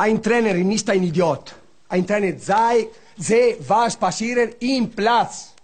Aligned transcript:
Ein 0.00 0.22
Trainer 0.22 0.54
ist 0.54 0.88
ein 0.90 1.02
Idiot. 1.02 1.56
Ein 1.88 2.06
Trainer 2.06 2.38
sei, 2.38 2.86
sehe, 3.16 3.56
was 3.66 3.96
passiert 3.96 4.54
im 4.60 4.88
Platz. 4.90 5.56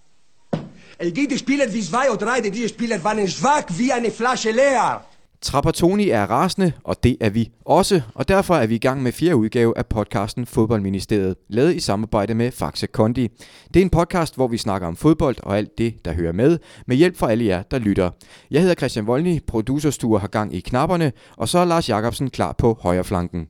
Es 0.99 1.15
gibt 1.15 1.39
Spieler 1.39 1.73
wie 1.73 1.81
zwei 1.81 2.11
oder 2.11 2.27
drei, 2.27 2.41
diese 2.41 2.69
Spieler 2.69 3.03
waren 3.05 3.29
schwach 3.29 3.67
wie 3.69 3.93
eine 3.93 4.11
Flasche 4.11 4.51
leer. 4.51 5.05
Trapattoni 5.41 6.09
er 6.09 6.25
rasende, 6.31 6.73
og 6.85 7.05
det 7.05 7.17
er 7.21 7.31
vi 7.31 7.51
også, 7.65 8.01
og 8.15 8.29
derfor 8.29 8.55
er 8.55 8.67
vi 8.67 8.75
i 8.75 8.79
gang 8.79 9.03
med 9.03 9.13
fjerde 9.13 9.37
udgave 9.37 9.79
af 9.79 9.87
podcasten 9.87 10.47
Fodboldministeriet, 10.47 11.37
lavet 11.49 11.75
i 11.75 11.81
samarbejde 11.81 12.35
med 12.35 12.53
Faxe 12.53 12.87
Kondi. 12.87 13.29
Det 13.75 13.81
er 13.81 13.85
en 13.85 13.91
podcast, 13.91 14.35
hvor 14.35 14.49
vi 14.49 14.59
snakker 14.59 14.89
om 14.89 14.97
fodbold 14.97 15.37
og 15.43 15.59
alt 15.59 15.79
det, 15.79 16.05
der 16.05 16.13
hører 16.13 16.33
med, 16.33 16.59
med 16.87 16.97
hjælp 16.97 17.17
fra 17.17 17.31
alle 17.31 17.45
jer, 17.45 17.63
der 17.63 17.79
lytter. 17.79 18.11
Jeg 18.51 18.61
hedder 18.61 18.75
Christian 18.75 19.07
Volny, 19.07 19.41
producerstuer 19.47 20.19
har 20.19 20.29
gang 20.29 20.55
i 20.55 20.61
knapperne, 20.61 21.13
og 21.37 21.49
så 21.49 21.59
er 21.59 21.65
Lars 21.65 21.89
Jakobsen 21.89 22.31
klar 22.31 22.53
på 22.53 22.79
højreflanken. 22.81 23.49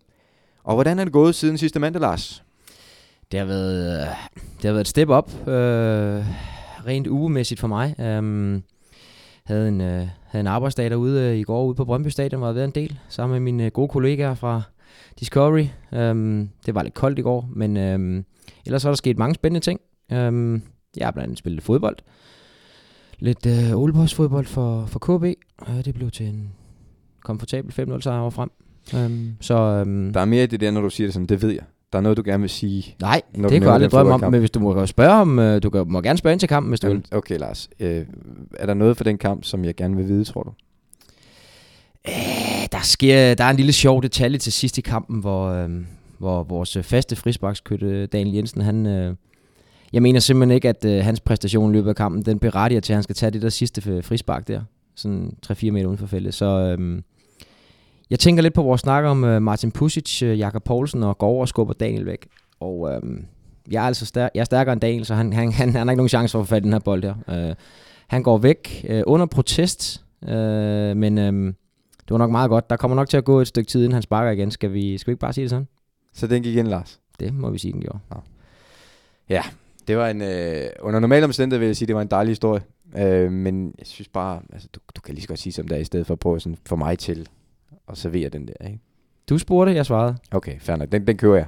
Og 0.64 0.74
hvordan 0.74 0.98
er 0.98 1.04
det 1.04 1.12
gået 1.12 1.34
siden 1.34 1.58
sidste 1.58 1.80
mandag, 1.80 2.00
Lars? 2.00 2.44
Det 3.32 3.38
har 3.38 3.46
været, 3.46 4.00
øh, 4.00 4.06
det 4.56 4.64
har 4.64 4.72
været 4.72 4.80
et 4.80 4.88
step 4.88 5.08
op, 5.08 5.48
øh, 5.48 6.24
rent 6.86 7.06
ugemæssigt 7.06 7.60
for 7.60 7.68
mig. 7.68 7.94
Um, 8.18 8.62
havde 9.44 9.68
en, 9.68 9.80
øh, 9.80 10.08
havde 10.26 10.40
en 10.40 10.46
arbejdsdag 10.46 10.90
derude 10.90 11.22
øh, 11.22 11.36
i 11.36 11.42
går 11.42 11.64
ude 11.64 11.74
på 11.74 11.84
Brøndby 11.84 12.08
Stadion, 12.08 12.38
hvor 12.38 12.48
jeg 12.48 12.54
været 12.54 12.64
en 12.64 12.74
del, 12.74 12.98
sammen 13.08 13.34
med 13.34 13.52
mine 13.52 13.64
øh, 13.64 13.70
gode 13.70 13.88
kollegaer 13.88 14.34
fra 14.34 14.62
Discovery. 15.20 15.66
Um, 15.92 16.50
det 16.66 16.74
var 16.74 16.82
lidt 16.82 16.94
koldt 16.94 17.18
i 17.18 17.22
går, 17.22 17.48
men 17.52 17.76
um, 17.76 18.24
ellers 18.66 18.84
er 18.84 18.88
der 18.88 18.96
sket 18.96 19.18
mange 19.18 19.34
spændende 19.34 19.64
ting. 19.64 19.80
Um, 20.12 20.62
jeg 20.96 21.06
har 21.06 21.10
blandt 21.10 21.26
andet 21.26 21.38
spillet 21.38 21.62
fodbold. 21.62 21.96
Lidt 23.18 23.46
øh, 23.46 24.08
fodbold 24.08 24.46
for, 24.46 24.86
for 24.86 24.98
KB. 24.98 25.24
Uh, 25.68 25.78
øh, 25.78 25.84
det 25.84 25.94
blev 25.94 26.10
til 26.10 26.26
en 26.26 26.52
komfortabel 27.24 27.88
5-0 27.90 28.00
sejr 28.00 28.30
frem. 28.30 28.50
Um, 28.92 29.36
så, 29.40 29.82
um, 29.86 30.12
Der 30.12 30.20
er 30.20 30.24
mere 30.24 30.44
i 30.44 30.46
det 30.46 30.60
der, 30.60 30.70
når 30.70 30.80
du 30.80 30.90
siger 30.90 31.06
det 31.06 31.14
sådan, 31.14 31.26
det 31.26 31.42
ved 31.42 31.50
jeg. 31.50 31.62
Der 31.92 31.98
er 31.98 32.02
noget, 32.02 32.16
du 32.16 32.22
gerne 32.24 32.40
vil 32.40 32.50
sige. 32.50 32.96
nej, 33.00 33.22
Når 33.34 33.48
det 33.48 33.60
kan 33.60 33.62
jeg 33.66 33.74
aldrig 33.74 33.90
drømme 33.90 34.14
om, 34.14 34.20
men 34.30 34.40
hvis 34.40 34.50
du 34.50 34.60
må 34.60 34.86
spørge 34.86 35.12
om, 35.12 35.38
øh, 35.38 35.62
du 35.62 35.70
kan, 35.70 35.84
må 35.86 36.00
gerne 36.00 36.18
spørge 36.18 36.32
ind 36.32 36.40
til 36.40 36.48
kampen, 36.48 36.68
hvis 36.70 36.80
du 36.80 36.86
vil. 36.86 36.92
Jamen, 36.94 37.04
Okay, 37.10 37.38
Lars. 37.38 37.70
Øh, 37.80 38.06
er 38.58 38.66
der 38.66 38.74
noget 38.74 38.96
for 38.96 39.04
den 39.04 39.18
kamp, 39.18 39.44
som 39.44 39.64
jeg 39.64 39.74
gerne 39.74 39.96
vil 39.96 40.08
vide, 40.08 40.24
tror 40.24 40.42
du? 40.42 40.52
Øh, 42.08 42.66
der, 42.72 42.82
sker, 42.82 43.34
der 43.34 43.44
er 43.44 43.50
en 43.50 43.56
lille 43.56 43.72
sjov 43.72 44.02
detalje 44.02 44.38
til 44.38 44.52
sidst 44.52 44.78
i 44.78 44.80
kampen, 44.80 45.20
hvor, 45.20 45.48
øh, 45.48 45.70
hvor 46.18 46.42
vores 46.42 46.78
faste 46.82 47.16
frisbakskytte 47.16 48.06
Daniel 48.06 48.34
Jensen, 48.34 48.60
han, 48.60 48.86
øh, 48.86 49.14
jeg 49.92 50.02
mener 50.02 50.20
simpelthen 50.20 50.54
ikke, 50.54 50.68
at 50.68 50.84
øh, 50.84 51.04
hans 51.04 51.20
præstation 51.20 51.70
i 51.70 51.72
løbet 51.72 51.88
af 51.88 51.96
kampen, 51.96 52.22
den 52.22 52.38
berettiger 52.38 52.80
til, 52.80 52.92
at 52.92 52.96
han 52.96 53.02
skal 53.02 53.14
tage 53.14 53.30
det 53.30 53.42
der 53.42 53.48
sidste 53.48 54.02
frispark 54.02 54.48
der, 54.48 54.60
sådan 54.94 55.32
3-4 55.46 55.70
meter 55.70 55.86
uden 55.86 55.98
for 55.98 56.06
feltet. 56.06 56.34
Så 56.34 56.76
øh, 56.78 57.02
jeg 58.14 58.18
tænker 58.18 58.42
lidt 58.42 58.54
på 58.54 58.62
vores 58.62 58.80
snak 58.80 59.04
om 59.04 59.24
øh, 59.24 59.42
Martin 59.42 59.72
Pusic, 59.72 60.22
øh, 60.22 60.38
Jakob 60.38 60.64
Poulsen 60.64 61.02
og 61.02 61.18
går 61.18 61.26
over 61.26 61.40
og 61.40 61.48
skubber 61.48 61.74
Daniel 61.74 62.06
væk. 62.06 62.26
Og 62.60 62.92
øh, 62.92 63.02
jeg 63.70 63.82
er 63.82 63.86
altså 63.86 64.06
stær- 64.06 64.30
jeg 64.34 64.40
er 64.40 64.44
stærkere 64.44 64.72
end 64.72 64.80
Daniel, 64.80 65.04
så 65.04 65.14
han, 65.14 65.32
han, 65.32 65.52
han, 65.52 65.68
han 65.68 65.86
har 65.86 65.92
ikke 65.92 65.96
nogen 65.96 66.08
chance 66.08 66.32
for 66.32 66.40
at 66.40 66.46
få 66.46 66.48
fat 66.48 66.62
i 66.62 66.64
den 66.64 66.72
her 66.72 66.78
bold 66.78 67.02
her. 67.02 67.48
Øh, 67.48 67.54
han 68.08 68.22
går 68.22 68.38
væk 68.38 68.86
øh, 68.88 69.02
under 69.06 69.26
protest, 69.26 70.04
øh, 70.28 70.96
men... 70.96 71.18
Øh, 71.18 71.54
det 72.08 72.10
var 72.10 72.18
nok 72.18 72.30
meget 72.30 72.50
godt. 72.50 72.70
Der 72.70 72.76
kommer 72.76 72.94
nok 72.94 73.08
til 73.08 73.16
at 73.16 73.24
gå 73.24 73.40
et 73.40 73.46
stykke 73.48 73.68
tid, 73.68 73.80
inden 73.80 73.92
han 73.92 74.02
sparker 74.02 74.30
igen. 74.30 74.50
Skal 74.50 74.72
vi, 74.72 74.98
skal 74.98 75.10
vi 75.10 75.12
ikke 75.12 75.20
bare 75.20 75.32
sige 75.32 75.42
det 75.42 75.50
sådan? 75.50 75.68
Så 76.14 76.26
den 76.26 76.42
gik 76.42 76.56
ind, 76.56 76.68
Lars. 76.68 77.00
Det 77.20 77.34
må 77.34 77.50
vi 77.50 77.58
sige, 77.58 77.72
den 77.72 77.80
gjorde. 77.80 77.98
Det 79.88 79.96
var 79.96 80.08
en, 80.08 80.22
øh, 80.22 80.64
under 80.80 81.00
normale 81.00 81.24
omstændigheder 81.24 81.58
vil 81.58 81.66
jeg 81.66 81.76
sige, 81.76 81.86
det 81.86 81.96
var 81.96 82.02
en 82.02 82.08
dejlig 82.08 82.30
historie. 82.30 82.62
Øh, 82.96 83.32
men 83.32 83.74
jeg 83.78 83.86
synes 83.86 84.08
bare, 84.08 84.40
altså, 84.52 84.68
du, 84.74 84.80
du 84.96 85.00
kan 85.00 85.14
lige 85.14 85.22
så 85.22 85.28
godt 85.28 85.38
sige 85.38 85.52
som 85.52 85.68
det 85.68 85.76
er, 85.76 85.80
i 85.80 85.84
stedet 85.84 86.06
for 86.06 86.14
at 86.14 86.18
prøve 86.18 86.40
sådan, 86.40 86.58
få 86.66 86.76
mig 86.76 86.98
til 86.98 87.28
at 87.88 87.98
servere 87.98 88.28
den 88.28 88.48
der. 88.48 88.66
Ikke? 88.66 88.78
Du 89.28 89.38
spurgte, 89.38 89.74
jeg 89.74 89.86
svarede. 89.86 90.16
Okay, 90.30 90.60
fair 90.60 90.76
nok. 90.76 90.92
Den, 90.92 91.06
den 91.06 91.16
kører 91.16 91.36
jeg. 91.36 91.46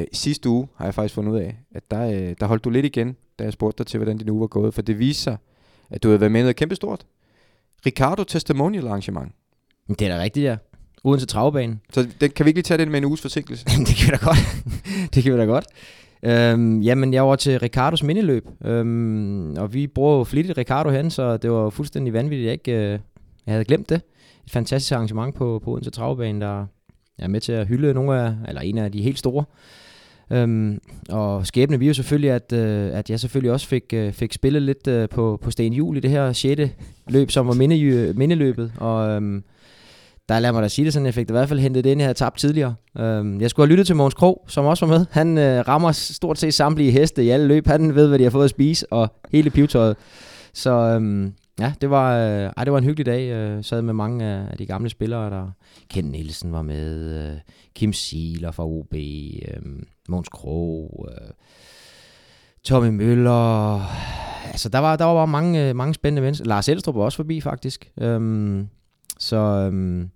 Øh, 0.00 0.06
sidste 0.12 0.48
uge 0.48 0.68
har 0.76 0.84
jeg 0.84 0.94
faktisk 0.94 1.14
fundet 1.14 1.32
ud 1.32 1.38
af, 1.38 1.56
at 1.74 1.90
der, 1.90 2.10
øh, 2.10 2.34
der 2.40 2.46
holdt 2.46 2.64
du 2.64 2.70
lidt 2.70 2.86
igen, 2.86 3.16
da 3.38 3.44
jeg 3.44 3.52
spurgte 3.52 3.78
dig 3.78 3.86
til, 3.86 3.98
hvordan 3.98 4.18
din 4.18 4.30
uge 4.30 4.40
var 4.40 4.46
gået. 4.46 4.74
For 4.74 4.82
det 4.82 4.98
viser 4.98 5.22
sig, 5.22 5.36
at 5.90 6.02
du 6.02 6.08
havde 6.08 6.20
været 6.20 6.32
med 6.32 6.40
i 6.40 6.42
noget 6.42 6.56
kæmpestort. 6.56 7.06
Ricardo 7.86 8.24
Testimonial 8.24 8.86
arrangement. 8.86 9.32
Men 9.86 9.96
det 9.98 10.08
er 10.08 10.16
da 10.16 10.22
rigtigt, 10.22 10.44
ja. 10.44 10.56
Uden 11.04 11.20
til 11.20 11.28
travbanen. 11.28 11.80
Så 11.92 12.08
den, 12.20 12.30
kan 12.30 12.46
vi 12.46 12.48
ikke 12.48 12.56
lige 12.56 12.62
tage 12.62 12.78
den 12.78 12.90
med 12.90 12.98
en 12.98 13.04
uges 13.04 13.20
forsinkelse? 13.20 13.64
Det 13.86 13.96
kan 13.96 14.06
vi 14.06 14.10
da 14.10 14.16
godt. 14.16 14.38
det 15.14 15.22
kan 15.22 15.32
vi 15.32 15.38
da 15.38 15.44
godt. 15.44 15.66
Øhm, 16.22 16.80
jamen, 16.80 17.14
jeg 17.14 17.26
var 17.26 17.36
til 17.36 17.60
Ricardos 17.60 18.02
mindeløb, 18.02 18.48
øhm, 18.64 19.56
og 19.56 19.74
vi 19.74 19.86
bruger 19.86 20.18
jo 20.18 20.24
flittigt 20.24 20.58
Ricardo 20.58 20.90
hen, 20.90 21.10
så 21.10 21.36
det 21.36 21.50
var 21.50 21.70
fuldstændig 21.70 22.12
vanvittigt, 22.12 22.46
jeg 22.46 22.52
ikke 22.52 22.72
øh, 22.72 22.98
jeg 23.46 23.52
havde 23.52 23.64
glemt 23.64 23.88
det. 23.88 24.02
Et 24.46 24.50
fantastisk 24.50 24.92
arrangement 24.92 25.34
på, 25.34 25.60
på 25.64 25.70
Odense 25.70 25.90
Travbane, 25.90 26.40
der 26.40 26.66
er 27.18 27.28
med 27.28 27.40
til 27.40 27.52
at 27.52 27.66
hylde 27.66 27.94
nogle 27.94 28.20
af, 28.20 28.34
eller 28.48 28.60
en 28.60 28.78
af 28.78 28.92
de 28.92 29.02
helt 29.02 29.18
store. 29.18 29.44
Øhm, 30.30 30.80
og 31.08 31.46
skæbne 31.46 31.78
vi 31.78 31.86
jo 31.86 31.94
selvfølgelig, 31.94 32.30
at, 32.30 32.52
øh, 32.52 32.98
at 32.98 33.10
jeg 33.10 33.20
selvfølgelig 33.20 33.52
også 33.52 33.66
fik, 33.66 33.84
øh, 33.92 34.12
fik 34.12 34.32
spillet 34.32 34.62
lidt 34.62 34.86
øh, 34.86 35.08
på, 35.08 35.38
på 35.42 35.50
Sten 35.50 35.72
Jul 35.72 35.96
i 35.96 36.00
det 36.00 36.10
her 36.10 36.32
6. 36.32 36.60
løb, 37.08 37.30
som 37.30 37.48
var 37.48 37.54
minde, 37.54 38.12
mindeløbet, 38.16 38.72
og 38.76 39.08
øhm, 39.08 39.44
der 40.28 40.38
lader 40.38 40.52
mig 40.52 40.62
da 40.62 40.68
sige 40.68 40.84
det 40.84 40.92
sådan, 40.92 41.06
jeg 41.06 41.14
fik 41.14 41.26
det 41.26 41.30
i 41.30 41.36
hvert 41.36 41.48
fald 41.48 41.60
hentet 41.60 41.84
det 41.84 41.90
ind, 41.90 42.00
jeg 42.00 42.06
havde 42.06 42.18
tabt 42.18 42.38
tidligere. 42.38 42.74
Øhm, 42.98 43.40
jeg 43.40 43.50
skulle 43.50 43.66
have 43.66 43.70
lyttet 43.70 43.86
til 43.86 43.96
Mogens 43.96 44.14
Krog, 44.14 44.44
som 44.48 44.64
også 44.64 44.86
var 44.86 44.98
med. 44.98 45.06
Han 45.10 45.38
øh, 45.38 45.68
rammer 45.68 45.92
stort 45.92 46.38
set 46.38 46.54
samtlige 46.54 46.90
heste 46.90 47.24
i 47.24 47.28
alle 47.28 47.46
løb. 47.46 47.66
Han 47.66 47.94
ved, 47.94 48.08
hvad 48.08 48.18
de 48.18 48.24
har 48.24 48.30
fået 48.30 48.44
at 48.44 48.50
spise, 48.50 48.92
og 48.92 49.08
hele 49.32 49.50
pivtøjet. 49.50 49.96
Så 50.52 50.70
øhm, 50.70 51.32
ja, 51.58 51.72
det 51.80 51.90
var, 51.90 52.18
øh, 52.18 52.52
ej, 52.56 52.64
det 52.64 52.72
var 52.72 52.78
en 52.78 52.84
hyggelig 52.84 53.06
dag. 53.06 53.28
Jeg 53.28 53.64
sad 53.64 53.82
med 53.82 53.94
mange 53.94 54.24
af, 54.24 54.58
de 54.58 54.66
gamle 54.66 54.90
spillere, 54.90 55.30
der 55.30 55.50
Ken 55.90 56.04
Nielsen 56.04 56.52
var 56.52 56.62
med, 56.62 57.18
øh, 57.32 57.38
Kim 57.74 57.92
Siiler 57.92 58.50
fra 58.50 58.66
OB, 58.66 58.94
øh, 58.94 59.82
Måns 60.08 60.28
Krog, 60.28 61.08
øh, 61.10 61.30
Tommy 62.64 62.88
Møller. 62.88 63.80
Altså, 64.46 64.68
der 64.68 64.78
var, 64.78 64.96
der 64.96 65.04
var 65.04 65.14
bare 65.14 65.26
mange, 65.26 65.68
øh, 65.68 65.76
mange 65.76 65.94
spændende 65.94 66.22
mennesker. 66.22 66.46
Lars 66.46 66.68
Elstrup 66.68 66.94
var 66.94 67.02
også 67.02 67.16
forbi, 67.16 67.40
faktisk. 67.40 67.90
Øhm, 68.00 68.68
så 69.18 69.36
øhm, 69.36 70.10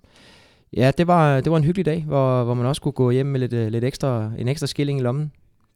ja, 0.77 0.91
det 0.99 1.07
var, 1.07 1.41
det 1.41 1.51
var 1.53 1.57
en 1.59 1.65
hyggelig 1.65 1.87
dag, 1.87 2.05
hvor, 2.05 2.45
hvor 2.45 2.55
man 2.55 2.67
også 2.67 2.83
kunne 2.83 2.93
gå 2.93 3.11
hjem 3.11 3.27
med 3.27 3.41
lidt, 3.41 3.53
øh, 3.53 3.69
lidt 3.69 3.85
ekstra, 3.85 4.31
en 4.39 4.49
ekstra 4.49 4.67
skilling 4.67 4.99
i 4.99 5.03
lommen. 5.03 5.33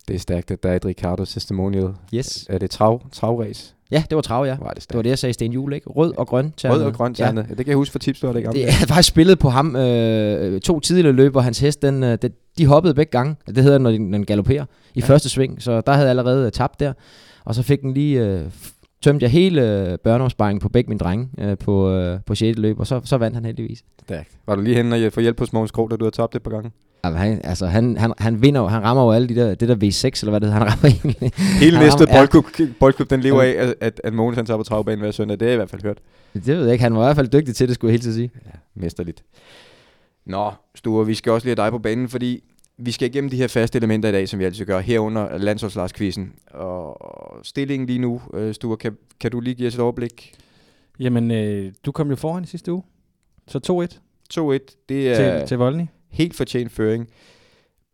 Det 0.08 0.14
er 0.14 0.18
stærkt, 0.18 0.50
at 0.50 0.62
der 0.62 0.68
er 0.68 0.76
et 0.76 0.84
Ricardo 0.84 1.24
Testimonial. 1.24 1.88
Yes. 2.14 2.46
Er 2.50 2.58
det 2.58 2.70
trav, 2.70 3.02
travræs? 3.12 3.74
Ja, 3.90 4.04
det 4.10 4.16
var 4.16 4.22
trav, 4.22 4.44
ja. 4.46 4.50
Er 4.52 4.56
det 4.74 4.86
Det 4.88 4.96
var 4.96 5.02
det, 5.02 5.10
jeg 5.10 5.18
sagde 5.18 5.30
i 5.30 5.32
Sten 5.32 5.52
Jule, 5.52 5.74
ikke? 5.76 5.90
Rød 5.90 6.14
og 6.18 6.26
grøn. 6.26 6.52
Rød 6.64 6.82
og 6.82 6.94
grøn 6.94 7.14
Ja. 7.18 7.24
ternet. 7.24 7.42
Ja. 7.42 7.48
Det 7.48 7.56
kan 7.56 7.66
jeg 7.68 7.76
huske 7.76 7.92
fra 7.92 7.98
tips, 7.98 8.20
du 8.20 8.26
har 8.26 8.32
det 8.34 8.42
jeg 8.42 8.74
havde 8.74 8.88
faktisk 8.88 9.08
spillet 9.08 9.38
på 9.38 9.48
ham 9.48 9.76
øh, 9.76 10.60
to 10.60 10.80
tidligere 10.80 11.12
løb, 11.12 11.32
hvor 11.32 11.40
hans 11.40 11.58
hest, 11.58 11.82
den, 11.82 12.02
øh, 12.02 12.18
det, 12.22 12.32
de 12.58 12.66
hoppede 12.66 12.94
begge 12.94 13.10
gange. 13.10 13.36
Det 13.46 13.62
hedder, 13.62 13.78
når 13.78 13.90
den, 13.90 14.12
den 14.12 14.26
galopperer 14.26 14.64
i 14.94 15.00
ja. 15.00 15.06
første 15.06 15.28
sving. 15.28 15.62
Så 15.62 15.80
der 15.80 15.92
havde 15.92 16.04
jeg 16.06 16.10
allerede 16.10 16.46
øh, 16.46 16.52
tabt 16.52 16.80
der. 16.80 16.92
Og 17.44 17.54
så 17.54 17.62
fik 17.62 17.80
den 17.80 17.94
lige... 17.94 18.26
Øh, 18.26 18.44
tømte 19.02 19.24
jeg 19.24 19.30
hele 19.30 19.88
øh, 19.90 19.98
børneopsparingen 19.98 20.60
på 20.60 20.68
begge 20.68 20.88
mine 20.88 20.98
drenge 20.98 21.28
øh, 21.38 21.58
på, 21.58 21.90
øh, 21.90 22.20
på 22.26 22.34
6. 22.34 22.58
løb, 22.58 22.80
og 22.80 22.86
så, 22.86 23.00
så 23.04 23.16
vandt 23.16 23.36
han 23.36 23.44
heldigvis. 23.44 23.82
Stærkt. 24.02 24.28
Var 24.46 24.54
du 24.54 24.62
lige 24.62 24.76
henne 24.76 25.06
og 25.06 25.12
få 25.12 25.20
hjælp 25.20 25.38
hos 25.38 25.52
Mogens 25.52 25.70
Krog, 25.70 25.90
da 25.90 25.96
du 25.96 26.04
har 26.04 26.10
tabt 26.10 26.32
det 26.32 26.42
på 26.42 26.50
gange? 26.50 26.70
Jamen, 27.04 27.18
han, 27.18 27.40
altså, 27.44 27.66
han, 27.66 27.96
han, 27.96 28.12
han 28.18 28.42
vinder 28.42 28.60
jo, 28.60 28.66
han 28.66 28.82
rammer 28.82 29.02
jo 29.04 29.10
alle 29.12 29.28
de 29.28 29.34
der, 29.34 29.54
det 29.54 29.68
der 29.68 29.74
V6, 29.74 30.20
eller 30.22 30.30
hvad 30.30 30.40
det 30.40 30.48
hedder, 30.52 30.64
han 30.64 30.72
rammer 30.72 30.88
egentlig. 30.88 31.32
Hele 31.60 31.76
Han 31.76 31.84
næste 31.86 32.04
rammer- 32.04 32.14
ja. 32.14 32.66
boldklub, 32.80 33.10
den 33.10 33.20
lever 33.20 33.42
af, 33.42 33.48
at, 33.58 33.74
at, 33.80 34.00
at 34.04 34.12
Mogens 34.14 34.36
han 34.36 34.46
tager 34.46 34.58
på 34.58 34.62
travbanen 34.62 35.00
hver 35.00 35.10
søndag. 35.10 35.40
Det 35.40 35.46
jeg 35.46 35.52
i 35.52 35.56
hvert 35.56 35.70
fald 35.70 35.82
hørt. 35.82 35.98
Det 36.34 36.46
ved 36.46 36.64
jeg 36.64 36.72
ikke, 36.72 36.82
han 36.82 36.94
var 36.94 37.00
i 37.00 37.04
hvert 37.06 37.16
fald 37.16 37.28
dygtig 37.28 37.56
til 37.56 37.68
det, 37.68 37.74
skulle 37.74 37.88
jeg 37.88 37.92
helt 37.92 38.02
til 38.02 38.10
at 38.10 38.14
sige. 38.14 38.30
Ja, 38.46 38.50
mesterligt. 38.74 39.24
Nå, 40.26 40.50
Sture, 40.74 41.06
vi 41.06 41.14
skal 41.14 41.32
også 41.32 41.46
lige 41.46 41.56
have 41.58 41.64
dig 41.66 41.72
på 41.72 41.78
banen, 41.78 42.08
fordi 42.08 42.40
vi 42.78 42.90
skal 42.92 43.08
igennem 43.08 43.30
de 43.30 43.36
her 43.36 43.48
faste 43.48 43.78
elementer 43.78 44.08
i 44.08 44.12
dag, 44.12 44.28
som 44.28 44.38
vi 44.40 44.44
altid 44.44 44.64
gør, 44.64 44.80
herunder 44.80 45.38
landsholdslagskvisten. 45.38 46.32
Og 46.50 46.96
stillingen 47.42 47.86
lige 47.86 47.98
nu, 47.98 48.20
øh, 48.34 48.54
Sture, 48.54 48.76
kan, 48.76 48.96
kan 49.20 49.30
du 49.30 49.40
lige 49.40 49.54
give 49.54 49.68
os 49.68 49.74
et 49.74 49.80
overblik? 49.80 50.34
Jamen, 51.00 51.30
øh, 51.30 51.72
du 51.86 51.92
kom 51.92 52.10
jo 52.10 52.16
foran 52.16 52.44
i 52.44 52.46
sidste 52.46 52.72
uge. 52.72 52.82
Så 53.48 53.88
2-1 53.92 53.98
2-1, 54.34 54.84
det 54.88 55.08
er 55.08 55.38
til, 55.38 55.48
til 55.48 55.58
Voldny 55.58 55.84
helt 56.12 56.36
fortjent 56.36 56.72
føring. 56.72 57.08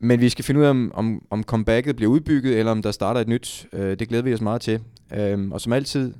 Men 0.01 0.21
vi 0.21 0.29
skal 0.29 0.45
finde 0.45 0.61
ud 0.61 0.65
af, 0.65 0.71
om, 0.71 0.93
om, 0.95 1.27
om 1.31 1.43
comebacket 1.43 1.97
bliver 1.97 2.11
udbygget, 2.11 2.59
eller 2.59 2.73
om 2.73 2.83
der 2.83 2.91
starter 2.91 3.21
et 3.21 3.29
nyt. 3.29 3.67
Øh, 3.73 3.99
det 3.99 4.09
glæder 4.09 4.23
vi 4.23 4.35
os 4.35 4.41
meget 4.41 4.61
til. 4.61 4.81
Øh, 5.15 5.51
og 5.51 5.61
som 5.61 5.73
altid, 5.73 6.15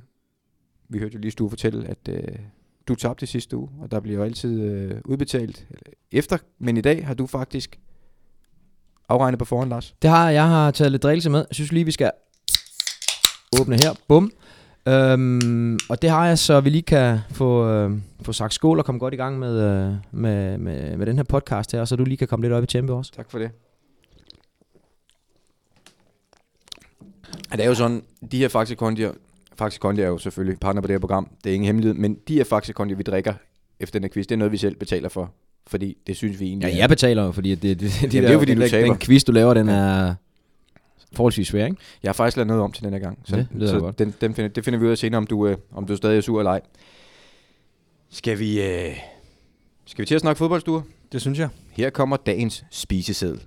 vi 0.89 0.99
hørte 0.99 1.13
jo 1.13 1.19
lige 1.19 1.31
Stue 1.31 1.49
fortælle, 1.49 1.87
at 1.87 2.09
øh, 2.09 2.23
du 2.87 2.95
tabte 2.95 3.25
sidste 3.25 3.57
uge, 3.57 3.69
og 3.81 3.91
der 3.91 3.99
bliver 3.99 4.17
jo 4.17 4.23
altid 4.23 4.61
øh, 4.61 5.01
udbetalt 5.05 5.67
efter. 6.11 6.37
Men 6.59 6.77
i 6.77 6.81
dag 6.81 7.07
har 7.07 7.13
du 7.13 7.27
faktisk 7.27 7.79
afregnet 9.09 9.39
på 9.39 9.45
forhånd, 9.45 9.69
Lars. 9.69 9.95
Det 10.01 10.09
har 10.09 10.25
jeg. 10.25 10.33
Jeg 10.33 10.47
har 10.47 10.71
taget 10.71 10.91
lidt 10.91 11.03
drikkelse 11.03 11.29
med. 11.29 11.45
Jeg 11.49 11.55
synes 11.55 11.71
lige, 11.71 11.85
vi 11.85 11.91
skal 11.91 12.11
åbne 13.59 13.75
her. 13.75 13.93
Bum. 14.07 14.31
Øhm, 14.89 15.79
og 15.89 16.01
det 16.01 16.09
har 16.09 16.27
jeg, 16.27 16.39
så 16.39 16.59
vi 16.59 16.69
lige 16.69 16.81
kan 16.81 17.19
få, 17.31 17.69
øh, 17.69 17.91
få 18.21 18.33
sagt 18.33 18.53
skål 18.53 18.79
og 18.79 18.85
komme 18.85 18.99
godt 18.99 19.13
i 19.13 19.17
gang 19.17 19.39
med, 19.39 19.59
øh, 19.61 19.93
med, 20.11 20.57
med, 20.57 20.97
med 20.97 21.05
den 21.05 21.15
her 21.15 21.23
podcast 21.23 21.71
her, 21.71 21.79
og 21.81 21.87
så 21.87 21.95
du 21.95 22.03
lige 22.03 22.17
kan 22.17 22.27
komme 22.27 22.45
lidt 22.45 22.53
op 22.53 22.63
i 22.63 22.67
tempo 22.67 22.97
også. 22.97 23.11
Tak 23.15 23.31
for 23.31 23.39
det. 23.39 23.51
Det 27.51 27.59
er 27.63 27.67
jo 27.67 27.75
sådan, 27.75 28.01
de 28.31 28.37
her 28.37 28.47
Faxe 28.47 28.75
Kondier, 28.75 29.11
Faxe 29.57 29.79
Kondier 29.79 30.05
er 30.05 30.09
jo 30.09 30.17
selvfølgelig 30.17 30.59
partner 30.59 30.81
på 30.81 30.87
det 30.87 30.93
her 30.93 30.99
program, 30.99 31.27
det 31.43 31.49
er 31.49 31.53
ingen 31.53 31.65
hemmelighed, 31.65 31.93
men 31.93 32.17
de 32.27 32.33
her 32.35 32.43
Faxe 32.43 32.73
Kondier, 32.73 32.97
vi 32.97 33.03
drikker 33.03 33.33
efter 33.79 33.99
den 33.99 34.03
her 34.03 34.09
quiz, 34.09 34.25
det 34.25 34.31
er 34.31 34.37
noget, 34.37 34.51
vi 34.51 34.57
selv 34.57 34.75
betaler 34.75 35.09
for. 35.09 35.31
fordi 35.67 35.97
det 36.07 36.15
synes 36.15 36.39
vi 36.39 36.45
egentlig 36.47 36.67
Ja, 36.71 36.77
jeg 36.77 36.89
betaler 36.89 37.23
jo, 37.23 37.31
fordi 37.31 37.55
det, 37.55 37.61
det, 37.61 37.79
det, 37.79 37.91
det 38.01 38.11
det 38.11 38.25
er 38.25 38.33
jo, 38.33 38.39
fordi 38.39 38.51
den, 38.51 38.61
du 38.61 38.67
taber. 38.69 38.87
den 38.87 38.99
quiz, 38.99 39.23
du 39.23 39.31
laver, 39.31 39.53
den 39.53 39.69
er 39.69 40.15
forholdsvis 41.13 41.47
svær, 41.47 41.65
ikke? 41.65 41.77
Jeg 42.03 42.09
har 42.09 42.13
faktisk 42.13 42.37
lavet 42.37 42.47
noget 42.47 42.63
om 42.63 42.71
til 42.71 42.83
den 42.83 42.93
her 42.93 42.99
gang, 42.99 43.19
så, 43.25 43.35
Det 43.35 43.47
lyder 43.51 43.71
så 43.71 43.79
godt. 43.79 43.99
Den, 43.99 44.15
den 44.21 44.35
finder, 44.35 44.49
det 44.49 44.65
finder 44.65 44.79
vi 44.79 44.85
ud 44.85 44.91
af 44.91 44.97
senere, 44.97 45.17
om 45.17 45.27
du, 45.27 45.47
øh, 45.47 45.57
om 45.71 45.85
du 45.87 45.95
stadig 45.95 46.17
er 46.17 46.21
sur 46.21 46.39
eller 46.39 46.51
ej. 46.51 46.61
Skal 48.09 48.39
vi, 48.39 48.61
øh, 48.63 48.95
skal 49.85 50.01
vi 50.01 50.05
til 50.05 50.15
at 50.15 50.21
snakke 50.21 50.37
fodboldstuer? 50.37 50.81
Det 51.11 51.21
synes 51.21 51.39
jeg. 51.39 51.49
Her 51.71 51.89
kommer 51.89 52.17
dagens 52.17 52.65
spiseseddel. 52.71 53.41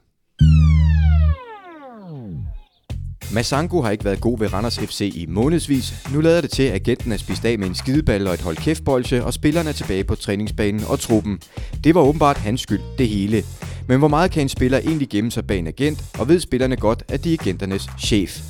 Masango 3.33 3.83
har 3.83 3.91
ikke 3.91 4.05
været 4.05 4.21
god 4.21 4.39
ved 4.39 4.53
Randers 4.53 4.79
FC 4.79 5.13
i 5.15 5.27
månedsvis. 5.29 5.95
Nu 6.13 6.21
lader 6.21 6.41
det 6.41 6.51
til, 6.51 6.63
at 6.63 6.75
agenten 6.75 7.13
er 7.13 7.17
spist 7.17 7.45
af 7.45 7.59
med 7.59 7.67
en 7.67 7.75
skideball 7.75 8.27
og 8.27 8.35
et 8.35 8.41
hold 8.41 8.57
kæftbolse, 8.57 9.25
og 9.25 9.35
spillerne 9.35 9.69
er 9.69 9.73
tilbage 9.73 10.05
på 10.05 10.15
træningsbanen 10.15 10.85
og 10.89 11.01
truppen. 11.01 11.41
Det 11.85 11.95
var 11.95 12.01
åbenbart 12.01 12.37
hans 12.37 12.61
skyld, 12.61 12.81
det 12.99 13.09
hele. 13.09 13.45
Men 13.89 13.99
hvor 13.99 14.09
meget 14.09 14.31
kan 14.31 14.43
en 14.43 14.49
spiller 14.49 14.79
egentlig 14.79 15.09
gemme 15.09 15.31
sig 15.31 15.47
bag 15.47 15.59
en 15.59 15.67
agent, 15.67 16.05
og 16.19 16.29
ved 16.29 16.41
spillerne 16.41 16.77
godt, 16.77 17.03
at 17.09 17.25
de 17.25 17.35
er 17.35 17.39
agenternes 17.41 17.89
chef? 17.99 18.41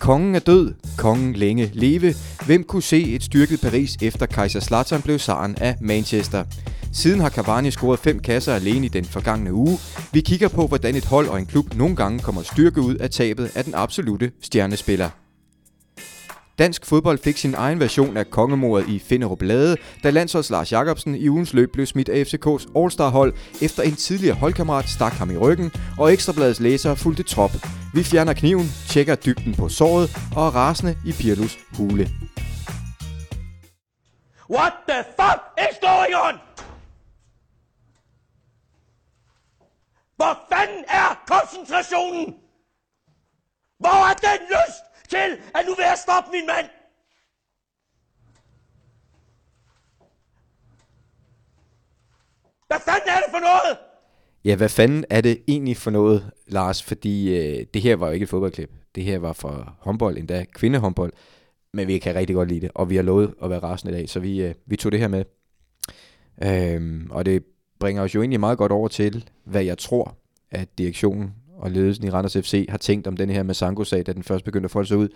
Kongen 0.00 0.34
er 0.34 0.38
død. 0.38 0.74
Kongen 0.96 1.32
længe 1.32 1.70
leve. 1.72 2.14
Hvem 2.46 2.64
kunne 2.64 2.82
se 2.82 3.02
et 3.02 3.22
styrket 3.22 3.60
Paris 3.60 3.96
efter 4.02 4.26
Kaiser 4.26 4.60
Zlatan 4.60 5.02
blev 5.02 5.18
saren 5.18 5.56
af 5.60 5.76
Manchester? 5.80 6.44
Siden 7.02 7.20
har 7.20 7.30
Cavani 7.30 7.70
scoret 7.70 7.98
fem 7.98 8.18
kasser 8.18 8.54
alene 8.54 8.86
i 8.86 8.88
den 8.88 9.04
forgangne 9.04 9.52
uge. 9.52 9.78
Vi 10.12 10.20
kigger 10.20 10.48
på, 10.48 10.66
hvordan 10.66 10.94
et 10.94 11.04
hold 11.04 11.28
og 11.28 11.38
en 11.38 11.46
klub 11.46 11.74
nogle 11.74 11.96
gange 11.96 12.18
kommer 12.18 12.42
styrke 12.42 12.80
ud 12.80 12.94
af 12.94 13.10
tabet 13.10 13.50
af 13.54 13.64
den 13.64 13.74
absolute 13.74 14.32
stjernespiller. 14.42 15.08
Dansk 16.58 16.86
fodbold 16.86 17.18
fik 17.18 17.36
sin 17.36 17.54
egen 17.54 17.80
version 17.80 18.16
af 18.16 18.30
kongemordet 18.30 18.88
i 18.88 18.98
Finderup 18.98 19.42
Lade, 19.42 19.76
da 20.02 20.10
landsholds 20.10 20.50
Lars 20.50 20.72
Jakobsen 20.72 21.14
i 21.14 21.28
ugens 21.28 21.54
løb 21.54 21.72
blev 21.72 21.86
smidt 21.86 22.08
af 22.08 22.24
FCK's 22.24 22.78
All-Star-hold, 22.78 23.34
efter 23.62 23.82
en 23.82 23.96
tidligere 23.96 24.36
holdkammerat 24.36 24.88
stak 24.88 25.12
ham 25.12 25.30
i 25.30 25.36
ryggen, 25.36 25.72
og 25.98 26.12
Ekstrabladets 26.12 26.60
læsere 26.60 26.96
fulgte 26.96 27.22
trop. 27.22 27.50
Vi 27.94 28.02
fjerner 28.02 28.32
kniven, 28.32 28.72
tjekker 28.88 29.14
dybden 29.14 29.54
på 29.54 29.68
såret 29.68 30.16
og 30.36 30.46
er 30.46 30.50
rasende 30.50 30.96
i 31.06 31.12
Pirlus 31.12 31.58
hule. 31.76 32.10
What 34.50 34.72
the 34.88 35.04
fuck 35.16 35.40
is 35.70 35.78
going 35.82 36.14
on? 36.26 36.47
Hvor 40.18 40.34
fanden 40.52 40.84
er 40.88 41.08
koncentrationen? 41.32 42.26
Hvor 43.78 43.98
er 44.10 44.14
den 44.26 44.40
lyst 44.54 44.82
til, 45.08 45.28
at 45.56 45.66
nu 45.66 45.74
vil 45.74 45.84
jeg 45.90 45.98
stoppe 46.06 46.30
min 46.30 46.46
mand? 46.46 46.66
Hvad 52.66 52.80
fanden 52.84 53.08
er 53.08 53.20
det 53.22 53.30
for 53.30 53.38
noget? 53.38 53.78
Ja, 54.44 54.56
hvad 54.56 54.68
fanden 54.68 55.04
er 55.10 55.20
det 55.20 55.42
egentlig 55.48 55.76
for 55.76 55.90
noget, 55.90 56.30
Lars? 56.46 56.82
Fordi 56.82 57.38
øh, 57.38 57.66
det 57.74 57.82
her 57.82 57.96
var 57.96 58.06
jo 58.06 58.12
ikke 58.12 58.24
et 58.24 58.28
fodboldklip. 58.28 58.70
Det 58.94 59.04
her 59.04 59.18
var 59.18 59.32
fra 59.32 59.72
håndbold, 59.80 60.16
endda 60.18 60.44
kvindehåndbold. 60.44 61.12
Men 61.72 61.88
vi 61.88 61.98
kan 61.98 62.14
rigtig 62.14 62.36
godt 62.36 62.48
lide 62.48 62.60
det, 62.60 62.70
og 62.74 62.90
vi 62.90 62.96
har 62.96 63.02
lovet 63.02 63.34
at 63.42 63.50
være 63.50 63.58
rasende 63.58 63.94
i 63.94 63.96
dag, 63.96 64.08
så 64.08 64.20
vi, 64.20 64.42
øh, 64.42 64.54
vi 64.66 64.76
tog 64.76 64.92
det 64.92 65.00
her 65.00 65.08
med. 65.08 65.24
Øhm, 66.42 67.10
og 67.10 67.26
det 67.26 67.44
bringer 67.78 68.02
os 68.02 68.14
jo 68.14 68.20
egentlig 68.20 68.40
meget 68.40 68.58
godt 68.58 68.72
over 68.72 68.88
til, 68.88 69.28
hvad 69.44 69.62
jeg 69.62 69.78
tror, 69.78 70.16
at 70.50 70.78
direktionen 70.78 71.34
og 71.56 71.70
ledelsen 71.70 72.06
i 72.06 72.10
Randers 72.10 72.36
FC 72.36 72.66
har 72.68 72.78
tænkt 72.78 73.06
om 73.06 73.16
den 73.16 73.30
her 73.30 73.42
Masango-sag, 73.42 74.06
da 74.06 74.12
den 74.12 74.22
først 74.22 74.44
begyndte 74.44 74.66
at 74.66 74.70
folde 74.70 74.88
sig 74.88 74.96
ud. 74.96 75.08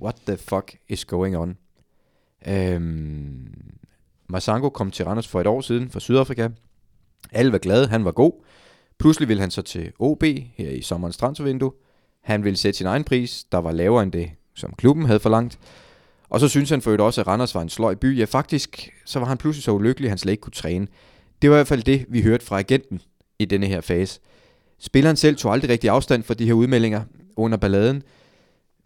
What 0.00 0.16
the 0.26 0.36
fuck 0.36 0.76
is 0.88 1.04
going 1.04 1.36
on? 1.36 1.56
Øhm, 2.48 3.48
Masango 4.28 4.68
kom 4.68 4.90
til 4.90 5.04
Randers 5.04 5.28
for 5.28 5.40
et 5.40 5.46
år 5.46 5.60
siden 5.60 5.90
fra 5.90 6.00
Sydafrika. 6.00 6.48
Alle 7.32 7.52
var 7.52 7.58
glade, 7.58 7.86
han 7.86 8.04
var 8.04 8.10
god. 8.10 8.32
Pludselig 8.98 9.28
ville 9.28 9.40
han 9.40 9.50
så 9.50 9.62
til 9.62 9.92
OB 9.98 10.24
her 10.54 10.70
i 10.70 10.82
sommerens 10.82 11.16
transfervindue. 11.16 11.72
Han 12.20 12.44
ville 12.44 12.56
sætte 12.56 12.78
sin 12.78 12.86
egen 12.86 13.04
pris, 13.04 13.44
der 13.52 13.58
var 13.58 13.72
lavere 13.72 14.02
end 14.02 14.12
det, 14.12 14.30
som 14.54 14.74
klubben 14.78 15.06
havde 15.06 15.20
forlangt. 15.20 15.58
Og 16.28 16.40
så 16.40 16.48
synes 16.48 16.70
han 16.70 16.82
for 16.82 16.90
øvrigt 16.90 17.02
også, 17.02 17.20
at 17.20 17.26
Randers 17.26 17.54
var 17.54 17.62
en 17.62 17.68
sløj 17.68 17.94
by. 17.94 18.18
Ja, 18.18 18.24
faktisk 18.24 18.90
så 19.04 19.18
var 19.18 19.26
han 19.26 19.38
pludselig 19.38 19.64
så 19.64 19.72
ulykkelig, 19.72 20.06
at 20.06 20.10
han 20.10 20.18
slet 20.18 20.32
ikke 20.32 20.40
kunne 20.40 20.52
træne. 20.52 20.86
Det 21.42 21.50
var 21.50 21.56
i 21.56 21.58
hvert 21.58 21.68
fald 21.68 21.82
det, 21.82 22.06
vi 22.08 22.22
hørte 22.22 22.44
fra 22.44 22.58
agenten 22.58 23.00
i 23.38 23.44
denne 23.44 23.66
her 23.66 23.80
fase. 23.80 24.20
Spilleren 24.78 25.16
selv 25.16 25.36
tog 25.36 25.52
aldrig 25.52 25.70
rigtig 25.70 25.90
afstand 25.90 26.22
for 26.22 26.34
de 26.34 26.46
her 26.46 26.52
udmeldinger 26.52 27.02
under 27.36 27.58
balladen. 27.58 28.02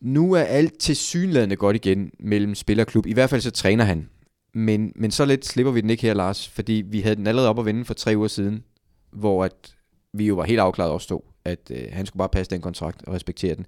Nu 0.01 0.33
er 0.33 0.43
alt 0.43 0.79
til 0.79 0.97
synlædende 0.97 1.57
godt 1.57 1.77
igen 1.77 2.11
mellem 2.19 2.55
spillerklub. 2.55 3.07
I 3.07 3.13
hvert 3.13 3.31
fald 3.31 3.41
så 3.41 3.51
træner 3.51 3.85
han. 3.85 4.09
Men, 4.55 4.93
men 4.97 5.11
så 5.11 5.25
lidt 5.25 5.47
slipper 5.47 5.73
vi 5.73 5.81
den 5.81 5.91
ikke 5.91 6.03
her, 6.03 6.15
Lars, 6.15 6.49
fordi 6.49 6.85
vi 6.87 7.01
havde 7.01 7.17
den 7.17 7.27
allerede 7.27 7.49
op 7.49 7.59
at 7.59 7.65
vende 7.65 7.85
for 7.85 7.95
tre 7.95 8.17
uger 8.17 8.29
siden, 8.29 8.65
hvor 9.11 9.45
at 9.45 9.77
vi 10.13 10.27
jo 10.27 10.35
var 10.35 10.45
helt 10.45 10.61
afklaret 10.61 10.93
også 10.93 11.09
to, 11.09 11.33
at 11.45 11.71
øh, 11.71 11.89
han 11.93 12.07
skulle 12.07 12.19
bare 12.19 12.29
passe 12.29 12.51
den 12.51 12.61
kontrakt 12.61 13.03
og 13.03 13.15
respektere 13.15 13.55
den. 13.55 13.67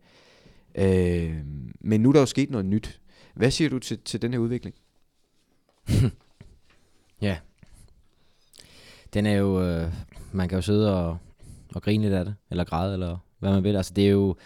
Øh, 0.74 1.34
men 1.80 2.00
nu 2.00 2.08
er 2.08 2.12
der 2.12 2.20
jo 2.20 2.26
sket 2.26 2.50
noget 2.50 2.66
nyt. 2.66 3.00
Hvad 3.34 3.50
siger 3.50 3.70
du 3.70 3.78
til, 3.78 3.98
til 3.98 4.22
den 4.22 4.32
her 4.32 4.38
udvikling? 4.40 4.74
Ja. 7.22 7.36
Den 9.14 9.26
er 9.26 9.32
jo, 9.32 9.62
øh, 9.62 9.86
man 10.32 10.48
kan 10.48 10.58
jo 10.58 10.62
sidde 10.62 10.96
og, 10.96 11.18
og 11.74 11.82
grine 11.82 12.02
lidt 12.02 12.14
af 12.14 12.24
det, 12.24 12.34
eller 12.50 12.64
græde, 12.64 12.92
eller 12.92 13.16
hvad 13.38 13.52
man 13.52 13.64
vil. 13.64 13.76
Altså 13.76 13.92
det 13.96 14.06
er 14.06 14.10
jo, 14.10 14.36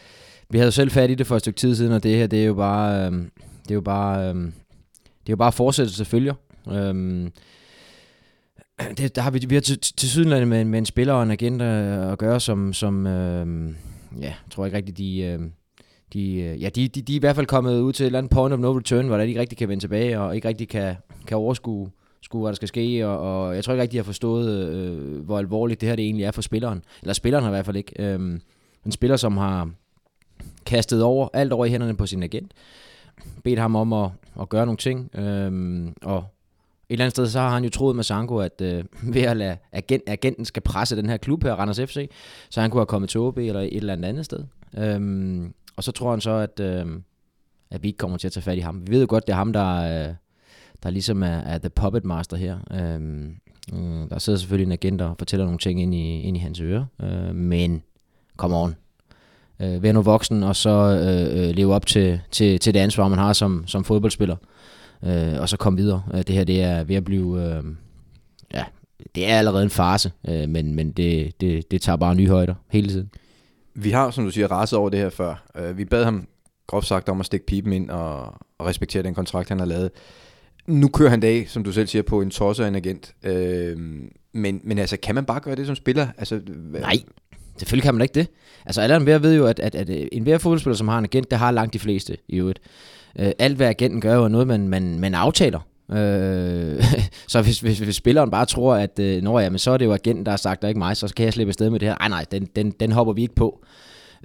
vi 0.50 0.59
havde 0.59 0.67
jo 0.67 0.73
selv 0.73 0.91
fat 0.91 1.11
i 1.11 1.15
det 1.15 1.26
for 1.26 1.37
et 1.37 1.43
stykke 1.43 1.59
tid 1.59 1.75
siden, 1.75 1.93
og 1.93 2.03
det 2.03 2.17
her, 2.17 2.26
det 2.26 2.43
er 2.43 2.47
jo 2.47 2.55
bare, 2.55 3.06
øh, 3.06 3.12
det 3.62 3.70
er 3.70 3.75
jo 3.75 3.81
bare, 3.81 4.29
øh, 4.29 4.35
det 4.35 5.29
er 5.29 5.32
jo 5.32 5.37
bare 5.37 5.53
fortsættelse 5.53 6.05
følger. 6.05 6.35
Øh, 6.70 7.31
det, 8.99 9.17
der 9.17 9.23
har 9.23 9.31
vi, 9.31 9.38
vi 9.49 9.55
har 9.55 9.62
til, 9.62 9.79
til 9.79 10.09
sydenlandet 10.09 10.49
med, 10.49 10.65
med 10.65 10.79
en 10.79 10.87
spiller 10.87 11.15
og 11.15 11.23
en 11.23 11.31
agent 11.31 11.62
øh, 11.62 12.12
at 12.12 12.19
gøre, 12.19 12.41
som, 12.41 12.73
som 12.73 13.06
øh, 13.06 13.75
ja, 14.20 14.35
tror 14.50 14.65
jeg 14.65 14.69
ikke 14.69 14.76
rigtigt, 14.76 14.99
de, 14.99 15.20
øh, 15.20 15.41
de, 16.12 16.35
øh, 16.35 16.62
ja, 16.62 16.69
de, 16.69 16.88
de, 16.88 17.03
de 17.03 17.12
er 17.12 17.17
i 17.17 17.20
hvert 17.20 17.37
fald 17.37 17.47
kommet 17.47 17.81
ud 17.81 17.93
til 17.93 18.05
et 18.05 18.06
eller 18.06 18.19
andet 18.19 18.31
point 18.31 18.55
of 18.55 18.61
no 18.61 18.79
return, 18.79 19.06
hvor 19.06 19.17
de 19.17 19.26
ikke 19.26 19.41
rigtig 19.41 19.59
kan 19.59 19.69
vende 19.69 19.82
tilbage, 19.82 20.20
og 20.20 20.37
ikke 20.37 20.49
rigtig 20.49 20.69
kan, 20.69 20.94
kan 21.26 21.37
overskue, 21.37 21.91
skue, 22.23 22.41
hvad 22.41 22.53
der 22.53 22.56
skal 22.56 22.69
ske, 22.69 23.06
og, 23.06 23.19
og 23.19 23.55
jeg 23.55 23.65
tror 23.65 23.73
ikke 23.73 23.82
rigtig, 23.82 23.93
de 23.93 23.99
har 23.99 24.05
forstået, 24.05 24.69
øh, 24.69 25.25
hvor 25.25 25.38
alvorligt 25.38 25.81
det 25.81 25.88
her 25.88 25.97
det 25.97 26.05
egentlig 26.05 26.25
er 26.25 26.31
for 26.31 26.43
spilleren. 26.43 26.82
Eller 27.03 27.15
spilleren 27.15 27.44
har 27.44 27.50
i 27.50 27.55
hvert 27.55 27.67
fald 27.67 27.76
ikke. 27.76 28.03
Øh, 28.03 28.41
en 28.87 28.93
spiller, 28.93 29.17
som 29.17 29.37
har 29.37 29.70
kastet 30.67 31.03
over, 31.03 31.29
alt 31.32 31.53
over 31.53 31.65
i 31.67 31.69
hænderne 31.69 31.97
på 31.97 32.06
sin 32.06 32.23
agent, 32.23 32.53
bedt 33.44 33.59
ham 33.59 33.76
om 33.76 33.93
at, 33.93 34.11
at 34.41 34.49
gøre 34.49 34.67
nogle 34.67 34.76
ting, 34.76 35.11
øh, 35.19 35.93
og 36.03 36.25
et 36.88 36.93
eller 36.93 37.05
andet 37.05 37.12
sted, 37.12 37.26
så 37.26 37.41
har 37.41 37.50
han 37.50 37.65
jo 37.65 37.70
troet 37.70 37.97
med 37.97 38.05
Sanko, 38.05 38.38
at 38.38 38.61
øh, 38.61 38.85
ved 39.15 39.23
at 39.23 39.37
lade 39.37 39.56
agent, 39.73 40.03
agenten 40.06 40.44
skal 40.44 40.62
presse 40.62 40.97
den 40.97 41.09
her 41.09 41.17
klub 41.17 41.43
her, 41.44 41.55
Randers 41.55 41.81
FC, 41.81 42.11
så 42.50 42.61
han 42.61 42.70
kunne 42.70 42.81
have 42.81 42.87
kommet 42.87 43.11
til 43.11 43.20
OB 43.20 43.38
eller 43.38 43.61
et 43.61 43.77
eller 43.77 43.93
andet 43.93 44.08
andet 44.08 44.25
sted. 44.25 44.44
Øhm, 44.79 45.55
og 45.77 45.84
så 45.84 45.93
tror 45.93 46.10
han 46.10 46.20
så, 46.20 46.31
at, 46.31 46.60
øh, 46.60 46.87
at 47.70 47.82
vi 47.82 47.89
ikke 47.89 47.98
kommer 47.98 48.19
til 48.19 48.29
at 48.29 48.32
tage 48.32 48.43
fat 48.43 48.56
i 48.56 48.60
ham. 48.60 48.87
Vi 48.87 48.93
ved 48.93 49.01
jo 49.01 49.06
godt, 49.08 49.27
det 49.27 49.32
er 49.32 49.37
ham, 49.37 49.53
der, 49.53 50.08
øh, 50.08 50.15
der 50.82 50.91
ligesom 50.91 51.23
er, 51.23 51.27
er 51.27 51.58
the 51.58 51.70
puppet 51.70 52.05
master 52.05 52.37
her. 52.37 52.58
Øhm, 52.70 53.35
øh, 53.73 54.11
der 54.11 54.19
sidder 54.19 54.39
selvfølgelig 54.39 54.67
en 54.67 54.73
agent 54.73 55.01
og 55.01 55.15
fortæller 55.19 55.44
nogle 55.44 55.58
ting 55.58 55.82
ind 55.82 55.94
i, 55.94 56.20
ind 56.20 56.37
i 56.37 56.41
hans 56.41 56.61
ører. 56.61 56.85
Øh, 57.03 57.35
men, 57.35 57.82
come 58.37 58.56
on. 58.56 58.75
Øh, 59.61 59.82
vær 59.82 59.93
nu 59.93 60.03
voksen, 60.03 60.43
og 60.43 60.56
så 60.56 60.70
øh, 60.70 61.49
øh 61.49 61.55
leve 61.55 61.75
op 61.75 61.87
til, 61.87 62.20
til, 62.31 62.58
til 62.58 62.75
det 62.75 62.81
ansvar, 62.81 63.08
man 63.08 63.19
har 63.19 63.32
som, 63.32 63.65
som 63.67 63.85
fodboldspiller 63.85 64.37
øh, 65.03 65.41
og 65.41 65.49
så 65.49 65.56
kom 65.56 65.77
videre. 65.77 66.03
Øh, 66.15 66.19
det 66.19 66.29
her 66.29 66.44
det 66.44 66.63
er 66.63 66.85
ved 66.85 66.97
at 66.97 67.05
blive, 67.05 67.43
øh, 67.43 67.65
ja, 68.55 68.65
det 69.15 69.31
er 69.31 69.39
allerede 69.39 69.63
en 69.63 69.70
fase, 69.70 70.13
øh, 70.29 70.49
men, 70.49 70.75
men 70.75 70.93
det, 70.93 71.41
det, 71.41 71.70
det 71.70 71.82
tager 71.82 71.97
bare 71.97 72.15
nye 72.15 72.29
højder 72.29 72.55
hele 72.69 72.89
tiden. 72.89 73.11
Vi 73.75 73.91
har, 73.91 74.11
som 74.11 74.25
du 74.25 74.31
siger, 74.31 74.47
raset 74.47 74.79
over 74.79 74.91
det 74.91 75.01
her 75.01 75.11
før. 75.11 75.44
Øh, 75.56 75.79
vi 75.79 75.85
bad 75.85 76.05
ham 76.05 76.29
groft 76.67 76.87
sagt 76.87 77.08
om 77.08 77.20
at 77.20 77.27
stikke 77.27 77.47
pipen 77.47 77.73
ind 77.73 77.91
og, 77.91 78.23
og 78.58 78.67
respektere 78.67 79.03
den 79.03 79.15
kontrakt, 79.15 79.49
han 79.49 79.58
har 79.58 79.67
lavet. 79.67 79.91
Nu 80.69 80.89
kører 80.89 81.10
han 81.10 81.20
dag, 81.20 81.48
som 81.48 81.65
du 81.65 81.72
selv 81.72 81.87
siger, 81.87 82.03
på 82.03 82.20
en 82.20 82.31
tosser 82.31 82.67
en 82.67 82.75
agent. 82.75 83.15
Øh, 83.25 83.77
men, 84.34 84.60
men 84.65 84.79
altså, 84.79 84.96
kan 85.03 85.15
man 85.15 85.25
bare 85.25 85.41
gøre 85.41 85.56
det 85.56 85.67
som 85.67 85.77
spiller? 85.77 86.06
Altså, 86.19 86.41
hvad- 86.46 86.81
Nej, 86.81 86.96
selvfølgelig 87.58 87.82
kan 87.84 87.94
man 87.94 88.03
ikke 88.03 88.15
det. 88.15 88.27
Altså 88.67 88.81
alle 88.81 88.96
enhver 88.96 89.19
ved 89.19 89.37
jo, 89.37 89.46
at, 89.46 89.60
at, 89.60 89.75
at 89.75 89.89
øh, 89.91 90.06
en 90.13 90.22
hver 90.22 90.39
fodboldspiller, 90.39 90.77
som 90.77 90.89
har 90.89 90.98
en 90.98 91.05
agent, 91.05 91.31
det 91.31 91.39
har 91.39 91.51
langt 91.51 91.72
de 91.75 91.79
fleste 91.79 92.17
i 92.29 92.37
øvrigt. 92.37 92.58
Øh, 93.19 93.31
alt 93.39 93.56
hvad 93.56 93.67
agenten 93.67 94.01
gør, 94.01 94.25
er 94.25 94.29
noget, 94.29 94.46
man, 94.46 94.69
man, 94.69 94.98
man 95.01 95.15
aftaler. 95.15 95.60
Øh, 95.93 96.84
så 97.29 97.43
hvis, 97.43 97.60
hvis, 97.60 97.79
hvis 97.79 97.96
spilleren 97.96 98.31
bare 98.31 98.46
tror, 98.46 98.75
at 98.75 98.98
øh, 98.98 99.22
når, 99.22 99.41
jamen, 99.41 99.58
så 99.58 99.70
er 99.70 99.77
det 99.77 99.84
jo 99.84 99.93
agenten, 99.93 100.25
der 100.27 100.32
har 100.32 100.37
sagt, 100.37 100.63
der 100.63 100.69
ikke 100.69 100.79
mig, 100.79 100.96
så 100.96 101.13
kan 101.17 101.25
jeg 101.25 101.32
slippe 101.32 101.51
afsted 101.51 101.70
med 101.70 101.81
det 101.81 101.89
her. 101.89 101.94
Ej 102.01 102.08
nej, 102.08 102.25
den, 102.31 102.48
den, 102.56 102.70
den 102.70 102.93
hopper 102.93 103.13
vi 103.13 103.22
ikke 103.22 103.34
på. 103.34 103.65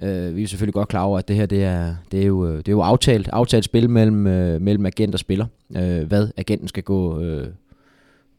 Øh, 0.02 0.36
vi 0.36 0.42
er 0.42 0.46
selvfølgelig 0.46 0.74
godt 0.74 0.88
klar 0.88 1.02
over, 1.02 1.18
at 1.18 1.28
det 1.28 1.36
her 1.36 1.46
det 1.46 1.64
er, 1.64 1.94
det 2.12 2.22
er, 2.22 2.26
jo, 2.26 2.46
øh, 2.46 2.56
det 2.56 2.68
er 2.68 2.72
jo 2.72 2.80
aftalt, 2.80 3.28
aftalt 3.28 3.64
spil 3.64 3.90
mellem, 3.90 4.26
øh, 4.26 4.60
mellem 4.62 4.86
agent 4.86 5.14
og 5.14 5.20
spiller, 5.20 5.46
øh, 5.76 6.02
hvad 6.02 6.28
agenten 6.36 6.68
skal 6.68 6.82
gå, 6.82 7.20
øh, 7.20 7.46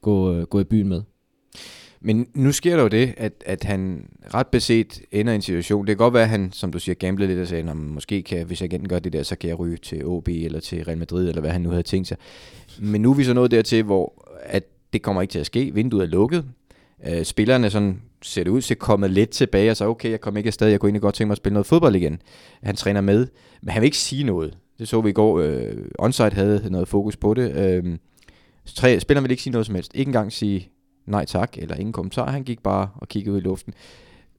gå, 0.01 0.33
øh, 0.33 0.43
gå 0.43 0.59
i 0.59 0.63
byen 0.63 0.87
med. 0.87 1.01
Men 2.01 2.27
nu 2.33 2.51
sker 2.51 2.75
der 2.75 2.83
jo 2.83 2.87
det, 2.87 3.13
at, 3.17 3.43
at 3.45 3.63
han 3.63 4.05
ret 4.33 4.47
beset 4.47 5.01
ender 5.11 5.33
i 5.33 5.35
en 5.35 5.41
situation. 5.41 5.87
Det 5.87 5.91
kan 5.91 5.97
godt 5.97 6.13
være, 6.13 6.23
at 6.23 6.29
han, 6.29 6.51
som 6.51 6.71
du 6.71 6.79
siger, 6.79 6.95
gamblede 6.95 7.29
lidt 7.29 7.39
og 7.39 7.47
sagde, 7.47 7.69
at 7.69 7.77
måske 7.77 8.23
kan, 8.23 8.45
hvis 8.45 8.61
agenten 8.61 8.89
gør 8.89 8.99
det 8.99 9.13
der, 9.13 9.23
så 9.23 9.35
kan 9.35 9.49
jeg 9.49 9.59
ryge 9.59 9.77
til 9.77 10.05
OB 10.05 10.27
eller 10.27 10.59
til 10.59 10.83
Real 10.83 10.97
Madrid, 10.97 11.29
eller 11.29 11.41
hvad 11.41 11.51
han 11.51 11.61
nu 11.61 11.69
havde 11.69 11.83
tænkt 11.83 12.07
sig. 12.07 12.17
Men 12.79 13.01
nu 13.01 13.11
er 13.11 13.15
vi 13.15 13.23
så 13.23 13.33
nået 13.33 13.51
dertil, 13.51 13.83
hvor 13.83 14.25
at 14.43 14.63
det 14.93 15.01
kommer 15.01 15.21
ikke 15.21 15.31
til 15.31 15.39
at 15.39 15.45
ske. 15.45 15.71
Vinduet 15.73 16.03
er 16.03 16.07
lukket. 16.07 16.45
Øh, 17.07 17.23
spillerne 17.23 17.69
sådan, 17.69 18.01
ser 18.25 18.43
det 18.43 18.51
ud 18.51 18.61
til 18.61 18.75
kommet 18.75 19.11
lidt 19.11 19.29
tilbage, 19.29 19.71
og 19.71 19.77
så 19.77 19.87
okay, 19.87 20.11
jeg 20.11 20.21
kommer 20.21 20.37
ikke 20.37 20.47
afsted, 20.47 20.67
jeg 20.67 20.79
kunne 20.79 20.87
egentlig 20.87 21.01
godt 21.01 21.15
tænke 21.15 21.27
mig 21.27 21.33
at 21.33 21.37
spille 21.37 21.53
noget 21.53 21.65
fodbold 21.65 21.95
igen. 21.95 22.21
Han 22.63 22.75
træner 22.75 23.01
med, 23.01 23.27
men 23.61 23.69
han 23.69 23.81
vil 23.81 23.85
ikke 23.85 23.97
sige 23.97 24.23
noget. 24.23 24.57
Det 24.79 24.87
så 24.87 25.01
vi 25.01 25.09
i 25.09 25.13
går, 25.13 25.39
øh, 25.39 25.73
Onsite 25.99 26.29
havde 26.29 26.67
noget 26.69 26.87
fokus 26.87 27.17
på 27.17 27.33
det. 27.33 27.55
Øh, 27.55 27.97
tre, 28.75 28.99
spilleren 28.99 29.23
vil 29.23 29.31
ikke 29.31 29.43
sige 29.43 29.51
noget 29.51 29.65
som 29.65 29.75
helst. 29.75 29.91
Ikke 29.95 30.09
engang 30.09 30.33
sige 30.33 30.69
nej 31.07 31.25
tak, 31.25 31.57
eller 31.57 31.75
ingen 31.75 31.93
kommentar. 31.93 32.31
Han 32.31 32.43
gik 32.43 32.63
bare 32.63 32.89
og 32.95 33.07
kiggede 33.07 33.33
ud 33.33 33.41
i 33.41 33.43
luften. 33.43 33.73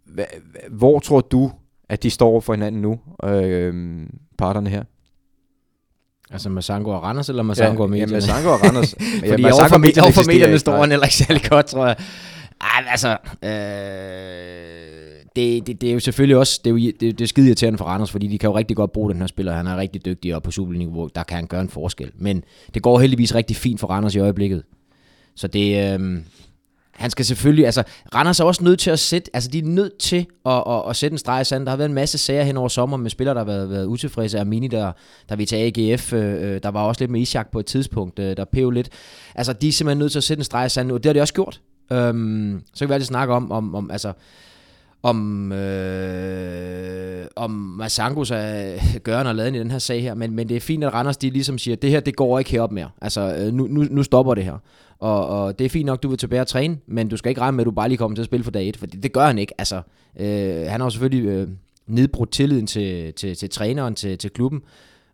Hva, 0.05 0.25
hvor 0.71 0.99
tror 0.99 1.21
du, 1.21 1.53
at 1.89 2.03
de 2.03 2.11
står 2.11 2.41
for 2.41 2.53
hinanden 2.53 2.83
nu, 2.83 3.01
øh, 3.25 4.07
parterne 4.39 4.71
her? 4.71 4.83
Altså 6.31 6.49
Masango 6.49 6.91
og 6.91 7.03
Randers, 7.03 7.29
eller 7.29 7.43
Masango 7.43 7.83
ja, 7.83 7.83
og 7.83 7.91
medierne? 7.91 8.13
Ja, 8.13 8.17
Masango 8.17 8.49
og 8.49 8.65
Randers. 8.65 8.95
Fordi 9.31 9.43
ja, 9.43 9.53
overfor, 9.53 9.79
medierne, 9.79 10.05
overfor 10.05 10.27
medierne 10.27 10.59
står 10.59 10.81
han 10.81 10.91
heller 10.91 11.07
ikke 11.07 11.17
særlig 11.17 11.43
godt, 11.51 11.67
tror 11.67 11.87
jeg. 11.87 11.97
Ej, 12.61 12.85
altså, 12.91 13.17
øh, 13.43 13.51
det, 15.37 15.67
det, 15.67 15.81
det, 15.81 15.89
er 15.89 15.93
jo 15.93 16.01
selvfølgelig 16.01 16.37
også, 16.37 16.61
det 16.65 16.71
er, 16.71 16.75
jo, 16.75 16.93
det, 17.01 17.01
det 17.01 17.21
er 17.21 17.27
skide 17.27 17.47
irriterende 17.47 17.79
for 17.79 17.85
Randers, 17.85 18.11
fordi 18.11 18.27
de 18.27 18.39
kan 18.39 18.51
jo 18.51 18.57
rigtig 18.57 18.77
godt 18.77 18.93
bruge 18.93 19.13
den 19.13 19.21
her 19.21 19.27
spiller. 19.27 19.53
Han 19.53 19.67
er 19.67 19.77
rigtig 19.77 20.05
dygtig, 20.05 20.35
og 20.35 20.43
på 20.43 20.51
superniveau, 20.51 21.09
der 21.15 21.23
kan 21.23 21.37
han 21.37 21.47
gøre 21.47 21.61
en 21.61 21.69
forskel. 21.69 22.11
Men 22.15 22.45
det 22.75 22.83
går 22.83 23.01
heldigvis 23.01 23.35
rigtig 23.35 23.57
fint 23.57 23.81
for 23.81 23.87
Randers 23.87 24.15
i 24.15 24.19
øjeblikket. 24.19 24.63
Så 25.35 25.49
det, 25.49 25.93
øh, 25.93 26.19
han 26.97 27.11
skal 27.11 27.25
selvfølgelig, 27.25 27.65
altså 27.65 27.83
Randers 28.15 28.41
er 28.41 28.45
også 28.45 28.65
nødt 28.65 28.81
til 28.81 28.91
at 28.91 28.99
sætte, 28.99 29.31
altså 29.35 29.51
de 29.51 29.59
er 29.59 29.63
nødt 29.63 29.99
til 29.99 30.27
at, 30.47 30.63
at, 30.69 30.83
at 30.89 30.97
sætte 30.97 31.15
en 31.15 31.19
streg 31.19 31.41
i 31.41 31.45
sand. 31.45 31.65
Der 31.65 31.71
har 31.71 31.77
været 31.77 31.89
en 31.89 31.95
masse 31.95 32.19
sager 32.19 32.43
hen 32.43 32.57
over 32.57 32.69
sommer 32.69 32.97
med 32.97 33.11
spillere, 33.11 33.35
der 33.35 33.41
har 33.41 33.47
været, 33.47 33.71
været 33.71 33.87
utilfredse. 33.87 34.41
Armini, 34.41 34.69
der, 34.69 34.93
der 35.29 35.37
vil 35.37 35.47
til 35.47 35.57
AGF, 35.57 36.13
øh, 36.13 36.63
der 36.63 36.69
var 36.69 36.83
også 36.83 37.03
lidt 37.03 37.11
med 37.11 37.21
Ishak 37.21 37.51
på 37.51 37.59
et 37.59 37.67
tidspunkt, 37.67 38.19
øh, 38.19 38.37
der 38.37 38.45
pev 38.45 38.71
lidt. 38.71 38.89
Altså 39.35 39.53
de 39.53 39.69
er 39.69 39.73
simpelthen 39.73 39.99
nødt 39.99 40.13
til 40.13 40.19
at 40.19 40.25
sætte 40.25 40.41
en 40.41 40.45
streg 40.45 40.67
i 40.67 40.69
sand, 40.69 40.93
og 40.93 41.03
det 41.03 41.09
har 41.09 41.13
de 41.13 41.21
også 41.21 41.35
gjort. 41.35 41.61
Øhm, 41.93 42.63
så 42.75 42.79
kan 42.79 42.89
vi 42.89 42.95
altid 42.95 43.07
snakke 43.07 43.35
om, 43.35 43.53
om, 43.53 43.75
om 43.75 43.91
altså, 43.91 44.13
om, 45.03 45.53
øh, 45.53 47.27
om 47.37 47.51
Masangos 47.51 48.31
er 48.31 48.75
øh, 48.75 48.81
gørende 49.03 49.29
og 49.29 49.35
laden 49.35 49.55
i 49.55 49.59
den 49.59 49.71
her 49.71 49.79
sag 49.79 50.03
her, 50.03 50.15
men, 50.15 50.35
men 50.35 50.49
det 50.49 50.57
er 50.57 50.61
fint, 50.61 50.85
at 50.85 50.95
Randers 50.95 51.17
de 51.17 51.31
ligesom 51.31 51.59
siger, 51.59 51.77
det 51.77 51.91
her, 51.91 52.01
det 52.01 52.17
går 52.17 52.39
ikke 52.39 52.51
herop 52.51 52.73
mere. 52.73 52.91
Altså, 53.01 53.37
øh, 53.39 53.53
nu, 53.53 53.67
nu, 53.67 53.85
nu 53.91 54.03
stopper 54.03 54.35
det 54.35 54.45
her. 54.45 54.59
Og, 54.99 55.27
og 55.27 55.59
det 55.59 55.65
er 55.65 55.69
fint 55.69 55.87
nok, 55.87 56.03
du 56.03 56.09
vil 56.09 56.19
tilbage 56.19 56.41
og 56.41 56.47
træne, 56.47 56.79
men 56.87 57.09
du 57.09 57.17
skal 57.17 57.29
ikke 57.29 57.41
regne 57.41 57.57
med, 57.57 57.63
at 57.63 57.67
du 57.67 57.71
bare 57.71 57.89
lige 57.89 57.99
kommer 57.99 58.15
til 58.15 58.23
at 58.23 58.27
spille 58.27 58.45
for 58.45 58.51
dag 58.51 58.69
1, 58.69 58.77
for 58.77 58.87
det, 58.87 59.03
det 59.03 59.13
gør 59.13 59.27
han 59.27 59.39
ikke. 59.39 59.53
Altså, 59.59 59.83
øh, 60.21 60.67
han 60.67 60.81
har 60.81 60.85
jo 60.85 60.91
selvfølgelig 60.91 61.29
øh, 61.29 61.49
nedbrudt 61.87 62.33
tilliden 62.33 62.67
til, 62.67 63.13
til, 63.15 63.37
til 63.37 63.51
træneren, 63.51 63.95
til, 63.95 64.19
til 64.19 64.31
klubben, 64.31 64.63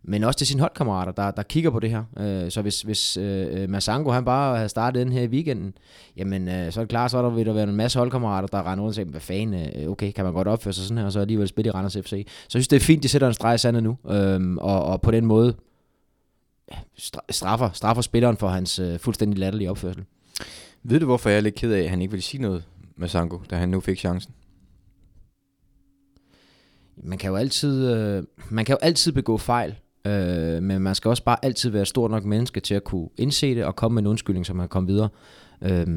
men 0.03 0.23
også 0.23 0.37
til 0.37 0.47
sine 0.47 0.59
holdkammerater, 0.59 1.11
der, 1.11 1.31
der 1.31 1.43
kigger 1.43 1.69
på 1.69 1.79
det 1.79 1.89
her. 1.89 2.03
Øh, 2.17 2.51
så 2.51 2.61
hvis, 2.61 2.81
hvis 2.81 3.17
øh, 3.17 3.69
Masango 3.69 4.11
han 4.11 4.25
bare 4.25 4.55
havde 4.55 4.69
startet 4.69 5.05
den 5.05 5.13
her 5.13 5.21
i 5.21 5.27
weekenden, 5.27 5.73
jamen 6.17 6.47
øh, 6.47 6.71
så 6.71 6.79
er 6.79 6.83
det 6.83 6.89
klart, 6.89 7.11
så 7.11 7.17
er 7.17 7.21
der, 7.21 7.29
vil 7.29 7.45
der 7.45 7.53
være 7.53 7.63
en 7.63 7.75
masse 7.75 7.99
holdkammerater, 7.99 8.47
der 8.47 8.71
render 8.71 8.83
rundt 8.83 8.91
og 8.91 8.95
siger, 8.95 9.05
hvad 9.05 9.21
fanden, 9.21 9.81
øh, 9.83 9.89
okay, 9.89 10.11
kan 10.11 10.25
man 10.25 10.33
godt 10.33 10.47
opføre 10.47 10.73
sig 10.73 10.83
sådan 10.83 10.97
her, 10.97 11.05
og 11.05 11.11
så 11.11 11.19
alligevel 11.19 11.47
spille 11.47 11.69
i 11.69 11.71
Randers 11.71 11.97
FC. 11.97 12.09
Så 12.09 12.15
jeg 12.17 12.25
synes, 12.49 12.67
det 12.67 12.75
er 12.75 12.79
fint, 12.79 13.03
de 13.03 13.09
sætter 13.09 13.27
en 13.27 13.33
streg 13.33 13.55
i 13.55 13.57
sandet 13.57 13.83
nu, 13.83 13.97
øh, 14.09 14.55
og, 14.57 14.85
og 14.85 15.01
på 15.01 15.11
den 15.11 15.25
måde 15.25 15.55
straffer, 17.29 17.69
straffer 17.73 18.01
spilleren 18.01 18.37
for 18.37 18.47
hans 18.47 18.79
øh, 18.79 18.99
fuldstændig 18.99 19.39
latterlige 19.39 19.69
opførsel. 19.69 20.03
Ved 20.83 20.99
du, 20.99 21.05
hvorfor 21.05 21.29
jeg 21.29 21.37
er 21.37 21.41
lidt 21.41 21.55
ked 21.55 21.71
af, 21.71 21.81
at 21.81 21.89
han 21.89 22.01
ikke 22.01 22.11
ville 22.11 22.23
sige 22.23 22.41
noget 22.41 22.63
med 22.95 23.07
Sango, 23.07 23.37
da 23.49 23.55
han 23.55 23.69
nu 23.69 23.79
fik 23.79 23.99
chancen? 23.99 24.33
Man 26.97 27.17
kan 27.17 27.29
jo 27.29 27.35
altid, 27.35 27.93
øh, 27.95 28.23
man 28.49 28.65
kan 28.65 28.73
jo 28.73 28.77
altid 28.81 29.11
begå 29.11 29.37
fejl, 29.37 29.75
øh, 30.07 30.63
men 30.63 30.81
man 30.81 30.95
skal 30.95 31.09
også 31.09 31.23
bare 31.23 31.45
altid 31.45 31.69
være 31.69 31.85
stort 31.85 32.11
nok 32.11 32.25
menneske 32.25 32.59
til 32.59 32.75
at 32.75 32.83
kunne 32.83 33.09
indse 33.17 33.55
det 33.55 33.65
og 33.65 33.75
komme 33.75 33.95
med 33.95 34.01
en 34.01 34.07
undskyldning, 34.07 34.45
så 34.45 34.53
man 34.53 34.63
kan 34.63 34.69
komme 34.69 34.87
videre. 34.87 35.09
Øh, 35.61 35.87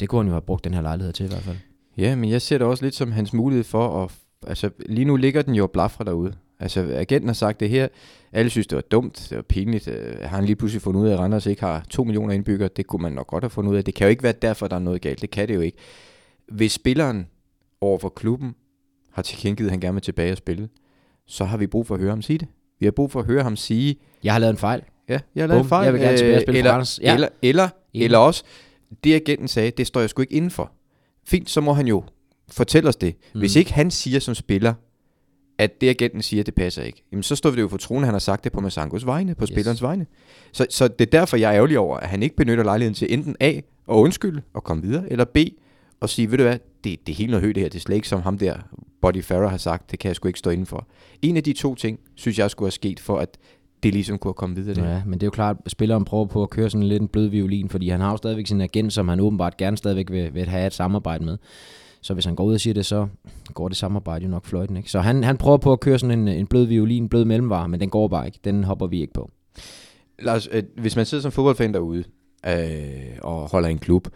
det 0.00 0.08
kunne 0.08 0.18
han 0.18 0.26
jo 0.26 0.32
have 0.32 0.42
brugt 0.42 0.64
den 0.64 0.74
her 0.74 0.82
lejlighed 0.82 1.12
til 1.12 1.26
i 1.26 1.28
hvert 1.28 1.42
fald. 1.42 1.56
Ja, 1.96 2.14
men 2.14 2.30
jeg 2.30 2.42
ser 2.42 2.58
det 2.58 2.66
også 2.66 2.84
lidt 2.84 2.94
som 2.94 3.12
hans 3.12 3.32
mulighed 3.32 3.64
for 3.64 4.04
at... 4.04 4.12
Altså, 4.46 4.70
lige 4.88 5.04
nu 5.04 5.16
ligger 5.16 5.42
den 5.42 5.54
jo 5.54 5.66
blafre 5.66 6.04
derude. 6.04 6.34
Altså, 6.60 6.80
agenten 6.94 7.28
har 7.28 7.34
sagt 7.34 7.60
det 7.60 7.70
her. 7.70 7.88
Alle 8.32 8.50
synes, 8.50 8.66
det 8.66 8.76
var 8.76 8.82
dumt. 8.82 9.26
Det 9.30 9.36
var 9.36 9.42
pinligt. 9.42 9.88
Øh, 9.88 10.16
har 10.20 10.36
han 10.36 10.44
lige 10.44 10.56
pludselig 10.56 10.82
fundet 10.82 11.00
ud 11.00 11.08
af, 11.08 11.12
at 11.12 11.18
Randers 11.18 11.46
ikke 11.46 11.62
har 11.62 11.86
2 11.90 12.04
millioner 12.04 12.34
indbyggere? 12.34 12.68
Det 12.76 12.86
kunne 12.86 13.02
man 13.02 13.12
nok 13.12 13.26
godt 13.26 13.44
have 13.44 13.50
fundet 13.50 13.70
ud 13.72 13.76
af. 13.76 13.84
Det 13.84 13.94
kan 13.94 14.06
jo 14.06 14.10
ikke 14.10 14.22
være 14.22 14.32
derfor, 14.32 14.68
der 14.68 14.76
er 14.76 14.80
noget 14.80 15.00
galt. 15.00 15.22
Det 15.22 15.30
kan 15.30 15.48
det 15.48 15.54
jo 15.54 15.60
ikke. 15.60 15.78
Hvis 16.48 16.72
spilleren 16.72 17.26
over 17.80 17.98
for 17.98 18.08
klubben 18.08 18.54
har 19.12 19.22
tilkendegivet, 19.22 19.68
at 19.68 19.72
han 19.72 19.80
gerne 19.80 19.94
vil 19.94 20.02
tilbage 20.02 20.32
og 20.32 20.38
spille, 20.38 20.68
så 21.26 21.44
har 21.44 21.56
vi 21.56 21.66
brug 21.66 21.86
for 21.86 21.94
at 21.94 22.00
høre 22.00 22.10
ham 22.10 22.22
sige 22.22 22.38
det. 22.38 22.48
Vi 22.80 22.86
har 22.86 22.90
brug 22.90 23.10
for 23.10 23.20
at 23.20 23.26
høre 23.26 23.42
ham 23.42 23.56
sige... 23.56 23.96
Jeg 24.24 24.34
har 24.34 24.38
lavet 24.38 24.50
en 24.50 24.58
fejl. 24.58 24.82
Ja, 25.08 25.18
jeg 25.34 25.42
har 25.42 25.48
lavet 25.48 25.60
Bum, 25.60 25.66
en 25.66 25.68
fejl. 25.68 25.84
jeg 25.84 25.92
vil 25.92 26.00
gerne 26.00 26.16
tilbage 26.16 26.36
og 26.36 26.42
spille 26.42 26.58
eller, 26.58 26.84
for. 26.84 27.02
Ja. 27.02 27.14
Eller, 27.14 27.28
eller, 27.42 27.68
Enig. 27.94 28.04
eller 28.04 28.18
også, 28.18 28.44
det 29.04 29.14
agenten 29.14 29.48
sagde, 29.48 29.70
det 29.70 29.86
står 29.86 30.00
jeg 30.00 30.10
sgu 30.10 30.22
ikke 30.22 30.34
inden 30.34 30.50
for. 30.50 30.72
Fint, 31.26 31.50
så 31.50 31.60
må 31.60 31.72
han 31.72 31.86
jo 31.86 32.02
fortælle 32.48 32.88
os 32.88 32.96
det. 32.96 33.14
Mm. 33.34 33.40
Hvis 33.40 33.56
ikke 33.56 33.72
han 33.72 33.90
siger 33.90 34.20
som 34.20 34.34
spiller, 34.34 34.74
at 35.58 35.80
det 35.80 35.88
agenten 35.88 36.22
siger, 36.22 36.42
det 36.42 36.54
passer 36.54 36.82
ikke, 36.82 37.04
jamen 37.12 37.22
så 37.22 37.36
står 37.36 37.50
vi 37.50 37.56
det 37.56 37.62
jo 37.62 37.68
for 37.68 37.76
troen, 37.76 38.02
at 38.02 38.06
han 38.06 38.14
har 38.14 38.18
sagt 38.18 38.44
det 38.44 38.52
på 38.52 38.60
Masangos 38.60 39.06
vegne, 39.06 39.34
på 39.34 39.42
yes. 39.42 39.48
spillerens 39.48 39.82
vegne. 39.82 40.06
Så, 40.52 40.66
så 40.70 40.88
det 40.88 41.00
er 41.00 41.10
derfor, 41.10 41.36
jeg 41.36 41.50
er 41.50 41.54
ærgerlig 41.54 41.78
over, 41.78 41.96
at 41.96 42.08
han 42.08 42.22
ikke 42.22 42.36
benytter 42.36 42.64
lejligheden 42.64 42.94
til 42.94 43.12
enten 43.12 43.36
A, 43.40 43.48
at 43.48 43.62
undskylde 43.88 44.42
og 44.54 44.64
komme 44.64 44.82
videre, 44.82 45.12
eller 45.12 45.24
B, 45.24 45.36
og 46.00 46.08
sige, 46.08 46.30
ved 46.30 46.38
du 46.38 46.44
hvad, 46.44 46.58
det, 46.84 47.06
det 47.06 47.12
er 47.12 47.16
helt 47.16 47.30
noget 47.30 47.44
højt 47.44 47.54
det 47.54 47.62
her, 47.62 47.68
det 47.68 47.78
er 47.78 47.82
slet 47.82 47.96
ikke 47.96 48.08
som 48.08 48.22
ham 48.22 48.38
der, 48.38 48.56
Buddy 49.02 49.22
Farrer 49.22 49.48
har 49.48 49.56
sagt, 49.56 49.90
det 49.90 49.98
kan 49.98 50.08
jeg 50.08 50.16
sgu 50.16 50.28
ikke 50.28 50.38
stå 50.38 50.50
indenfor. 50.50 50.86
En 51.22 51.36
af 51.36 51.42
de 51.42 51.52
to 51.52 51.74
ting, 51.74 52.00
synes 52.14 52.38
jeg 52.38 52.50
skulle 52.50 52.66
have 52.66 52.72
sket 52.72 53.00
for, 53.00 53.18
at 53.18 53.38
det 53.82 53.92
ligesom 53.92 54.18
kunne 54.18 54.28
have 54.28 54.34
kommet 54.34 54.56
videre. 54.56 54.74
Der. 54.74 54.92
Ja, 54.94 55.02
men 55.06 55.12
det 55.12 55.22
er 55.22 55.26
jo 55.26 55.30
klart, 55.30 55.56
at 55.64 55.70
spilleren 55.70 56.04
prøver 56.04 56.26
på 56.26 56.42
at 56.42 56.50
køre 56.50 56.70
sådan 56.70 56.86
lidt 56.86 57.02
en 57.02 57.08
blød 57.08 57.26
violin, 57.26 57.68
fordi 57.68 57.88
han 57.88 58.00
har 58.00 58.10
jo 58.10 58.16
stadigvæk 58.16 58.46
sin 58.46 58.60
agent, 58.60 58.92
som 58.92 59.08
han 59.08 59.20
åbenbart 59.20 59.56
gerne 59.56 59.76
stadigvæk 59.76 60.10
vil, 60.10 60.34
vil 60.34 60.48
have 60.48 60.66
et 60.66 60.74
samarbejde 60.74 61.24
med. 61.24 61.38
Så 62.00 62.14
hvis 62.14 62.24
han 62.24 62.34
går 62.34 62.44
ud 62.44 62.54
og 62.54 62.60
siger 62.60 62.74
det, 62.74 62.86
så 62.86 63.06
går 63.54 63.68
det 63.68 63.76
samarbejde 63.76 64.24
jo 64.24 64.30
nok 64.30 64.44
fløjten. 64.44 64.76
Ikke? 64.76 64.90
Så 64.90 65.00
han, 65.00 65.24
han 65.24 65.36
prøver 65.36 65.56
på 65.56 65.72
at 65.72 65.80
køre 65.80 65.98
sådan 65.98 66.18
en, 66.18 66.28
en 66.28 66.46
blød 66.46 66.64
violin, 66.64 67.02
en 67.02 67.08
blød 67.08 67.24
mellemvare, 67.24 67.68
men 67.68 67.80
den 67.80 67.90
går 67.90 68.08
bare 68.08 68.26
ikke. 68.26 68.38
Den 68.44 68.64
hopper 68.64 68.86
vi 68.86 69.00
ikke 69.00 69.12
på. 69.12 69.30
Lars, 70.18 70.48
øh, 70.52 70.62
hvis 70.76 70.96
man 70.96 71.06
sidder 71.06 71.22
som 71.22 71.32
fodboldfan 71.32 71.74
derude 71.74 72.04
øh, 72.46 72.54
og 73.22 73.50
holder 73.50 73.68
en 73.68 73.78
klub, 73.78 74.08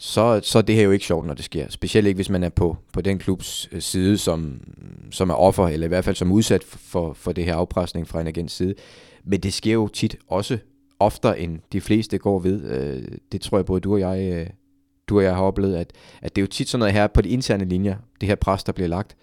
så, 0.00 0.40
så 0.42 0.62
det 0.62 0.74
her 0.74 0.82
jo 0.82 0.90
ikke 0.90 1.06
sjovt, 1.06 1.26
når 1.26 1.34
det 1.34 1.44
sker. 1.44 1.66
Specielt 1.68 2.06
ikke, 2.06 2.18
hvis 2.18 2.30
man 2.30 2.42
er 2.42 2.48
på, 2.48 2.76
på 2.92 3.00
den 3.00 3.18
klubs 3.18 3.68
øh, 3.72 3.80
side, 3.82 4.18
som, 4.18 4.60
som 5.10 5.30
er 5.30 5.34
offer, 5.34 5.68
eller 5.68 5.86
i 5.86 5.88
hvert 5.88 6.04
fald 6.04 6.16
som 6.16 6.32
udsat 6.32 6.64
for, 6.64 7.12
for 7.12 7.32
det 7.32 7.44
her 7.44 7.54
afpresning 7.54 8.08
fra 8.08 8.20
en 8.20 8.26
agents 8.26 8.54
side. 8.54 8.74
Men 9.24 9.40
det 9.40 9.52
sker 9.52 9.72
jo 9.72 9.88
tit 9.88 10.16
også 10.28 10.58
oftere, 11.00 11.40
end 11.40 11.58
de 11.72 11.80
fleste 11.80 12.18
går 12.18 12.38
ved. 12.38 12.64
Øh, 12.64 13.02
det 13.32 13.40
tror 13.40 13.58
jeg 13.58 13.66
både 13.66 13.80
du 13.80 13.92
og 13.92 14.00
jeg, 14.00 14.32
øh, 14.32 14.46
du 15.08 15.16
og 15.18 15.24
jeg 15.24 15.34
har 15.34 15.42
oplevet, 15.42 15.76
at, 15.76 15.92
at 16.22 16.36
det 16.36 16.42
er 16.42 16.42
jo 16.42 16.48
tit 16.48 16.68
sådan 16.68 16.78
noget 16.78 16.94
her 16.94 17.06
på 17.06 17.20
de 17.20 17.28
interne 17.28 17.64
linjer, 17.64 17.96
det 18.20 18.28
her 18.28 18.36
pres, 18.36 18.64
der 18.64 18.72
bliver 18.72 18.88
lagt, 18.88 19.16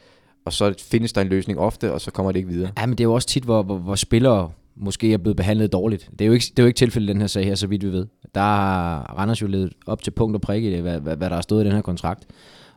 og 0.45 0.53
så 0.53 0.73
findes 0.79 1.13
der 1.13 1.21
en 1.21 1.27
løsning 1.27 1.59
ofte, 1.59 1.93
og 1.93 2.01
så 2.01 2.11
kommer 2.11 2.31
det 2.31 2.39
ikke 2.39 2.49
videre. 2.49 2.71
Ja, 2.77 2.85
men 2.85 2.97
det 2.97 3.03
er 3.03 3.07
jo 3.07 3.13
også 3.13 3.27
tit, 3.27 3.43
hvor, 3.43 3.63
hvor, 3.63 3.77
hvor 3.77 3.95
spillere 3.95 4.51
måske 4.75 5.13
er 5.13 5.17
blevet 5.17 5.37
behandlet 5.37 5.71
dårligt. 5.71 6.09
Det 6.11 6.21
er 6.21 6.25
jo 6.25 6.33
ikke, 6.33 6.45
det 6.49 6.59
er 6.59 6.63
jo 6.63 6.67
ikke 6.67 6.77
tilfældet 6.77 7.09
i 7.09 7.13
den 7.13 7.21
her 7.21 7.27
sag 7.27 7.45
her, 7.45 7.55
så 7.55 7.67
vidt 7.67 7.85
vi 7.85 7.91
ved. 7.91 8.05
Der 8.35 8.41
har 8.41 9.15
Randers 9.17 9.41
jo 9.41 9.47
ledet 9.47 9.73
op 9.85 10.01
til 10.01 10.11
punkt 10.11 10.35
og 10.35 10.41
prik 10.41 10.63
i 10.63 10.71
det, 10.71 10.81
hvad, 10.81 10.99
hvad, 10.99 11.17
hvad 11.17 11.29
der 11.29 11.35
har 11.35 11.41
stået 11.41 11.63
i 11.63 11.67
den 11.67 11.75
her 11.75 11.81
kontrakt. 11.81 12.27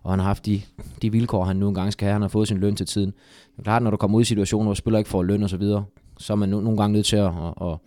Og 0.02 0.12
han 0.12 0.18
har 0.18 0.26
haft 0.26 0.46
de, 0.46 0.60
de 1.02 1.12
vilkår, 1.12 1.44
han 1.44 1.56
nu 1.56 1.68
engang 1.68 1.92
skal 1.92 2.06
have. 2.06 2.12
Han 2.12 2.22
har 2.22 2.28
fået 2.28 2.48
sin 2.48 2.58
løn 2.58 2.76
til 2.76 2.86
tiden. 2.86 3.10
Det 3.52 3.58
er 3.58 3.62
klart, 3.62 3.82
når 3.82 3.90
du 3.90 3.96
kommer 3.96 4.16
ud 4.16 4.22
i 4.22 4.24
situationer, 4.24 4.64
hvor 4.64 4.74
spiller 4.74 4.98
ikke 4.98 5.10
får 5.10 5.22
løn 5.22 5.42
og 5.42 5.50
så 5.50 5.56
videre, 5.56 5.84
så 6.18 6.32
er 6.32 6.36
man 6.36 6.48
no, 6.48 6.60
nogle 6.60 6.78
gange 6.78 6.92
nødt 6.92 7.06
til 7.06 7.16
at, 7.16 7.26
at, 7.26 7.52
at, 7.62 7.78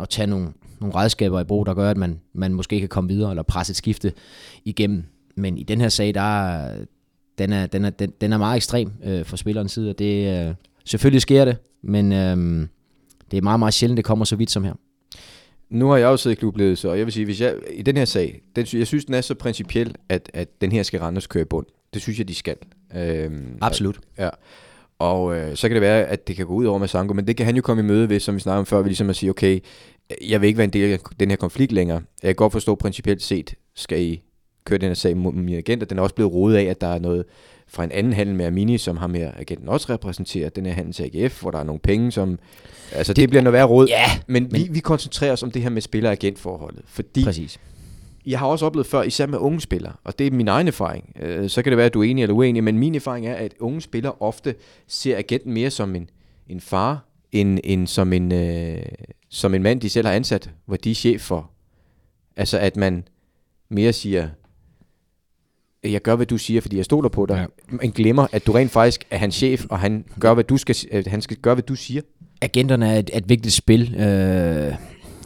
at 0.00 0.08
tage 0.08 0.26
nogle, 0.26 0.48
nogle 0.80 0.94
redskaber 0.94 1.40
i 1.40 1.44
brug, 1.44 1.66
der 1.66 1.74
gør, 1.74 1.90
at 1.90 1.96
man, 1.96 2.20
man 2.32 2.54
måske 2.54 2.80
kan 2.80 2.88
komme 2.88 3.08
videre 3.08 3.30
eller 3.30 3.42
presse 3.42 3.70
et 3.70 3.76
skifte 3.76 4.12
igennem. 4.64 5.04
Men 5.36 5.58
i 5.58 5.62
den 5.62 5.80
her 5.80 5.88
sag, 5.88 6.14
der 6.14 6.68
den, 7.38 7.52
er, 7.52 7.66
den, 7.66 7.84
er, 7.84 7.90
den, 7.90 8.12
den 8.20 8.32
er 8.32 8.38
meget 8.38 8.56
ekstrem 8.56 8.92
øh, 9.04 9.24
for 9.24 9.36
spillerens 9.36 9.72
side, 9.72 9.90
og 9.90 9.98
det, 9.98 10.46
øh, 10.48 10.54
selvfølgelig 10.84 11.22
sker 11.22 11.44
det, 11.44 11.56
men 11.82 12.12
øh, 12.12 12.66
det 13.30 13.36
er 13.36 13.42
meget, 13.42 13.58
meget 13.58 13.74
sjældent, 13.74 13.96
det 13.96 14.04
kommer 14.04 14.24
så 14.24 14.36
vidt 14.36 14.50
som 14.50 14.64
her. 14.64 14.74
Nu 15.70 15.88
har 15.88 15.96
jeg 15.96 16.06
jo 16.06 16.16
siddet 16.16 16.36
i 16.36 16.38
klubledelse, 16.38 16.90
og 16.90 16.98
jeg 16.98 17.06
vil 17.06 17.12
sige, 17.12 17.24
hvis 17.24 17.40
jeg, 17.40 17.54
i 17.72 17.82
den 17.82 17.96
her 17.96 18.04
sag, 18.04 18.42
den, 18.56 18.66
jeg 18.72 18.86
synes, 18.86 19.04
den 19.04 19.14
er 19.14 19.20
så 19.20 19.34
principiel, 19.34 19.94
at, 20.08 20.30
at 20.34 20.60
den 20.60 20.72
her 20.72 20.82
skal 20.82 21.00
Randers 21.00 21.26
køre 21.26 21.42
i 21.42 21.44
bund. 21.44 21.66
Det 21.94 22.02
synes 22.02 22.18
jeg, 22.18 22.28
de 22.28 22.34
skal. 22.34 22.56
Øhm, 22.96 23.58
Absolut. 23.60 24.00
Ja. 24.18 24.28
Og 24.98 25.36
øh, 25.36 25.56
så 25.56 25.68
kan 25.68 25.74
det 25.74 25.80
være, 25.82 26.04
at 26.04 26.28
det 26.28 26.36
kan 26.36 26.46
gå 26.46 26.54
ud 26.54 26.64
over 26.64 26.78
med 26.78 26.88
Sanko, 26.88 27.14
men 27.14 27.26
det 27.26 27.36
kan 27.36 27.46
han 27.46 27.56
jo 27.56 27.62
komme 27.62 27.82
i 27.82 27.86
møde 27.86 28.08
ved, 28.08 28.20
som 28.20 28.34
vi 28.34 28.40
snakkede 28.40 28.58
om 28.58 28.66
før, 28.66 28.76
ved 28.76 28.84
ligesom 28.84 29.10
at 29.10 29.16
sige, 29.16 29.30
okay, 29.30 29.60
jeg 30.28 30.40
vil 30.40 30.46
ikke 30.46 30.56
være 30.56 30.64
en 30.64 30.72
del 30.72 30.92
af 30.92 30.98
den 31.20 31.30
her 31.30 31.36
konflikt 31.36 31.72
længere. 31.72 32.02
Jeg 32.22 32.28
kan 32.28 32.34
godt 32.34 32.52
forstå 32.52 32.74
principielt 32.74 33.22
set, 33.22 33.54
skal 33.74 34.02
I 34.02 34.22
køre 34.64 34.78
den 34.78 34.88
her 34.88 34.94
sag 34.94 35.16
mod 35.16 35.32
min 35.32 35.56
agent, 35.56 35.82
og 35.82 35.90
den 35.90 35.98
er 35.98 36.02
også 36.02 36.14
blevet 36.14 36.32
rodet 36.32 36.56
af, 36.56 36.62
at 36.62 36.80
der 36.80 36.86
er 36.86 36.98
noget 36.98 37.24
fra 37.74 37.84
en 37.84 37.92
anden 37.92 38.12
handel 38.12 38.34
med 38.36 38.46
Armini, 38.46 38.78
som 38.78 38.96
ham 38.96 39.14
her 39.14 39.32
agenten 39.36 39.68
også 39.68 39.92
repræsenterer, 39.92 40.48
den 40.48 40.66
her 40.66 40.72
handel 40.72 40.92
til 40.92 41.10
AGF, 41.14 41.40
hvor 41.40 41.50
der 41.50 41.58
er 41.58 41.64
nogle 41.64 41.80
penge, 41.80 42.12
som... 42.12 42.38
Altså, 42.92 43.12
det, 43.12 43.20
det 43.20 43.28
bliver 43.28 43.42
noget 43.42 43.52
værre 43.52 43.66
råd. 43.66 43.88
Ja, 43.88 44.06
men, 44.26 44.42
men 44.42 44.52
vi, 44.52 44.68
vi 44.70 44.80
koncentrerer 44.80 45.32
os 45.32 45.42
om 45.42 45.50
det 45.50 45.62
her 45.62 45.70
med 45.70 45.82
spiller-agent-forholdet, 45.82 46.82
fordi 46.86 47.24
Præcis. 47.24 47.60
jeg 48.26 48.38
har 48.38 48.46
også 48.46 48.66
oplevet 48.66 48.86
før, 48.86 49.02
især 49.02 49.26
med 49.26 49.38
unge 49.38 49.60
spillere, 49.60 49.92
og 50.04 50.18
det 50.18 50.26
er 50.26 50.30
min 50.30 50.48
egen 50.48 50.68
erfaring. 50.68 51.16
Øh, 51.20 51.48
så 51.50 51.62
kan 51.62 51.70
det 51.70 51.76
være, 51.76 51.86
at 51.86 51.94
du 51.94 52.02
er 52.02 52.10
enig 52.10 52.22
eller 52.22 52.34
uenig, 52.34 52.64
men 52.64 52.78
min 52.78 52.94
erfaring 52.94 53.26
er, 53.26 53.34
at 53.34 53.54
unge 53.60 53.80
spillere 53.80 54.12
ofte 54.20 54.54
ser 54.86 55.18
agenten 55.18 55.52
mere 55.52 55.70
som 55.70 55.94
en, 55.94 56.10
en 56.48 56.60
far, 56.60 57.08
end, 57.32 57.58
end 57.64 57.86
som, 57.86 58.12
en, 58.12 58.32
øh, 58.32 58.82
som 59.28 59.54
en 59.54 59.62
mand, 59.62 59.80
de 59.80 59.90
selv 59.90 60.06
har 60.06 60.14
ansat, 60.14 60.50
hvor 60.66 60.76
de 60.76 60.90
er 60.90 60.94
chef 60.94 61.20
for. 61.20 61.50
Altså, 62.36 62.58
at 62.58 62.76
man 62.76 63.04
mere 63.68 63.92
siger, 63.92 64.28
jeg 65.84 66.02
gør, 66.02 66.16
hvad 66.16 66.26
du 66.26 66.38
siger, 66.38 66.60
fordi 66.60 66.76
jeg 66.76 66.84
stoler 66.84 67.08
på 67.08 67.26
dig, 67.26 67.36
ja. 67.70 67.76
men 67.80 67.92
glemmer, 67.92 68.26
at 68.32 68.46
du 68.46 68.52
rent 68.52 68.70
faktisk 68.70 69.04
er 69.10 69.18
hans 69.18 69.34
chef, 69.34 69.64
og 69.70 69.78
han 69.78 70.04
gør, 70.20 70.34
hvad 70.34 70.44
du 70.44 70.56
skal, 70.56 70.76
han 71.06 71.22
skal 71.22 71.36
gøre, 71.36 71.54
hvad 71.54 71.62
du 71.62 71.74
siger. 71.74 72.02
Agenterne 72.42 72.92
er 72.94 72.98
et, 72.98 73.10
et 73.14 73.28
vigtigt 73.28 73.54
spil 73.54 73.94
øh, 73.94 74.74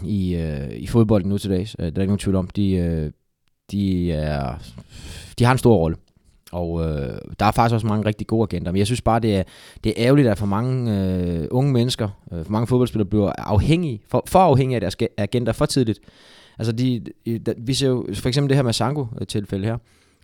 i, 0.04 0.34
øh, 0.34 0.70
i 0.70 0.86
fodbolden 0.86 1.28
nu 1.28 1.38
til 1.38 1.50
dags. 1.50 1.76
Øh, 1.78 1.86
der 1.86 1.96
er 1.96 2.00
ikke 2.00 2.06
nogen 2.06 2.18
tvivl 2.18 2.36
om. 2.36 2.48
De, 2.48 2.72
øh, 2.72 3.10
de, 3.70 4.12
er, 4.12 4.54
de 5.38 5.44
har 5.44 5.52
en 5.52 5.58
stor 5.58 5.76
rolle. 5.76 5.96
Og 6.52 6.84
øh, 6.84 7.18
der 7.40 7.46
er 7.46 7.50
faktisk 7.50 7.74
også 7.74 7.86
mange 7.86 8.06
rigtig 8.06 8.26
gode 8.26 8.42
agenter. 8.50 8.72
Men 8.72 8.78
jeg 8.78 8.86
synes 8.86 9.02
bare, 9.02 9.20
det 9.20 9.36
er, 9.36 9.42
det 9.84 9.90
er 9.90 10.04
ærgerligt, 10.06 10.28
at 10.28 10.38
for 10.38 10.46
mange 10.46 11.00
øh, 11.00 11.48
unge 11.50 11.72
mennesker, 11.72 12.08
øh, 12.32 12.44
for 12.44 12.52
mange 12.52 12.66
fodboldspillere, 12.66 13.08
bliver 13.08 13.32
afhængige, 13.38 14.00
for, 14.10 14.22
for 14.26 14.38
afhængige 14.38 14.74
af 14.74 14.80
deres 14.80 14.96
agenter 15.16 15.52
for 15.52 15.66
tidligt. 15.66 16.00
Altså, 16.58 16.72
de, 16.72 17.04
de, 17.26 17.54
vi 17.58 17.74
ser 17.74 17.88
jo 17.88 18.06
for 18.14 18.28
eksempel 18.28 18.48
det 18.48 18.56
her 18.56 18.62
med 18.62 18.72
Sango-tilfælde 18.72 19.66
her. 19.66 19.76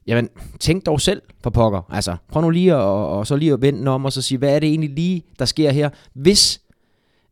Jamen, 0.06 0.28
tænk 0.60 0.86
dog 0.86 1.00
selv 1.00 1.22
for 1.42 1.50
pokker. 1.50 1.80
Altså, 1.90 2.16
prøv 2.28 2.42
nu 2.42 2.50
lige 2.50 2.72
at, 2.72 2.80
og, 2.80 3.08
og 3.08 3.26
så 3.26 3.36
lige 3.36 3.52
at 3.52 3.62
vende 3.62 3.90
om 3.90 4.04
og 4.04 4.12
så 4.12 4.22
sige, 4.22 4.38
hvad 4.38 4.54
er 4.54 4.58
det 4.58 4.68
egentlig 4.68 4.90
lige, 4.90 5.22
der 5.38 5.44
sker 5.44 5.70
her, 5.70 5.90
hvis 6.14 6.60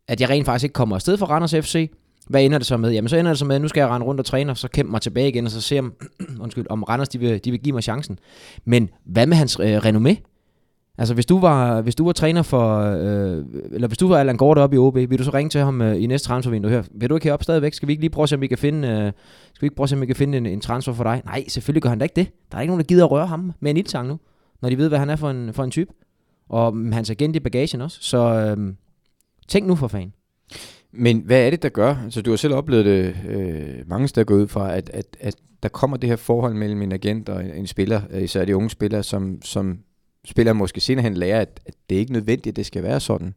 at 0.07 0.21
jeg 0.21 0.29
rent 0.29 0.45
faktisk 0.45 0.63
ikke 0.63 0.73
kommer 0.73 0.95
afsted 0.95 1.17
for 1.17 1.25
Randers 1.25 1.55
FC, 1.55 1.91
hvad 2.27 2.43
ender 2.43 2.57
det 2.57 2.67
så 2.67 2.77
med? 2.77 2.91
Jamen 2.91 3.09
så 3.09 3.17
ender 3.17 3.31
det 3.31 3.39
så 3.39 3.45
med, 3.45 3.55
at 3.55 3.61
nu 3.61 3.67
skal 3.67 3.81
jeg 3.81 3.89
rende 3.89 4.05
rundt 4.07 4.19
og 4.19 4.25
træne, 4.25 4.51
og 4.51 4.57
så 4.57 4.67
kæmpe 4.67 4.91
mig 4.91 5.01
tilbage 5.01 5.29
igen, 5.29 5.45
og 5.45 5.51
så 5.51 5.61
se 5.61 5.79
om, 5.79 5.93
undskyld, 6.43 6.65
om 6.69 6.83
Randers 6.83 7.09
de 7.09 7.19
vil, 7.19 7.45
de 7.45 7.51
vil 7.51 7.59
give 7.59 7.73
mig 7.73 7.83
chancen. 7.83 8.19
Men 8.65 8.89
hvad 9.05 9.27
med 9.27 9.37
hans 9.37 9.59
øh, 9.59 9.77
renommé? 9.77 10.32
Altså 10.97 11.13
hvis 11.13 11.25
du 11.25 11.39
var, 11.39 11.81
hvis 11.81 11.95
du 11.95 12.05
var 12.05 12.11
træner 12.11 12.41
for, 12.41 12.79
øh, 12.79 13.45
eller 13.71 13.87
hvis 13.87 13.97
du 13.97 14.07
var 14.07 14.17
Allan 14.17 14.37
Gård 14.37 14.57
oppe 14.57 14.75
i 14.75 14.79
OB, 14.79 14.95
vil 14.95 15.19
du 15.19 15.23
så 15.23 15.31
ringe 15.33 15.49
til 15.49 15.61
ham 15.61 15.81
øh, 15.81 16.03
i 16.03 16.07
næste 16.07 16.27
transfervindue 16.27 16.71
her? 16.71 16.83
vil 16.91 17.09
du 17.09 17.15
ikke 17.15 17.25
herop 17.25 17.43
stadigvæk? 17.43 17.73
Skal 17.73 17.87
vi 17.87 17.93
ikke 17.93 18.01
lige 18.01 18.09
prøve 18.09 18.23
at 18.23 18.29
se, 18.29 18.35
om 18.35 18.41
vi 18.41 18.47
kan 18.47 18.57
finde, 18.57 18.87
øh, 18.87 19.11
skal 19.53 19.61
vi 19.61 19.65
ikke 19.65 19.75
prøve 19.75 19.85
at 19.85 19.89
se, 19.89 19.95
om 19.95 20.01
vi 20.01 20.05
kan 20.05 20.15
finde 20.15 20.37
en, 20.37 20.45
en 20.45 20.61
transfer 20.61 20.93
for 20.93 21.03
dig? 21.03 21.21
Nej, 21.25 21.47
selvfølgelig 21.47 21.81
gør 21.81 21.89
han 21.89 21.99
da 21.99 22.03
ikke 22.03 22.15
det. 22.15 22.27
Der 22.51 22.57
er 22.57 22.61
ikke 22.61 22.71
nogen, 22.71 22.79
der 22.79 22.87
gider 22.87 23.05
at 23.05 23.11
røre 23.11 23.27
ham 23.27 23.51
med 23.59 23.71
en 23.71 23.77
ildtang 23.77 24.07
nu, 24.07 24.19
når 24.61 24.69
de 24.69 24.77
ved, 24.77 24.89
hvad 24.89 24.99
han 24.99 25.09
er 25.09 25.15
for 25.15 25.29
en, 25.29 25.53
for 25.53 25.63
en 25.63 25.71
type. 25.71 25.93
Og 26.49 26.75
mm, 26.75 26.87
øh, 26.87 26.93
hans 26.93 27.09
agent 27.09 27.35
i 27.35 27.39
bagagen 27.39 27.81
også. 27.81 27.97
Så 28.01 28.17
øh, 28.17 28.73
tænk 29.47 29.67
nu 29.67 29.75
for 29.75 29.87
fanden. 29.87 30.13
Men 30.91 31.19
hvad 31.19 31.45
er 31.45 31.49
det, 31.49 31.63
der 31.63 31.69
gør? 31.69 31.95
Altså, 32.03 32.21
du 32.21 32.29
har 32.29 32.37
selv 32.37 32.53
oplevet 32.53 32.85
det 32.85 33.15
øh, 33.29 33.89
mange 33.89 34.07
steder 34.07 34.25
gået 34.25 34.41
ud 34.41 34.47
fra, 34.47 34.75
at, 34.75 34.89
at, 34.93 35.17
at 35.19 35.35
der 35.63 35.69
kommer 35.69 35.97
det 35.97 36.09
her 36.09 36.15
forhold 36.15 36.53
mellem 36.53 36.81
en 36.81 36.91
agent 36.91 37.29
og 37.29 37.45
en, 37.45 37.51
en 37.51 37.67
spiller, 37.67 38.01
øh, 38.09 38.23
især 38.23 38.45
de 38.45 38.55
unge 38.55 38.69
spillere, 38.69 39.03
som, 39.03 39.41
som 39.41 39.79
spiller 40.25 40.53
måske 40.53 40.81
senere 40.81 41.03
hen 41.03 41.13
lærer, 41.13 41.41
at, 41.41 41.59
at 41.65 41.73
det 41.89 41.95
er 41.95 41.99
ikke 41.99 42.13
nødvendigt, 42.13 42.53
at 42.53 42.55
det 42.55 42.65
skal 42.65 42.83
være 42.83 42.99
sådan. 42.99 43.33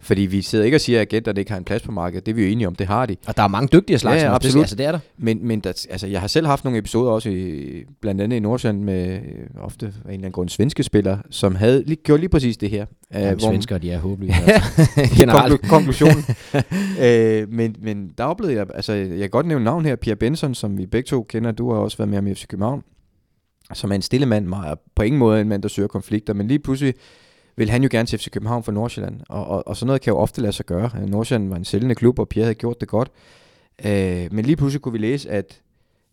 Fordi 0.00 0.22
vi 0.22 0.42
sidder 0.42 0.64
ikke 0.64 0.76
og 0.76 0.80
siger, 0.80 1.00
at 1.00 1.12
agenterne 1.12 1.40
ikke 1.40 1.50
har 1.50 1.58
en 1.58 1.64
plads 1.64 1.82
på 1.82 1.92
markedet. 1.92 2.26
Det 2.26 2.32
er 2.32 2.36
vi 2.36 2.42
jo 2.42 2.48
enige 2.48 2.66
om, 2.66 2.74
det 2.74 2.86
har 2.86 3.06
de. 3.06 3.16
Og 3.26 3.36
der 3.36 3.42
er 3.42 3.48
mange 3.48 3.68
dygtige 3.72 3.98
slags. 3.98 4.22
Ja, 4.22 4.34
absolut. 4.34 4.62
Altså, 4.62 4.76
det 4.76 4.86
er 4.86 4.92
der. 4.92 4.98
Men, 5.16 5.46
men 5.46 5.60
der, 5.60 5.86
altså, 5.90 6.06
jeg 6.06 6.20
har 6.20 6.28
selv 6.28 6.46
haft 6.46 6.64
nogle 6.64 6.78
episoder 6.78 7.10
også, 7.10 7.30
i, 7.30 7.84
blandt 8.00 8.20
andet 8.20 8.36
i 8.36 8.40
Nordsjælland, 8.40 8.82
med 8.82 9.12
øh, 9.12 9.20
ofte 9.60 9.86
af 9.86 9.90
en 9.90 9.94
eller 10.06 10.14
anden 10.14 10.32
grund 10.32 10.48
svenske 10.48 10.82
spillere, 10.82 11.18
som 11.30 11.54
havde 11.54 11.84
lige, 11.86 11.96
gjort 11.96 12.20
lige 12.20 12.28
præcis 12.28 12.56
det 12.56 12.70
her. 12.70 12.86
Ja, 13.14 13.34
hvor 13.34 13.50
svensker, 13.50 13.78
de 13.78 13.90
er 13.90 13.98
håbløse. 13.98 14.34
Altså. 14.46 15.26
Konklu- 15.28 15.68
konklusionen. 15.68 16.24
øh, 17.04 17.52
men, 17.52 17.76
men 17.82 18.10
der 18.18 18.24
oplevede 18.24 18.56
jeg, 18.56 18.66
altså 18.74 18.92
jeg 18.92 19.18
kan 19.18 19.30
godt 19.30 19.46
nævne 19.46 19.64
navn 19.64 19.84
her, 19.84 19.96
Pierre 19.96 20.16
Benson, 20.16 20.54
som 20.54 20.78
vi 20.78 20.86
begge 20.86 21.06
to 21.06 21.22
kender. 21.22 21.52
Du 21.52 21.72
har 21.72 21.78
også 21.80 21.96
været 21.96 22.08
med 22.08 22.16
ham 22.16 22.26
i 22.26 22.34
FC 22.34 22.46
København. 22.46 22.82
Som 23.72 23.90
er 23.90 23.94
en 23.94 24.02
stille 24.02 24.26
mand, 24.26 24.52
på 24.94 25.02
ingen 25.02 25.18
måde 25.18 25.40
en 25.40 25.48
mand, 25.48 25.62
der 25.62 25.68
søger 25.68 25.88
konflikter, 25.88 26.34
men 26.34 26.48
lige 26.48 26.58
pludselig 26.58 26.94
vil 27.56 27.70
han 27.70 27.82
jo 27.82 27.88
gerne 27.92 28.06
til 28.06 28.18
FC 28.18 28.30
København 28.30 28.62
for 28.62 28.72
Nordsjælland, 28.72 29.20
og, 29.28 29.46
og, 29.46 29.68
og 29.68 29.76
sådan 29.76 29.86
noget 29.86 30.02
kan 30.02 30.10
jo 30.10 30.18
ofte 30.18 30.40
lade 30.40 30.52
sig 30.52 30.66
gøre. 30.66 30.90
Øh, 31.02 31.08
Nordsjælland 31.08 31.48
var 31.48 31.56
en 31.56 31.64
sælgende 31.64 31.94
klub, 31.94 32.18
og 32.18 32.28
Pierre 32.28 32.44
havde 32.44 32.54
gjort 32.54 32.80
det 32.80 32.88
godt. 32.88 33.10
Øh, 33.84 34.28
men 34.32 34.44
lige 34.44 34.56
pludselig 34.56 34.82
kunne 34.82 34.92
vi 34.92 34.98
læse, 34.98 35.30
at 35.30 35.60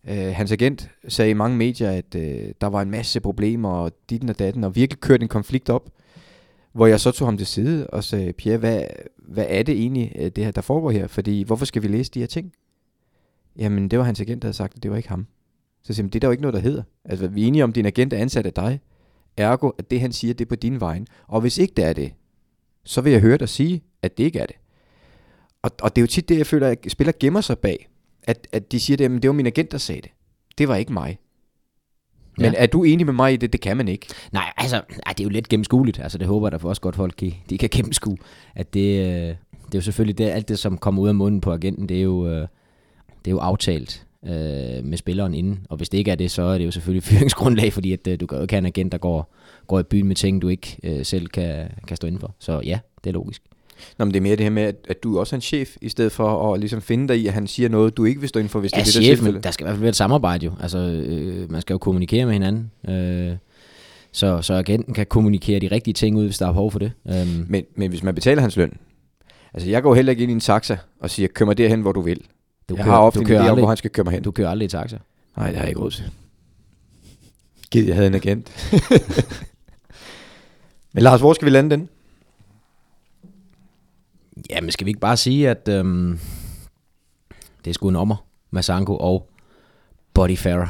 øh, 0.08 0.34
hans 0.34 0.52
agent 0.52 0.90
sagde 1.08 1.30
i 1.30 1.34
mange 1.34 1.56
medier, 1.56 1.90
at 1.90 2.14
øh, 2.14 2.52
der 2.60 2.66
var 2.66 2.82
en 2.82 2.90
masse 2.90 3.20
problemer, 3.20 3.70
og 3.70 3.92
ditten 4.10 4.28
og 4.28 4.38
datten, 4.38 4.64
og 4.64 4.76
virkelig 4.76 5.00
kørte 5.00 5.22
en 5.22 5.28
konflikt 5.28 5.70
op, 5.70 5.90
hvor 6.72 6.86
jeg 6.86 7.00
så 7.00 7.10
tog 7.10 7.28
ham 7.28 7.38
til 7.38 7.46
side 7.46 7.86
og 7.86 8.04
sagde, 8.04 8.32
Pierre, 8.32 8.58
hvad, 8.58 8.84
hvad 9.16 9.46
er 9.48 9.62
det 9.62 9.74
egentlig, 9.74 10.12
øh, 10.18 10.30
det 10.30 10.44
her, 10.44 10.50
der 10.50 10.60
foregår 10.60 10.90
her? 10.90 11.06
Fordi, 11.06 11.42
hvorfor 11.42 11.64
skal 11.64 11.82
vi 11.82 11.88
læse 11.88 12.10
de 12.10 12.20
her 12.20 12.26
ting? 12.26 12.52
Jamen, 13.58 13.88
det 13.88 13.98
var 13.98 14.04
hans 14.04 14.20
agent, 14.20 14.42
der 14.42 14.46
havde 14.46 14.56
sagt, 14.56 14.76
at 14.76 14.82
det 14.82 14.90
var 14.90 14.96
ikke 14.96 15.08
ham. 15.08 15.26
Så 15.86 15.92
siger 15.92 16.06
det 16.06 16.14
er 16.14 16.20
der 16.20 16.28
jo 16.28 16.32
ikke 16.32 16.42
noget, 16.42 16.54
der 16.54 16.60
hedder. 16.60 16.82
Altså, 17.04 17.26
vi 17.26 17.42
er 17.42 17.46
enige 17.46 17.64
om, 17.64 17.70
at 17.70 17.74
din 17.74 17.86
agent 17.86 18.12
er 18.12 18.18
ansat 18.18 18.46
af 18.46 18.52
dig. 18.52 18.80
Ergo, 19.36 19.70
at 19.78 19.90
det 19.90 20.00
han 20.00 20.12
siger, 20.12 20.34
det 20.34 20.44
er 20.44 20.48
på 20.48 20.54
din 20.54 20.80
vej. 20.80 21.02
Og 21.28 21.40
hvis 21.40 21.58
ikke 21.58 21.74
det 21.76 21.84
er 21.84 21.92
det, 21.92 22.12
så 22.84 23.00
vil 23.00 23.12
jeg 23.12 23.20
høre 23.20 23.36
dig 23.36 23.48
sige, 23.48 23.82
at 24.02 24.18
det 24.18 24.24
ikke 24.24 24.38
er 24.38 24.46
det. 24.46 24.56
Og, 25.62 25.70
og 25.82 25.96
det 25.96 26.00
er 26.00 26.02
jo 26.02 26.06
tit 26.06 26.28
det, 26.28 26.38
jeg 26.38 26.46
føler, 26.46 26.68
at 26.68 26.86
spiller 26.88 27.12
gemmer 27.20 27.40
sig 27.40 27.58
bag. 27.58 27.88
At, 28.22 28.48
at 28.52 28.72
de 28.72 28.80
siger, 28.80 29.04
at 29.04 29.22
det 29.22 29.28
var 29.28 29.34
min 29.34 29.46
agent, 29.46 29.72
der 29.72 29.78
sagde 29.78 30.00
det. 30.00 30.10
Det 30.58 30.68
var 30.68 30.76
ikke 30.76 30.92
mig. 30.92 31.18
Men 32.38 32.52
ja. 32.52 32.62
er 32.62 32.66
du 32.66 32.84
enig 32.84 33.06
med 33.06 33.14
mig 33.14 33.32
i 33.32 33.36
det? 33.36 33.52
Det 33.52 33.60
kan 33.60 33.76
man 33.76 33.88
ikke. 33.88 34.06
Nej, 34.32 34.52
altså, 34.56 34.76
ej, 34.76 35.12
det 35.12 35.20
er 35.20 35.24
jo 35.24 35.30
lidt 35.30 35.48
gennemskueligt. 35.48 35.98
Altså, 35.98 36.18
det 36.18 36.26
håber 36.26 36.46
jeg 36.46 36.52
da 36.52 36.56
for 36.56 36.68
også 36.68 36.82
godt, 36.82 36.96
folk 36.96 37.20
de, 37.20 37.34
de 37.50 37.58
kan 37.58 37.68
gennemskue. 37.72 38.16
At 38.54 38.74
det, 38.74 38.98
øh, 39.00 39.28
det 39.66 39.74
er 39.74 39.78
jo 39.78 39.80
selvfølgelig 39.80 40.18
det, 40.18 40.24
alt 40.24 40.48
det, 40.48 40.58
som 40.58 40.78
kommer 40.78 41.02
ud 41.02 41.08
af 41.08 41.14
munden 41.14 41.40
på 41.40 41.52
agenten, 41.52 41.88
det 41.88 41.96
er 41.96 42.02
jo, 42.02 42.26
øh, 42.26 42.40
det 43.24 43.26
er 43.26 43.30
jo 43.30 43.38
aftalt 43.38 44.05
øh, 44.26 44.84
med 44.84 44.98
spilleren 44.98 45.34
inden. 45.34 45.66
Og 45.70 45.76
hvis 45.76 45.88
det 45.88 45.98
ikke 45.98 46.10
er 46.10 46.14
det, 46.14 46.30
så 46.30 46.42
er 46.42 46.58
det 46.58 46.64
jo 46.66 46.70
selvfølgelig 46.70 47.02
fyringsgrundlag, 47.10 47.72
fordi 47.72 47.92
at, 47.92 48.06
øh, 48.06 48.20
du 48.20 48.26
kan 48.26 48.38
jo 48.38 48.42
ikke 48.42 48.54
have 48.54 48.58
en 48.58 48.66
agent, 48.66 48.92
der 48.92 48.98
går, 48.98 49.34
går 49.66 49.80
i 49.80 49.82
byen 49.82 50.06
med 50.06 50.16
ting, 50.16 50.42
du 50.42 50.48
ikke 50.48 50.78
øh, 50.82 51.04
selv 51.04 51.26
kan, 51.26 51.68
kan 51.88 51.96
stå 51.96 52.06
indenfor. 52.06 52.34
Så 52.38 52.60
ja, 52.64 52.78
det 53.04 53.10
er 53.10 53.14
logisk. 53.14 53.42
Nå, 53.98 54.04
men 54.04 54.14
det 54.14 54.20
er 54.20 54.22
mere 54.22 54.36
det 54.36 54.44
her 54.44 54.50
med, 54.50 54.62
at, 54.62 54.76
at 54.88 55.02
du 55.02 55.18
også 55.18 55.36
er 55.36 55.38
en 55.38 55.42
chef, 55.42 55.76
i 55.80 55.88
stedet 55.88 56.12
for 56.12 56.54
at 56.54 56.60
ligesom 56.60 56.80
finde 56.80 57.08
dig 57.08 57.18
i, 57.18 57.26
at 57.26 57.32
han 57.32 57.46
siger 57.46 57.68
noget, 57.68 57.96
du 57.96 58.04
ikke 58.04 58.20
vil 58.20 58.28
stå 58.28 58.40
indenfor, 58.40 58.60
hvis 58.60 58.72
ja, 58.72 58.76
det 58.76 58.96
er 58.96 59.00
det, 59.00 59.18
chef, 59.18 59.32
der 59.32 59.40
der 59.40 59.50
skal 59.50 59.64
i 59.64 59.66
hvert 59.66 59.74
fald 59.74 59.80
være 59.80 59.88
et 59.88 59.96
samarbejde 59.96 60.46
jo. 60.46 60.52
Altså, 60.60 60.78
øh, 60.78 61.50
man 61.50 61.60
skal 61.60 61.74
jo 61.74 61.78
kommunikere 61.78 62.24
med 62.24 62.32
hinanden. 62.32 62.70
Øh, 62.88 63.36
så, 64.12 64.42
så 64.42 64.54
agenten 64.54 64.94
kan 64.94 65.06
kommunikere 65.06 65.60
de 65.60 65.68
rigtige 65.68 65.94
ting 65.94 66.16
ud, 66.16 66.24
hvis 66.24 66.38
der 66.38 66.46
er 66.46 66.52
behov 66.52 66.72
for 66.72 66.78
det. 66.78 66.92
Um, 67.04 67.46
men, 67.48 67.64
men 67.74 67.90
hvis 67.90 68.02
man 68.02 68.14
betaler 68.14 68.40
hans 68.42 68.56
løn, 68.56 68.76
altså 69.54 69.70
jeg 69.70 69.82
går 69.82 69.94
heller 69.94 70.10
ikke 70.10 70.22
ind 70.22 70.30
i 70.30 70.34
en 70.34 70.40
taxa 70.40 70.76
og 71.00 71.10
siger, 71.10 71.28
kør 71.28 71.44
mig 71.44 71.58
derhen, 71.58 71.80
hvor 71.80 71.92
du 71.92 72.00
vil. 72.00 72.20
Du 72.68 72.76
jeg 72.76 72.84
kører, 72.84 72.96
har 72.96 73.02
ofte 73.02 73.20
du 73.20 73.24
kører 73.24 73.40
en 73.40 73.46
idé 73.46 73.50
om, 73.50 73.58
hvor 73.58 73.68
han 73.68 73.76
skal 73.76 73.90
køre 73.90 74.04
mig 74.04 74.12
hen. 74.12 74.22
Du 74.22 74.30
kører 74.30 74.48
aldrig 74.48 74.66
i 74.66 74.68
taxa. 74.68 74.98
Nej, 75.36 75.46
det 75.46 75.56
har 75.56 75.62
jeg 75.62 75.68
ikke 75.68 75.80
råd 75.80 75.90
til. 75.90 76.10
Gid, 77.70 77.86
jeg 77.86 77.94
havde 77.94 78.06
en 78.06 78.14
agent. 78.14 78.72
Men 80.92 81.02
Lars, 81.02 81.20
hvor 81.20 81.32
skal 81.32 81.46
vi 81.46 81.50
lande 81.50 81.70
den? 81.70 81.88
Ja, 84.50 84.60
men 84.60 84.70
skal 84.70 84.84
vi 84.84 84.90
ikke 84.90 85.00
bare 85.00 85.16
sige, 85.16 85.50
at 85.50 85.68
øhm, 85.68 86.18
det 87.64 87.70
er 87.70 87.74
sgu 87.74 87.88
en 87.88 87.96
ommer, 87.96 88.26
Masanko 88.50 88.96
og 88.96 89.28
Body 90.14 90.36
Farrer. 90.36 90.66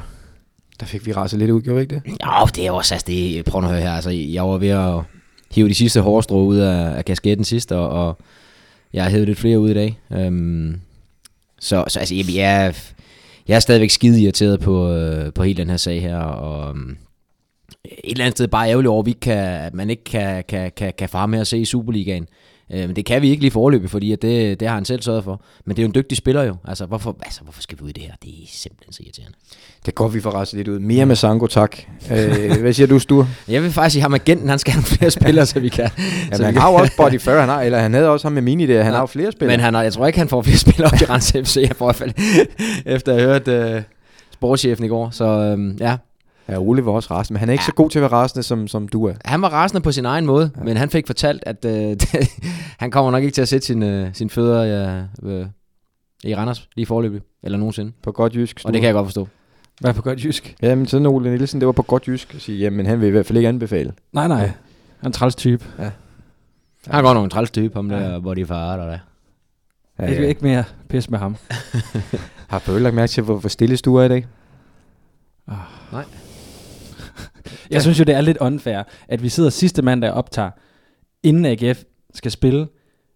Der 0.80 0.86
fik 0.86 1.06
vi 1.06 1.12
raset 1.12 1.38
lidt 1.38 1.50
ud, 1.50 1.62
gjorde 1.62 1.76
vi 1.76 1.82
ikke 1.82 1.94
det? 1.94 2.02
Ja, 2.06 2.44
det 2.54 2.66
er 2.66 2.70
også, 2.70 2.94
altså 2.94 3.04
det, 3.06 3.44
prøv 3.44 3.64
at 3.64 3.70
høre 3.70 3.80
her, 3.80 3.92
altså 3.92 4.10
jeg 4.10 4.48
var 4.48 4.58
ved 4.58 4.68
at 4.68 5.00
hive 5.50 5.68
de 5.68 5.74
sidste 5.74 6.00
hårstrå 6.00 6.44
ud 6.44 6.56
af, 6.56 6.96
af 6.96 7.04
kasketten 7.04 7.44
sidst, 7.44 7.72
og, 7.72 7.88
og 7.88 8.18
jeg 8.92 9.02
har 9.04 9.10
hævet 9.10 9.26
lidt 9.26 9.38
flere 9.38 9.60
ud 9.60 9.70
i 9.70 9.74
dag. 9.74 10.00
Øhm, 10.12 10.80
så, 11.60 11.84
så 11.88 11.98
altså, 11.98 12.14
jeg, 12.14 12.24
jeg, 12.34 12.74
jeg 13.48 13.56
er 13.56 13.60
stadigvæk 13.60 13.90
skide 13.90 14.22
irriteret 14.22 14.60
på, 14.60 14.92
øh, 14.92 15.32
på 15.32 15.42
hele 15.42 15.56
den 15.56 15.70
her 15.70 15.76
sag 15.76 16.02
her, 16.02 16.18
og 16.18 16.70
øhm, 16.70 16.96
et 17.84 18.10
eller 18.10 18.24
andet 18.24 18.36
sted 18.36 18.48
bare 18.48 18.68
ærgerligt 18.68 18.88
over, 18.88 19.02
at, 19.02 19.06
vi 19.06 19.12
kan, 19.12 19.38
at 19.38 19.74
man 19.74 19.90
ikke 19.90 20.04
kan, 20.04 20.44
kan, 20.48 20.72
kan, 20.76 20.92
kan 20.98 21.08
få 21.08 21.26
med 21.26 21.40
at 21.40 21.46
se 21.46 21.58
i 21.58 21.64
Superligaen. 21.64 22.28
Øh, 22.72 22.86
men 22.86 22.96
det 22.96 23.04
kan 23.04 23.22
vi 23.22 23.30
ikke 23.30 23.40
lige 23.40 23.50
forløbe, 23.50 23.88
fordi 23.88 24.12
at 24.12 24.22
det, 24.22 24.60
det 24.60 24.68
har 24.68 24.74
han 24.74 24.84
selv 24.84 25.02
sørget 25.02 25.24
for. 25.24 25.40
Men 25.64 25.76
det 25.76 25.82
er 25.82 25.84
jo 25.84 25.88
en 25.88 25.94
dygtig 25.94 26.18
spiller 26.18 26.42
jo. 26.42 26.56
Altså, 26.68 26.86
hvorfor, 26.86 27.16
altså, 27.22 27.40
hvorfor 27.42 27.62
skal 27.62 27.78
vi 27.78 27.84
ud 27.84 27.88
i 27.88 27.92
det 27.92 28.02
her? 28.02 28.12
Det 28.22 28.28
er 28.28 28.46
simpelthen 28.48 28.92
så 28.92 29.02
irriterende. 29.02 29.36
Det 29.86 29.94
går 29.94 30.08
vi 30.08 30.20
for 30.20 30.56
lidt 30.56 30.68
ud. 30.68 30.78
Mere 30.78 31.06
med 31.06 31.16
Sango, 31.16 31.46
tak. 31.46 31.76
øh, 32.12 32.60
hvad 32.60 32.72
siger 32.72 32.86
du, 32.86 32.98
Stur? 32.98 33.28
Jeg 33.48 33.62
vil 33.62 33.72
faktisk 33.72 33.92
sige, 33.92 34.02
ham 34.02 34.14
agenten, 34.14 34.48
han 34.48 34.58
skal 34.58 34.72
have 34.72 34.82
flere 34.82 35.10
spillere, 35.10 35.46
så 35.46 35.60
vi 35.60 35.68
kan. 35.68 35.90
ja, 36.30 36.36
så 36.36 36.44
han 36.44 36.56
har 36.56 36.70
jo 36.70 36.74
også 36.74 36.92
Body 36.96 37.20
Fair, 37.20 37.40
han 37.40 37.48
har, 37.48 37.62
eller 37.62 37.78
han 37.78 37.94
havde 37.94 38.08
også 38.08 38.26
ham 38.26 38.32
med 38.32 38.42
mini 38.42 38.66
der, 38.66 38.82
han 38.82 38.92
ja, 38.92 38.96
har 38.96 39.02
jo 39.02 39.06
flere 39.06 39.32
spillere. 39.32 39.56
Men 39.56 39.64
han 39.64 39.74
har, 39.74 39.82
jeg 39.82 39.92
tror 39.92 40.06
ikke, 40.06 40.18
han 40.18 40.28
får 40.28 40.42
flere 40.42 40.58
spillere 40.66 40.90
op 40.92 41.00
i 41.00 41.04
Rens 41.04 41.32
FC, 41.44 41.56
i 41.56 41.70
hvert 41.78 41.96
fald, 41.96 42.12
efter 42.86 43.14
at 43.14 43.20
have 43.20 43.32
hørt 43.46 43.76
uh, 43.76 43.82
sportschefen 44.32 44.84
i 44.84 44.88
går. 44.88 45.10
Så 45.10 45.24
um, 45.52 45.76
ja, 45.80 45.96
Ja, 46.48 46.58
Ole 46.58 46.86
var 46.86 46.92
også 46.92 47.14
rasende, 47.14 47.34
men 47.34 47.40
han 47.40 47.48
er 47.48 47.52
ikke 47.52 47.62
ja. 47.62 47.66
så 47.66 47.72
god 47.72 47.90
til 47.90 47.98
at 47.98 48.02
være 48.02 48.12
rasende, 48.12 48.42
som, 48.42 48.68
som 48.68 48.88
du 48.88 49.04
er. 49.04 49.14
Han 49.24 49.42
var 49.42 49.48
rasende 49.48 49.80
på 49.80 49.92
sin 49.92 50.04
egen 50.04 50.26
måde, 50.26 50.50
ja. 50.56 50.62
men 50.62 50.76
han 50.76 50.90
fik 50.90 51.06
fortalt, 51.06 51.42
at 51.46 51.64
øh, 51.64 51.96
han 52.82 52.90
kommer 52.90 53.10
nok 53.10 53.22
ikke 53.22 53.34
til 53.34 53.42
at 53.42 53.48
sætte 53.48 53.66
sin, 53.66 53.82
øh, 53.82 54.10
sin 54.12 54.30
fødder 54.30 54.62
ja, 54.62 55.02
øh, 55.22 55.46
i 56.24 56.34
Randers 56.34 56.68
lige 56.76 56.86
forløbig, 56.86 57.20
eller 57.42 57.58
nogensinde. 57.58 57.92
På 58.02 58.12
godt 58.12 58.34
jysk. 58.34 58.60
Og 58.64 58.72
det 58.72 58.80
kan 58.80 58.86
jeg 58.86 58.94
godt 58.94 59.06
forstå. 59.06 59.28
Hvad 59.80 59.94
på 59.94 60.02
godt 60.02 60.24
jysk? 60.24 60.56
Jamen 60.62 60.86
sådan 60.86 61.06
Ole 61.06 61.30
Nielsen, 61.30 61.60
det 61.60 61.66
var 61.66 61.72
på 61.72 61.82
godt 61.82 62.08
jysk 62.08 62.34
at 62.34 62.40
sige, 62.40 62.58
jamen 62.58 62.86
han 62.86 63.00
vil 63.00 63.06
i 63.06 63.10
hvert 63.10 63.26
fald 63.26 63.38
ikke 63.38 63.48
anbefale. 63.48 63.92
Nej, 64.12 64.28
nej. 64.28 64.38
Han 64.38 64.54
er 65.02 65.06
en 65.06 65.12
træls 65.12 65.34
type. 65.34 65.64
Ja. 65.78 65.90
Han 66.86 66.98
er 66.98 67.02
godt 67.02 67.14
nok 67.16 67.24
en 67.24 67.30
træls 67.30 67.50
type, 67.50 67.74
ham 67.74 67.90
ja. 67.90 67.96
der 67.96 68.20
body 68.20 68.46
far 68.46 68.76
der. 68.76 68.86
Ja, 68.86 68.98
ja. 69.98 70.06
Ikke, 70.06 70.28
ikke 70.28 70.40
mere 70.42 70.64
pis 70.88 71.10
med 71.10 71.18
ham. 71.18 71.36
Har 72.48 72.62
du 72.66 72.78
lagt 72.78 72.94
mærke 72.94 73.10
til, 73.10 73.22
hvor, 73.22 73.36
hvor 73.36 73.48
stille 73.48 73.76
du 73.76 73.96
er 73.96 74.04
i 74.04 74.08
dag? 74.08 74.26
Oh. 75.48 75.54
Nej. 75.92 76.04
Jeg 77.70 77.82
synes 77.82 77.98
jo, 77.98 78.04
det 78.04 78.14
er 78.14 78.20
lidt 78.20 78.38
unfair, 78.38 78.82
at 79.08 79.22
vi 79.22 79.28
sidder 79.28 79.50
sidste 79.50 79.82
mandag 79.82 80.10
og 80.10 80.16
optager, 80.16 80.50
inden 81.22 81.46
AGF 81.46 81.82
skal 82.14 82.30
spille, 82.30 82.66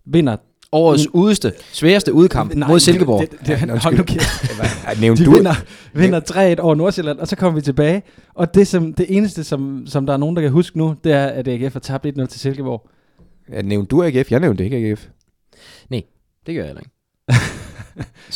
vinder 0.07 0.37
Årets 0.73 1.09
udeste, 1.15 1.53
sværeste 1.73 2.13
udkamp 2.13 2.55
Nej, 2.55 2.69
mod 2.69 2.81
Silkeborg. 2.81 3.21
Det, 3.21 3.31
det, 3.31 3.47
det, 3.47 3.83
hold 3.83 3.97
nu 3.97 4.03
kæft. 4.03 4.27
Ja, 5.01 5.09
De 5.15 5.25
du, 5.25 5.31
vinder, 5.31 5.55
vinder 5.95 6.55
3-1 6.59 6.61
over 6.61 6.75
Nordsjælland, 6.75 7.19
og 7.19 7.29
så 7.29 7.37
kommer 7.37 7.61
vi 7.61 7.65
tilbage. 7.65 8.03
Og 8.35 8.55
det, 8.55 8.67
som, 8.67 8.95
det 8.95 9.07
eneste, 9.09 9.45
som, 9.45 9.83
som 9.87 10.07
der 10.07 10.13
er 10.13 10.17
nogen, 10.17 10.37
der 10.37 10.43
kan 10.43 10.51
huske 10.51 10.79
nu, 10.79 10.95
det 11.05 11.13
er, 11.13 11.27
at 11.27 11.49
AGF 11.49 11.73
har 11.73 11.81
tabt 11.81 12.07
1-0 12.07 12.27
til 12.27 12.41
Silkeborg. 12.41 12.89
ja, 13.53 13.63
nævnte 13.63 13.89
du 13.89 14.03
AGF? 14.03 14.31
Jeg 14.33 14.41
nævnte 14.41 14.65
ikke 14.65 14.77
AGF. 14.77 15.07
Det 16.47 16.55
gør 16.55 16.63
jeg 16.63 16.67
heller 16.67 16.81
ikke. 16.81 16.93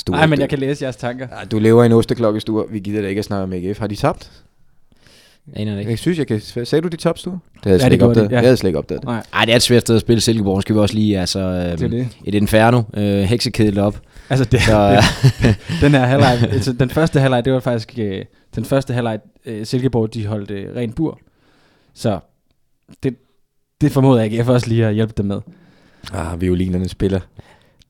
Nej, 0.10 0.26
men 0.26 0.40
jeg 0.40 0.48
kan 0.48 0.58
læse 0.58 0.82
jeres 0.82 0.96
tanker. 0.96 1.28
Ja, 1.38 1.44
du 1.44 1.58
lever 1.58 1.82
i 1.82 1.86
en 1.86 1.92
osteklokkestue. 1.92 2.64
Vi 2.70 2.78
gider 2.78 3.02
da 3.02 3.08
ikke 3.08 3.18
at 3.18 3.24
snakke 3.24 3.42
om 3.42 3.52
AGF. 3.52 3.78
Har 3.78 3.86
de 3.86 3.96
tabt? 3.96 4.43
Jeg 5.52 5.60
aner 5.60 5.72
det 5.72 5.78
ikke. 5.78 5.90
Jeg 5.90 5.98
synes, 5.98 6.18
jeg 6.18 6.26
kan... 6.26 6.40
Sagde 6.40 6.82
du 6.82 6.88
de 6.88 6.96
tabte, 6.96 7.20
Stue? 7.20 7.32
Det 7.32 7.40
havde 7.64 7.74
jeg 7.74 7.74
Ja, 7.74 7.78
slet 7.78 7.90
det 7.90 7.94
ikke 7.94 8.04
opdaget. 8.06 8.30
ja. 8.30 8.34
Jeg 8.36 8.42
havde 8.44 8.56
slet 8.56 8.68
ikke 8.68 8.78
opdaget 8.78 9.00
det. 9.02 9.08
Nej, 9.08 9.22
Ej, 9.32 9.44
det 9.44 9.52
er 9.52 9.56
et 9.56 9.62
svært 9.62 9.82
sted 9.82 9.94
at 9.94 10.00
spille 10.00 10.20
Silkeborg. 10.20 10.62
Skal 10.62 10.74
vi 10.74 10.80
også 10.80 10.94
lige, 10.94 11.20
altså, 11.20 11.38
det 11.40 11.80
er 11.80 11.84
øh, 11.84 11.90
det. 11.90 12.08
et 12.24 12.34
inferno, 12.34 12.82
øh, 12.94 13.22
heksekedel 13.22 13.78
op. 13.78 14.00
Altså, 14.30 14.44
det, 14.44 14.60
Så, 14.62 14.90
øh, 15.44 15.54
den 15.82 15.92
her 15.92 16.00
halvleg, 16.06 16.38
altså, 16.52 16.72
den 16.72 16.90
første 16.90 17.20
halvleg, 17.20 17.44
det 17.44 17.52
var 17.52 17.60
faktisk 17.60 17.94
øh, 17.98 18.24
den 18.56 18.64
første 18.64 18.94
halvleg, 18.94 19.18
øh, 19.46 19.66
Silkeborg, 19.66 20.14
de 20.14 20.26
holdt 20.26 20.50
øh, 20.50 20.76
rent 20.76 20.94
bur. 20.94 21.18
Så 21.94 22.18
det, 23.02 23.16
det 23.80 23.92
formoder 23.92 24.22
jeg 24.22 24.32
AGF 24.38 24.48
også 24.48 24.68
lige 24.68 24.86
at 24.86 24.94
hjælpe 24.94 25.12
dem 25.16 25.26
med. 25.26 25.40
Ah, 26.12 26.40
violinerne 26.40 26.88
spiller. 26.88 27.20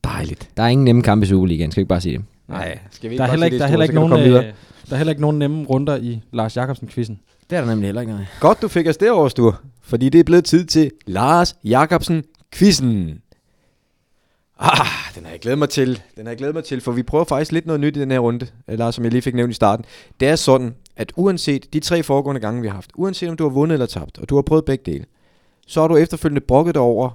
Dejligt. 0.03 0.49
der 0.57 0.63
er 0.63 0.67
ingen 0.67 0.85
nemme 0.85 1.01
kampe 1.01 1.25
i 1.25 1.29
Superligaen, 1.29 1.71
skal 1.71 1.79
vi 1.79 1.81
ikke 1.81 1.89
bare 1.89 2.01
sige 2.01 2.17
det? 2.17 2.25
Nej, 2.47 2.79
skal 2.91 3.09
vi 3.09 3.17
Der 3.17 3.23
er 3.23 3.29
heller 3.29 3.45
ikke, 3.45 3.57
der 3.57 3.63
er 3.65 3.69
heller 3.69 3.83
ikke 3.83 3.95
nogen, 3.95 4.13
øh, 4.13 4.33
der 4.33 4.43
er 4.91 4.95
heller 4.95 5.11
ikke 5.11 5.21
nogen 5.21 5.39
nemme 5.39 5.65
runder 5.65 5.95
i 5.97 6.21
Lars 6.33 6.57
Jakobsen-quizzen. 6.57 7.19
Det 7.49 7.55
er 7.55 7.61
der 7.61 7.67
nemlig 7.67 7.87
heller 7.87 8.01
ikke 8.01 8.13
noget. 8.13 8.27
Godt, 8.39 8.61
du 8.61 8.67
fik 8.67 8.87
os 8.87 8.97
derovre, 8.97 9.29
Stue. 9.29 9.53
Fordi 9.81 10.09
det 10.09 10.19
er 10.19 10.23
blevet 10.23 10.45
tid 10.45 10.65
til 10.65 10.91
Lars 11.05 11.55
Jakobsen 11.63 12.23
quizzen. 12.53 13.21
Ah, 14.59 14.87
den 15.15 15.23
har 15.23 15.31
jeg 15.31 15.39
glædet 15.39 15.59
mig 15.59 15.69
til. 15.69 16.01
Den 16.15 16.25
har 16.25 16.31
jeg 16.31 16.37
glædet 16.37 16.55
mig 16.55 16.63
til, 16.63 16.81
for 16.81 16.91
vi 16.91 17.03
prøver 17.03 17.25
faktisk 17.25 17.51
lidt 17.51 17.65
noget 17.65 17.79
nyt 17.79 17.97
i 17.97 17.99
den 17.99 18.11
her 18.11 18.19
runde, 18.19 18.47
eh, 18.67 18.77
Lars, 18.77 18.95
som 18.95 19.03
jeg 19.03 19.11
lige 19.11 19.21
fik 19.21 19.35
nævnt 19.35 19.51
i 19.51 19.53
starten. 19.53 19.85
Det 20.19 20.27
er 20.27 20.35
sådan, 20.35 20.75
at 20.95 21.13
uanset 21.15 21.73
de 21.73 21.79
tre 21.79 22.03
foregående 22.03 22.41
gange, 22.41 22.61
vi 22.61 22.67
har 22.67 22.73
haft, 22.73 22.91
uanset 22.95 23.29
om 23.29 23.37
du 23.37 23.43
har 23.43 23.49
vundet 23.49 23.73
eller 23.75 23.85
tabt, 23.85 24.17
og 24.17 24.29
du 24.29 24.35
har 24.35 24.41
prøvet 24.41 24.65
begge 24.65 24.91
dele, 24.91 25.05
så 25.67 25.81
har 25.81 25.87
du 25.87 25.95
efterfølgende 25.95 26.41
brokket 26.41 26.75
dig 26.75 26.81
over 26.81 27.09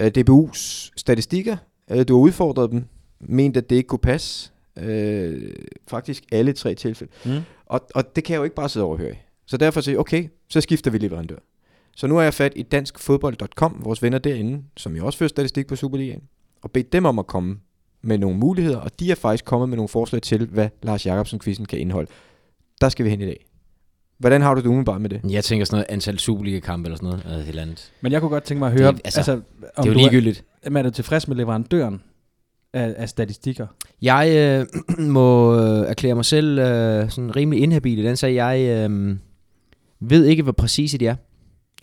uh, 0.00 0.06
DBU's 0.06 0.92
statistikker. 0.96 1.56
Uh, 1.94 2.02
du 2.08 2.16
har 2.16 2.20
udfordret 2.20 2.70
dem, 2.70 2.84
ment, 3.20 3.56
at 3.56 3.70
det 3.70 3.76
ikke 3.76 3.86
kunne 3.86 3.98
passe. 3.98 4.50
Uh, 4.76 4.84
faktisk 5.88 6.24
alle 6.32 6.52
tre 6.52 6.74
tilfælde. 6.74 7.12
Mm. 7.24 7.40
Og, 7.66 7.80
og 7.94 8.16
det 8.16 8.24
kan 8.24 8.32
jeg 8.32 8.38
jo 8.38 8.44
ikke 8.44 8.56
bare 8.56 8.68
sidde 8.68 8.86
overhøre 8.86 9.12
i. 9.12 9.16
Så 9.48 9.56
derfor 9.56 9.80
siger 9.80 9.92
jeg, 9.92 10.00
okay, 10.00 10.28
så 10.48 10.60
skifter 10.60 10.90
vi 10.90 10.98
leverandør. 10.98 11.36
Så 11.96 12.06
nu 12.06 12.18
er 12.18 12.22
jeg 12.22 12.34
fat 12.34 12.52
i 12.56 12.62
danskfodbold.com, 12.62 13.80
vores 13.84 14.02
venner 14.02 14.18
derinde, 14.18 14.62
som 14.76 14.96
jo 14.96 15.06
også 15.06 15.18
fører 15.18 15.28
statistik 15.28 15.66
på 15.66 15.76
Superligaen, 15.76 16.22
og 16.62 16.70
bedt 16.70 16.92
dem 16.92 17.04
om 17.04 17.18
at 17.18 17.26
komme 17.26 17.56
med 18.02 18.18
nogle 18.18 18.38
muligheder, 18.38 18.76
og 18.78 19.00
de 19.00 19.10
er 19.10 19.14
faktisk 19.14 19.44
kommet 19.44 19.68
med 19.68 19.76
nogle 19.76 19.88
forslag 19.88 20.22
til, 20.22 20.46
hvad 20.46 20.68
Lars 20.82 21.06
Jakobsen-quizzen 21.06 21.64
kan 21.66 21.78
indeholde. 21.78 22.10
Der 22.80 22.88
skal 22.88 23.04
vi 23.04 23.10
hen 23.10 23.20
i 23.20 23.24
dag. 23.26 23.44
Hvordan 24.18 24.42
har 24.42 24.54
du 24.54 24.60
det 24.60 24.66
umiddelbart 24.66 25.00
med 25.00 25.10
det? 25.10 25.20
Jeg 25.30 25.44
tænker 25.44 25.64
sådan 25.66 25.76
noget 25.76 25.86
antal 25.88 26.18
Superliga-kampe 26.18 26.86
eller 26.86 26.96
sådan 26.96 27.08
noget. 27.08 27.24
Eller 27.24 27.48
eller 27.48 27.62
andet. 27.62 27.92
Men 28.00 28.12
jeg 28.12 28.20
kunne 28.20 28.28
godt 28.30 28.44
tænke 28.44 28.58
mig 28.58 28.72
at 28.72 28.80
høre, 28.80 28.92
Det- 28.92 29.00
altså, 29.04 29.18
altså, 29.20 29.32
Det 29.32 29.42
om 29.76 29.82
er 29.84 29.86
jo 29.86 29.92
du 29.94 29.98
ligegyldigt. 29.98 30.44
er, 30.62 30.70
er 30.78 30.82
du 30.82 30.90
tilfreds 30.90 31.28
med 31.28 31.36
leverandøren 31.36 32.02
af, 32.72 32.94
af 32.96 33.08
statistikker? 33.08 33.66
Jeg 34.02 34.30
øh, 34.98 35.06
må 35.16 35.54
øh, 35.56 35.88
erklære 35.90 36.14
mig 36.14 36.24
selv 36.24 36.58
øh, 36.58 37.10
sådan 37.10 37.36
rimelig 37.36 37.62
inhabil 37.62 37.98
i 37.98 38.02
den 38.02 38.16
sag. 38.16 38.34
Jeg 38.34 38.88
øh, 38.90 39.16
ved 40.00 40.24
ikke, 40.24 40.42
hvor 40.42 40.52
præcise 40.52 40.98
de 40.98 41.06
er. 41.06 41.16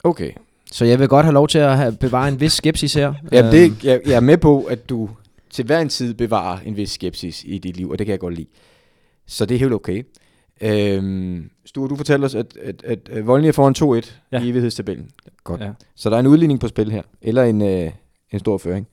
Okay. 0.04 0.32
Så 0.72 0.86
jeg 0.86 1.00
vil 1.00 1.08
godt 1.08 1.26
have 1.26 1.34
lov 1.34 1.48
til 1.48 1.58
at 1.60 1.78
have, 1.78 1.92
bevare 2.00 2.28
en 2.28 2.40
vis 2.40 2.54
skepsis 2.54 2.94
her. 2.94 3.14
Jamen, 3.32 3.46
Øhm, 3.46 3.52
det, 3.76 3.84
jeg, 3.84 4.02
jeg 4.06 4.14
er 4.16 4.20
med 4.20 4.38
på, 4.38 4.64
at 4.64 4.90
du 4.90 5.10
til 5.50 5.66
hver 5.66 5.80
en 5.80 5.90
tid 5.90 6.14
bevarer 6.14 6.60
en 6.66 6.78
vis 6.78 6.92
skepsis 6.92 7.44
i 7.48 7.58
dit 7.58 7.78
liv, 7.78 7.90
og 7.90 8.00
det 8.00 8.06
kan 8.08 8.12
jeg 8.12 8.20
godt 8.20 8.34
lide. 8.34 8.48
Så 9.28 9.46
det 9.46 9.56
er 9.56 9.60
helt 9.60 9.74
okay. 9.74 10.04
Øhm, 10.62 11.50
Sture, 11.66 11.90
du 11.90 11.96
fortæller 11.96 12.28
os, 12.28 12.36
at, 12.36 12.58
at, 12.64 12.84
at, 12.84 13.00
at 13.12 13.28
Voldny 13.28 13.48
er 13.48 13.52
foran 13.52 14.02
2-1 14.04 14.12
Ja. 14.32 14.40
ja. 14.40 14.46
i 14.46 14.50
evighedstabellen. 14.50 15.10
Godt. 15.44 15.62
Ja. 15.62 15.66
Ja. 15.66 15.72
Så 15.96 16.10
der 16.10 16.16
er 16.16 16.20
en 16.20 16.28
udligning 16.28 16.60
på 16.60 16.68
spil 16.68 16.92
her, 16.92 17.02
eller 17.22 17.44
en, 17.44 17.62
øh, 17.62 17.92
en 18.32 18.40
stor 18.40 18.58
føring. 18.58 18.88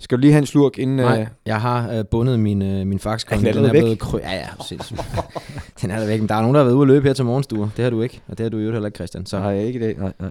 Skal 0.00 0.18
du 0.18 0.20
lige 0.20 0.32
have 0.32 0.38
en 0.38 0.46
slurk 0.46 0.78
inden... 0.78 0.96
Nej, 0.96 1.20
Øh, 1.20 1.26
jeg 1.46 1.60
har 1.60 1.92
øh, 1.92 2.04
bundet 2.10 2.40
min, 2.40 2.62
øh, 2.62 2.86
min 2.86 2.98
faxkonto. 2.98 3.36
Er 3.36 3.38
den 3.38 3.46
allerede 3.48 3.72
væk? 3.72 3.82
blevet 3.82 4.02
krø- 4.02 4.28
ja, 4.28 4.34
ja, 4.34 4.48
sindssygt. 4.68 5.00
den 5.82 5.90
er 5.90 5.98
der 5.98 6.06
væk. 6.06 6.20
Men 6.20 6.28
der 6.28 6.34
er 6.34 6.40
nogen, 6.40 6.54
der 6.54 6.60
har 6.60 6.64
været 6.64 6.74
ude 6.76 6.82
at 6.82 6.88
løbe 6.88 7.06
her 7.06 7.14
til 7.14 7.24
morgenstue. 7.24 7.70
Det 7.76 7.82
har 7.82 7.90
du 7.90 8.02
ikke. 8.02 8.20
Og 8.28 8.38
det 8.38 8.44
har 8.44 8.50
du 8.50 8.58
jo 8.58 8.72
heller 8.72 8.86
ikke, 8.86 8.96
Christian. 8.96 9.26
Så 9.26 9.38
jeg 9.38 9.66
ikke 9.66 9.80
dag. 9.80 9.94
Nej, 9.98 10.12
nej. 10.20 10.30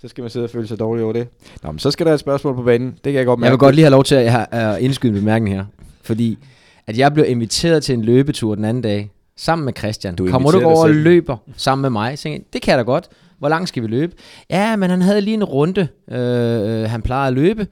Så 0.00 0.08
skal 0.08 0.22
man 0.22 0.30
sidde 0.30 0.44
og 0.44 0.50
føle 0.50 0.66
sig 0.66 0.78
dårlig 0.78 1.04
over 1.04 1.12
det. 1.12 1.28
Nå, 1.62 1.72
men 1.72 1.78
så 1.78 1.90
skal 1.90 2.06
der 2.06 2.14
et 2.14 2.20
spørgsmål 2.20 2.54
på 2.54 2.62
banen. 2.62 2.88
Det 2.90 3.02
kan 3.02 3.14
jeg 3.14 3.26
godt 3.26 3.40
mærke. 3.40 3.46
Jeg 3.46 3.52
vil 3.52 3.58
godt 3.58 3.74
lige 3.74 3.84
have 3.84 3.90
lov 3.90 4.04
til 4.04 4.14
at, 4.14 4.32
have, 4.32 4.46
at 4.50 4.80
indskyde 4.80 5.12
en 5.12 5.18
bemærkning 5.18 5.54
her. 5.56 5.64
Fordi 6.02 6.38
at 6.86 6.98
jeg 6.98 7.14
blev 7.14 7.24
inviteret 7.28 7.82
til 7.82 7.92
en 7.92 8.02
løbetur 8.02 8.54
den 8.54 8.64
anden 8.64 8.82
dag, 8.82 9.10
sammen 9.36 9.64
med 9.64 9.72
Christian. 9.78 10.14
Du 10.16 10.30
Kommer 10.30 10.50
du 10.50 10.60
over 10.64 10.82
og 10.82 10.90
løber 10.90 11.36
sammen 11.56 11.82
med 11.82 11.90
mig? 11.90 12.18
Så 12.18 12.28
jeg, 12.28 12.40
det 12.52 12.62
kan 12.62 12.70
jeg 12.70 12.78
da 12.78 12.82
godt. 12.82 13.08
Hvor 13.38 13.48
langt 13.48 13.68
skal 13.68 13.82
vi 13.82 13.88
løbe? 13.88 14.12
Ja, 14.50 14.76
men 14.76 14.90
han 14.90 15.02
havde 15.02 15.20
lige 15.20 15.34
en 15.34 15.44
runde, 15.44 15.88
øh, 16.10 16.82
øh, 16.82 16.90
han 16.90 17.02
plejede 17.02 17.28
at 17.28 17.32
løbe. 17.34 17.66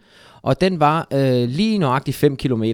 Og 0.49 0.61
den 0.61 0.81
var 0.81 1.07
øh, 1.13 1.49
lige 1.49 1.79
nøjagtigt 1.79 2.17
5 2.17 2.37
km. 2.37 2.65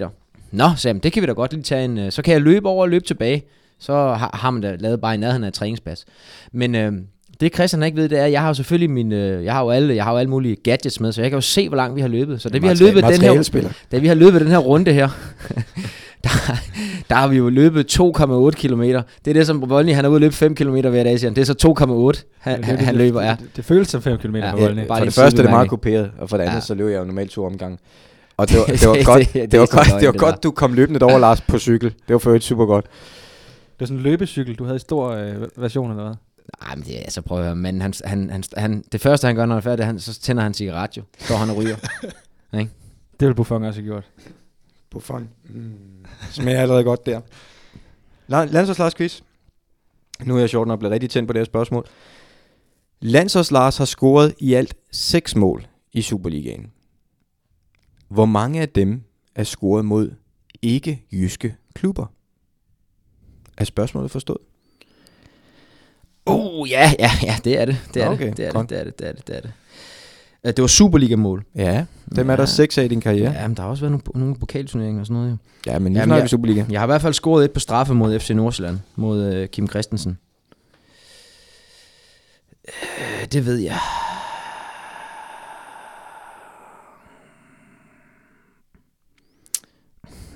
Nå, 0.52 0.70
Sam, 0.76 1.00
det 1.00 1.12
kan 1.12 1.22
vi 1.22 1.26
da 1.26 1.32
godt 1.32 1.52
lige 1.52 1.62
tage 1.62 1.84
en... 1.84 1.98
Øh, 1.98 2.12
så 2.12 2.22
kan 2.22 2.32
jeg 2.32 2.40
løbe 2.40 2.68
over 2.68 2.82
og 2.82 2.88
løbe 2.88 3.04
tilbage. 3.04 3.42
Så 3.78 3.92
har, 3.92 4.30
har 4.34 4.50
man 4.50 4.62
da 4.62 4.76
lavet 4.80 5.00
bare 5.00 5.14
i 5.14 5.16
nærheden 5.16 5.44
af 5.44 5.48
et 5.48 5.54
træningspas. 5.54 6.04
Men 6.52 6.74
øh, 6.74 6.92
det 7.40 7.54
Christian 7.54 7.82
ikke 7.82 7.96
ved, 7.96 8.08
det 8.08 8.18
er, 8.18 8.24
at 8.24 8.32
jeg 8.32 8.40
har 8.40 8.48
jo 8.48 8.54
selvfølgelig 8.54 8.90
min, 8.90 9.12
øh, 9.12 9.44
jeg 9.44 9.52
har 9.52 9.62
jo 9.62 9.70
alle, 9.70 9.94
jeg 9.94 10.04
har 10.04 10.12
jo 10.12 10.18
alle 10.18 10.30
mulige 10.30 10.56
gadgets 10.56 11.00
med, 11.00 11.12
så 11.12 11.20
jeg 11.20 11.30
kan 11.30 11.36
jo 11.36 11.40
se, 11.40 11.68
hvor 11.68 11.76
langt 11.76 11.96
vi 11.96 12.00
har 12.00 12.08
løbet. 12.08 12.42
Så 12.42 12.48
da 12.48 12.58
vi 12.58 12.66
har 12.66 12.74
løbet 12.74 13.04
den 13.04 13.20
her, 13.20 13.72
da 13.92 13.98
vi 13.98 14.06
har 14.06 14.14
løbet 14.14 14.40
den 14.40 14.48
her 14.48 14.58
runde 14.58 14.92
her, 14.92 15.08
der, 16.46 16.56
der 17.08 17.14
har 17.14 17.28
vi 17.28 17.36
jo 17.36 17.48
løbet 17.48 18.00
2,8 18.00 18.50
km. 18.50 18.80
Det 18.82 18.96
er 19.26 19.32
det, 19.32 19.46
som 19.46 19.70
Voldny, 19.70 19.92
han 19.94 20.04
er 20.04 20.08
ude 20.08 20.16
at 20.16 20.20
løbe 20.20 20.34
5 20.34 20.54
km 20.54 20.70
hver 20.74 20.90
dag, 21.04 21.18
siger 21.20 21.30
han. 21.30 21.36
Det 21.36 21.40
er 21.48 21.54
så 22.14 22.14
2,8, 22.18 22.24
han, 22.38 22.64
han, 22.64 22.78
han 22.78 22.94
løber, 22.96 23.22
ja. 23.22 23.30
Det, 23.30 23.38
det, 23.40 23.56
det 23.56 23.64
føles 23.64 23.88
som 23.88 24.02
5 24.02 24.18
km 24.18 24.36
Ja, 24.36 24.46
ja, 24.46 24.56
ja, 24.56 24.62
Voldny. 24.62 24.86
bare 24.86 24.98
For 24.98 25.04
det 25.04 25.14
første 25.14 25.38
er 25.38 25.42
det 25.42 25.50
meget 25.50 25.68
kuperet, 25.70 26.10
og 26.18 26.30
for 26.30 26.36
det 26.36 26.44
andet, 26.44 26.52
Ja. 26.52 26.56
ja. 26.56 26.60
så 26.60 26.74
løber 26.74 26.90
jeg 26.90 26.98
jo 27.00 27.04
normalt 27.04 27.30
to 27.30 27.44
omgange. 27.44 27.78
Og 28.36 28.48
det 28.48 28.58
var, 28.58 28.64
det 28.64 28.88
var 28.88 29.04
godt, 29.04 29.32
det- 29.52 29.60
var 29.60 29.66
så 29.66 29.72
godt, 29.76 30.00
det 30.00 30.06
var 30.06 30.12
godt 30.18 30.42
du 30.42 30.50
kom 30.50 30.72
løbende 30.72 31.02
over, 31.06 31.18
Lars, 31.18 31.40
på 31.40 31.58
cykel. 31.58 31.90
Det 31.90 32.12
var 32.12 32.18
for 32.18 32.30
øvrigt 32.30 32.44
super 32.44 32.66
godt. 32.66 32.84
Det 32.84 33.80
var 33.80 33.86
sådan 33.86 33.96
en 33.98 34.02
løbecykel, 34.02 34.54
du 34.54 34.64
havde 34.64 34.76
i 34.76 34.80
stor 34.80 35.10
øh, 35.10 35.34
version 35.56 35.90
eller 35.90 36.04
hvad? 36.04 36.14
Ej, 36.68 36.74
men 36.76 36.84
det 36.84 36.94
er 36.96 36.98
altså, 37.00 37.22
prøv 37.22 37.38
at 37.38 37.44
høre, 37.44 37.56
men 37.56 37.80
han, 37.80 37.92
han, 38.04 38.30
han, 38.30 38.44
han, 38.56 38.84
det 38.92 39.00
første, 39.00 39.26
han 39.26 39.36
gør, 39.36 39.46
når 39.46 39.54
han 39.54 39.58
er 39.58 39.62
færdig, 39.62 39.86
han, 39.86 39.98
så 40.00 40.20
tænder 40.20 40.42
han 40.42 40.54
cigaret 40.54 40.96
jo. 40.96 41.02
Står 41.18 41.36
han 41.36 41.50
og 41.50 41.56
ryger. 41.56 41.76
Det 42.52 42.68
ville 43.20 43.34
Buffon 43.34 43.64
også 43.64 43.80
have 43.80 43.86
gjort. 43.86 44.04
Buffon. 44.94 45.28
Mm. 45.44 45.72
Smager 46.30 46.60
allerede 46.60 46.84
godt 46.84 47.06
der. 47.06 47.20
La- 48.28 48.44
Landsholds 48.52 48.78
Lars 48.78 48.94
quiz. 48.94 49.20
Nu 50.24 50.36
er 50.36 50.40
jeg 50.40 50.50
sjovt 50.50 50.68
nok 50.68 50.78
blevet 50.78 50.92
rigtig 50.92 51.10
tændt 51.10 51.26
på 51.26 51.32
det 51.32 51.40
her 51.40 51.44
spørgsmål. 51.44 51.86
Landsholds 53.00 53.50
Lars 53.50 53.76
har 53.76 53.84
scoret 53.84 54.34
i 54.38 54.54
alt 54.54 54.74
6 54.90 55.36
mål 55.36 55.66
i 55.92 56.02
Superligaen. 56.02 56.72
Hvor 58.08 58.24
mange 58.24 58.60
af 58.60 58.68
dem 58.68 59.02
er 59.34 59.44
scoret 59.44 59.84
mod 59.84 60.10
ikke-jyske 60.62 61.56
klubber? 61.74 62.06
Er 63.58 63.64
spørgsmålet 63.64 64.10
forstået? 64.10 64.38
Uh, 66.26 66.70
ja, 66.70 66.92
ja, 66.98 67.10
ja, 67.22 67.36
det 67.44 67.60
er 67.60 67.64
det. 67.64 67.76
Det 67.94 68.02
er 68.02 68.08
Okay, 68.08 68.26
det. 68.28 68.36
Det 68.36 68.46
er 68.46 68.52
det, 68.52 68.70
det 68.70 68.78
er 68.78 68.84
det, 68.84 68.98
det 68.98 69.08
er 69.08 69.12
det, 69.12 69.26
det 69.26 69.36
er 69.36 69.40
det. 69.40 69.52
Øh, 70.44 70.52
Det 70.52 70.60
var 70.62 70.66
Superliga-mål. 70.66 71.44
Ja, 71.54 71.84
dem 72.16 72.30
er 72.30 72.36
der 72.36 72.42
Ja. 72.42 72.46
6 72.46 72.78
af 72.78 72.84
i 72.84 72.88
din 72.88 73.00
karriere. 73.00 73.32
Ja, 73.32 73.48
men 73.48 73.56
der 73.56 73.62
har 73.62 73.70
også 73.70 73.80
været 73.88 73.90
nogle, 73.90 74.20
nogle 74.20 74.36
pokalturneringer 74.40 75.00
og 75.00 75.06
sådan 75.06 75.22
noget. 75.22 75.30
Jo. 75.66 75.72
Ja, 75.72 75.78
men 75.78 75.92
nu 75.92 75.98
Jamen, 75.98 76.08
snakker 76.08 76.14
jeg- 76.16 76.22
vi 76.24 76.28
Superliga. 76.28 76.64
Jeg 76.70 76.80
har 76.80 76.86
i 76.86 76.88
hvert 76.88 77.02
fald 77.02 77.14
scoret 77.14 77.44
et 77.44 77.52
på 77.52 77.60
straffe 77.60 77.94
mod 77.94 78.18
FC 78.20 78.30
Nordsjælland, 78.30 78.78
mod 78.96 79.34
øh, 79.34 79.48
Kim 79.48 79.68
Christensen. 79.68 80.18
Øh, 82.68 83.26
det 83.32 83.46
ved 83.46 83.56
jeg. 83.58 83.78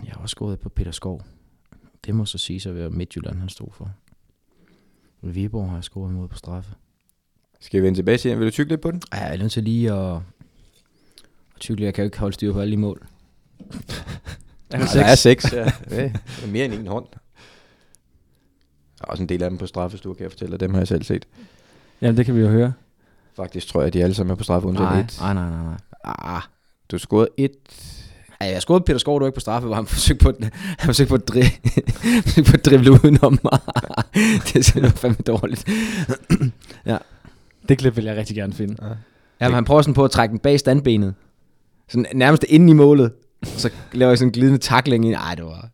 Jeg 0.05 0.13
har 0.13 0.21
også 0.23 0.33
scoret 0.35 0.53
et 0.53 0.61
på 0.61 0.69
Peter 0.69 0.91
Skov. 0.91 1.23
Det 2.05 2.15
må 2.15 2.25
så 2.25 2.39
sige 2.39 2.69
at 2.69 2.77
være 2.77 2.91
Midtjylland, 2.91 3.39
han 3.39 3.49
stod 3.49 3.69
for. 3.73 3.91
Viborg 5.23 5.69
har 5.69 5.77
jeg 5.77 5.85
scoret 5.85 6.13
mod 6.15 6.29
på 6.29 6.37
straffe. 6.37 6.75
Skal 7.61 7.81
vi 7.81 7.87
vende 7.87 7.99
tilbage 7.99 8.19
til? 8.19 8.39
Vil 8.39 8.47
du 8.47 8.51
tykke 8.51 8.73
lidt 8.73 8.81
på 8.81 8.91
den? 8.91 9.03
Ej, 9.13 9.19
jeg 9.19 9.35
er 9.35 9.39
nødt 9.39 9.53
til 9.53 9.63
lige 9.63 9.93
at... 9.93 10.15
at 10.15 10.21
tykke 11.61 11.81
lidt. 11.81 11.87
Jeg 11.87 11.95
kan 11.95 12.03
jo 12.03 12.07
ikke 12.07 12.19
holde 12.19 12.35
styr 12.35 12.53
på 12.53 12.61
alle 12.61 12.73
de 12.73 12.77
mål. 12.77 13.07
Er 14.71 14.77
Nej, 14.79 14.87
det 14.87 14.95
der 14.95 15.05
er 15.05 15.15
6? 15.15 15.43
6. 15.43 15.53
Ja. 15.53 15.65
Det 15.91 16.13
er 16.43 16.47
mere 16.47 16.65
end 16.65 16.75
en 16.75 16.87
hånd. 16.87 17.05
Der 18.99 19.05
er 19.05 19.11
også 19.11 19.23
en 19.23 19.29
del 19.29 19.43
af 19.43 19.51
dem 19.51 19.59
på 19.59 19.67
straffestur, 19.67 20.15
kan 20.15 20.23
jeg 20.23 20.31
fortælle 20.31 20.53
dig. 20.53 20.61
Dem 20.61 20.75
har 20.75 20.81
jeg 20.81 20.89
selv 20.89 21.03
set. 21.03 21.27
Jamen, 22.01 22.17
det 22.17 22.27
kan 22.27 22.35
vi 22.35 22.41
jo 22.41 22.49
høre. 22.49 22.73
Faktisk 23.37 23.67
tror 23.67 23.81
jeg, 23.81 23.87
at 23.87 23.93
de 23.93 24.03
alle 24.03 24.15
sammen 24.15 24.31
er 24.31 24.35
på 24.37 24.45
straffe, 24.45 24.69
undtagen 24.69 24.91
Nej, 24.93 25.01
et. 25.01 25.17
nej, 25.21 25.35
nej, 25.35 25.51
nej. 25.51 25.63
nej. 25.65 25.77
Ah, 26.05 26.43
Du 26.91 26.99
scorede 26.99 27.29
et. 27.37 27.53
Ja, 28.41 28.47
jeg 28.47 28.63
scorede 28.63 28.85
Peter 28.85 28.99
Skov, 28.99 29.21
du 29.21 29.27
ikke 29.27 29.35
på 29.35 29.41
straffe, 29.41 29.67
hvor 29.67 29.75
han 29.77 29.87
forsøgte 29.97 30.23
på, 30.25 30.33
han 30.79 30.87
forsøgte 30.87 31.09
på, 31.09 31.15
at, 31.15 31.29
dri, 31.29 31.43
forsøgte 32.27 32.51
på 32.51 32.57
at 32.57 32.65
drible 32.67 32.91
udenom 32.93 33.39
mig. 33.45 33.59
det 34.15 34.57
er 34.57 34.63
simpelthen 34.63 34.99
fandme 34.99 35.23
dårligt. 35.27 35.65
Det 37.69 37.79
klip 37.79 37.97
vil 37.97 38.05
jeg 38.05 38.17
rigtig 38.17 38.37
gerne 38.37 38.53
finde. 38.53 38.77
Ja, 39.41 39.49
men 39.49 39.55
han 39.55 39.65
prøver 39.65 39.83
sådan 39.83 39.95
på 39.95 40.05
at 40.05 40.11
trække 40.11 40.33
den 40.33 40.39
bag 40.39 40.59
standbenet. 40.61 41.15
sådan 41.89 42.07
nærmest 42.15 42.45
inde 42.49 42.71
i 42.71 42.75
målet. 42.75 43.13
Så 43.43 43.71
laver 43.93 44.11
jeg 44.11 44.19
sådan 44.19 44.29
en 44.29 44.33
glidende 44.33 44.59
takling 44.59 45.07
ind. 45.07 45.15
Ej, 45.15 45.35
det 45.35 45.45
var... 45.45 45.69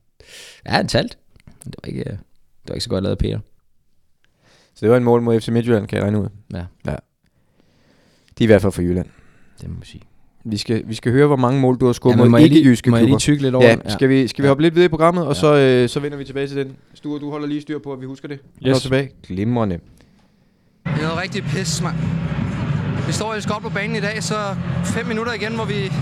Ja, 0.66 0.80
en 0.80 0.88
talt. 0.88 1.18
Det 1.64 1.74
var 1.82 1.88
ikke, 1.88 2.00
øh, 2.00 2.06
det 2.06 2.68
var 2.68 2.74
ikke 2.74 2.84
så 2.84 2.90
godt 2.90 3.02
lavet 3.04 3.14
af 3.14 3.18
Peter. 3.18 3.38
Så 4.74 4.80
det 4.86 4.90
var 4.90 4.96
en 4.96 5.04
mål 5.04 5.22
mod 5.22 5.40
FC 5.40 5.48
Midtjylland, 5.48 5.86
kan 5.86 5.96
jeg 5.96 6.04
regne 6.04 6.20
ud. 6.20 6.28
Ja, 6.52 6.58
De 6.58 6.64
er 6.92 6.96
i 8.38 8.46
hvert 8.46 8.62
fald 8.62 8.72
for 8.72 8.82
Jylland. 8.82 9.06
det 9.60 9.68
må 9.68 9.74
man 9.74 9.82
sige. 9.84 10.02
Vi 10.44 10.56
skal, 10.56 10.82
vi 10.86 10.94
skal 10.94 11.12
høre, 11.12 11.26
hvor 11.26 11.36
mange 11.36 11.60
mål 11.60 11.76
du 11.80 11.86
har 11.86 11.92
scoret 11.92 12.16
Ja, 12.16 12.22
ja, 12.22 12.28
mod 12.28 12.40
ikke-jyske 12.40 12.90
Må 12.90 12.96
jeg 12.96 13.06
lige 13.06 13.18
tykke 13.18 13.42
lidt 13.42 13.54
over 13.54 13.66
Ja, 13.66 13.76
skal 13.88 14.08
vi, 14.08 14.26
skal 14.28 14.42
vi 14.42 14.46
Ja. 14.46 14.50
hoppe 14.50 14.62
lidt 14.62 14.74
videre 14.74 14.86
i 14.86 14.88
programmet, 14.88 15.26
og 15.26 15.34
Ja. 15.34 15.40
så, 15.40 15.56
øh, 15.56 15.88
så 15.88 16.00
vender 16.00 16.18
vi 16.18 16.24
tilbage 16.24 16.46
til 16.46 16.56
den. 16.56 16.76
Sture, 16.94 17.20
du 17.20 17.30
holder 17.30 17.46
lige 17.46 17.60
styr 17.60 17.78
på, 17.78 17.92
at 17.92 18.00
vi 18.00 18.06
husker 18.06 18.28
det. 18.28 18.38
Og 18.62 18.68
Yes. 18.68 18.76
så 18.76 18.82
tilbage. 18.82 19.10
Glimrende. 19.26 19.78
Det 21.04 21.10
er 21.10 21.14
noget 21.14 21.22
rigtig 21.22 21.44
pis, 21.44 21.82
mand. 21.82 21.96
Vi 23.06 23.12
står 23.12 23.32
ellers 23.32 23.46
godt 23.46 23.62
på 23.62 23.68
banen 23.70 23.96
i 23.96 24.00
dag, 24.00 24.22
så 24.22 24.34
fem 24.84 25.06
minutter 25.06 25.32
igen, 25.32 25.54
hvor 25.54 25.64
vi 25.64 25.92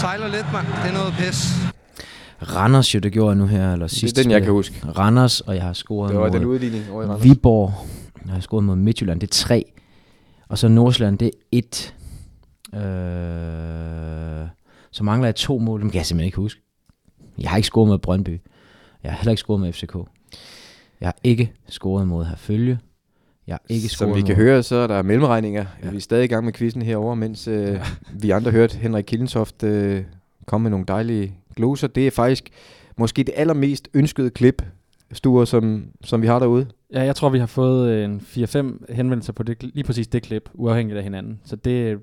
sejler 0.00 0.28
lidt, 0.28 0.46
mand. 0.52 0.66
Det 0.66 0.90
er 0.90 0.92
noget 0.92 1.14
pis. 1.18 1.52
Randers 2.56 2.94
jo, 2.94 3.00
det 3.00 3.12
gjorde 3.12 3.28
jeg 3.28 3.36
nu 3.36 3.46
her, 3.46 3.72
eller 3.72 3.86
Det 3.86 3.96
sidst. 3.96 4.18
er 4.18 4.22
den, 4.22 4.30
jeg 4.30 4.42
kan 4.42 4.52
huske. 4.52 4.74
Randers, 4.98 5.40
og 5.40 5.54
jeg 5.54 5.62
har 5.62 5.72
scoret 5.72 6.10
Det 6.10 6.18
var 6.18 6.24
mod 6.24 6.30
den 6.38 6.44
udligning 6.44 6.84
over 6.90 7.02
i 7.02 7.06
Randers. 7.06 7.24
Viborg. 7.24 7.72
Jeg 8.24 8.32
har 8.34 8.40
scoret 8.40 8.64
mod 8.64 8.76
Midtjylland, 8.76 9.20
det 9.20 9.26
er 9.26 9.32
tre. 9.32 9.64
Og 10.48 10.58
så 10.58 10.68
Nordsjælland, 10.68 11.18
det 11.18 11.26
er 11.26 11.30
et. 11.52 11.94
Øh, 12.74 14.48
så 14.90 15.04
mangler 15.04 15.26
jeg 15.26 15.34
to 15.34 15.58
mål, 15.58 15.80
dem 15.80 15.90
kan 15.90 15.98
jeg 15.98 16.06
simpelthen 16.06 16.26
ikke 16.26 16.36
huske. 16.36 16.60
Jeg 17.38 17.50
har 17.50 17.56
ikke 17.56 17.66
scoret 17.66 17.88
mod 17.88 17.98
Brøndby. 17.98 18.40
Jeg 19.02 19.12
har 19.12 19.18
heller 19.18 19.30
ikke 19.32 19.40
scoret 19.40 19.60
med 19.60 19.72
FCK. 19.72 19.94
Jeg 21.00 21.06
har 21.08 21.16
ikke 21.24 21.52
scoret 21.68 22.08
mod 22.08 22.24
Herfølge. 22.24 22.78
Jeg 23.46 23.54
har 23.54 23.62
ikke 23.68 23.88
Som 23.88 24.14
vi 24.14 24.20
kan 24.20 24.36
mod... 24.36 24.44
høre, 24.44 24.62
så 24.62 24.76
er 24.76 24.86
der 24.86 25.02
mellemregninger. 25.02 25.64
Ja. 25.80 25.86
Ja. 25.86 25.90
Vi 25.90 25.96
er 25.96 26.00
stadig 26.00 26.24
i 26.24 26.28
gang 26.28 26.44
med 26.44 26.52
quizzen 26.52 26.82
herover, 26.82 27.14
mens 27.14 27.48
øh, 27.48 27.80
vi 28.12 28.30
andre 28.30 28.50
hørte 28.50 28.78
Henrik 28.78 29.04
Kildensoft 29.04 29.62
øh, 29.62 30.04
komme 30.46 30.62
med 30.62 30.70
nogle 30.70 30.86
dejlige 30.88 31.34
gloser. 31.56 31.86
Det 31.86 32.06
er 32.06 32.10
faktisk 32.10 32.50
måske 32.96 33.22
det 33.24 33.34
allermest 33.36 33.88
ønskede 33.94 34.30
klip, 34.30 34.62
Sture, 35.12 35.46
som, 35.46 35.84
som 36.04 36.22
vi 36.22 36.26
har 36.26 36.38
derude. 36.38 36.66
Ja, 36.92 37.02
jeg 37.02 37.16
tror, 37.16 37.28
vi 37.28 37.38
har 37.38 37.46
fået 37.46 37.88
øh, 37.90 38.04
en 38.04 38.20
4-5 38.26 38.94
henvendelser 38.94 39.32
på 39.32 39.42
det, 39.42 39.62
lige 39.62 39.84
præcis 39.84 40.08
det 40.08 40.22
klip, 40.22 40.50
uafhængigt 40.54 40.96
af 40.98 41.02
hinanden. 41.02 41.40
Så 41.44 41.56
det, 41.56 41.98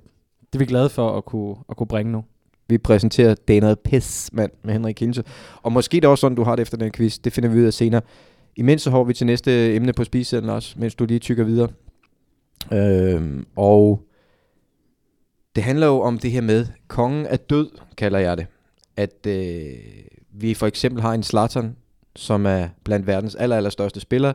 det 0.53 0.55
er 0.55 0.59
vi 0.59 0.65
glade 0.65 0.89
for 0.89 1.17
at 1.17 1.25
kunne, 1.25 1.55
at 1.69 1.77
kunne 1.77 1.87
bringe 1.87 2.11
nu. 2.11 2.23
Vi 2.67 2.77
præsenterer 2.77 3.35
Det 3.47 3.57
er 3.57 3.61
noget 3.61 3.79
pis, 3.79 4.29
mand, 4.33 4.51
med 4.63 4.73
Henrik 4.73 4.95
Kildensoft. 4.95 5.27
Og 5.63 5.71
måske 5.71 5.95
det 5.95 6.03
er 6.03 6.07
også 6.07 6.21
sådan, 6.21 6.35
du 6.35 6.43
har 6.43 6.55
det 6.55 6.61
efter 6.61 6.77
den 6.77 6.91
quiz. 6.91 7.17
Det 7.17 7.33
finder 7.33 7.49
vi 7.49 7.59
ud 7.59 7.65
af 7.65 7.73
senere. 7.73 8.01
Imens 8.55 8.81
så 8.81 8.89
hopper 8.89 9.07
vi 9.07 9.13
til 9.13 9.25
næste 9.25 9.75
emne 9.75 9.93
på 9.93 10.03
spisesedlen 10.03 10.49
også, 10.49 10.75
mens 10.79 10.95
du 10.95 11.05
lige 11.05 11.19
tykker 11.19 11.43
videre. 11.43 11.69
Øhm, 12.73 13.45
og 13.55 14.07
det 15.55 15.63
handler 15.63 15.87
jo 15.87 16.01
om 16.01 16.17
det 16.17 16.31
her 16.31 16.41
med, 16.41 16.65
kongen 16.87 17.25
er 17.25 17.35
død, 17.37 17.69
kalder 17.97 18.19
jeg 18.19 18.37
det. 18.37 18.47
At 18.97 19.27
øh, 19.27 19.73
vi 20.31 20.53
for 20.53 20.67
eksempel 20.67 21.01
har 21.01 21.13
en 21.13 21.23
Zlatan, 21.23 21.75
som 22.15 22.45
er 22.45 22.67
blandt 22.83 23.07
verdens 23.07 23.35
aller, 23.35 23.57
aller 23.57 23.69
største 23.69 23.99
spillere. 23.99 24.33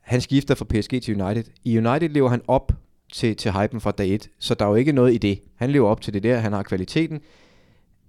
Han 0.00 0.20
skifter 0.20 0.54
fra 0.54 0.64
PSG 0.64 1.02
til 1.02 1.22
United. 1.22 1.44
I 1.64 1.78
United 1.78 2.08
lever 2.08 2.28
han 2.28 2.42
op 2.48 2.72
til, 3.12 3.36
til 3.36 3.52
hypen 3.52 3.80
fra 3.80 3.90
dag 3.90 4.14
1, 4.14 4.28
så 4.38 4.54
der 4.54 4.64
er 4.64 4.68
jo 4.68 4.74
ikke 4.74 4.92
noget 4.92 5.14
i 5.14 5.18
det. 5.18 5.42
Han 5.56 5.70
lever 5.70 5.88
op 5.88 6.00
til 6.00 6.14
det 6.14 6.22
der, 6.22 6.38
han 6.38 6.52
har 6.52 6.62
kvaliteten, 6.62 7.20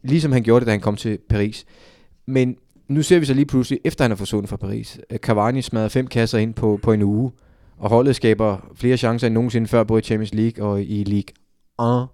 ligesom 0.02 0.32
han 0.32 0.44
gjorde 0.44 0.60
det, 0.60 0.68
da 0.68 0.72
han 0.72 0.82
kom 0.82 0.96
til 0.96 1.18
Paris. 1.30 1.66
Men 2.26 2.58
nu 2.88 3.02
ser 3.02 3.20
vi 3.20 3.26
så 3.26 3.34
lige 3.34 3.46
pludselig, 3.46 3.80
efter 3.84 4.04
han 4.04 4.12
er 4.12 4.16
forsvundet 4.16 4.50
fra 4.50 4.58
Paris, 4.58 5.00
at 5.10 5.22
Cavani 5.22 5.62
smadrer 5.62 5.88
fem 5.88 6.08
kasser 6.08 6.38
ind 6.38 6.54
på, 6.54 6.80
på 6.82 6.92
en 6.92 7.02
uge, 7.02 7.32
og 7.78 7.90
holdet 7.90 8.16
skaber 8.16 8.72
flere 8.76 8.98
chancer 8.98 9.28
end 9.28 9.34
nogensinde 9.34 9.68
før, 9.68 9.84
både 9.84 10.00
i 10.00 10.04
Champions 10.04 10.34
League 10.34 10.66
og 10.66 10.84
i 10.84 11.04
League 11.04 12.04
1. 12.04 12.08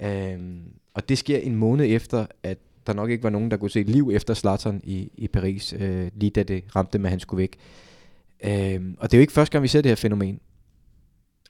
Øhm, 0.00 0.62
og 0.94 1.08
det 1.08 1.18
sker 1.18 1.38
en 1.38 1.56
måned 1.56 1.86
efter, 1.88 2.26
at 2.42 2.58
der 2.86 2.92
nok 2.92 3.10
ikke 3.10 3.22
var 3.22 3.30
nogen, 3.30 3.50
der 3.50 3.56
kunne 3.56 3.70
se 3.70 3.82
liv 3.82 4.10
efter 4.12 4.34
Zlatan 4.34 4.80
i, 4.84 5.10
i 5.14 5.28
Paris, 5.28 5.74
øh, 5.78 6.10
lige 6.14 6.30
da 6.30 6.42
det 6.42 6.64
ramte 6.76 6.98
med, 6.98 7.06
at 7.06 7.10
han 7.10 7.20
skulle 7.20 7.38
væk. 7.38 7.56
Øhm, 8.44 8.96
og 8.98 9.10
det 9.10 9.16
er 9.16 9.18
jo 9.18 9.20
ikke 9.20 9.32
første 9.32 9.52
gang, 9.52 9.62
vi 9.62 9.68
ser 9.68 9.80
det 9.80 9.90
her 9.90 9.96
fænomen, 9.96 10.40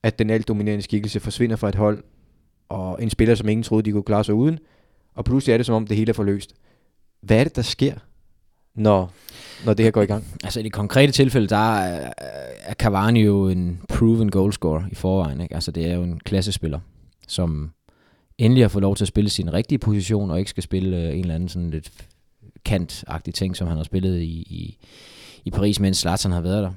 at 0.02 0.18
den 0.18 0.30
alt 0.30 0.48
dominerende 0.48 0.82
skikkelse 0.82 1.20
forsvinder 1.20 1.56
fra 1.56 1.68
et 1.68 1.74
hold, 1.74 2.04
og 2.68 3.02
en 3.02 3.10
spiller, 3.10 3.34
som 3.34 3.48
ingen 3.48 3.64
troede, 3.64 3.82
de 3.82 3.92
kunne 3.92 4.02
klare 4.02 4.24
sig 4.24 4.34
uden, 4.34 4.58
og 5.14 5.24
pludselig 5.24 5.52
er 5.52 5.56
det 5.56 5.66
som 5.66 5.74
om, 5.74 5.86
det 5.86 5.96
hele 5.96 6.10
er 6.10 6.14
forløst. 6.14 6.54
Hvad 7.20 7.40
er 7.40 7.44
det, 7.44 7.56
der 7.56 7.62
sker, 7.62 7.94
når, 8.80 9.12
når 9.64 9.74
det 9.74 9.84
her 9.84 9.90
går 9.90 10.02
i 10.02 10.06
gang? 10.06 10.24
Altså 10.44 10.60
i 10.60 10.62
det 10.62 10.72
konkrete 10.72 11.12
tilfælde, 11.12 11.46
der 11.46 11.76
er, 11.76 12.12
er 12.62 12.74
Cavani 12.74 13.20
jo 13.20 13.48
en 13.48 13.80
proven 13.88 14.30
goalscorer 14.30 14.82
i 14.92 14.94
forvejen. 14.94 15.40
Ikke? 15.40 15.54
Altså 15.54 15.70
det 15.70 15.86
er 15.86 15.94
jo 15.94 16.02
en 16.02 16.20
klassespiller, 16.24 16.80
som 17.28 17.70
endelig 18.38 18.64
har 18.64 18.68
fået 18.68 18.82
lov 18.82 18.96
til 18.96 19.04
at 19.04 19.08
spille 19.08 19.30
sin 19.30 19.52
rigtige 19.52 19.78
position, 19.78 20.30
og 20.30 20.38
ikke 20.38 20.50
skal 20.50 20.62
spille 20.62 20.96
øh, 20.96 21.12
en 21.12 21.20
eller 21.20 21.34
anden 21.34 21.48
sådan 21.48 21.70
lidt 21.70 21.90
kantagtig 22.64 23.34
ting, 23.34 23.56
som 23.56 23.68
han 23.68 23.76
har 23.76 23.84
spillet 23.84 24.20
i, 24.20 24.24
i, 24.30 24.78
i 25.44 25.50
Paris, 25.50 25.80
mens 25.80 25.98
Zlatan 25.98 26.32
har 26.32 26.40
været 26.40 26.62
der. 26.62 26.72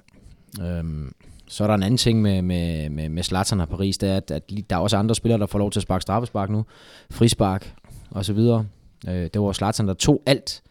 Øhm, 0.80 1.14
så 1.48 1.64
er 1.64 1.68
der 1.68 1.74
en 1.74 1.84
anden 1.84 1.98
ting 1.98 2.22
med, 2.22 2.42
med, 2.42 2.90
med, 2.90 3.10
med 3.10 3.24
Zlatan 3.24 3.62
og 3.62 3.70
Paris, 3.70 3.98
det 3.98 4.10
er, 4.10 4.18
at, 4.18 4.32
at 4.32 4.50
der 4.70 4.76
er 4.76 4.80
også 4.80 4.98
andre 4.98 5.16
spillere, 5.16 5.40
der 5.40 5.46
får 5.46 5.60
lov 5.60 5.72
til 5.72 5.80
at 5.80 5.84
sparke 5.84 6.02
straffespark 6.02 6.50
nu. 6.50 6.66
Frispark 7.12 7.76
og 8.12 8.26
så 8.26 8.34
videre. 8.34 8.66
Øh, 9.08 9.30
det 9.34 9.42
var 9.42 9.52
Zlatan, 9.52 9.88
der 9.88 9.94
tog 9.94 10.24
alt. 10.26 10.62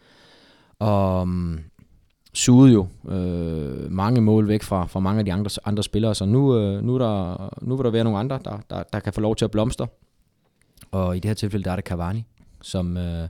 Og 0.83 1.27
mm, 1.27 1.59
sugede 2.33 2.73
jo 2.73 2.87
øh, 3.09 3.91
mange 3.91 4.21
mål 4.21 4.47
væk 4.47 4.63
fra, 4.63 4.85
fra 4.85 4.99
mange 4.99 5.19
af 5.19 5.25
de 5.25 5.33
andre, 5.33 5.49
andre 5.65 5.83
spillere, 5.83 6.15
så 6.15 6.25
nu, 6.25 6.57
øh, 6.57 6.83
nu, 6.83 6.95
er 6.95 6.99
der, 6.99 7.49
nu 7.61 7.75
vil 7.75 7.85
der 7.85 7.91
være 7.91 8.03
nogle 8.03 8.19
andre, 8.19 8.39
der, 8.45 8.59
der, 8.69 8.83
der 8.93 8.99
kan 8.99 9.13
få 9.13 9.21
lov 9.21 9.35
til 9.35 9.45
at 9.45 9.51
blomstre. 9.51 9.87
Og 10.91 11.17
i 11.17 11.19
det 11.19 11.29
her 11.29 11.35
tilfælde, 11.35 11.63
der 11.63 11.71
er 11.71 11.75
det 11.75 11.85
Cavani, 11.85 12.25
som, 12.61 12.97
øh, 12.97 13.27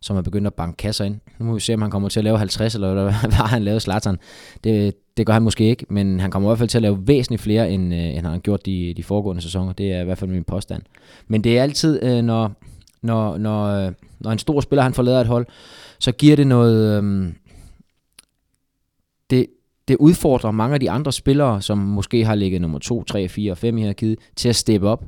som 0.00 0.16
er 0.16 0.22
begyndt 0.22 0.46
at 0.46 0.54
banke 0.54 0.76
kasser 0.76 1.04
ind. 1.04 1.20
Nu 1.38 1.46
må 1.46 1.54
vi 1.54 1.60
se, 1.60 1.74
om 1.74 1.82
han 1.82 1.90
kommer 1.90 2.08
til 2.08 2.20
at 2.20 2.24
lave 2.24 2.38
50, 2.38 2.74
eller 2.74 2.94
hvad 2.94 3.02
hvad 3.20 3.30
har 3.30 3.46
han 3.46 3.62
lavet 3.62 3.82
Zlatan. 3.82 4.18
Det, 4.64 4.94
det 5.16 5.26
gør 5.26 5.32
han 5.32 5.42
måske 5.42 5.64
ikke, 5.64 5.86
men 5.88 6.20
han 6.20 6.30
kommer 6.30 6.48
i 6.48 6.50
hvert 6.50 6.58
fald 6.58 6.68
til 6.68 6.78
at 6.78 6.82
lave 6.82 7.08
væsentligt 7.08 7.42
flere, 7.42 7.70
end, 7.70 7.94
øh, 7.94 8.00
end 8.00 8.16
han 8.16 8.32
har 8.32 8.38
gjort 8.38 8.66
de, 8.66 8.94
de 8.96 9.02
foregående 9.02 9.42
sæsoner. 9.42 9.72
Det 9.72 9.92
er 9.92 10.00
i 10.00 10.04
hvert 10.04 10.18
fald 10.18 10.30
min 10.30 10.44
påstand. 10.44 10.82
Men 11.26 11.44
det 11.44 11.58
er 11.58 11.62
altid, 11.62 12.02
øh, 12.02 12.22
når, 12.22 12.52
når, 13.02 13.38
når, 13.38 13.64
øh, 13.64 13.92
når 14.20 14.30
en 14.30 14.38
stor 14.38 14.60
spiller 14.60 14.82
han 14.82 14.94
forlader 14.94 15.20
et 15.20 15.26
hold, 15.26 15.46
så 16.00 16.12
giver 16.12 16.36
det 16.36 16.46
noget... 16.46 17.02
Øh, 17.04 17.32
det, 19.30 19.46
det 19.88 19.96
udfordrer 19.96 20.50
mange 20.50 20.74
af 20.74 20.80
de 20.80 20.90
andre 20.90 21.12
spillere, 21.12 21.62
som 21.62 21.78
måske 21.78 22.24
har 22.24 22.34
ligget 22.34 22.60
nummer 22.60 22.78
2, 22.78 23.04
3, 23.04 23.28
4 23.28 23.52
og 23.52 23.58
5 23.58 23.78
i 23.78 23.80
hierarkiet, 23.80 24.18
til 24.36 24.48
at 24.48 24.56
steppe 24.56 24.88
op 24.88 25.04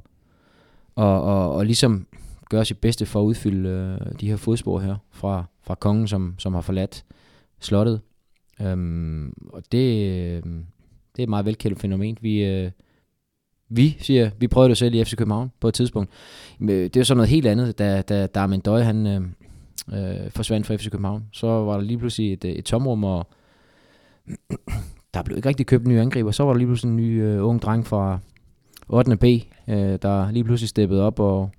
og, 0.95 1.23
og, 1.23 1.53
og 1.53 1.67
ligesom 1.67 2.07
gøre 2.51 2.65
sit 2.65 2.79
bedste 2.79 3.07
for 3.07 3.21
at 3.21 3.25
udfylde 3.25 3.69
øh, 3.69 4.21
de 4.21 4.29
her 4.29 4.37
fodspor 4.37 4.79
her 4.81 4.97
fra, 5.11 5.45
fra 5.63 5.75
kongen, 5.75 6.09
som, 6.09 6.35
som 6.39 6.55
har 6.55 6.61
forladt 6.61 7.05
slottet. 7.61 8.01
Øhm, 8.61 9.33
og 9.53 9.63
det, 9.73 10.11
øh, 10.11 10.43
det 11.17 11.19
er 11.19 11.23
et 11.23 11.29
meget 11.29 11.45
velkendt 11.45 11.81
fænomen. 11.81 12.19
Vi, 12.21 12.45
øh, 12.45 12.71
vi 13.69 13.97
siger, 14.01 14.31
vi 14.39 14.49
prøvede 14.49 14.69
det 14.69 14.79
selv 14.79 14.95
i 14.95 15.05
FC 15.05 15.17
København 15.17 15.51
på 15.61 15.69
et 15.69 15.75
tidspunkt. 15.75 16.11
Øh, 16.61 16.69
det 16.69 16.97
er 16.97 17.01
jo 17.01 17.05
så 17.05 17.15
noget 17.15 17.29
helt 17.29 17.47
andet, 17.47 17.79
da, 17.79 18.03
da 18.03 18.27
Darmen 18.27 18.61
Døje, 18.61 18.85
han 18.85 19.07
øh, 19.07 19.21
øh, 19.93 20.31
forsvandt 20.31 20.67
fra 20.67 20.77
FC 20.77 20.91
København. 20.91 21.25
Så 21.33 21.47
var 21.47 21.75
der 21.75 21.81
lige 21.81 21.99
pludselig 21.99 22.33
et, 22.33 22.45
øh, 22.45 22.53
et 22.53 22.65
tomrum, 22.65 23.05
og 23.05 23.27
der 25.15 25.23
blev 25.23 25.37
ikke 25.37 25.49
rigtig 25.49 25.67
købt 25.67 25.87
nye 25.87 26.01
angriber. 26.01 26.31
Så 26.31 26.43
var 26.43 26.53
der 26.53 26.59
lige 26.59 26.69
pludselig 26.69 26.91
en 26.91 26.97
ny 26.97 27.23
øh, 27.23 27.47
ung 27.47 27.63
dreng 27.63 27.87
fra 27.87 28.19
8. 28.89 29.17
B, 29.17 29.25
øh, 29.69 29.99
der 30.03 30.31
lige 30.31 30.45
pludselig 30.45 30.69
steppede 30.69 31.03
op 31.03 31.21
og 31.21 31.51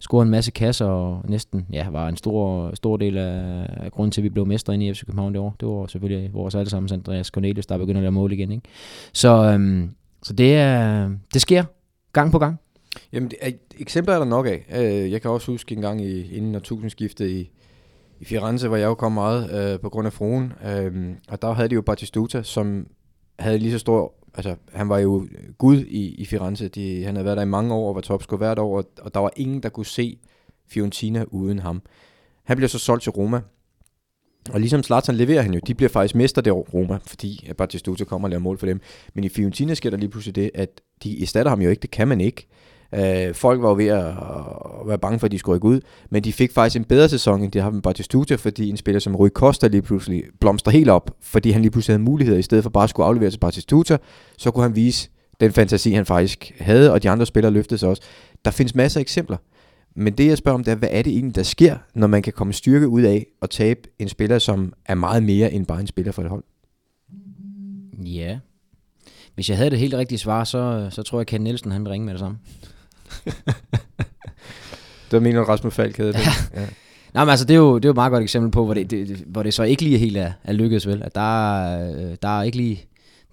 scorede 0.00 0.24
en 0.24 0.30
masse 0.30 0.50
kasser, 0.50 0.86
og 0.86 1.22
næsten 1.28 1.66
ja, 1.72 1.90
var 1.90 2.08
en 2.08 2.16
stor, 2.16 2.70
stor 2.74 2.96
del 2.96 3.18
af, 3.18 3.66
af 3.76 3.92
grunden 3.92 4.10
til, 4.10 4.20
at 4.20 4.24
vi 4.24 4.28
blev 4.28 4.46
mestre 4.46 4.74
inde 4.74 4.86
i 4.86 4.94
FC 4.94 5.04
København 5.06 5.32
det 5.32 5.40
år. 5.40 5.56
Det 5.60 5.68
var 5.68 5.86
selvfølgelig 5.86 6.34
vores 6.34 6.54
allesammens 6.54 6.92
Andreas 6.92 7.26
Cornelius, 7.26 7.66
der 7.66 7.78
begynder 7.78 8.00
at 8.00 8.02
lave 8.02 8.12
mål 8.12 8.32
igen. 8.32 8.52
Ikke? 8.52 8.68
Så, 9.12 9.44
øhm, 9.44 9.90
så 10.22 10.32
det, 10.32 10.56
er, 10.56 11.10
det 11.34 11.40
sker 11.40 11.64
gang 12.12 12.32
på 12.32 12.38
gang. 12.38 12.60
Jamen, 13.12 13.30
det 13.30 13.38
er, 13.40 13.50
eksempler 13.78 14.14
er 14.14 14.18
der 14.18 14.26
nok 14.26 14.46
af. 14.46 14.66
Øh, 14.74 15.12
jeg 15.12 15.22
kan 15.22 15.30
også 15.30 15.52
huske 15.52 15.74
en 15.74 15.80
gang 15.80 16.00
i, 16.04 16.36
inden 16.36 16.54
årtusindskiftet 16.54 17.28
i, 17.28 17.50
i 18.20 18.24
Firenze, 18.24 18.68
hvor 18.68 18.76
jeg 18.76 18.86
jo 18.86 18.94
kom 18.94 19.12
meget 19.12 19.72
øh, 19.72 19.80
på 19.80 19.88
grund 19.88 20.06
af 20.06 20.12
fruen. 20.12 20.52
Øh, 20.66 21.14
og 21.28 21.42
der 21.42 21.52
havde 21.52 21.68
de 21.68 21.74
jo 21.74 21.82
Batistuta, 21.82 22.42
som 22.42 22.86
havde 23.38 23.58
lige 23.58 23.72
så 23.72 23.78
stor... 23.78 24.14
Altså, 24.34 24.56
han 24.72 24.88
var 24.88 24.98
jo 24.98 25.26
gud 25.58 25.84
i, 25.84 26.14
i 26.14 26.24
Firenze. 26.24 26.68
De, 26.68 27.04
han 27.04 27.14
havde 27.14 27.24
været 27.24 27.36
der 27.36 27.42
i 27.42 27.46
mange 27.46 27.74
år 27.74 27.88
og 27.88 27.94
var 27.94 28.00
topscorer 28.00 28.38
hvert 28.38 28.58
år, 28.58 28.76
og, 28.76 28.90
og 29.00 29.14
der 29.14 29.20
var 29.20 29.30
ingen, 29.36 29.62
der 29.62 29.68
kunne 29.68 29.86
se 29.86 30.18
Fiorentina 30.68 31.24
uden 31.28 31.58
ham. 31.58 31.82
Han 32.44 32.56
bliver 32.56 32.68
så 32.68 32.78
solgt 32.78 33.02
til 33.02 33.12
Roma. 33.12 33.40
Og 34.50 34.60
ligesom 34.60 34.82
Zlatan 34.82 35.14
leverer 35.14 35.42
han 35.42 35.54
jo, 35.54 35.60
de 35.66 35.74
bliver 35.74 35.88
faktisk 35.88 36.14
mester 36.14 36.42
der 36.42 36.52
Roma, 36.52 36.98
fordi 37.06 37.46
at 37.48 37.56
Batistuta 37.56 38.04
kommer 38.04 38.26
og 38.26 38.30
laver 38.30 38.40
mål 38.40 38.58
for 38.58 38.66
dem. 38.66 38.80
Men 39.14 39.24
i 39.24 39.28
Fiorentina 39.28 39.74
sker 39.74 39.90
der 39.90 39.96
lige 39.96 40.08
pludselig 40.08 40.34
det, 40.34 40.50
at 40.54 40.80
de 41.02 41.22
erstatter 41.22 41.50
ham 41.50 41.60
jo 41.60 41.70
ikke, 41.70 41.80
det 41.80 41.90
kan 41.90 42.08
man 42.08 42.20
ikke. 42.20 42.46
Øh, 42.94 43.34
folk 43.34 43.62
var 43.62 43.68
jo 43.68 43.74
ved 43.74 43.86
at, 43.86 44.06
at 44.80 44.88
være 44.88 44.98
bange 44.98 45.18
for, 45.18 45.26
at 45.26 45.32
de 45.32 45.38
skulle 45.38 45.56
rykke 45.56 45.66
ud, 45.68 45.80
men 46.10 46.24
de 46.24 46.32
fik 46.32 46.52
faktisk 46.52 46.76
en 46.76 46.84
bedre 46.84 47.08
sæson, 47.08 47.42
end 47.42 47.52
de 47.52 47.58
har 47.58 47.70
med 47.70 47.82
Batistuta, 47.82 48.34
fordi 48.34 48.68
en 48.68 48.76
spiller 48.76 49.00
som 49.00 49.16
Rui 49.16 49.28
Costa 49.28 49.66
lige 49.66 49.82
pludselig 49.82 50.24
blomstrer 50.40 50.72
helt 50.72 50.90
op, 50.90 51.16
fordi 51.20 51.50
han 51.50 51.62
lige 51.62 51.70
pludselig 51.70 51.94
havde 51.94 52.02
muligheder, 52.02 52.38
i 52.38 52.42
stedet 52.42 52.62
for 52.62 52.70
bare 52.70 52.84
at 52.84 52.90
skulle 52.90 53.06
aflevere 53.06 53.30
til 53.30 53.38
Batistuta, 53.38 53.98
så 54.38 54.50
kunne 54.50 54.62
han 54.62 54.76
vise 54.76 55.10
den 55.40 55.52
fantasi, 55.52 55.92
han 55.92 56.06
faktisk 56.06 56.52
havde, 56.60 56.92
og 56.92 57.02
de 57.02 57.10
andre 57.10 57.26
spillere 57.26 57.52
løftede 57.52 57.78
sig 57.78 57.88
også. 57.88 58.02
Der 58.44 58.50
findes 58.50 58.74
masser 58.74 59.00
af 59.00 59.02
eksempler, 59.02 59.36
Men 59.94 60.12
det 60.12 60.26
jeg 60.26 60.38
spørger 60.38 60.54
om, 60.54 60.64
det 60.64 60.72
er, 60.72 60.76
hvad 60.76 60.88
er 60.92 61.02
det 61.02 61.12
egentlig, 61.12 61.34
der 61.34 61.42
sker, 61.42 61.76
når 61.94 62.06
man 62.06 62.22
kan 62.22 62.32
komme 62.32 62.52
styrke 62.52 62.88
ud 62.88 63.02
af 63.02 63.26
at 63.42 63.50
tabe 63.50 63.80
en 63.98 64.08
spiller, 64.08 64.38
som 64.38 64.72
er 64.86 64.94
meget 64.94 65.22
mere 65.22 65.52
end 65.52 65.66
bare 65.66 65.80
en 65.80 65.86
spiller 65.86 66.12
for 66.12 66.22
et 66.22 66.28
hold? 66.28 66.44
Ja. 68.04 68.38
Hvis 69.34 69.48
jeg 69.48 69.56
havde 69.56 69.70
det 69.70 69.78
helt 69.78 69.94
rigtige 69.94 70.18
svar, 70.18 70.44
så, 70.44 70.88
så 70.90 71.02
tror 71.02 71.18
jeg, 71.18 71.20
at 71.20 71.26
Ken 71.26 71.40
Nielsen 71.40 71.72
han 71.72 71.84
vil 71.84 71.90
ringe 71.90 72.04
med 72.04 72.14
det 72.14 72.20
samme. 72.20 72.38
Det 75.10 75.22
mener 75.22 75.38
du, 75.40 75.44
Rasmus 75.46 75.74
Falk 75.74 75.96
havde 75.96 76.12
det? 76.12 76.18
Ja. 76.54 76.66
Nej, 77.14 77.24
men 77.24 77.30
altså, 77.30 77.44
det 77.44 77.54
er 77.54 77.58
jo, 77.58 77.76
det 77.78 77.84
er 77.84 77.88
jo 77.88 77.90
et 77.90 77.96
meget 77.96 78.10
godt 78.10 78.22
eksempel 78.22 78.50
på, 78.50 78.64
hvor 78.64 78.74
det, 78.74 78.90
det, 78.90 79.24
hvor 79.26 79.42
det 79.42 79.54
så 79.54 79.62
ikke 79.62 79.82
lige 79.82 79.98
helt 79.98 80.16
er, 80.16 80.32
er 80.44 80.52
lykkedes, 80.52 80.86
vel? 80.86 81.02
At 81.02 81.14
der, 81.14 81.60
er, 81.60 81.94
øh, 82.10 82.16
der 82.22 82.38
er 82.38 82.42
ikke 82.42 82.56
lige 82.56 82.84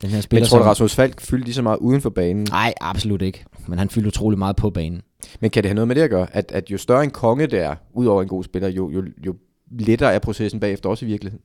den 0.01 0.09
her 0.09 0.17
Men 0.17 0.21
spiller, 0.21 0.41
jeg 0.41 0.47
tror, 0.49 0.57
at 0.57 0.61
som- 0.63 0.67
Rasmus 0.69 0.95
Falk 0.95 1.21
fyldte 1.21 1.45
lige 1.45 1.53
så 1.55 1.61
meget 1.61 1.77
uden 1.77 2.01
for 2.01 2.09
banen. 2.09 2.47
Nej, 2.49 2.73
absolut 2.81 3.21
ikke. 3.21 3.45
Men 3.67 3.79
han 3.79 3.89
fyldte 3.89 4.07
utrolig 4.07 4.39
meget 4.39 4.55
på 4.55 4.69
banen. 4.69 5.01
Men 5.39 5.49
kan 5.49 5.63
det 5.63 5.69
have 5.69 5.75
noget 5.75 5.87
med 5.87 5.95
det 5.95 6.01
at 6.01 6.09
gøre, 6.09 6.27
at, 6.31 6.51
at 6.51 6.71
jo 6.71 6.77
større 6.77 7.03
en 7.03 7.11
konge 7.11 7.47
det 7.47 7.59
er, 7.59 7.75
ud 7.93 8.05
over 8.05 8.21
en 8.21 8.27
god 8.27 8.43
spiller, 8.43 8.69
jo, 8.69 8.91
jo, 8.91 9.03
jo 9.25 9.35
lettere 9.79 10.13
er 10.13 10.19
processen 10.19 10.59
bagefter 10.59 10.89
også 10.89 11.05
i 11.05 11.07
virkeligheden? 11.07 11.43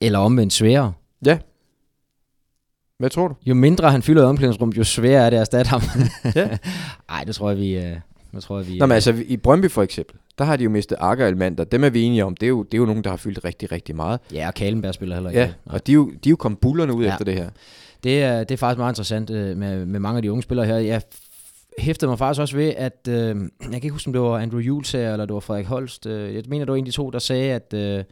Eller 0.00 0.18
omvendt 0.18 0.52
sværere. 0.52 0.92
Ja. 1.26 1.38
Hvad 3.02 3.10
tror 3.10 3.28
du? 3.28 3.34
Jo 3.46 3.54
mindre 3.54 3.90
han 3.90 4.02
fylder 4.02 4.24
omklædningsrum, 4.24 4.68
jo 4.70 4.84
sværere 4.84 5.26
er 5.26 5.30
det 5.30 5.36
at 5.36 5.40
erstatte 5.40 5.68
ham. 5.68 5.80
Ja. 6.34 6.48
Nej, 7.10 7.24
det 7.26 7.34
tror 7.34 7.50
jeg, 7.50 7.58
vi... 7.58 7.76
Øh, 7.76 7.96
det 8.34 8.42
tror 8.42 8.58
jeg, 8.58 8.68
vi 8.68 8.78
Nå, 8.78 8.86
men 8.86 8.94
altså 8.94 9.14
i 9.26 9.36
Brøndby 9.36 9.70
for 9.70 9.82
eksempel, 9.82 10.16
der 10.38 10.44
har 10.44 10.56
de 10.56 10.64
jo 10.64 10.70
mistet 10.70 10.96
Akker 11.00 11.24
og 11.24 11.30
Elmander. 11.30 11.64
Dem 11.64 11.84
er 11.84 11.90
vi 11.90 12.02
enige 12.02 12.24
om. 12.24 12.36
Det 12.36 12.46
er, 12.46 12.48
jo, 12.48 12.62
det 12.62 12.74
er 12.74 12.78
jo 12.78 12.84
nogen, 12.86 13.04
der 13.04 13.10
har 13.10 13.16
fyldt 13.16 13.44
rigtig, 13.44 13.72
rigtig 13.72 13.96
meget. 13.96 14.20
Ja, 14.32 14.46
og 14.46 14.54
Kalenberg 14.54 14.94
spiller 14.94 15.16
heller 15.16 15.30
ikke. 15.30 15.40
Ja, 15.40 15.46
Nej. 15.46 15.54
og 15.74 15.86
de 15.86 15.92
er 15.92 15.94
jo, 15.94 16.10
de 16.10 16.28
er 16.28 16.30
jo 16.30 16.36
kommet 16.36 16.58
bullerne 16.60 16.94
ud 16.94 17.04
Ja. 17.04 17.12
efter 17.12 17.24
det 17.24 17.34
her. 17.34 17.48
Det 18.04 18.22
er, 18.22 18.38
det 18.44 18.50
er 18.54 18.56
faktisk 18.58 18.78
meget 18.78 18.92
interessant 18.92 19.30
øh, 19.30 19.56
med, 19.56 19.86
med 19.86 20.00
mange 20.00 20.16
af 20.16 20.22
de 20.22 20.32
unge 20.32 20.42
spillere 20.42 20.66
her. 20.66 20.76
Jeg 20.76 21.02
hæftede 21.78 22.08
mig 22.08 22.18
faktisk 22.18 22.40
også 22.40 22.56
ved, 22.56 22.72
at 22.76 23.08
øh, 23.08 23.14
jeg 23.14 23.36
kan 23.62 23.74
ikke 23.74 23.90
huske, 23.90 24.08
om 24.08 24.12
det 24.12 24.22
var 24.22 24.38
Andrew 24.38 24.60
Jules 24.60 24.92
her, 24.92 25.12
eller 25.12 25.26
det 25.26 25.34
var 25.34 25.40
Frederik 25.40 25.66
Holst. 25.66 26.06
Øh, 26.06 26.34
jeg 26.34 26.42
mener, 26.48 26.64
det 26.64 26.72
var 26.72 26.76
en 26.78 26.84
af 26.84 26.90
de 26.90 26.96
to, 26.96 27.10
der 27.10 27.18
sagde, 27.18 27.52
at 27.52 27.74
øh, 27.74 28.04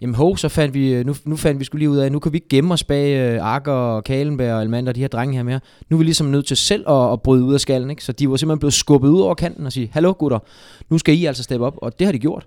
jamen 0.00 0.14
hov, 0.14 0.36
så 0.36 0.48
fandt 0.48 0.74
vi, 0.74 0.94
øh, 0.94 1.06
nu, 1.06 1.14
nu 1.24 1.36
fandt 1.36 1.60
vi 1.60 1.64
skulle 1.64 1.80
lige 1.80 1.90
ud 1.90 1.96
af, 1.96 2.12
nu 2.12 2.18
kan 2.18 2.32
vi 2.32 2.36
ikke 2.36 2.48
gemme 2.48 2.74
os 2.74 2.84
bag 2.84 3.34
øh, 3.34 3.54
Akker 3.54 3.72
og 3.72 4.04
Kalenberg 4.04 4.54
og 4.54 4.60
Almander, 4.60 4.92
de 4.92 5.00
her 5.00 5.08
drenge 5.08 5.36
her 5.36 5.42
mere. 5.42 5.60
Nu 5.90 5.96
er 5.96 5.98
vi 5.98 6.04
ligesom 6.04 6.26
nødt 6.26 6.46
til 6.46 6.56
selv 6.56 6.90
at, 6.90 7.12
at 7.12 7.22
bryde 7.22 7.44
ud 7.44 7.54
af 7.54 7.60
skallen, 7.60 7.90
ikke? 7.90 8.04
Så 8.04 8.12
de 8.12 8.30
var 8.30 8.36
simpelthen 8.36 8.58
blevet 8.58 8.74
skubbet 8.74 9.08
ud 9.08 9.20
over 9.20 9.34
kanten 9.34 9.66
og 9.66 9.72
sige, 9.72 9.90
hallo 9.92 10.14
gutter, 10.18 10.38
nu 10.88 10.98
skal 10.98 11.14
I 11.14 11.24
altså 11.24 11.42
steppe 11.42 11.66
op, 11.66 11.74
og 11.82 11.98
det 11.98 12.04
har 12.04 12.12
de 12.12 12.18
gjort. 12.18 12.46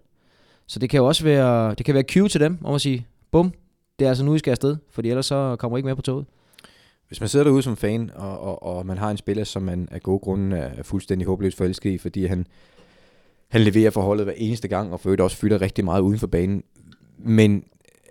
Så 0.68 0.80
det 0.80 0.90
kan 0.90 0.98
jo 0.98 1.06
også 1.06 1.24
være, 1.24 1.76
det 1.76 1.86
kan 1.86 1.96
være 1.96 2.04
cue 2.12 2.28
til 2.28 2.42
dem, 2.42 2.58
om 2.64 2.76
at 2.76 2.82
sige, 2.82 3.08
bum, 3.32 3.54
det 4.00 4.06
er 4.06 4.10
altså 4.10 4.26
nu, 4.26 4.36
I 4.36 4.40
skal 4.40 4.52
afsted, 4.52 4.78
fordi 4.92 5.10
ellers 5.10 5.26
så 5.26 5.56
kommer 5.60 5.78
I 5.78 5.80
ikke 5.80 5.88
med 5.88 5.96
på 5.96 6.02
toget. 6.02 6.26
Hvis 7.08 7.20
man 7.20 7.30
sidder 7.30 7.46
derude 7.46 7.62
som 7.62 7.78
fan, 7.78 8.12
og, 8.16 8.40
og, 8.40 8.64
og 8.64 8.86
man 8.86 8.98
har 8.98 9.12
en 9.12 9.18
spiller, 9.18 9.44
som 9.44 9.62
man 9.62 9.88
af 9.92 10.02
gode 10.02 10.20
grunde 10.20 10.58
er 10.58 10.84
fuldstændig 10.84 11.28
håbløst 11.28 11.58
forelsket 11.58 11.90
i, 11.90 11.98
fordi 11.98 12.26
han, 12.26 12.48
han 13.50 13.62
leverer 13.62 13.90
forholdet 13.90 14.26
hver 14.26 14.34
eneste 14.38 14.68
gang, 14.68 14.94
og 14.94 15.00
for 15.00 15.10
øvrigt 15.10 15.22
også 15.22 15.38
fylder 15.38 15.62
rigtig 15.62 15.86
meget 15.86 16.02
uden 16.02 16.20
for 16.20 16.28
banen, 16.28 16.64
men 17.20 17.64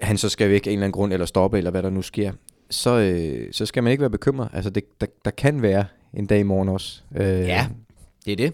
han 0.02 0.18
så 0.18 0.28
skal 0.28 0.50
væk 0.50 0.66
af 0.66 0.70
en 0.70 0.78
eller 0.78 0.84
anden 0.84 0.92
grund, 0.92 1.12
eller 1.12 1.26
stoppe, 1.26 1.58
eller 1.58 1.70
hvad 1.70 1.82
der 1.82 1.90
nu 1.90 2.02
sker, 2.02 2.32
så, 2.70 2.98
øh, 2.98 3.52
så 3.52 3.66
skal 3.66 3.82
man 3.82 3.90
ikke 3.90 4.00
være 4.00 4.10
bekymret. 4.10 4.48
Altså, 4.52 4.70
det, 4.70 5.00
der, 5.00 5.06
der 5.24 5.30
kan 5.30 5.62
være 5.62 5.84
en 6.14 6.26
dag 6.26 6.40
i 6.40 6.42
morgen 6.42 6.68
også. 6.68 7.02
Øh, 7.16 7.26
Ja. 7.26 7.66
Det 8.24 8.32
er 8.32 8.36
det. 8.36 8.52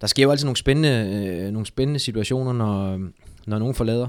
Der 0.00 0.06
sker 0.06 0.22
jo 0.22 0.30
altid 0.30 0.44
nogle 0.44 0.56
spændende, 0.56 0.88
øh, 1.44 1.50
nogle 1.50 1.66
spændende 1.66 2.00
situationer, 2.00 2.52
når, 2.52 3.00
når 3.46 3.58
nogen 3.58 3.74
forlader, 3.74 4.08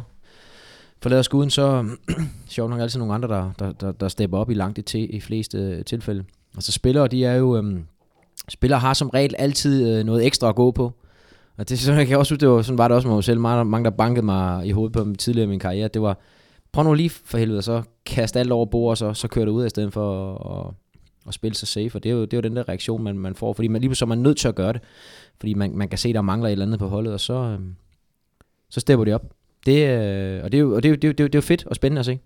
forlader 1.01 1.21
skuden, 1.21 1.49
så 1.49 1.85
sjovt 2.49 2.69
nok 2.69 2.81
altid 2.81 2.99
nogle 2.99 3.13
andre, 3.13 3.27
der, 3.27 3.51
der, 3.59 3.71
der, 3.71 3.91
der 3.91 4.07
stepper 4.07 4.37
op 4.37 4.49
i 4.49 4.53
langt 4.53 4.77
i, 4.77 4.81
til, 4.81 5.15
i 5.15 5.19
fleste 5.19 5.57
øh, 5.57 5.85
tilfælde. 5.85 6.23
Altså 6.55 6.71
spillere, 6.71 7.07
de 7.07 7.25
er 7.25 7.35
jo, 7.35 7.57
øhm, 7.57 7.83
spillere 8.49 8.79
har 8.79 8.93
som 8.93 9.09
regel 9.09 9.35
altid 9.37 9.89
øh, 9.89 10.03
noget 10.03 10.25
ekstra 10.25 10.49
at 10.49 10.55
gå 10.55 10.71
på. 10.71 10.93
Og 11.57 11.69
det 11.69 11.75
er 11.75 11.79
sådan, 11.79 11.99
jeg 11.99 12.07
kan 12.07 12.17
også 12.17 12.33
huske, 12.33 12.41
det 12.41 12.49
var, 12.49 12.61
sådan 12.61 12.77
var 12.77 12.87
det 12.87 12.95
også 12.95 13.07
med 13.07 13.15
mig 13.15 13.23
selv. 13.23 13.39
Mange, 13.39 13.65
mange, 13.65 13.83
der 13.85 13.89
bankede 13.89 14.25
mig 14.25 14.67
i 14.67 14.71
hovedet 14.71 14.93
på 14.93 15.03
mig 15.03 15.17
tidligere 15.17 15.45
i 15.45 15.49
min 15.49 15.59
karriere. 15.59 15.87
Det 15.87 16.01
var, 16.01 16.17
prøv 16.71 16.83
nu 16.83 16.93
lige 16.93 17.09
for 17.09 17.37
helvede, 17.37 17.61
så 17.61 17.81
kaste 18.05 18.39
alt 18.39 18.51
over 18.51 18.65
bord, 18.65 18.89
og 18.89 18.97
så, 18.97 19.13
så 19.13 19.27
kører 19.27 19.45
det 19.45 19.51
ud, 19.51 19.65
i 19.65 19.69
stedet 19.69 19.93
for 19.93 20.35
at, 20.35 20.67
at, 20.67 20.73
at 21.27 21.33
spille 21.33 21.55
sig 21.55 21.67
safe. 21.67 21.97
Og 21.97 22.03
det 22.03 22.09
er 22.09 22.13
jo, 22.15 22.21
det 22.21 22.33
er 22.33 22.37
jo 22.37 22.41
den 22.41 22.55
der 22.55 22.69
reaktion, 22.69 23.03
man, 23.03 23.19
man 23.19 23.35
får. 23.35 23.53
Fordi 23.53 23.67
man 23.67 23.81
lige 23.81 23.95
så 23.95 24.05
er 24.05 24.07
man 24.07 24.17
nødt 24.17 24.37
til 24.37 24.47
at 24.47 24.55
gøre 24.55 24.73
det. 24.73 24.81
Fordi 25.39 25.53
man, 25.53 25.71
man 25.77 25.87
kan 25.89 25.97
se, 25.97 26.13
der 26.13 26.21
mangler 26.21 26.47
et 26.47 26.51
eller 26.51 26.65
andet 26.65 26.79
på 26.79 26.87
holdet, 26.87 27.13
og 27.13 27.19
så, 27.19 27.33
øhm, 27.33 27.75
så 28.69 28.79
stepper 28.79 29.05
de 29.05 29.13
op. 29.13 29.23
Det, 29.65 29.87
øh, 29.89 30.43
og 30.43 30.51
det 30.51 30.57
er, 30.57 30.61
jo, 30.61 30.75
og 30.75 30.83
det, 30.83 30.91
er, 30.91 30.95
det, 30.95 31.03
er, 31.03 31.07
jo- 31.07 31.11
det 31.13 31.19
er 31.19 31.23
jo- 31.23 31.27
det 31.27 31.35
er 31.35 31.39
jo 31.39 31.41
fedt 31.41 31.65
og 31.65 31.75
spændende 31.75 31.99
at 31.99 32.05
se. 32.05 32.19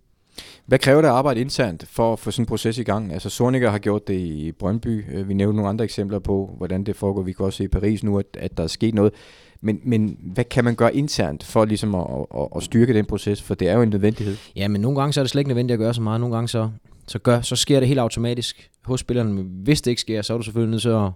Hvad 0.71 0.79
kræver 0.79 1.01
det 1.01 1.07
at 1.07 1.13
arbejde 1.13 1.41
internt 1.41 1.87
for 1.87 2.13
at 2.13 2.19
få 2.19 2.31
sådan 2.31 2.43
en 2.43 2.45
proces 2.45 2.77
i 2.77 2.83
gang? 2.83 3.13
Altså 3.13 3.29
Sorniger 3.29 3.69
har 3.69 3.77
gjort 3.77 4.07
det 4.07 4.13
i 4.13 4.51
Brøndby. 4.51 5.05
Øh, 5.13 5.29
vi 5.29 5.33
nævnte 5.33 5.55
nogle 5.55 5.69
andre 5.69 5.85
eksempler 5.85 6.19
på, 6.19 6.55
hvordan 6.57 6.83
det 6.83 6.95
foregår. 6.95 7.21
Vi 7.21 7.33
kan 7.33 7.45
også 7.45 7.57
se 7.57 7.63
i 7.63 7.67
Paris 7.67 8.03
nu, 8.03 8.19
at, 8.19 8.25
at 8.33 8.57
der 8.57 8.63
er 8.63 8.67
sket 8.67 8.93
noget. 8.93 9.13
Men, 9.61 9.79
men 9.83 10.17
hvad 10.21 10.43
kan 10.43 10.63
man 10.63 10.75
gøre 10.75 10.95
internt 10.95 11.43
for 11.43 11.65
ligesom 11.65 11.95
at, 11.95 12.07
at, 12.37 12.47
at 12.55 12.63
styrke 12.63 12.93
den 12.93 13.05
proces? 13.05 13.41
For 13.41 13.55
det 13.55 13.69
er 13.69 13.73
jo 13.73 13.81
en 13.81 13.89
nødvendighed. 13.89 14.35
Ja, 14.55 14.67
men 14.67 14.81
nogle 14.81 14.99
gange 14.99 15.13
så 15.13 15.21
er 15.21 15.23
det 15.23 15.31
slet 15.31 15.39
ikke 15.39 15.49
nødvendigt 15.49 15.73
at 15.73 15.79
gøre 15.79 15.93
så 15.93 16.01
meget. 16.01 16.19
Nogle 16.19 16.35
gange 16.35 16.47
så, 16.47 16.69
så, 17.07 17.19
gør, 17.19 17.41
så 17.41 17.55
sker 17.55 17.79
det 17.79 17.87
helt 17.87 17.99
automatisk 17.99 18.69
hos 18.85 18.99
spillerne. 18.99 19.33
Men 19.33 19.45
hvis 19.63 19.81
det 19.81 19.91
ikke 19.91 20.01
sker, 20.01 20.21
så 20.21 20.33
er 20.33 20.37
du 20.37 20.43
selvfølgelig 20.43 20.71
nødt 20.71 20.81
til 20.81 20.89
at, 20.89 21.09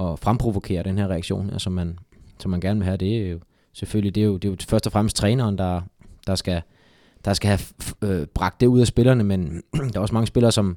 at 0.00 0.18
fremprovokere 0.18 0.82
den 0.82 0.98
her 0.98 1.08
reaktion, 1.08 1.50
altså, 1.50 1.70
man, 1.70 1.98
som 2.38 2.50
man 2.50 2.60
gerne 2.60 2.80
vil 2.80 2.84
have. 2.84 2.96
Det 2.96 3.26
er 3.26 3.30
jo 3.30 3.38
selvfølgelig 3.72 4.14
det 4.14 4.20
er 4.20 4.24
jo, 4.24 4.36
det 4.36 4.48
er 4.48 4.52
jo 4.52 4.56
først 4.68 4.86
og 4.86 4.92
fremmest 4.92 5.16
træneren, 5.16 5.58
der, 5.58 5.80
der 6.26 6.34
skal, 6.34 6.62
der 7.24 7.34
skal 7.34 7.48
have 7.48 7.60
øh, 8.02 8.26
bragt 8.26 8.60
det 8.60 8.66
ud 8.66 8.80
af 8.80 8.86
spillerne, 8.86 9.24
men 9.24 9.62
der 9.92 9.96
er 9.96 10.00
også 10.00 10.14
mange 10.14 10.26
spillere, 10.26 10.52
som 10.52 10.76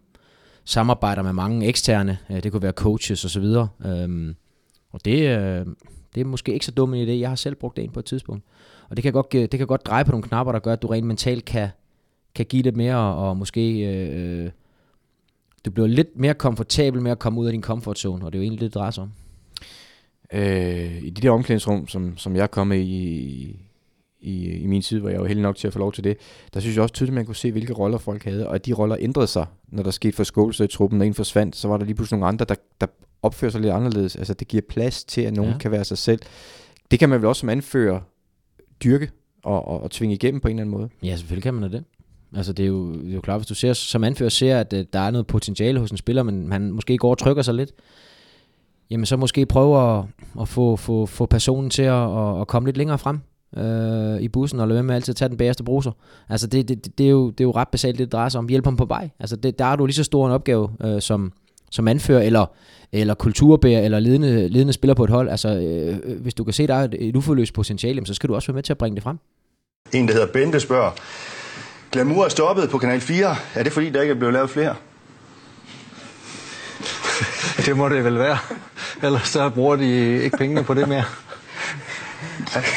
samarbejder 0.66 1.22
med 1.22 1.34
mange 1.34 1.68
eksterne. 1.68 2.18
Øh, 2.32 2.44
Det 2.44 2.52
kunne 2.52 2.62
være 2.62 2.72
coaches 2.72 3.26
osv. 3.26 3.46
Øhm, 3.86 4.36
og 4.92 5.06
det, 5.06 5.38
øh, 5.40 5.66
det 6.16 6.22
er 6.22 6.26
måske 6.26 6.54
ikke 6.54 6.66
så 6.66 6.72
dum 6.72 6.94
en 6.94 7.08
idé. 7.08 7.12
Jeg 7.12 7.30
har 7.30 7.36
selv 7.36 7.56
brugt 7.56 7.78
det 7.78 7.84
ind 7.84 7.92
på 7.92 8.00
et 8.00 8.06
tidspunkt. 8.06 8.44
Og 8.90 8.98
det 8.98 9.04
kan 9.04 9.14
godt, 9.14 9.28
øh, 9.36 9.42
det 9.42 9.58
kan 9.58 9.68
godt 9.68 9.86
dreje 9.86 10.06
på 10.06 10.12
nogle 10.12 10.24
knapper, 10.24 10.52
der 10.52 10.60
gør, 10.60 10.74
at 10.74 10.82
du 10.82 10.88
rent 10.88 11.08
mentalt 11.08 11.46
kan, 11.46 11.70
kan 12.36 12.46
give 12.46 12.64
lidt 12.64 12.78
mere, 12.78 12.98
og 12.98 13.38
måske 13.38 13.80
øh, 13.80 14.46
øh, 14.46 14.52
du 15.66 15.72
bliver 15.72 15.88
lidt 15.88 16.18
mere 16.20 16.34
komfortabel 16.34 17.02
med 17.02 17.12
at 17.12 17.20
komme 17.20 17.40
ud 17.40 17.46
af 17.46 17.52
din 17.52 17.64
comfort 17.64 18.00
zone, 18.00 18.26
og 18.26 18.34
det 18.34 18.38
er 18.38 18.40
jo 18.40 18.44
egentlig 18.44 18.62
det, 18.62 18.66
det 18.66 18.76
drejer 18.76 18.92
sig 18.92 19.04
om. 19.04 19.12
Øh, 20.34 21.04
I 21.04 21.10
de 21.10 21.22
der 21.22 21.32
omklædningsrum, 21.32 21.88
som, 21.88 22.18
som 22.18 22.36
jeg 22.36 22.52
kom 22.52 22.72
i, 22.72 23.56
i, 24.20 24.46
i 24.52 24.68
min 24.68 24.82
tid, 24.82 25.00
hvor 25.00 25.10
jeg 25.10 25.22
var 25.22 25.28
heldig 25.28 25.42
nok 25.44 25.56
til 25.56 25.68
at 25.68 25.74
få 25.74 25.80
lov 25.80 25.94
til 25.94 26.04
det, 26.04 26.18
der 26.54 26.60
synes 26.60 26.76
jeg 26.76 26.84
også 26.84 26.94
tydeligt, 26.94 27.12
at 27.12 27.16
man 27.16 27.26
kunne 27.26 27.36
se, 27.36 27.52
hvilke 27.52 27.74
roller 27.74 27.98
folk 27.98 28.24
havde, 28.24 28.48
og 28.48 28.56
at 28.56 28.66
de 28.66 28.74
roller 28.74 28.98
ændrede 29.00 29.28
sig, 29.28 29.46
når 29.68 29.84
der 29.84 29.92
skete 29.92 30.16
forskåelse 30.16 30.64
i 30.64 30.68
truppen, 30.68 30.98
når 31.00 31.06
en 31.06 31.14
forsvandt, 31.14 31.56
så 31.56 31.68
var 31.68 31.78
der 31.78 31.86
lige 31.86 31.96
pludselig 31.96 32.20
nogle 32.20 32.28
andre, 32.28 32.46
der, 32.50 32.56
der 32.82 32.88
opfører 33.22 33.52
sig 33.52 33.62
lidt 33.62 33.74
anderledes. 33.74 34.16
Altså 34.16 34.34
det 34.34 34.48
giver 34.48 34.62
plads 34.70 35.04
til, 35.04 35.22
at 35.22 35.34
nogen 35.36 35.52
Ja. 35.52 35.58
kan 35.58 35.72
være 35.72 35.84
sig 35.86 35.98
selv. 35.98 36.20
Det 36.92 37.00
kan 37.00 37.10
man 37.10 37.20
vel 37.20 37.28
også 37.28 37.40
som 37.40 37.50
anfører 37.50 38.00
dyrke 38.84 39.10
og, 39.44 39.68
og, 39.68 39.84
og 39.84 39.92
tvinge 39.92 40.16
igennem 40.16 40.42
på 40.42 40.48
en 40.48 40.52
eller 40.60 40.62
anden 40.64 40.78
måde. 40.78 40.90
Ja, 41.04 41.16
selvfølgelig 41.16 41.44
kan 41.44 41.54
man 41.54 41.72
da 41.72 41.78
det. 41.78 41.84
Altså 42.36 42.54
det 42.54 42.64
er 42.64 42.68
jo, 42.68 42.94
det 42.94 43.10
er 43.10 43.14
jo 43.16 43.22
klart, 43.22 43.40
hvis 43.40 43.48
du 43.48 43.56
ser, 43.56 43.74
som 43.74 44.04
anfører 44.04 44.30
ser, 44.30 44.60
at 44.60 44.74
øh, 44.74 44.86
der 44.94 45.00
er 45.00 45.12
noget 45.12 45.28
potentiale 45.28 45.80
hos 45.80 45.92
en 45.92 45.98
spiller, 45.98 46.24
men 46.24 46.52
han 46.52 46.72
måske 46.72 46.98
går 46.98 47.10
og 47.12 47.18
trykker 47.18 47.42
sig 47.42 47.54
lidt, 47.54 47.72
jamen 48.90 49.06
så 49.06 49.18
måske 49.18 49.46
prøve 49.46 49.98
at, 50.00 50.06
at 50.42 50.48
få, 50.48 50.76
få, 50.76 51.06
få 51.06 51.26
personen 51.26 51.70
til 51.70 51.82
at, 51.82 52.40
at 52.42 52.48
komme 52.48 52.68
lidt 52.68 52.78
længere 52.78 52.98
frem 52.98 53.20
øh, 53.58 54.22
i 54.22 54.28
bussen, 54.28 54.60
og 54.60 54.68
lade 54.68 54.76
være 54.76 54.84
med 54.84 54.96
altid 54.96 55.12
at 55.12 55.16
tage 55.16 55.30
den 55.30 55.38
bagerste 55.38 55.64
bruser. 55.64 55.92
Altså 56.30 56.48
det, 56.48 56.68
det, 56.68 56.98
det, 56.98 57.06
er 57.06 57.10
jo, 57.10 57.30
det 57.30 57.40
er 57.40 57.46
jo 57.46 57.52
ret 57.52 57.68
basalt, 57.68 57.98
det 57.98 58.06
det 58.06 58.12
drejer 58.12 58.30
sig 58.30 58.40
om. 58.40 58.48
Hjælp 58.48 58.66
ham 58.66 58.78
på 58.78 58.86
vej. 58.86 59.10
Altså 59.20 59.36
det, 59.36 59.60
der 59.60 59.66
er 59.66 59.76
du 59.76 59.86
lige 59.86 59.96
så 59.96 60.04
stor 60.04 60.28
en 60.28 60.32
opgave 60.32 60.70
øh, 60.84 61.02
som, 61.02 61.32
som 61.72 61.88
anfører, 61.88 62.22
eller, 62.22 62.46
eller 62.92 63.14
kulturbærer, 63.14 63.82
eller 63.82 64.00
ledende, 64.00 64.48
ledende 64.48 64.74
spiller 64.74 64.94
på 64.94 65.04
et 65.04 65.10
hold. 65.10 65.30
Altså 65.30 65.50
øh, 65.50 66.22
hvis 66.22 66.34
du 66.34 66.44
kan 66.44 66.54
se, 66.54 66.68
der 66.68 66.76
er 66.76 66.84
et, 66.84 66.96
et 67.00 67.16
uforløst 67.16 67.54
potentiale, 67.54 68.06
så 68.06 68.14
skal 68.14 68.30
du 68.30 68.36
også 68.36 68.48
være 68.48 68.56
med 68.56 68.64
til 68.64 68.74
at 68.74 68.78
bringe 68.78 68.96
det 68.96 69.04
frem. 69.04 69.18
En, 69.94 70.08
der 70.08 70.14
hedder 70.14 70.28
Bente, 70.28 70.60
spørger, 70.60 70.92
Glamour 71.92 72.26
er 72.26 72.30
stoppet 72.30 72.70
på 72.70 72.78
Kanal 72.78 73.02
4. 73.02 73.36
Er 73.56 73.64
det 73.64 73.74
fordi, 73.74 73.90
der 73.90 74.02
ikke 74.02 74.12
er 74.12 74.18
blevet 74.18 74.34
lavet 74.34 74.50
flere? 74.50 74.76
Det 77.66 77.78
må 77.78 77.90
det 77.90 78.04
vel 78.04 78.20
være. 78.20 78.38
Ellers 79.04 79.28
så 79.28 79.50
bruger 79.50 79.76
de 79.76 80.24
ikke 80.24 80.38
pengene 80.38 80.64
på 80.64 80.74
det 80.74 80.88
mere. 80.90 81.04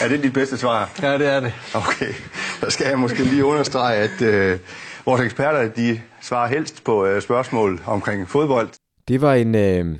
Er 0.02 0.08
det 0.08 0.22
dit 0.22 0.32
bedste 0.32 0.58
svar? 0.58 0.92
Ja, 1.02 1.18
det 1.18 1.26
er 1.26 1.40
det. 1.40 1.52
Okay, 1.74 2.12
så 2.60 2.70
skal 2.70 2.86
jeg 2.88 2.98
måske 2.98 3.24
lige 3.24 3.44
understrege, 3.44 3.96
at 3.96 4.22
øh, 4.22 4.58
vores 5.04 5.20
eksperter, 5.20 5.68
de 5.68 6.00
svarer 6.20 6.48
helst 6.48 6.84
på 6.84 7.06
øh, 7.06 7.22
spørgsmål 7.22 7.80
omkring 7.86 8.28
fodbold. 8.28 8.68
Det 9.08 9.20
var 9.20 9.34
en 9.34 9.54
øh, 9.54 9.96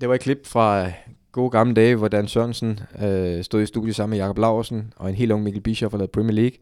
det 0.00 0.08
var 0.08 0.14
et 0.14 0.20
klip 0.20 0.46
fra 0.46 0.92
gode 1.32 1.50
gamle 1.50 1.74
dage, 1.74 1.96
hvor 1.96 2.08
Dan 2.08 2.28
Sørensen 2.28 2.80
øh, 3.02 3.44
stod 3.44 3.62
i 3.62 3.66
studiet 3.66 3.96
sammen 3.96 4.10
med 4.10 4.18
Jakob 4.18 4.38
Laursen 4.38 4.92
og 4.96 5.08
en 5.08 5.14
helt 5.14 5.32
ung 5.32 5.42
Mikkel 5.42 5.62
Bischoff 5.62 5.94
og 5.94 5.98
lavede 5.98 6.12
Premier 6.12 6.34
League. 6.34 6.58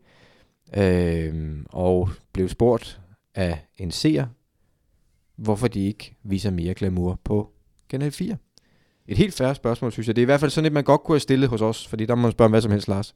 Øh, 0.76 1.58
og 1.70 2.10
blev 2.32 2.48
spurgt 2.48 3.00
af 3.34 3.58
en 3.76 3.90
seer, 3.90 4.26
hvorfor 5.36 5.68
de 5.68 5.86
ikke 5.86 6.16
viser 6.22 6.50
mere 6.50 6.74
glamour 6.74 7.20
på 7.24 7.50
Kanal 7.90 8.10
4. 8.12 8.36
Et 9.10 9.18
helt 9.18 9.34
færre 9.34 9.54
spørgsmål, 9.54 9.92
synes 9.92 10.06
jeg. 10.06 10.16
Det 10.16 10.22
er 10.22 10.24
i 10.24 10.32
hvert 10.32 10.40
fald 10.40 10.50
sådan 10.50 10.66
et, 10.66 10.72
man 10.72 10.84
godt 10.84 11.00
kunne 11.02 11.14
have 11.14 11.20
stillet 11.20 11.48
hos 11.48 11.62
os, 11.62 11.86
fordi 11.86 12.06
der 12.06 12.14
må 12.14 12.22
man 12.22 12.32
spørge 12.32 12.46
om 12.46 12.50
hvad 12.52 12.60
som 12.60 12.70
helst, 12.70 12.88
Lars. 12.88 13.14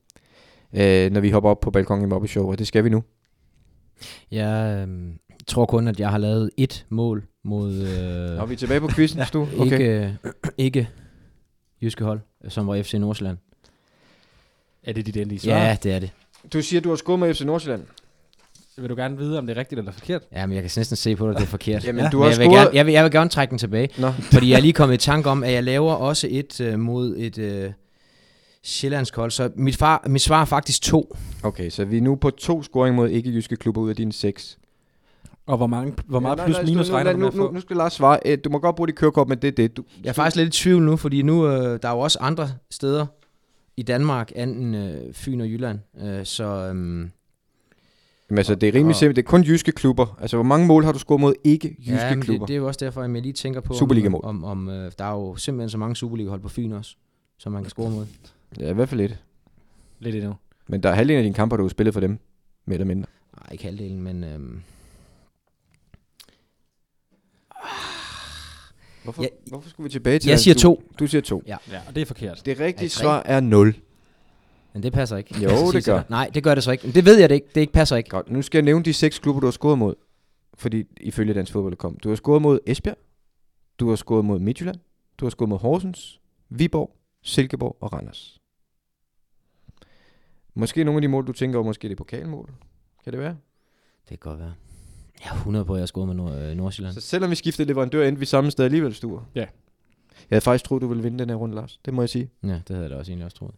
Øh, 0.74 1.10
når 1.12 1.20
vi 1.20 1.30
hopper 1.30 1.50
op 1.50 1.60
på 1.60 1.70
balkongen 1.70 2.08
i 2.08 2.10
Mobby 2.10 2.26
Show, 2.26 2.50
og 2.50 2.58
det 2.58 2.66
skal 2.66 2.84
vi 2.84 2.88
nu. 2.88 3.02
Jeg 4.30 4.86
øh, 4.88 5.14
tror 5.46 5.66
kun, 5.66 5.88
at 5.88 6.00
jeg 6.00 6.10
har 6.10 6.18
lavet 6.18 6.50
et 6.56 6.86
mål 6.88 7.24
mod... 7.44 7.74
Øh, 7.74 8.40
Og 8.40 8.48
vi 8.48 8.54
er 8.54 8.58
tilbage 8.58 8.80
på 8.80 8.88
quizzen, 8.88 9.20
du. 9.32 9.48
Okay. 9.58 9.72
Ikke, 9.72 10.04
øh, 10.04 10.32
ikke 10.58 10.88
jyske 11.82 12.04
hold, 12.04 12.20
som 12.48 12.66
var 12.66 12.82
FC 12.82 12.94
Nordsjælland. 12.94 13.38
Er 14.82 14.92
det 14.92 15.06
dit 15.06 15.16
endelige 15.16 15.40
svar? 15.40 15.52
Ja, 15.52 15.76
det 15.82 15.92
er 15.92 15.98
det. 15.98 16.10
Du 16.52 16.62
siger, 16.62 16.80
du 16.80 16.88
har 16.88 16.96
scoret 16.96 17.20
med 17.20 17.34
FC 17.34 17.40
Nordsjælland. 17.40 17.82
Vil 18.78 18.90
du 18.90 18.94
gerne 18.94 19.16
vide, 19.18 19.38
om 19.38 19.46
det 19.46 19.56
er 19.56 19.60
rigtigt 19.60 19.78
eller 19.78 19.92
forkert? 19.92 20.22
Ja, 20.32 20.46
men 20.46 20.54
jeg 20.54 20.62
kan 20.62 20.70
næsten 20.76 20.96
se 20.96 21.16
på 21.16 21.28
dig, 21.28 21.34
det 21.36 21.42
er 21.42 21.46
forkert. 21.46 21.84
Jamen, 21.84 22.04
ja. 22.04 22.10
du 22.10 22.18
Men 22.18 22.22
har 22.22 22.30
jeg, 22.30 22.38
vil 22.38 22.44
scoret... 22.46 22.58
gerne, 22.58 22.76
jeg, 22.76 22.86
vil, 22.86 22.92
jeg 22.92 23.04
vil 23.04 23.12
gerne 23.12 23.30
trække 23.30 23.50
den 23.50 23.58
tilbage, 23.58 23.88
Nå. 23.98 24.10
fordi 24.10 24.50
jeg 24.50 24.56
er 24.56 24.60
lige 24.60 24.72
kommet 24.72 24.94
i 24.94 24.98
tanke 24.98 25.30
om, 25.30 25.44
at 25.44 25.52
jeg 25.52 25.64
laver 25.64 25.92
også 25.92 26.26
et 26.30 26.60
øh, 26.60 26.78
mod 26.78 27.16
et 27.18 27.38
øh, 27.38 27.72
sjællandsk 28.62 29.16
hold. 29.16 29.30
Så 29.30 29.50
mit, 29.56 29.76
far, 29.76 30.04
mit 30.06 30.22
svar 30.22 30.40
er 30.40 30.44
faktisk 30.44 30.82
to. 30.82 31.16
Okay, 31.42 31.70
så 31.70 31.84
vi 31.84 31.96
er 31.96 32.02
nu 32.02 32.14
på 32.16 32.30
to 32.30 32.62
scoring 32.62 32.96
mod 32.96 33.08
ikke-jyske 33.08 33.56
klubber 33.56 33.80
ud 33.80 33.90
af 33.90 33.96
dine 33.96 34.12
seks. 34.12 34.58
Og 35.46 35.56
hvor, 35.56 35.66
mange, 35.66 35.94
hvor 36.06 36.20
meget 36.20 36.32
Ja, 36.32 36.36
nej, 36.36 36.46
plus 36.46 36.56
nej, 36.56 36.64
minus 36.64 36.88
nu, 36.88 36.94
regner 36.94 37.12
nu, 37.12 37.16
du 37.16 37.20
med 37.20 37.28
at 37.28 37.34
nu, 37.34 37.50
nu, 37.50 37.60
skal 37.60 37.76
Lars 37.76 37.92
svare. 37.92 38.18
Øh, 38.26 38.38
Du 38.44 38.50
må 38.50 38.58
godt 38.58 38.76
bruge 38.76 38.86
dit 38.86 38.96
kørekort, 38.96 39.28
men 39.28 39.38
det 39.38 39.48
er 39.48 39.52
det. 39.52 39.76
Du, 39.76 39.84
Jeg 40.04 40.08
er 40.08 40.12
faktisk 40.14 40.36
lidt 40.36 40.56
i 40.56 40.62
tvivl 40.62 40.82
nu, 40.82 40.96
fordi 40.96 41.22
nu 41.22 41.46
øh, 41.48 41.78
der 41.82 41.88
er 41.88 41.92
jo 41.92 41.98
også 41.98 42.18
andre 42.20 42.48
steder 42.70 43.06
i 43.76 43.82
Danmark, 43.82 44.32
anden 44.36 44.74
øh, 44.74 45.14
Fyn 45.14 45.40
og 45.40 45.46
Jylland. 45.48 45.78
Øh, 46.04 46.24
så 46.26 46.44
øhm, 46.44 47.10
Jamen, 48.30 48.38
altså, 48.38 48.54
det 48.54 48.68
er 48.68 48.74
rimelig 48.74 48.94
Og- 48.94 48.96
simpelt. 48.96 49.16
Det 49.16 49.22
er 49.22 49.26
kun 49.26 49.42
jyske 49.42 49.72
klubber. 49.72 50.18
Altså, 50.20 50.36
hvor 50.36 50.44
mange 50.44 50.66
mål 50.66 50.84
har 50.84 50.92
du 50.92 50.98
scoret 50.98 51.20
mod 51.20 51.34
ikke-jyske 51.44 51.92
ja, 52.06 52.14
men 52.14 52.22
klubber? 52.22 52.46
det, 52.46 52.48
det 52.48 52.54
er 52.54 52.58
jo 52.58 52.66
også 52.66 52.84
derfor, 52.84 53.02
at 53.02 53.10
jeg 53.12 53.22
lige 53.22 53.32
tænker 53.32 53.60
på, 53.60 53.74
Superligamål. 53.74 54.20
om, 54.24 54.44
om, 54.44 54.68
om 54.68 54.74
øh, 54.74 54.92
der 54.98 55.04
er 55.04 55.12
jo 55.12 55.36
simpelthen 55.36 55.70
så 55.70 55.78
mange 55.78 55.96
Superliga-hold 55.96 56.40
på 56.40 56.48
Fyn 56.48 56.72
også, 56.72 56.96
som 57.38 57.52
man 57.52 57.62
kan 57.62 57.70
score 57.70 57.90
mod. 57.90 58.06
Ja, 58.60 58.70
i 58.70 58.72
hvert 58.72 58.88
fald 58.88 59.00
lidt. 59.00 59.18
Lidt 60.00 60.14
endnu. 60.16 60.34
Men 60.68 60.82
der 60.82 60.88
er 60.88 60.94
halvdelen 60.94 61.18
af 61.18 61.22
dine 61.22 61.34
kamper, 61.34 61.56
du 61.56 61.62
har 61.62 61.68
spillet 61.68 61.94
for 61.94 62.00
dem. 62.00 62.18
Mere 62.66 62.74
eller 62.74 62.86
mindre. 62.86 63.06
Nej, 63.40 63.48
ikke 63.52 63.64
halvdelen, 63.64 64.02
men... 64.02 64.24
Øhm, 64.24 64.60
Hvorfor, 69.04 69.22
Ja, 69.22 69.28
hvorfor 69.46 69.68
skulle 69.70 69.84
vi 69.84 69.90
tilbage 69.90 70.18
til... 70.18 70.28
jeg 70.30 70.38
siger 70.40 70.54
du, 70.54 70.60
to. 70.60 70.82
Du 70.98 71.06
siger 71.06 71.22
to. 71.22 71.42
Ja. 71.46 71.56
Ja, 71.70 71.80
og 71.88 71.94
det 71.94 72.00
er 72.00 72.06
forkert. 72.06 72.42
Det 72.46 72.60
rigtige 72.60 72.88
svar 72.88 73.22
er 73.24 73.40
0. 73.40 73.74
Men 74.74 74.82
det 74.82 74.92
passer 74.92 75.16
ikke. 75.16 75.34
Jo, 75.42 75.48
skal 75.48 75.72
det 75.80 75.84
gør. 75.84 75.96
dig. 75.96 76.04
Nej, 76.10 76.30
det 76.34 76.42
gør 76.44 76.54
det 76.54 76.64
så 76.64 76.72
ikke. 76.72 76.86
Men 76.86 76.94
det 76.94 77.04
ved 77.04 77.18
jeg 77.18 77.28
det 77.28 77.34
ikke. 77.34 77.46
Det 77.54 77.60
ikke 77.60 77.72
passer 77.72 77.96
ikke. 77.96 78.10
Godt, 78.10 78.30
nu 78.30 78.42
skal 78.42 78.58
jeg 78.58 78.64
nævne 78.64 78.84
de 78.84 78.92
seks 78.92 79.18
klubber, 79.18 79.40
du 79.40 79.46
har 79.46 79.50
scoret 79.52 79.78
mod. 79.78 79.94
Fordi 80.54 80.84
ifølge 81.00 81.34
Dansk 81.34 81.52
Fodbold 81.52 81.76
kom. 81.76 81.96
Du 81.96 82.08
har 82.08 82.16
scoret 82.16 82.42
mod 82.42 82.58
Esbjerg. 82.66 82.96
Du 83.78 83.88
har 83.88 83.96
scoret 83.96 84.24
mod 84.24 84.38
Midtjylland. 84.38 84.76
Du 85.18 85.24
har 85.24 85.30
scoret 85.30 85.48
mod 85.48 85.58
Horsens, 85.58 86.20
Viborg, 86.48 86.96
Silkeborg 87.22 87.76
og 87.80 87.92
Randers. 87.92 88.40
Måske 90.54 90.84
nogle 90.84 90.98
af 90.98 91.02
de 91.02 91.08
mål, 91.08 91.26
du 91.26 91.32
tænker 91.32 91.58
over, 91.58 91.66
måske 91.66 91.88
det 91.88 91.92
er 91.94 91.96
pokalmål. 91.96 92.50
Kan 93.04 93.12
det 93.12 93.20
være? 93.20 93.36
Det 94.08 94.20
kan 94.20 94.30
godt 94.30 94.38
være. 94.40 94.54
Jeg 95.24 95.30
er 95.30 95.34
100 95.34 95.64
på, 95.64 95.72
at 95.74 95.78
jeg 95.78 95.82
har 95.82 95.86
scoret 95.86 96.06
med 96.08 96.14
Nord- 96.14 96.32
øh, 96.38 96.56
Nordsjælland. 96.56 96.94
Så 96.94 97.00
selvom 97.00 97.30
vi 97.30 97.34
skiftede 97.34 97.68
leverandør, 97.68 98.08
endte 98.08 98.20
vi 98.20 98.26
samme 98.26 98.50
sted 98.50 98.64
alligevel, 98.64 98.94
Sture. 98.94 99.24
Ja. 99.34 99.40
Jeg 99.40 99.48
havde 100.36 100.40
faktisk 100.40 100.64
troet, 100.64 100.82
du 100.82 100.86
ville 100.88 101.02
vinde 101.02 101.18
den 101.18 101.28
her 101.28 101.36
runde, 101.36 101.54
Lars. 101.54 101.80
Det 101.84 101.94
må 101.94 102.02
jeg 102.02 102.08
sige. 102.08 102.30
Ja, 102.42 102.48
det 102.48 102.62
havde 102.68 102.82
jeg 102.82 102.90
da 102.90 102.96
også 102.96 103.10
egentlig 103.12 103.24
også 103.24 103.36
troet. 103.36 103.54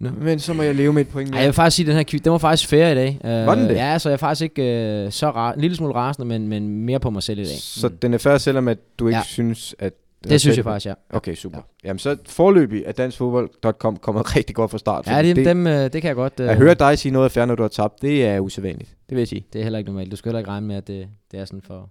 Men 0.00 0.38
så 0.38 0.52
må 0.54 0.62
jeg 0.62 0.74
leve 0.74 0.92
med 0.92 1.02
et 1.02 1.08
point 1.08 1.30
Ej, 1.34 1.38
jeg 1.38 1.46
vil 1.46 1.52
faktisk 1.54 1.76
sige, 1.76 1.84
at 1.84 1.88
den 1.88 1.96
her 1.96 2.04
quiz, 2.04 2.22
den 2.22 2.32
var 2.32 2.38
faktisk 2.38 2.68
fair 2.68 2.88
i 2.88 2.94
dag. 2.94 3.18
Uh, 3.24 3.30
Var 3.30 3.54
den 3.54 3.68
det? 3.68 3.74
Ja, 3.74 3.98
så 3.98 4.08
jeg 4.08 4.12
er 4.12 4.16
faktisk 4.18 4.42
ikke 4.42 5.02
uh, 5.06 5.12
så 5.12 5.30
ra- 5.30 5.54
en 5.54 5.60
lille 5.60 5.76
smule 5.76 5.94
rasende, 5.94 6.26
men, 6.28 6.48
men 6.48 6.68
mere 6.80 7.00
på 7.00 7.10
mig 7.10 7.22
selv 7.22 7.38
i 7.38 7.44
dag. 7.44 7.56
Så 7.58 7.88
den 7.88 8.14
er 8.14 8.18
fair, 8.18 8.38
selvom 8.38 8.68
at 8.68 8.78
du 8.98 9.06
ikke 9.08 9.16
Ja. 9.18 9.22
synes, 9.24 9.74
at... 9.78 9.92
Det 10.28 10.40
synes 10.40 10.56
jeg 10.56 10.64
faktisk, 10.64 10.86
ja. 10.86 10.94
Okay, 11.10 11.34
super. 11.34 11.58
Ja. 11.58 11.88
Jamen 11.88 11.98
så 11.98 12.16
forløbig 12.28 12.82
er 12.86 12.92
danskfodbold.com 12.92 13.96
kommet 13.96 14.26
rigtig 14.36 14.56
godt 14.56 14.70
fra 14.70 14.78
start. 14.78 15.06
Ja, 15.06 15.22
det, 15.22 15.36
det, 15.36 15.46
dem, 15.46 15.66
uh, 15.66 15.72
det 15.72 15.92
kan 15.92 16.04
jeg 16.04 16.14
godt... 16.14 16.40
Uh, 16.40 16.48
At 16.48 16.56
høre 16.56 16.74
dig 16.74 16.98
sige 16.98 17.12
noget 17.12 17.24
af 17.24 17.30
fair, 17.32 17.44
når 17.44 17.54
du 17.54 17.62
har 17.62 17.68
tabt, 17.68 18.02
det 18.02 18.24
er 18.26 18.40
usædvanligt. 18.40 18.90
Det 19.08 19.16
vil 19.16 19.18
jeg 19.18 19.28
sige. 19.28 19.46
Det 19.52 19.58
er 19.58 19.62
heller 19.62 19.78
ikke 19.78 19.90
normalt. 19.90 20.10
Du 20.10 20.16
skal 20.16 20.28
heller 20.28 20.38
ikke 20.38 20.50
regne 20.50 20.66
med, 20.66 20.76
at 20.76 20.86
det, 20.86 21.06
det 21.32 21.40
er 21.40 21.44
sådan 21.44 21.62
for, 21.66 21.90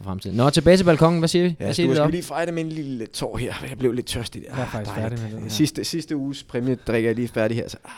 for 0.00 0.04
fremtiden. 0.04 0.36
Nå, 0.36 0.50
tilbage 0.50 0.76
til 0.76 0.84
balkongen. 0.84 1.18
Hvad 1.18 1.28
siger 1.28 1.42
vi? 1.42 1.48
Ja, 1.48 1.54
Hvad 1.58 1.68
du 1.68 1.74
siger 1.74 1.88
vi 1.88 1.94
skal 1.94 2.06
vi 2.06 2.12
lige 2.12 2.22
fejre 2.22 2.46
det 2.46 2.54
med 2.54 2.62
en 2.64 2.68
lille 2.68 3.06
tår 3.06 3.36
her. 3.36 3.54
Jeg 3.68 3.78
blev 3.78 3.92
lidt 3.92 4.06
tørstig 4.06 4.42
der. 4.42 4.48
Jeg 4.56 4.62
er 4.62 4.66
faktisk 4.66 4.96
dejligt. 4.96 5.20
færdig 5.20 5.34
med 5.34 5.42
her. 5.42 5.48
Sidste, 5.50 5.84
sidste 5.84 6.16
uges 6.16 6.44
præmie 6.44 6.74
drikker 6.74 7.08
jeg 7.10 7.16
lige 7.16 7.28
færdig 7.28 7.56
her. 7.56 7.68
Så. 7.68 7.76
ah. 7.84 7.90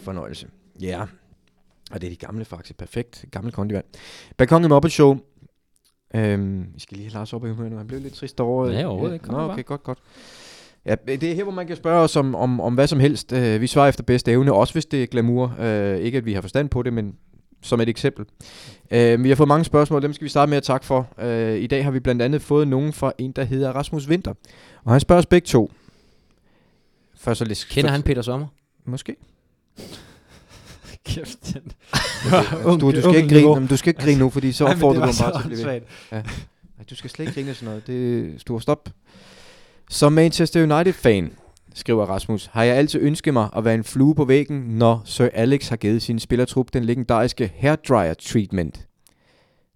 Fornøjelse. 0.00 0.46
Ja. 0.80 1.02
Og 1.90 2.00
det 2.00 2.06
er 2.06 2.10
de 2.10 2.16
gamle 2.16 2.44
faktisk. 2.44 2.78
Perfekt. 2.78 3.24
Gamle 3.30 3.52
kondivand. 3.52 3.84
Balkon 4.36 4.64
i 4.64 4.68
Muppet 4.68 4.92
Show. 4.92 5.18
Øhm, 6.14 6.66
vi 6.74 6.80
skal 6.80 6.96
lige 6.96 7.08
have 7.10 7.14
Lars 7.18 7.32
op 7.32 7.44
i 7.46 7.48
humør 7.48 7.68
nu. 7.68 7.76
Han 7.76 7.86
blev 7.86 8.00
lidt 8.00 8.14
trist 8.14 8.40
over. 8.40 8.70
Nej, 8.72 8.84
overhovedet 8.84 9.14
ikke. 9.14 9.26
Nå, 9.26 9.32
bare. 9.36 9.50
okay, 9.50 9.64
godt, 9.64 9.82
godt. 9.82 9.98
Ja, 10.86 10.94
det 11.06 11.22
er 11.22 11.34
her, 11.34 11.42
hvor 11.42 11.52
man 11.52 11.66
kan 11.66 11.76
spørge 11.76 12.00
os 12.00 12.16
om, 12.16 12.34
om, 12.34 12.60
om 12.60 12.74
hvad 12.74 12.86
som 12.86 13.00
helst. 13.00 13.32
Øh, 13.32 13.60
vi 13.60 13.66
svarer 13.66 13.88
efter 13.88 14.02
bedste 14.02 14.30
evne, 14.32 14.52
også 14.52 14.72
hvis 14.72 14.86
det 14.86 15.02
er 15.02 15.06
glamour. 15.06 15.56
Øh, 15.60 15.98
ikke 15.98 16.18
at 16.18 16.26
vi 16.26 16.32
har 16.32 16.40
forstand 16.40 16.68
på 16.68 16.82
det, 16.82 16.92
men 16.92 17.16
som 17.62 17.80
et 17.80 17.88
eksempel. 17.88 18.24
Øh, 18.90 19.24
vi 19.24 19.28
har 19.28 19.36
fået 19.36 19.48
mange 19.48 19.64
spørgsmål, 19.64 20.02
dem 20.02 20.12
skal 20.12 20.24
vi 20.24 20.28
starte 20.28 20.50
med 20.50 20.56
at 20.56 20.62
takke 20.62 20.86
for. 20.86 21.08
Øh, 21.18 21.58
I 21.58 21.66
dag 21.66 21.84
har 21.84 21.90
vi 21.90 22.00
blandt 22.00 22.22
andet 22.22 22.42
fået 22.42 22.68
nogen 22.68 22.92
fra 22.92 23.12
en, 23.18 23.32
der 23.32 23.44
hedder 23.44 23.72
Rasmus 23.72 24.08
Winter. 24.08 24.34
Og 24.84 24.92
han 24.92 25.00
spørger 25.00 25.18
os 25.18 25.26
begge 25.26 25.46
to. 25.46 25.72
Først 27.16 27.38
så 27.38 27.44
lidt 27.44 27.66
Kender 27.70 27.90
han 27.90 28.02
Peter 28.02 28.22
Sommer? 28.22 28.46
Måske. 28.84 29.16
Kæft, 31.06 31.54
den. 31.54 31.72
Du, 32.80 32.90
du, 32.92 33.00
skal 33.00 33.14
ikke 33.14 33.28
grine, 33.28 33.60
men 33.60 33.66
du 33.66 33.76
skal 33.76 33.90
ikke 33.90 34.00
grine 34.00 34.18
nu, 34.18 34.30
fordi 34.30 34.52
så 34.52 34.64
Ej, 34.64 34.72
det 34.72 34.80
du 34.82 34.92
ham 34.92 35.00
bare 35.00 35.12
til 35.12 35.24
at 35.24 35.44
blive 35.44 35.66
ved. 35.66 35.80
Nej, 36.10 36.22
du 36.90 36.94
skal 36.94 37.10
slet 37.10 37.26
ikke 37.26 37.34
grine 37.34 37.54
sådan 37.54 37.66
noget. 37.66 37.86
Det 37.86 38.18
er 38.18 38.38
stor 38.38 38.58
stop. 38.58 38.88
Som 39.90 40.12
Manchester 40.12 40.62
United-fan, 40.62 41.32
skriver 41.78 42.06
Rasmus, 42.06 42.46
har 42.46 42.64
jeg 42.64 42.76
altid 42.76 43.00
ønsket 43.00 43.32
mig 43.32 43.48
at 43.56 43.64
være 43.64 43.74
en 43.74 43.84
flue 43.84 44.14
på 44.14 44.24
væggen, 44.24 44.60
når 44.60 45.02
Sir 45.04 45.28
Alex 45.32 45.68
har 45.68 45.76
givet 45.76 46.02
sin 46.02 46.18
spillertrup 46.18 46.72
den 46.72 46.84
legendariske 46.84 47.52
hairdryer 47.56 48.14
treatment. 48.14 48.88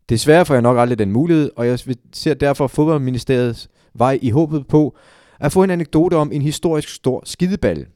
Desværre 0.08 0.46
får 0.46 0.54
jeg 0.54 0.62
nok 0.62 0.78
aldrig 0.78 0.98
den 0.98 1.12
mulighed, 1.12 1.50
og 1.56 1.66
jeg 1.66 1.78
ser 2.12 2.34
derfor 2.34 2.66
fodboldministeriets 2.66 3.68
vej 3.94 4.18
i 4.22 4.30
håbet 4.30 4.66
på 4.66 4.96
at 5.40 5.52
få 5.52 5.62
en 5.62 5.70
anekdote 5.70 6.14
om 6.14 6.32
en 6.32 6.42
historisk 6.42 6.88
stor 6.88 7.22
skideball. 7.24 7.86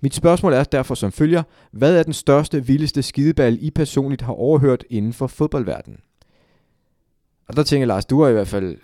Mit 0.00 0.14
spørgsmål 0.14 0.52
er 0.52 0.64
derfor 0.64 0.94
som 0.94 1.12
følger. 1.12 1.42
Hvad 1.72 1.96
er 1.96 2.02
den 2.02 2.12
største, 2.12 2.66
vildeste 2.66 3.02
skideball, 3.02 3.58
I 3.60 3.70
personligt 3.70 4.22
har 4.22 4.32
overhørt 4.32 4.84
inden 4.90 5.12
for 5.12 5.26
fodboldverdenen? 5.26 6.00
Og 7.48 7.56
der 7.56 7.62
tænker 7.62 7.80
jeg, 7.80 7.88
Lars, 7.88 8.06
du 8.06 8.22
har 8.22 8.28
i 8.28 8.32
hvert 8.32 8.48
fald 8.48 8.70
øh, 8.70 8.76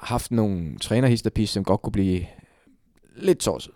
haft 0.00 0.30
nogle 0.30 0.78
trænerhisterpis, 0.78 1.50
som 1.50 1.64
godt 1.64 1.82
kunne 1.82 1.92
blive 1.92 2.26
lidt 3.16 3.38
tosset. 3.38 3.72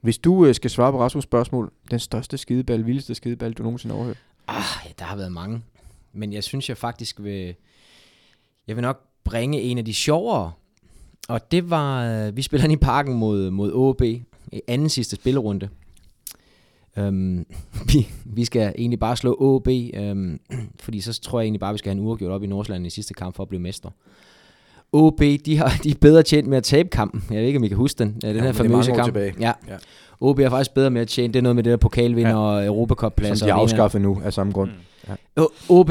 Hvis 0.00 0.18
du 0.18 0.46
øh, 0.46 0.54
skal 0.54 0.70
svare 0.70 0.92
på 0.92 1.06
Rasmus' 1.06 1.20
spørgsmål, 1.20 1.72
den 1.90 1.98
største 1.98 2.38
skideball, 2.38 2.86
vildeste 2.86 3.14
skideball, 3.14 3.52
du 3.52 3.62
nogensinde 3.62 3.92
har 3.92 3.98
overhørt? 3.98 4.16
Ah, 4.46 4.86
ja, 4.86 4.90
der 4.98 5.04
har 5.04 5.16
været 5.16 5.32
mange. 5.32 5.62
Men 6.12 6.32
jeg 6.32 6.44
synes, 6.44 6.68
jeg 6.68 6.76
faktisk 6.76 7.22
vil... 7.22 7.54
Jeg 8.66 8.76
vil 8.76 8.82
nok 8.82 9.04
bringe 9.24 9.60
en 9.60 9.78
af 9.78 9.84
de 9.84 9.94
sjovere. 9.94 10.52
Og 11.28 11.50
det 11.50 11.70
var... 11.70 12.04
Øh, 12.04 12.36
vi 12.36 12.42
spiller 12.42 12.70
i 12.70 12.76
parken 12.76 13.14
mod, 13.14 13.50
mod 13.50 13.72
OB. 13.72 14.02
I 14.52 14.60
anden 14.68 14.88
sidste 14.88 15.16
spillerunde. 15.16 15.68
Øhm, 16.96 17.46
vi, 17.92 18.08
vi 18.24 18.44
skal 18.44 18.74
egentlig 18.78 18.98
bare 18.98 19.16
slå 19.16 19.36
OB. 19.40 19.68
øhm, 19.94 20.40
fordi 20.84 21.00
så 21.00 21.20
tror 21.20 21.40
jeg 21.40 21.44
egentlig 21.44 21.60
bare, 21.60 21.74
vi 21.74 21.78
skal 21.78 21.90
have 21.90 22.00
en 22.00 22.06
uafgjort 22.06 22.32
op 22.32 22.42
i 22.42 22.46
Nordsjælland 22.46 22.86
i 22.86 22.90
sidste 22.90 23.14
kamp 23.14 23.36
for 23.36 23.42
at 23.42 23.48
blive 23.48 23.62
mester. 23.62 23.90
OB, 24.92 25.20
de, 25.46 25.56
har, 25.58 25.80
de 25.82 25.90
er 25.90 25.94
bedre 26.00 26.22
tjent 26.22 26.48
med 26.48 26.56
at 26.58 26.64
tabe 26.64 26.88
kampen. 26.88 27.24
Jeg 27.30 27.38
ved 27.38 27.46
ikke, 27.46 27.56
om 27.56 27.64
I 27.64 27.68
kan 27.68 27.76
huske 27.76 27.98
den. 27.98 28.16
Ja, 28.22 28.28
den 28.28 28.36
Ja, 28.36 28.42
her 28.42 28.48
er 28.48 28.52
famøse 28.52 28.92
kamp. 28.92 29.04
tilbage. 29.04 29.34
Ja. 29.40 29.52
Ja. 29.68 29.76
OB 30.20 30.38
er 30.38 30.50
faktisk 30.50 30.74
bedre 30.74 30.90
med 30.90 31.00
at 31.00 31.08
tjene. 31.08 31.32
Det 31.32 31.38
er 31.38 31.42
noget 31.42 31.56
med 31.56 31.64
det 31.64 31.70
der 31.70 31.76
pokalvinder 31.76 32.30
Ja. 32.30 32.36
og 32.36 32.66
Europacup-pladser. 32.66 33.34
Som 33.34 33.46
de 33.46 33.52
har 33.52 33.60
afskaffet 33.60 34.00
nu 34.00 34.20
af 34.24 34.32
samme 34.32 34.52
grund. 34.52 34.70
O- 35.40 35.54
OB 35.68 35.90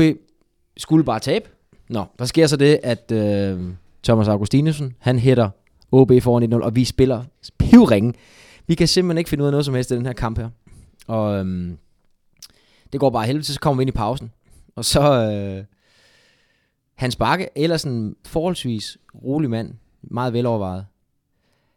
skulle 0.78 1.04
bare 1.04 1.20
tabe. 1.20 1.46
Nå, 1.90 2.04
der 2.20 2.26
sker 2.26 2.48
så 2.48 2.58
det, 2.58 2.80
at 2.84 3.12
øh, 3.12 3.60
Thomas 4.04 4.28
Augustinusen, 4.28 4.96
han 5.00 5.20
hætter 5.20 5.50
OB 5.92 6.12
foran 6.22 6.54
1-0, 6.54 6.56
og 6.64 6.76
vi 6.76 6.86
spiller 6.86 7.24
pivringen. 7.60 8.16
Vi 8.68 8.76
kan 8.76 8.88
simpelthen 8.88 9.18
ikke 9.18 9.30
finde 9.30 9.42
ud 9.44 9.48
af 9.48 9.52
noget 9.52 9.66
som 9.66 9.76
helst 9.76 9.92
i 9.92 9.96
den 9.96 10.06
her 10.06 10.14
kamp 10.14 10.38
her. 10.40 10.50
Og 11.08 11.40
øhm, 11.40 11.78
det 12.92 13.00
går 13.00 13.10
bare 13.10 13.26
helvede 13.26 13.44
så 13.46 13.60
kommer 13.60 13.78
vi 13.78 13.82
ind 13.84 13.90
i 13.90 13.92
pausen. 13.92 14.32
Og 14.76 14.86
så 14.86 15.02
øh, 15.32 15.64
Hans 16.98 17.16
Bakke, 17.16 17.50
ellers 17.56 17.84
en 17.84 18.16
forholdsvis 18.26 18.98
rolig 19.24 19.50
mand, 19.50 19.74
meget 20.02 20.34
velovervejet. 20.34 20.86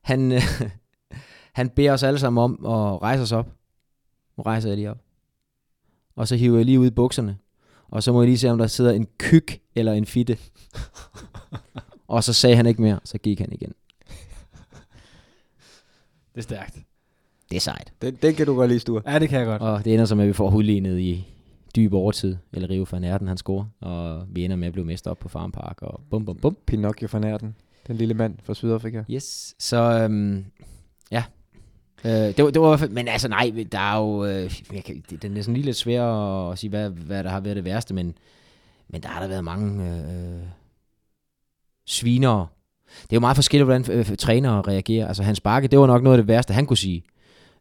Han, 0.01 0.33
øh, 0.33 0.43
han 1.59 1.69
beder 1.69 1.93
os 1.93 2.03
alle 2.03 2.19
sammen 2.19 2.45
om 2.45 2.67
at 2.67 3.03
rejse 3.03 3.23
os 3.23 3.33
op. 3.33 3.53
Nu 4.37 4.43
rejser 4.43 4.69
jeg 4.69 4.77
lige 4.77 4.91
op. 4.91 4.99
Og 6.17 6.29
så 6.29 6.37
hiver 6.37 6.57
jeg 6.57 6.67
lige 6.67 6.81
ud 6.81 6.87
i 6.87 6.91
bukserne. 6.91 7.39
Og 7.89 8.03
så 8.03 8.13
må 8.13 8.23
jeg 8.23 8.27
lige 8.27 8.39
se, 8.39 8.51
om 8.51 8.59
der 8.59 8.67
sidder 8.67 8.93
en 8.93 9.07
kyk 9.19 9.61
eller 9.75 9.93
en 9.93 10.07
fitte. 10.07 10.39
og 12.09 12.25
så 12.25 12.33
sagde 12.33 12.57
han 12.57 12.67
ikke 12.67 12.83
mere, 12.83 13.01
så 13.05 13.19
gik 13.19 13.41
han 13.41 13.53
igen. 13.53 13.75
Det 16.35 16.39
er 16.39 16.43
stærkt. 16.43 16.79
Det 17.51 17.57
er 17.57 17.61
sejt. 17.61 17.93
Den, 18.03 18.15
den 18.15 18.35
kan 18.35 18.47
du 18.47 18.55
godt 18.55 18.69
lide, 18.69 18.81
Sture. 18.81 19.03
Ja, 19.07 19.19
det 19.19 19.29
kan 19.29 19.39
jeg 19.39 19.47
godt. 19.47 19.63
Og 19.63 19.85
det 19.85 19.93
ender 19.93 20.05
så 20.05 20.15
med, 20.15 20.25
at 20.25 20.29
vi 20.29 20.33
får 20.33 20.51
hudlignet 20.51 20.99
i 20.99 21.27
dyb 21.77 21.93
overtid. 21.93 22.37
Eller 22.53 22.71
Rio 22.71 22.87
van 22.91 23.05
Erden, 23.05 23.29
han 23.29 23.37
scorer. 23.37 23.65
Og 23.81 24.27
vi 24.29 24.45
ender 24.45 24.57
med 24.57 24.67
at 24.67 24.73
blive 24.73 24.87
mester 24.87 25.11
op 25.11 25.19
på 25.19 25.29
Farm 25.29 25.53
Park. 25.53 25.83
Og 25.83 26.01
bum, 26.11 26.25
bum, 26.25 26.37
bum. 26.37 26.57
Pinocchio 26.67 27.09
fra 27.09 27.19
nærten. 27.19 27.55
Den 27.87 27.97
lille 27.97 28.15
mand 28.15 28.35
fra 28.43 28.55
Sydafrika. 28.55 29.03
Yes. 29.11 29.55
Så 29.59 29.77
øhm, 29.77 30.45
ja. 31.11 31.25
Øh, 32.05 32.13
det, 32.13 32.45
var, 32.45 32.51
det 32.51 32.63
var 32.63 32.89
men 32.91 33.09
altså 33.09 33.29
nej, 33.29 33.67
der 33.73 33.79
er 33.79 33.99
jo, 33.99 34.25
øh, 34.25 34.61
jeg 34.73 34.85
kan, 34.85 35.03
det, 35.11 35.23
den 35.23 35.37
er 35.37 35.43
sådan 35.43 35.55
lige 35.55 35.65
lidt 35.65 35.77
svær 35.77 36.05
at, 36.05 36.53
at 36.53 36.59
sige, 36.59 36.71
hvad, 36.71 36.91
hvad 36.91 37.25
der 37.25 37.31
har 37.31 37.41
været 37.41 37.57
det 37.57 37.65
værste, 37.65 37.95
men, 37.95 38.15
men 38.89 39.03
der 39.03 39.09
har 39.09 39.21
der 39.21 39.29
været 39.29 39.45
mange 39.45 39.91
øh, 39.91 40.43
svinere. 41.87 42.47
det 43.03 43.13
er 43.13 43.17
jo 43.17 43.21
meget 43.21 43.37
forskelligt, 43.37 43.67
hvordan 43.67 43.91
øh, 43.91 44.17
trænere 44.17 44.63
reagerer. 44.63 45.09
Altså 45.09 45.23
Hans 45.23 45.41
Bakke, 45.41 45.69
det 45.69 45.79
var 45.79 45.87
nok 45.87 46.03
noget 46.03 46.19
af 46.19 46.23
det 46.23 46.29
værste, 46.29 46.55
han 46.55 46.67
kunne 46.67 46.77
sige. 46.77 47.03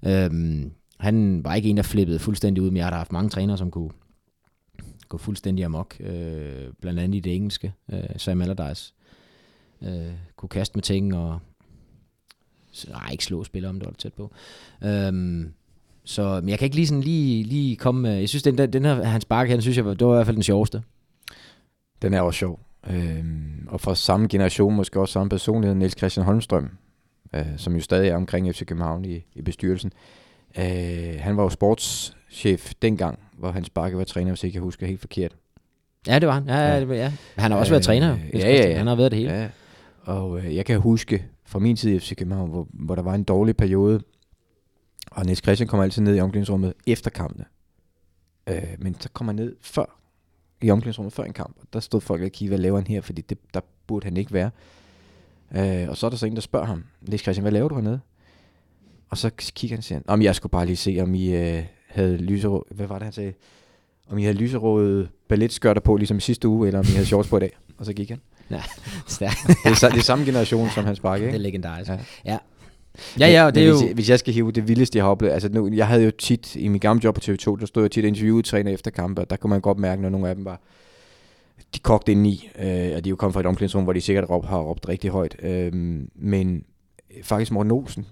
Øhm, 0.05 0.71
han 0.99 1.43
var 1.43 1.55
ikke 1.55 1.69
en, 1.69 1.77
der 1.77 1.83
flippede 1.83 2.19
fuldstændig 2.19 2.63
ud, 2.63 2.69
men 2.69 2.77
jeg 2.77 2.85
har 2.85 2.97
haft 2.97 3.11
mange 3.11 3.29
trænere, 3.29 3.57
som 3.57 3.71
kunne 3.71 3.89
gå 5.09 5.17
fuldstændig 5.17 5.65
amok. 5.65 5.95
Øh, 5.99 6.73
blandt 6.81 6.99
andet 6.99 7.17
i 7.17 7.19
det 7.19 7.35
engelske. 7.35 7.73
Øh, 7.93 8.03
Sam 8.17 8.41
Allardyce 8.41 8.93
øh, 9.81 10.11
kunne 10.35 10.49
kaste 10.49 10.77
med 10.77 10.83
ting 10.83 11.15
og 11.15 11.39
nej, 12.89 13.09
ikke 13.11 13.25
slå 13.25 13.43
spillere, 13.43 13.69
om 13.69 13.79
det 13.79 13.85
var 13.85 13.93
tæt 13.93 14.13
på. 14.13 14.31
Øhm, 14.83 15.53
så 16.03 16.39
men 16.41 16.49
jeg 16.49 16.59
kan 16.59 16.65
ikke 16.65 16.75
lige 16.75 16.87
sådan 16.87 17.03
lige, 17.03 17.43
lige 17.43 17.75
komme 17.75 18.01
med, 18.01 18.11
jeg 18.11 18.29
synes, 18.29 18.43
den, 18.43 18.57
den 18.57 18.85
her 18.85 19.03
Hans 19.03 19.25
Bakke, 19.25 19.51
han 19.51 19.61
synes 19.61 19.77
jeg, 19.77 19.85
det 19.85 20.07
var 20.07 20.13
i 20.13 20.15
hvert 20.15 20.25
fald 20.25 20.35
den 20.35 20.43
sjoveste. 20.43 20.83
Den 22.01 22.13
er 22.13 22.21
også 22.21 22.37
sjov. 22.37 22.59
Øhm, 22.89 23.67
og 23.67 23.81
fra 23.81 23.95
samme 23.95 24.27
generation, 24.27 24.75
måske 24.75 24.99
også 24.99 25.11
samme 25.11 25.29
personlighed, 25.29 25.75
Niels 25.75 25.97
Christian 25.97 26.25
Holmstrøm, 26.25 26.69
øh, 27.35 27.45
som 27.57 27.75
jo 27.75 27.81
stadig 27.81 28.09
er 28.09 28.15
omkring 28.15 28.55
FC 28.55 28.65
København 28.65 29.05
i, 29.05 29.25
i 29.35 29.41
bestyrelsen. 29.41 29.91
Øh, 29.95 30.19
han 31.19 31.37
var 31.37 31.43
jo 31.43 31.49
sportschef 31.49 32.73
dengang, 32.81 33.19
hvor 33.37 33.51
Hans 33.51 33.69
Bakke 33.69 33.97
var 33.97 34.03
træner, 34.03 34.31
hvis 34.31 34.43
ikke 34.43 34.55
jeg 34.55 34.63
husker 34.63 34.87
helt 34.87 34.99
forkert. 34.99 35.35
Ja, 36.07 36.19
det 36.19 36.27
var 36.27 36.33
han. 36.33 36.47
Ja, 36.47 36.73
ja. 36.73 36.79
Det 36.79 36.89
var, 36.89 36.95
ja. 36.95 37.13
Han 37.35 37.51
har 37.51 37.59
også 37.59 37.71
været 37.71 37.83
træner. 37.83 38.13
Øh, 38.13 38.39
ja, 38.39 38.49
ja, 38.49 38.69
ja. 38.69 38.77
Han 38.77 38.87
har 38.87 38.95
været 38.95 39.11
det 39.11 39.19
hele. 39.19 39.33
Ja, 39.33 39.49
og 40.01 40.39
øh, 40.39 40.55
jeg 40.55 40.65
kan 40.65 40.79
huske 40.79 41.25
fra 41.45 41.59
min 41.59 41.75
tid 41.75 41.91
i 41.91 41.99
FC 41.99 42.15
København, 42.15 42.49
hvor, 42.49 42.67
hvor 42.73 42.95
der 42.95 43.01
var 43.01 43.15
en 43.15 43.23
dårlig 43.23 43.57
periode, 43.57 44.01
og 45.11 45.25
Niels 45.25 45.43
Christian 45.43 45.67
kommer 45.67 45.83
altid 45.83 46.01
ned 46.01 46.15
i 46.15 46.19
omklædningsrummet 46.19 46.73
efter 46.87 47.09
kampene. 47.09 47.45
Øh, 48.47 48.63
men 48.79 48.95
så 48.99 49.09
kommer 49.09 49.33
han 49.33 49.35
ned 49.35 49.55
før, 49.61 49.99
i 50.61 50.71
omklædningsrummet 50.71 51.13
før 51.13 51.23
en 51.23 51.33
kamp, 51.33 51.55
og 51.61 51.67
der 51.73 51.79
stod 51.79 52.01
folk 52.01 52.21
og 52.21 52.29
kiggede, 52.29 52.49
hvad 52.49 52.59
laver 52.63 52.77
han 52.77 52.87
her, 52.87 53.01
fordi 53.01 53.21
det, 53.21 53.37
der 53.53 53.59
burde 53.87 54.03
han 54.03 54.17
ikke 54.17 54.33
være. 54.33 54.51
Øh, 55.55 55.89
og 55.89 55.97
så 55.97 56.05
er 56.05 56.09
der 56.09 56.17
så 56.17 56.25
en, 56.25 56.35
der 56.35 56.41
spørger 56.41 56.65
ham, 56.65 56.83
Niels 57.01 57.21
Christian, 57.21 57.41
hvad 57.41 57.51
laver 57.51 57.69
du 57.69 57.75
hernede? 57.75 57.99
Og 59.09 59.17
så 59.17 59.29
kigger 59.55 59.75
han 59.75 59.77
og 59.77 59.83
siger, 59.83 59.99
om 60.07 60.21
jeg 60.21 60.35
skulle 60.35 60.51
bare 60.51 60.65
lige 60.65 60.75
se, 60.75 60.99
om 61.01 61.15
I 61.15 61.35
øh, 61.35 61.63
havde 61.87 62.17
lyserød, 62.17 62.61
hvad 62.71 62.87
var 62.87 62.95
det 62.95 63.03
han 63.03 63.13
sagde? 63.13 63.33
Om 64.09 64.17
I 64.17 64.23
havde 64.23 64.37
lyserøde 64.37 65.07
balletskørter 65.27 65.81
på, 65.81 65.95
ligesom 65.95 66.17
i 66.17 66.21
sidste 66.21 66.47
uge, 66.47 66.67
eller 66.67 66.79
om 66.79 66.85
I 66.89 66.91
havde 66.91 67.05
shorts 67.05 67.29
på 67.29 67.37
i 67.37 67.39
dag. 67.39 67.57
Og 67.77 67.85
så 67.85 67.93
gik 67.93 68.09
han. 68.09 68.21
Stærkt. 69.07 69.37
Det 69.47 69.83
er, 69.83 69.89
det 69.89 69.97
er 69.97 70.03
samme 70.03 70.25
generation 70.25 70.69
som 70.69 70.85
Hans 70.85 70.99
Bakke, 70.99 71.25
Det 71.25 71.29
er 71.29 71.33
ikke? 71.33 71.43
legendarisk. 71.43 71.91
Ja. 71.91 71.97
Ja. 72.25 72.37
Ja, 73.19 73.27
ja, 73.27 73.45
og 73.45 73.55
det 73.55 73.63
er 73.63 73.67
jo... 73.67 73.93
hvis, 73.93 74.09
jeg 74.09 74.19
skal 74.19 74.33
hive 74.33 74.51
det 74.51 74.67
vildeste, 74.67 74.97
jeg 74.97 75.05
har 75.05 75.11
oplevet, 75.11 75.33
altså 75.33 75.49
nu, 75.49 75.69
jeg 75.73 75.87
havde 75.87 76.03
jo 76.03 76.11
tit, 76.11 76.55
i 76.55 76.67
min 76.67 76.79
gamle 76.79 77.01
job 77.03 77.15
på 77.15 77.21
TV2, 77.23 77.59
der 77.59 77.65
stod 77.65 77.83
jeg 77.83 77.91
tit 77.91 78.03
og 78.03 78.07
interviewede 78.07 78.47
træner 78.47 78.71
efter 78.71 78.91
kampe, 78.91 79.21
og 79.21 79.29
der 79.29 79.35
kunne 79.35 79.49
man 79.49 79.61
godt 79.61 79.77
mærke, 79.77 80.01
når 80.01 80.09
nogle 80.09 80.29
af 80.29 80.35
dem 80.35 80.45
var, 80.45 80.61
de 81.75 81.79
kogte 81.79 82.11
ind 82.11 82.27
i, 82.27 82.49
øh, 82.59 82.65
og 82.65 83.03
de 83.03 83.09
er 83.09 83.09
jo 83.09 83.15
kommet 83.15 83.33
fra 83.33 83.39
et 83.39 83.45
omklædningsrum, 83.45 83.83
hvor 83.83 83.93
de 83.93 84.01
sikkert 84.01 84.29
råb, 84.29 84.45
har 84.45 84.59
råbt 84.59 84.89
rigtig 84.89 85.09
højt, 85.09 85.35
øh, 85.43 85.71
men 86.15 86.63
faktisk 87.23 87.51
Morten 87.51 87.71
Olsen, 87.71 88.05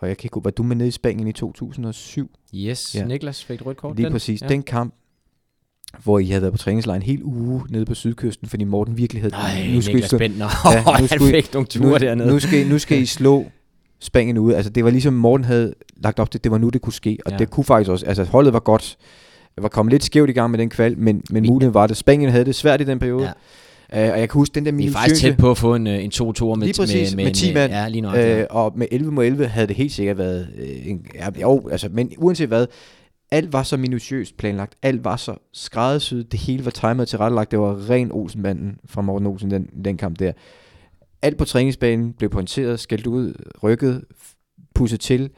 og 0.00 0.08
jeg 0.08 0.16
kan 0.16 0.26
ikke 0.26 0.44
var 0.44 0.50
du 0.50 0.62
med 0.62 0.76
nede 0.76 0.88
i 0.88 0.92
Spanien 0.92 1.26
i 1.28 1.32
2007? 1.32 2.30
Yes, 2.54 2.94
Ja. 2.94 3.04
Niklas 3.04 3.44
fik 3.44 3.60
et 3.60 3.66
rødt 3.66 3.76
kort. 3.76 3.96
Lige 3.96 4.04
den. 4.04 4.12
præcis. 4.12 4.42
Ja. 4.42 4.48
Den 4.48 4.62
kamp, 4.62 4.94
hvor 6.02 6.18
I 6.18 6.26
havde 6.26 6.42
været 6.42 6.52
på 6.52 6.58
træningslejr 6.58 6.96
en 6.96 7.02
hel 7.02 7.20
uge 7.24 7.62
nede 7.70 7.84
på 7.84 7.94
sydkysten, 7.94 8.48
fordi 8.48 8.64
Morten 8.64 8.96
virkelig 8.96 9.22
havde... 9.22 9.32
Nej, 9.34 9.74
nu 9.74 9.80
skal 9.80 9.92
I 9.92 9.94
Niklas 9.94 10.10
slå- 10.10 10.18
Bentner. 10.18 10.46
Ja, 10.72 10.84
nu 10.84 10.90
han 10.92 11.08
skulle 11.08 11.38
I- 11.38 11.42
fik 11.42 11.52
nogle 11.54 11.66
ture 11.66 11.86
nu, 11.90 11.96
dernede. 11.96 12.28
Nu 12.28 12.38
skal, 12.38 12.66
I- 12.66 12.68
nu 12.68 12.78
skal 12.78 12.98
I 13.02 13.06
slå 13.18 13.44
Spanien 14.00 14.38
ude. 14.38 14.56
Altså, 14.56 14.70
det 14.70 14.84
var 14.84 14.90
ligesom 14.90 15.14
Morten 15.14 15.44
havde 15.44 15.74
lagt 15.96 16.18
op 16.20 16.30
til, 16.30 16.44
det 16.44 16.52
var 16.52 16.58
nu, 16.58 16.68
det 16.68 16.80
kunne 16.82 16.92
ske. 16.92 17.18
Og 17.26 17.32
Ja. 17.32 17.38
det 17.38 17.50
kunne 17.50 17.64
faktisk 17.64 17.90
også. 17.90 18.06
Altså, 18.06 18.24
holdet 18.24 18.52
var 18.52 18.60
godt. 18.60 18.96
Det 19.54 19.62
var 19.62 19.68
kommet 19.68 19.92
lidt 19.92 20.04
skævt 20.04 20.30
i 20.30 20.32
gang 20.32 20.50
med 20.50 20.58
den 20.58 20.70
kval, 20.70 20.98
men, 20.98 21.22
men 21.30 21.46
muligheden 21.46 21.74
var 21.74 21.86
det. 21.86 21.96
Spanien 21.96 22.30
havde 22.30 22.44
det 22.44 22.54
svært 22.54 22.80
i 22.80 22.84
den 22.84 22.98
periode. 22.98 23.24
Ja. 23.24 23.32
Ja. 23.92 24.06
Uh, 24.06 24.12
og 24.12 24.20
jeg 24.20 24.28
kan 24.28 24.38
huske 24.38 24.54
den 24.54 24.66
der 24.66 24.72
Vi 24.72 24.86
er 24.86 24.90
faktisk 24.90 25.20
tæt 25.20 25.36
på 25.36 25.50
at 25.50 25.58
få 25.58 25.74
en, 25.74 25.86
øh, 25.86 26.04
en 26.04 26.10
2-2 26.14 26.20
med, 26.54 26.74
præcis, 26.76 27.16
med, 27.16 27.26
en, 27.26 27.34
10 27.34 27.48
øh, 27.48 27.54
mand. 27.54 27.72
Ja, 27.72 27.88
lige 27.88 28.02
nok. 28.02 28.16
øh, 28.16 28.46
og 28.50 28.72
med 28.76 28.86
11 28.90 29.12
mod 29.12 29.24
11 29.24 29.46
havde 29.46 29.66
det 29.66 29.76
helt 29.76 29.92
sikkert 29.92 30.18
været... 30.18 30.48
Øh, 30.58 30.86
en, 30.86 31.06
ja, 31.14 31.28
jo, 31.40 31.68
altså, 31.68 31.88
men 31.92 32.12
uanset 32.18 32.48
hvad, 32.48 32.66
alt 33.30 33.52
var 33.52 33.62
så 33.62 33.76
minutiøst 33.76 34.36
planlagt. 34.36 34.74
Alt 34.82 35.04
var 35.04 35.16
så 35.16 35.34
skræddersyet. 35.52 36.32
Det 36.32 36.40
hele 36.40 36.64
var 36.64 36.70
timet 36.70 37.08
til 37.08 37.18
rettelagt. 37.18 37.50
Det 37.50 37.58
var 37.58 37.90
ren 37.90 38.12
Olsenbanden 38.12 38.78
fra 38.84 39.02
Morten 39.02 39.26
Olsen, 39.26 39.50
den, 39.50 39.70
den 39.84 39.96
kamp 39.96 40.18
der. 40.18 40.32
Alt 41.22 41.38
på 41.38 41.44
træningsbanen 41.44 42.12
blev 42.12 42.30
pointeret, 42.30 42.80
skældt 42.80 43.06
ud, 43.06 43.34
rykket, 43.62 44.04
pusset 44.74 45.00
til. 45.00 45.30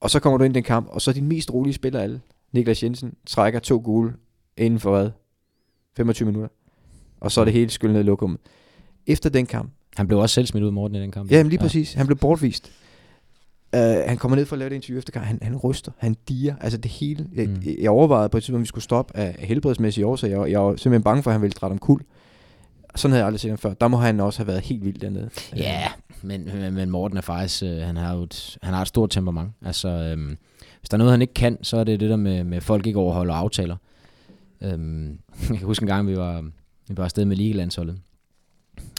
Og 0.00 0.10
så 0.10 0.20
kommer 0.20 0.38
du 0.38 0.44
ind 0.44 0.54
i 0.54 0.58
den 0.58 0.64
kamp, 0.64 0.88
og 0.90 1.00
så 1.00 1.10
er 1.10 1.12
din 1.12 1.28
mest 1.28 1.54
rolige 1.54 1.74
spiller 1.74 2.00
alle, 2.00 2.20
Niklas 2.52 2.82
Jensen, 2.82 3.14
trækker 3.26 3.60
to 3.60 3.80
gule 3.84 4.12
inden 4.56 4.80
for 4.80 4.90
hvad? 4.90 5.10
25 5.96 6.26
minutter. 6.26 6.48
Og 7.20 7.32
så 7.32 7.40
er 7.40 7.44
det 7.44 7.54
hele 7.54 7.70
skyllet 7.70 7.94
ned 7.94 8.02
i 8.04 8.06
lokummet. 8.06 8.40
Efter 9.06 9.30
den 9.30 9.46
kamp, 9.46 9.70
Han 9.96 10.06
blev 10.06 10.18
også 10.18 10.34
selv 10.34 10.46
smidt 10.46 10.64
ud, 10.64 10.70
Morten, 10.70 10.96
i 10.96 11.00
den 11.00 11.10
kamp. 11.10 11.30
Ja, 11.30 11.42
men 11.42 11.50
lige 11.50 11.60
præcis. 11.60 11.92
Han 11.94 12.06
blev 12.06 12.16
bortvist. 12.18 12.70
Uh, 13.76 13.80
han 13.82 14.16
kommer 14.16 14.36
ned 14.36 14.46
for 14.46 14.56
at 14.56 14.58
lave 14.58 14.68
det 14.68 14.74
interview 14.74 14.98
efter 14.98 15.12
gang. 15.12 15.26
Han, 15.26 15.38
han 15.42 15.56
ryster, 15.56 15.92
han 15.98 16.16
diger, 16.28 16.54
altså 16.60 16.78
det 16.78 16.90
hele. 16.90 17.26
Jeg, 17.34 17.46
Mm. 17.46 17.52
mm. 17.54 17.62
jeg 17.80 17.90
overvejede 17.90 18.28
på 18.28 18.36
et 18.36 18.42
tidspunkt, 18.42 18.56
om 18.56 18.62
vi 18.62 18.66
skulle 18.66 18.84
stoppe 18.84 19.16
af 19.16 19.36
helbredsmæssige 19.38 20.06
årsager. 20.06 20.42
Jeg, 20.42 20.50
jeg 20.52 20.60
var 20.60 20.70
simpelthen 20.70 21.02
bange 21.02 21.22
for, 21.22 21.30
at 21.30 21.34
han 21.34 21.42
ville 21.42 21.52
trætte 21.52 21.72
om 21.72 21.78
kuld. 21.78 22.02
Sådan 22.94 23.12
havde 23.12 23.20
jeg 23.20 23.26
aldrig 23.26 23.40
set 23.40 23.50
ham 23.50 23.58
før. 23.58 23.74
Der 23.74 23.88
må 23.88 23.96
han 23.96 24.20
også 24.20 24.38
have 24.38 24.46
været 24.46 24.60
helt 24.60 24.84
vild 24.84 24.98
dernede. 24.98 25.30
Ja, 25.56 25.88
men, 26.22 26.50
men, 26.54 26.74
men 26.74 26.90
Morten 26.90 27.16
er 27.16 27.20
faktisk, 27.22 27.62
øh, 27.62 27.76
han 27.78 27.96
har 27.96 28.14
jo 28.14 28.22
et, 28.22 28.58
han 28.62 28.74
har 28.74 28.82
et 28.82 28.88
stort 28.88 29.10
temperament. 29.10 29.50
Altså, 29.64 29.88
øhm, 29.88 30.36
hvis 30.80 30.88
der 30.88 30.94
er 30.96 30.98
noget, 30.98 31.10
han 31.12 31.20
ikke 31.22 31.34
kan, 31.34 31.58
så 31.62 31.76
er 31.76 31.84
det 31.84 32.00
det 32.00 32.10
der 32.10 32.16
med, 32.16 32.44
med 32.44 32.60
folk 32.60 32.86
ikke 32.86 32.98
overholder 32.98 33.34
aftaler. 33.34 33.76
Øhm, 34.60 35.08
jeg 35.50 35.58
kan 35.58 35.66
huske 35.66 35.82
en 35.82 35.86
gang, 35.86 36.08
vi 36.08 36.16
var, 36.16 36.44
vi 36.88 36.96
var 36.96 37.04
afsted 37.04 37.24
med 37.24 37.36
ligelandsholdet. 37.36 37.98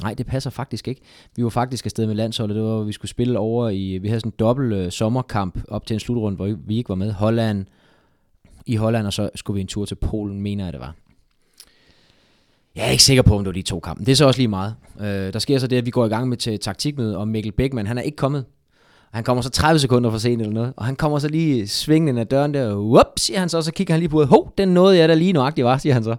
Nej, 0.01 0.13
det 0.13 0.25
passer 0.25 0.49
faktisk 0.49 0.87
ikke. 0.87 1.01
Vi 1.35 1.43
var 1.43 1.49
faktisk 1.49 1.85
afsted 1.85 2.07
med 2.07 2.15
landsholdet, 2.15 2.55
det 2.55 2.63
var, 2.63 2.75
hvor 2.75 2.83
vi 2.83 2.91
skulle 2.91 3.09
spille 3.09 3.39
over 3.39 3.69
i, 3.69 3.97
vi 3.97 4.07
havde 4.07 4.19
sådan 4.19 4.29
en 4.29 4.35
dobbelt 4.39 4.73
øh, 4.73 4.91
sommerkamp 4.91 5.59
op 5.67 5.85
til 5.85 5.93
en 5.93 5.99
slutrunde, 5.99 6.35
hvor 6.35 6.55
vi 6.67 6.77
ikke 6.77 6.89
var 6.89 6.95
med. 6.95 7.11
Holland, 7.11 7.65
i 8.65 8.75
Holland, 8.75 9.07
og 9.07 9.13
så 9.13 9.29
skulle 9.35 9.55
vi 9.55 9.61
en 9.61 9.67
tur 9.67 9.85
til 9.85 9.95
Polen, 9.95 10.41
mener 10.41 10.63
jeg 10.63 10.73
det 10.73 10.81
var. 10.81 10.95
Jeg 12.75 12.87
er 12.87 12.91
ikke 12.91 13.03
sikker 13.03 13.23
på, 13.23 13.35
om 13.35 13.43
det 13.43 13.47
var 13.47 13.53
de 13.53 13.61
to 13.61 13.79
kampe. 13.79 14.05
Det 14.05 14.11
er 14.11 14.15
så 14.15 14.25
også 14.25 14.39
lige 14.39 14.47
meget. 14.47 14.75
Øh, 14.99 15.33
der 15.33 15.39
sker 15.39 15.59
så 15.59 15.67
det, 15.67 15.77
at 15.77 15.85
vi 15.85 15.91
går 15.91 16.05
i 16.05 16.09
gang 16.09 16.29
med 16.29 16.37
til 16.37 16.59
taktikmøde, 16.59 17.17
og 17.17 17.27
Mikkel 17.27 17.51
Bækman, 17.51 17.87
han 17.87 17.97
er 17.97 18.01
ikke 18.01 18.15
kommet. 18.15 18.45
Han 19.11 19.23
kommer 19.23 19.41
så 19.41 19.49
30 19.49 19.79
sekunder 19.79 20.11
for 20.11 20.17
sent 20.17 20.41
eller 20.41 20.53
noget, 20.53 20.73
og 20.77 20.85
han 20.85 20.95
kommer 20.95 21.19
så 21.19 21.27
lige 21.27 21.67
svingende 21.67 22.21
af 22.21 22.25
ad 22.25 22.29
døren 22.29 22.53
der, 22.53 22.75
whoop, 22.75 23.05
siger 23.17 23.39
han 23.39 23.49
så, 23.49 23.57
og 23.57 23.63
så 23.63 23.71
kigger 23.71 23.93
han 23.93 23.99
lige 23.99 24.09
på, 24.09 24.25
hov, 24.25 24.53
den 24.57 24.67
nåede 24.67 24.97
jeg 24.97 25.09
da 25.09 25.13
lige 25.13 25.33
nøjagtigt 25.33 25.65
var, 25.65 25.77
siger 25.77 25.93
han 25.93 26.03
så. 26.03 26.15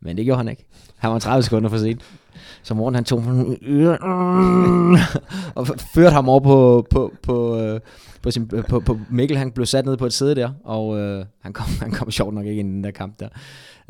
Men 0.00 0.16
det 0.16 0.24
gjorde 0.24 0.36
han 0.36 0.48
ikke. 0.48 0.64
Han 0.96 1.10
var 1.10 1.18
30 1.18 1.42
sekunder 1.42 1.68
for 1.68 1.78
sent. 1.78 2.02
Så 2.62 2.74
Morten 2.74 2.94
han 2.94 3.04
tog 3.04 3.18
og 5.54 5.66
førte 5.94 6.14
ham 6.14 6.28
over 6.28 6.40
på, 6.40 6.86
på, 6.90 7.12
på, 7.22 7.58
øh, 7.60 7.80
på, 8.22 8.30
sin, 8.30 8.48
på, 8.68 8.80
på 8.80 8.98
Mikkel. 9.10 9.36
Han 9.36 9.50
blev 9.50 9.66
sat 9.66 9.86
ned 9.86 9.96
på 9.96 10.06
et 10.06 10.12
sæde 10.12 10.34
der, 10.34 10.50
og 10.64 10.98
øh, 10.98 11.24
han, 11.40 11.52
kom, 11.52 11.66
han 11.82 11.90
kom 11.90 12.10
sjovt 12.10 12.34
nok 12.34 12.46
ikke 12.46 12.60
ind 12.60 12.68
i 12.70 12.72
den 12.72 12.84
der 12.84 12.90
kamp 12.90 13.20
der. 13.20 13.28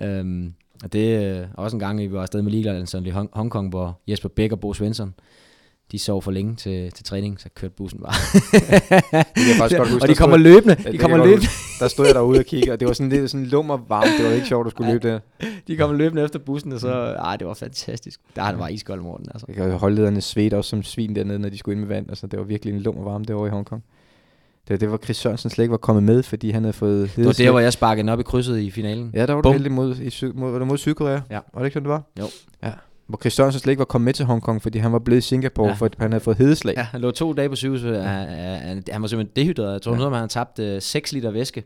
Øhm, 0.00 0.52
og 0.84 0.92
det 0.92 1.14
er 1.14 1.46
også 1.54 1.76
en 1.76 1.80
gang, 1.80 2.00
vi 2.00 2.12
var 2.12 2.22
afsted 2.22 2.42
med 2.42 2.50
Ligelandsholdet 2.50 3.06
i 3.06 3.10
Hong- 3.10 3.30
Hongkong, 3.32 3.68
hvor 3.68 4.00
Jesper 4.08 4.28
Bæk 4.28 4.52
og 4.52 4.60
Bo 4.60 4.72
Svensson, 4.74 5.14
de 5.92 5.98
sov 5.98 6.22
for 6.22 6.30
længe 6.30 6.56
til, 6.56 6.92
til 6.92 7.04
træning, 7.04 7.40
så 7.40 7.48
kørte 7.54 7.74
bussen 7.76 8.00
bare. 8.00 8.12
Det 9.36 9.44
kan 9.46 9.54
faktisk 9.58 9.78
godt 9.78 9.90
huske. 9.90 10.04
og 10.04 10.08
de 10.08 10.14
kommer 10.14 10.36
løbende, 10.36 10.76
Ja, 10.84 10.92
de 10.92 10.98
kommer 10.98 11.16
løbende. 11.16 11.46
Der 11.80 11.88
stod 11.88 12.06
jeg 12.06 12.14
derude 12.14 12.38
og 12.38 12.44
kiggede, 12.44 12.72
og 12.72 12.80
det 12.80 12.88
var 12.88 12.94
sådan 12.94 13.10
lidt 13.10 13.30
sådan 13.30 13.46
lummer 13.46 13.78
varmt. 13.88 14.10
Det 14.18 14.26
var 14.26 14.32
ikke 14.32 14.46
sjovt 14.46 14.66
at 14.66 14.70
skulle 14.70 14.92
løbe 14.92 15.08
der. 15.08 15.18
de 15.68 15.76
kommer 15.76 15.96
løbende 15.96 16.24
efter 16.24 16.38
bussen, 16.38 16.72
og 16.72 16.80
så, 16.80 16.92
ej, 16.92 17.36
det 17.36 17.46
var 17.46 17.54
fantastisk. 17.54 18.20
Der 18.36 18.42
har 18.42 18.50
det 18.50 18.58
bare 18.58 18.72
iskold 18.72 19.00
Morten, 19.00 19.26
altså. 19.30 19.46
Jeg 19.48 19.56
kan 19.56 19.70
holdlederne 19.72 20.20
svedte 20.20 20.56
også 20.56 20.70
som 20.70 20.82
svin 20.82 21.14
dernede, 21.16 21.38
når 21.38 21.48
de 21.48 21.58
skulle 21.58 21.72
ind 21.72 21.80
med 21.80 21.88
vand. 21.88 22.08
Altså, 22.08 22.26
det 22.26 22.38
var 22.38 22.44
virkelig 22.44 22.74
en 22.74 22.80
lummer 22.80 23.04
varme 23.04 23.24
derovre 23.24 23.48
i 23.48 23.50
Hongkong. 23.50 23.82
Det, 24.68 24.80
det 24.80 24.90
var 24.90 24.96
Chris 24.96 25.16
Sørensen 25.16 25.50
slet 25.50 25.62
ikke 25.64 25.70
var 25.70 25.76
kommet 25.76 26.04
med, 26.04 26.22
fordi 26.22 26.50
han 26.50 26.62
havde 26.62 26.72
fået 26.72 27.12
Det 27.16 27.26
var 27.26 27.32
der, 27.32 27.50
hvor 27.50 27.60
jeg 27.60 27.72
sparkede 27.72 28.12
op 28.12 28.20
i 28.20 28.22
krydset 28.22 28.58
i 28.58 28.70
finalen. 28.70 29.10
Ja, 29.14 29.26
der 29.26 29.34
var 29.34 29.42
Bum. 29.42 29.52
du 29.52 29.52
heldig 29.52 29.72
mod, 29.72 29.96
i 29.96 30.32
mod, 30.34 30.58
var 30.58 30.64
mod 30.64 30.78
Sydkorea. 30.78 31.20
Ja. 31.30 31.38
Var 31.54 31.60
det 31.60 31.64
ikke 31.64 31.74
sådan, 31.74 31.84
det 31.84 31.90
var? 31.90 32.02
Jo. 32.20 32.24
Ja. 32.62 32.72
Hvor 33.08 33.18
Chris 33.18 33.32
Sørensen 33.32 33.60
slet 33.60 33.70
ikke 33.72 33.78
var 33.78 33.84
kommet 33.84 34.04
med 34.04 34.12
til 34.14 34.24
Hongkong, 34.26 34.62
fordi 34.62 34.78
han 34.78 34.92
var 34.92 34.98
blevet 34.98 35.18
i 35.18 35.28
Singapore, 35.28 35.66
Ja. 35.66 35.70
ja. 35.72 35.76
for 35.76 35.88
han 35.98 36.12
havde 36.12 36.24
fået 36.24 36.36
hedeslag. 36.36 36.74
Ja, 36.76 36.82
han 36.82 37.00
lå 37.00 37.10
to 37.10 37.32
dage 37.32 37.48
på 37.48 37.56
sygehuset. 37.56 38.02
Han, 38.04 38.28
han, 38.28 38.82
han 38.90 39.02
var 39.02 39.08
simpelthen 39.08 39.36
dehydreret. 39.44 39.72
Jeg 39.72 39.82
tror, 39.82 39.92
Ja. 39.92 39.98
ja. 39.98 40.04
han 40.04 40.12
havde 40.14 40.28
tabt 40.28 40.58
øh, 40.58 40.82
6 40.82 41.12
liter 41.12 41.30
væske. 41.30 41.64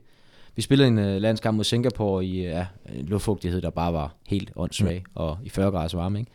Vi 0.57 0.63
spillede 0.63 0.89
en 0.89 0.99
øh, 0.99 1.21
landskamp 1.23 1.57
mod 1.57 1.65
Singapore 1.65 2.25
i 2.25 2.43
ja, 2.43 2.67
en 2.95 3.07
luftfugtighed, 3.07 3.61
der 3.61 3.71
bare 3.71 3.93
var 3.93 4.15
helt 4.29 4.51
åndssvag, 4.57 5.05
og 5.15 5.39
i 5.45 5.49
40 5.49 5.71
graders 5.71 5.97
varme. 5.97 6.19
Ikke? 6.19 6.31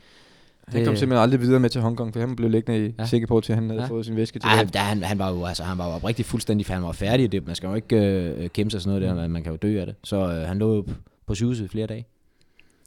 Han 0.67 0.85
kom 0.85 0.95
simpelthen 0.95 1.23
aldrig 1.23 1.41
videre 1.41 1.59
med 1.59 1.69
til 1.69 1.81
Hongkong, 1.81 2.13
for 2.13 2.19
han 2.19 2.35
blev 2.35 2.49
liggende 2.49 2.79
i 2.79 2.83
Ja. 2.85 2.91
ja. 2.99 3.05
Singapore, 3.05 3.41
til 3.41 3.55
han 3.55 3.63
havde 3.69 3.81
Ja. 3.81 3.85
ja. 3.85 3.89
fået 3.91 4.05
sin 4.05 4.15
væske 4.15 4.39
til 4.39 4.47
Ej, 4.47 4.55
han, 4.55 4.69
han, 4.75 5.03
han, 5.03 5.19
var 5.19 5.31
jo 5.31 5.45
altså, 5.45 5.63
han 5.63 5.77
var 5.77 5.87
jo 5.87 5.91
oprigtig 5.93 6.25
fuldstændig, 6.25 6.65
for 6.65 6.73
han 6.73 6.83
var 6.83 6.91
færdig. 6.91 7.31
Det, 7.31 7.47
man 7.47 7.55
skal 7.55 7.67
jo 7.67 7.75
ikke 7.75 7.95
øh, 7.97 8.49
kæmpe 8.49 8.71
sig 8.71 8.81
sådan 8.81 8.99
noget 9.01 9.17
der, 9.17 9.25
Mm. 9.27 9.31
man, 9.31 9.43
kan 9.43 9.51
jo 9.51 9.57
dø 9.61 9.79
af 9.79 9.85
det. 9.85 9.95
Så 10.03 10.15
øh, 10.17 10.47
han 10.47 10.59
lå 10.59 10.75
jo 10.75 10.85
på 11.27 11.35
sygehuset 11.35 11.65
i 11.65 11.67
flere 11.67 11.87
dage. 11.87 12.05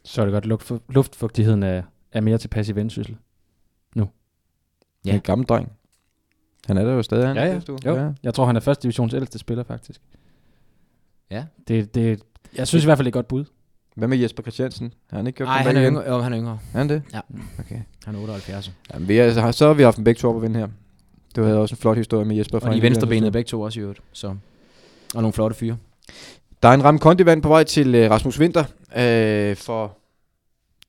Så 0.05 0.21
er 0.21 0.25
det 0.25 0.33
godt, 0.33 0.45
luft, 0.45 0.71
luftfugtigheden 0.89 1.63
er, 1.63 1.81
er 2.11 2.21
mere 2.21 2.37
tilpas 2.37 2.69
i 2.69 2.75
vendsyssel. 2.75 3.17
Ja. 3.95 4.03
Ja. 5.05 5.13
En 5.15 5.21
gammel 5.21 5.47
dreng. 5.47 5.71
Han 6.67 6.77
er 6.77 6.83
der 6.85 6.91
jo 6.93 7.01
stadig, 7.03 7.27
han. 7.27 7.35
Ja, 7.37 7.45
ja. 7.45 7.53
Hvis 7.53 7.63
du- 7.63 7.77
Jo. 7.85 7.95
ja. 7.95 8.09
Jeg 8.23 8.33
tror, 8.33 8.45
han 8.45 8.55
er 8.55 8.59
første 8.59 8.83
divisions 8.83 9.13
ældste 9.13 9.39
spiller, 9.39 9.63
faktisk. 9.63 10.01
Ja. 11.31 11.45
Det, 11.67 11.95
det, 11.95 12.21
jeg 12.55 12.67
synes 12.67 12.83
i 12.83 12.87
hvert 12.87 12.97
fald, 12.97 13.05
det 13.05 13.09
er 13.09 13.19
et 13.19 13.25
godt 13.25 13.27
bud. 13.27 13.45
Hvad 13.95 14.07
med 14.07 14.17
Jesper 14.17 14.43
Christiansen? 14.43 14.93
Har 15.09 15.17
han 15.17 15.27
ikke 15.27 15.37
gjort 15.37 15.47
Nej, 15.47 15.57
han 15.63 15.77
er 15.77 15.89
yngre. 15.89 16.03
Jo, 16.09 16.19
han 16.19 16.33
er 16.33 16.39
yngre. 16.39 16.59
Er 16.73 16.77
han 16.77 16.89
det? 16.89 17.03
Ja. 17.13 17.19
Okay. 17.59 17.79
Han 18.05 18.15
er 18.15 18.19
78. 18.19 18.71
Jamen, 18.93 19.07
vi 19.07 19.17
er, 19.17 19.51
så 19.51 19.67
har 19.67 19.73
vi 19.73 19.83
haft 19.83 19.97
en 19.97 20.03
begge 20.03 20.19
to 20.19 20.29
op 20.29 20.35
at 20.35 20.41
vinde 20.41 20.59
her. 20.59 20.67
Du 21.35 21.43
havde 21.43 21.57
også 21.57 21.73
en 21.75 21.77
flot 21.77 21.97
historie 21.97 22.25
med 22.25 22.35
Jesper. 22.35 22.59
Og 22.59 22.71
de 22.71 22.75
en 22.75 22.81
venstre 22.81 23.05
lille 23.05 23.15
benede 23.19 23.31
begge 23.31 23.47
to 23.47 23.61
også 23.61 23.79
i 23.79 23.83
øvrigt. 23.83 24.01
Så. 24.11 24.27
Og 24.27 25.21
nogle 25.21 25.33
flotte 25.33 25.55
fyre. 25.57 25.77
Der 26.63 26.69
er 26.69 26.73
en 26.73 26.83
ramme 26.83 26.99
kondivand 26.99 27.41
på 27.41 27.47
vej 27.49 27.63
til 27.63 27.95
øh, 27.95 28.11
Rasmus 28.11 28.39
Winter 28.39 28.63
øh, 28.97 29.55
for 29.55 29.97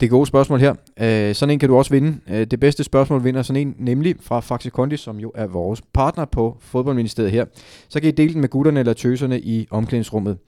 det 0.03 0.11
gode 0.11 0.27
spørgsmål 0.27 0.61
her. 0.61 0.75
Øh, 1.01 1.35
sådan 1.35 1.51
en 1.53 1.59
kan 1.59 1.69
du 1.69 1.77
også 1.77 1.91
vinde. 1.91 2.19
Øh, 2.29 2.47
det 2.47 2.61
bedste 2.61 2.85
spørgsmål 2.85 3.25
vinder 3.25 3.43
sådan 3.43 3.67
en, 3.67 3.75
nemlig 3.79 4.17
fra 4.21 4.41
Faxe 4.41 4.71
Kondi, 4.71 4.97
som 4.97 5.19
jo 5.19 5.33
er 5.35 5.47
vores 5.47 5.83
partner 5.93 6.25
på 6.25 6.57
fodboldministeriet 6.61 7.33
her. 7.33 7.45
Så 7.89 8.01
kan 8.01 8.09
I 8.09 8.13
dele 8.13 8.33
den 8.33 8.41
med 8.41 8.49
gutterne 8.49 8.81
eller 8.81 8.93
tøserne 8.93 9.41
i 9.41 9.67
omklædningsrummet. 9.71 10.39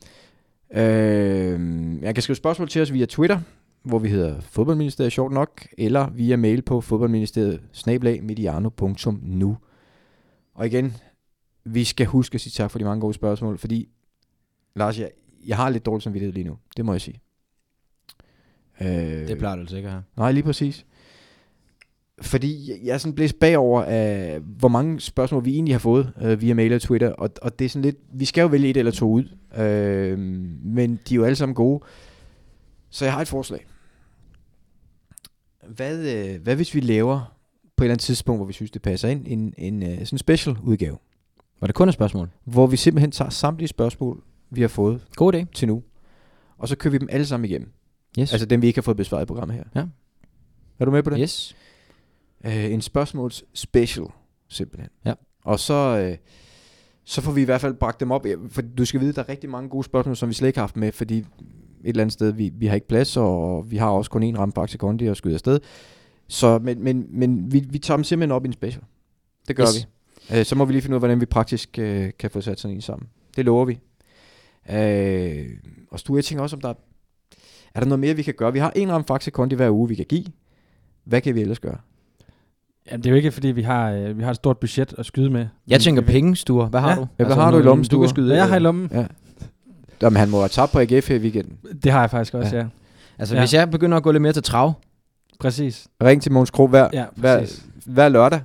Øh, 0.74 0.82
jeg 2.02 2.14
kan 2.14 2.22
skrive 2.22 2.36
spørgsmål 2.36 2.68
til 2.68 2.82
os 2.82 2.92
via 2.92 3.06
Twitter, 3.06 3.40
hvor 3.82 3.98
vi 3.98 4.08
hedder 4.08 4.40
fodboldministeriet 4.40 5.12
sjovt 5.12 5.32
nok, 5.32 5.66
eller 5.78 6.10
via 6.10 6.36
mail 6.36 6.62
på 6.62 6.80
fodboldministeriet 6.80 7.60
snablag.mediano.nu. 7.72 9.56
Og 10.54 10.66
igen, 10.66 10.96
vi 11.64 11.84
skal 11.84 12.06
huske 12.06 12.34
at 12.34 12.40
sige 12.40 12.50
tak 12.50 12.70
for 12.70 12.78
de 12.78 12.84
mange 12.84 13.00
gode 13.00 13.14
spørgsmål, 13.14 13.58
fordi 13.58 13.88
Lars, 14.76 14.98
jeg, 14.98 15.10
jeg 15.46 15.56
har 15.56 15.70
lidt 15.70 15.86
dårlig 15.86 16.02
samvittighed 16.02 16.32
lige 16.32 16.44
nu. 16.44 16.56
Det 16.76 16.84
må 16.84 16.92
jeg 16.92 17.00
sige. 17.00 17.23
Øh, 18.80 18.86
Det 19.28 19.38
plejer 19.38 19.54
du 19.54 19.60
altså 19.60 19.76
ikke 19.76 19.86
at 19.86 19.92
have. 19.92 20.04
Nej, 20.16 20.32
lige 20.32 20.42
præcis. 20.44 20.86
Fordi 22.22 22.70
jeg- 22.86 22.94
er 22.94 22.98
sådan 22.98 23.14
blæst 23.14 23.38
bagover 23.40 23.82
af, 23.82 24.40
hvor 24.40 24.68
mange 24.68 25.00
spørgsmål 25.00 25.44
vi 25.44 25.54
egentlig 25.54 25.74
har 25.74 25.78
fået 25.78 26.12
øh, 26.22 26.40
via 26.40 26.54
mail 26.54 26.72
og 26.72 26.80
Twitter. 26.82 27.08
Og, 27.12 27.30
og 27.42 27.58
det 27.58 27.64
er 27.64 27.68
sådan 27.68 27.82
lidt, 27.82 27.96
vi 28.12 28.24
skal 28.24 28.42
jo 28.42 28.46
vælge 28.48 28.68
et 28.70 28.76
eller 28.76 28.92
to 28.92 29.10
ud. 29.10 29.24
Øh, 29.58 30.18
men 30.64 31.00
de 31.08 31.14
er 31.14 31.16
jo 31.16 31.24
alle 31.24 31.36
sammen 31.36 31.54
gode. 31.54 31.84
Så 32.90 33.04
jeg 33.04 33.12
har 33.14 33.20
et 33.20 33.28
forslag. 33.28 33.66
Hvad, 35.68 36.14
øh, 36.34 36.42
hvad 36.42 36.56
hvis 36.56 36.74
vi 36.74 36.80
laver 36.80 37.36
på 37.76 37.84
et 37.84 37.86
eller 37.86 37.94
andet 37.94 38.04
tidspunkt, 38.04 38.38
hvor 38.38 38.46
vi 38.46 38.52
synes, 38.52 38.70
det 38.70 38.82
passer 38.82 39.08
ind, 39.08 39.22
en, 39.26 39.54
en 39.58 39.82
øh, 39.82 39.98
sådan 40.04 40.18
special 40.18 40.56
udgave, 40.62 40.96
Var 41.60 41.66
det 41.66 41.74
kun 41.74 41.88
et 41.88 41.94
spørgsmål? 41.94 42.28
hvor 42.44 42.66
vi 42.66 42.76
simpelthen 42.76 43.10
tager 43.10 43.28
samtlige 43.30 43.68
spørgsmål, 43.68 44.22
vi 44.50 44.60
har 44.60 44.68
fået 44.68 45.06
God 45.16 45.34
idé. 45.34 45.44
til 45.54 45.68
nu, 45.68 45.82
og 46.58 46.68
så 46.68 46.76
kører 46.76 46.92
vi 46.92 46.98
dem 46.98 47.08
alle 47.10 47.26
sammen 47.26 47.50
igennem. 47.50 47.70
Yes. 48.18 48.32
Altså 48.32 48.46
dem, 48.46 48.62
vi 48.62 48.66
ikke 48.66 48.76
har 48.76 48.82
fået 48.82 48.96
besvaret 48.96 49.22
i 49.22 49.26
programmet 49.26 49.56
her. 49.56 49.64
Ja. 49.74 49.84
Er 50.78 50.84
du 50.84 50.90
med 50.90 51.02
på 51.02 51.10
det? 51.10 51.18
yes. 51.20 51.56
Øh, 52.44 52.64
en 52.72 52.80
spørgsmåls 52.80 53.44
special, 53.54 54.06
simpelthen. 54.48 54.90
Ja. 55.04 55.14
Og 55.44 55.60
så, 55.60 55.74
øh, 55.74 56.16
så 57.04 57.20
får 57.20 57.32
vi 57.32 57.40
i 57.42 57.44
hvert 57.44 57.60
fald 57.60 57.74
bragt 57.74 58.00
dem 58.00 58.10
op. 58.10 58.26
For 58.50 58.62
du 58.62 58.84
skal 58.84 59.00
vide, 59.00 59.12
der 59.12 59.22
er 59.22 59.28
rigtig 59.28 59.50
mange 59.50 59.68
gode 59.68 59.84
spørgsmål, 59.84 60.16
som 60.16 60.28
vi 60.28 60.34
slet 60.34 60.48
ikke 60.48 60.58
har 60.58 60.62
haft 60.62 60.76
med, 60.76 60.92
fordi 60.92 61.18
et 61.18 61.26
eller 61.84 62.02
andet 62.02 62.12
sted, 62.12 62.32
vi, 62.32 62.50
vi 62.54 62.66
har 62.66 62.74
ikke 62.74 62.88
plads, 62.88 63.16
og 63.16 63.70
vi 63.70 63.76
har 63.76 63.88
også 63.90 64.10
kun 64.10 64.34
én 64.34 64.38
ramme 64.38 64.52
på 64.52 64.60
Axel 64.62 64.78
Kondi 64.78 65.06
og 65.06 65.16
skyde 65.16 65.34
afsted. 65.34 65.60
Så, 66.28 66.58
men, 66.58 66.82
men, 66.84 67.06
men 67.10 67.52
vi, 67.52 67.64
vi 67.70 67.78
tager 67.78 67.96
dem 67.96 68.04
simpelthen 68.04 68.32
op 68.32 68.44
i 68.44 68.48
en 68.48 68.52
special. 68.52 68.82
Det 69.48 69.56
gør 69.56 69.64
Yes. 69.64 69.88
vi. 70.30 70.38
Øh, 70.38 70.44
så 70.44 70.54
må 70.54 70.64
vi 70.64 70.72
lige 70.72 70.82
finde 70.82 70.94
ud 70.94 70.96
af, 70.96 71.00
hvordan 71.00 71.20
vi 71.20 71.26
praktisk 71.26 71.78
øh, 71.78 72.10
kan 72.18 72.30
få 72.30 72.40
sat 72.40 72.60
sådan 72.60 72.76
en 72.76 72.80
sammen. 72.80 73.08
Det 73.36 73.44
lover 73.44 73.64
vi. 73.64 73.78
Øh, 74.70 75.50
og 75.90 76.00
Stue, 76.00 76.16
jeg 76.16 76.24
tænker 76.24 76.42
også, 76.42 76.56
om 76.56 76.60
der 76.60 76.68
er, 76.68 76.74
er 77.74 77.80
der 77.80 77.86
noget 77.86 78.00
mere, 78.00 78.14
vi 78.14 78.22
kan 78.22 78.34
gøre. 78.34 78.52
Vi 78.52 78.58
har 78.58 78.72
en 78.76 78.92
ramme 78.92 79.04
Faxe 79.06 79.30
Kondi 79.30 79.54
hver 79.54 79.70
uge, 79.70 79.88
vi 79.88 79.94
kan 79.94 80.04
give. 80.08 80.24
Hvad 81.04 81.20
kan 81.20 81.34
vi 81.34 81.40
ellers 81.40 81.58
gøre? 81.58 81.76
Ja, 82.90 82.96
det 82.96 83.06
er 83.06 83.10
jo 83.10 83.16
ikke, 83.16 83.32
fordi 83.32 83.48
vi 83.48 83.62
har, 83.62 83.90
øh, 83.90 84.18
vi 84.18 84.22
har 84.22 84.30
et 84.30 84.36
stort 84.36 84.58
budget 84.58 84.94
at 84.98 85.06
skyde 85.06 85.30
med. 85.30 85.46
Jeg 85.68 85.80
tænker 85.80 86.02
penge, 86.02 86.36
Stuer. 86.36 86.66
Hvad 86.66 86.80
har 86.80 86.90
Ja. 86.90 86.96
du? 86.96 87.06
Ja, 87.18 87.24
hvad 87.24 87.34
har 87.36 87.50
du 87.50 87.58
i 87.58 87.62
lommen, 87.62 87.82
Du 87.82 87.86
Stuer? 87.86 88.02
kan 88.02 88.08
skyde. 88.08 88.26
Hvad 88.26 88.36
jeg 88.36 88.48
har 88.48 88.56
i 88.56 88.58
lommen? 88.58 88.90
Ja. 88.92 89.06
Jamen, 90.02 90.16
han 90.16 90.28
må 90.30 90.38
have 90.38 90.48
tabt 90.48 90.72
på 90.72 90.78
AGF 90.80 91.08
her 91.08 91.16
i 91.16 91.18
weekenden. 91.18 91.58
Det 91.84 91.92
har 91.92 92.00
jeg 92.00 92.10
faktisk 92.10 92.34
også, 92.34 92.50
Ja. 92.50 92.56
ja. 92.56 92.62
ja. 92.62 92.68
Altså, 93.18 93.34
Ja. 93.34 93.40
hvis 93.40 93.54
jeg 93.54 93.70
begynder 93.70 93.96
at 93.96 94.02
gå 94.02 94.12
lidt 94.12 94.22
mere 94.22 94.32
til 94.32 94.42
trav, 94.42 94.72
Præcis. 95.40 95.86
Ring 96.02 96.22
til 96.22 96.32
Måns 96.32 96.50
Kro 96.50 96.66
hver, 96.66 96.88
Ja, 96.92 97.04
hver, 97.16 97.60
hver 97.86 98.08
lørdag, 98.08 98.40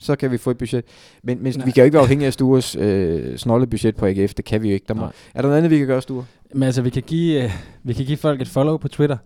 så 0.00 0.16
kan 0.16 0.30
vi 0.30 0.38
få 0.38 0.50
et 0.50 0.58
budget. 0.58 0.84
Men, 1.22 1.42
men 1.42 1.54
Nej. 1.56 1.66
vi 1.66 1.70
kan 1.70 1.80
jo 1.80 1.84
ikke 1.84 1.94
være 1.94 2.02
afhængige 2.02 2.26
af 2.26 2.32
Stures 2.32 2.76
øh, 2.76 3.36
snolde 3.36 3.66
budget 3.66 3.96
på 3.96 4.06
AGF. 4.06 4.34
Det 4.34 4.44
kan 4.44 4.62
vi 4.62 4.68
jo 4.68 4.74
ikke. 4.74 4.86
Der 4.88 4.94
må, 4.94 5.00
Nej. 5.00 5.12
er 5.34 5.42
der 5.42 5.48
noget 5.48 5.58
andet, 5.58 5.70
vi 5.70 5.78
kan 5.78 5.86
gøre, 5.86 6.02
Sture? 6.02 6.24
Men 6.54 6.62
altså, 6.62 6.82
vi 6.82 6.90
kan, 6.90 7.02
give, 7.02 7.44
øh, 7.44 7.50
vi 7.82 7.92
kan 7.92 8.04
give 8.04 8.16
folk 8.16 8.40
et 8.40 8.48
follow 8.48 8.76
på 8.76 8.88
Twitter. 8.88 9.16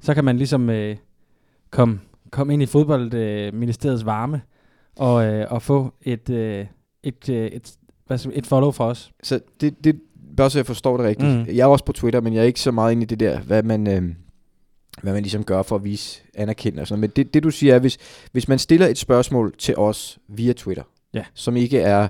Så 0.00 0.14
kan 0.14 0.24
man 0.24 0.36
ligesom 0.36 0.70
øh, 0.70 0.96
komme 1.70 2.00
kom 2.34 2.50
ind 2.50 2.62
i 2.62 2.66
fodboldministeriets 2.66 4.02
øh, 4.02 4.06
varme 4.06 4.40
og, 4.96 5.24
øh, 5.26 5.46
og 5.50 5.62
få 5.62 5.94
et, 6.02 6.30
øh, 6.30 6.66
et, 7.02 7.28
øh, 7.28 7.46
et, 7.46 7.74
hvad 8.06 8.26
et 8.32 8.46
follow 8.46 8.70
fra 8.70 8.86
os. 8.86 9.12
Så 9.22 9.40
det, 9.60 9.84
det 9.84 10.00
bare 10.36 10.50
så 10.50 10.58
jeg 10.58 10.66
forstår 10.66 10.96
det 10.96 11.06
rigtigt. 11.06 11.30
Mm. 11.30 11.46
Jeg 11.46 11.58
er 11.58 11.66
også 11.66 11.84
på 11.84 11.92
Twitter, 11.92 12.20
men 12.20 12.34
jeg 12.34 12.40
er 12.40 12.44
ikke 12.44 12.60
så 12.60 12.70
meget 12.70 12.92
inde 12.92 13.02
i 13.02 13.06
det 13.06 13.20
der, 13.20 13.40
hvad 13.40 13.62
man, 13.62 13.88
øh, 13.88 14.14
hvad 15.04 15.12
man 15.12 15.22
ligesom 15.22 15.44
gør 15.44 15.62
for 15.62 15.76
at 15.76 15.84
vise 15.84 16.20
anerkendelse. 16.34 16.82
og 16.82 16.86
sådan 16.86 17.00
noget. 17.00 17.16
Men 17.16 17.24
det, 17.24 17.34
det 17.34 17.42
du 17.42 17.50
siger 17.50 17.74
er, 17.74 17.78
hvis, 17.78 17.98
hvis 18.32 18.48
man 18.48 18.58
stiller 18.58 18.86
et 18.86 18.98
spørgsmål 18.98 19.54
til 19.58 19.76
os 19.76 20.18
via 20.28 20.52
Twitter, 20.52 20.82
Ja. 21.14 21.24
som 21.34 21.56
ikke 21.56 21.78
er 21.80 22.08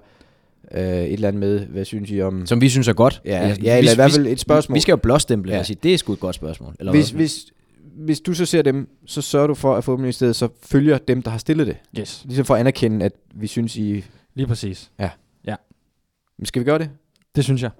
øh, 0.72 0.82
et 0.82 1.12
eller 1.12 1.28
andet 1.28 1.40
med, 1.40 1.60
hvad 1.66 1.84
synes 1.84 2.10
I 2.10 2.20
om... 2.20 2.46
som 2.46 2.60
vi 2.60 2.68
synes 2.68 2.88
er 2.88 2.92
godt. 2.92 3.22
Ja, 3.24 3.38
Altså, 3.38 3.62
ja, 3.62 3.78
eller 3.78 3.92
i 3.92 3.94
hvert 3.94 4.12
fald 4.12 4.26
et 4.26 4.40
spørgsmål. 4.40 4.74
Vi 4.74 4.80
skal 4.80 4.92
jo 4.92 4.96
blåstemple 4.96 5.50
ja. 5.50 5.54
Ja. 5.56 5.60
og 5.60 5.66
sige, 5.66 5.78
det 5.82 5.94
er 5.94 5.98
sgu 5.98 6.12
et 6.12 6.20
godt 6.20 6.36
spørgsmål. 6.36 6.74
Eller 6.78 6.92
hvis, 6.92 7.10
hvad? 7.10 7.18
hvis, 7.20 7.46
hvis 7.96 8.20
du 8.20 8.34
så 8.34 8.46
ser 8.46 8.62
dem, 8.62 8.88
så 9.06 9.22
sørger 9.22 9.46
du 9.46 9.54
for, 9.54 9.74
at 9.76 9.84
fodboldministeriet 9.84 10.36
så 10.36 10.48
følger 10.62 10.98
dem, 10.98 11.22
der 11.22 11.30
har 11.30 11.38
stillet 11.38 11.66
det. 11.66 11.76
Yes. 11.98 12.22
Ligesom 12.24 12.44
for 12.44 12.54
at 12.54 12.60
anerkende, 12.60 13.04
at 13.06 13.12
vi 13.34 13.46
synes, 13.46 13.76
I... 13.76 14.04
Lige 14.34 14.46
præcis. 14.46 14.90
Men 16.38 16.46
skal 16.46 16.60
vi 16.60 16.64
gøre 16.64 16.78
det? 16.78 16.90
Det 17.36 17.44
synes 17.44 17.62
jeg. 17.62 17.70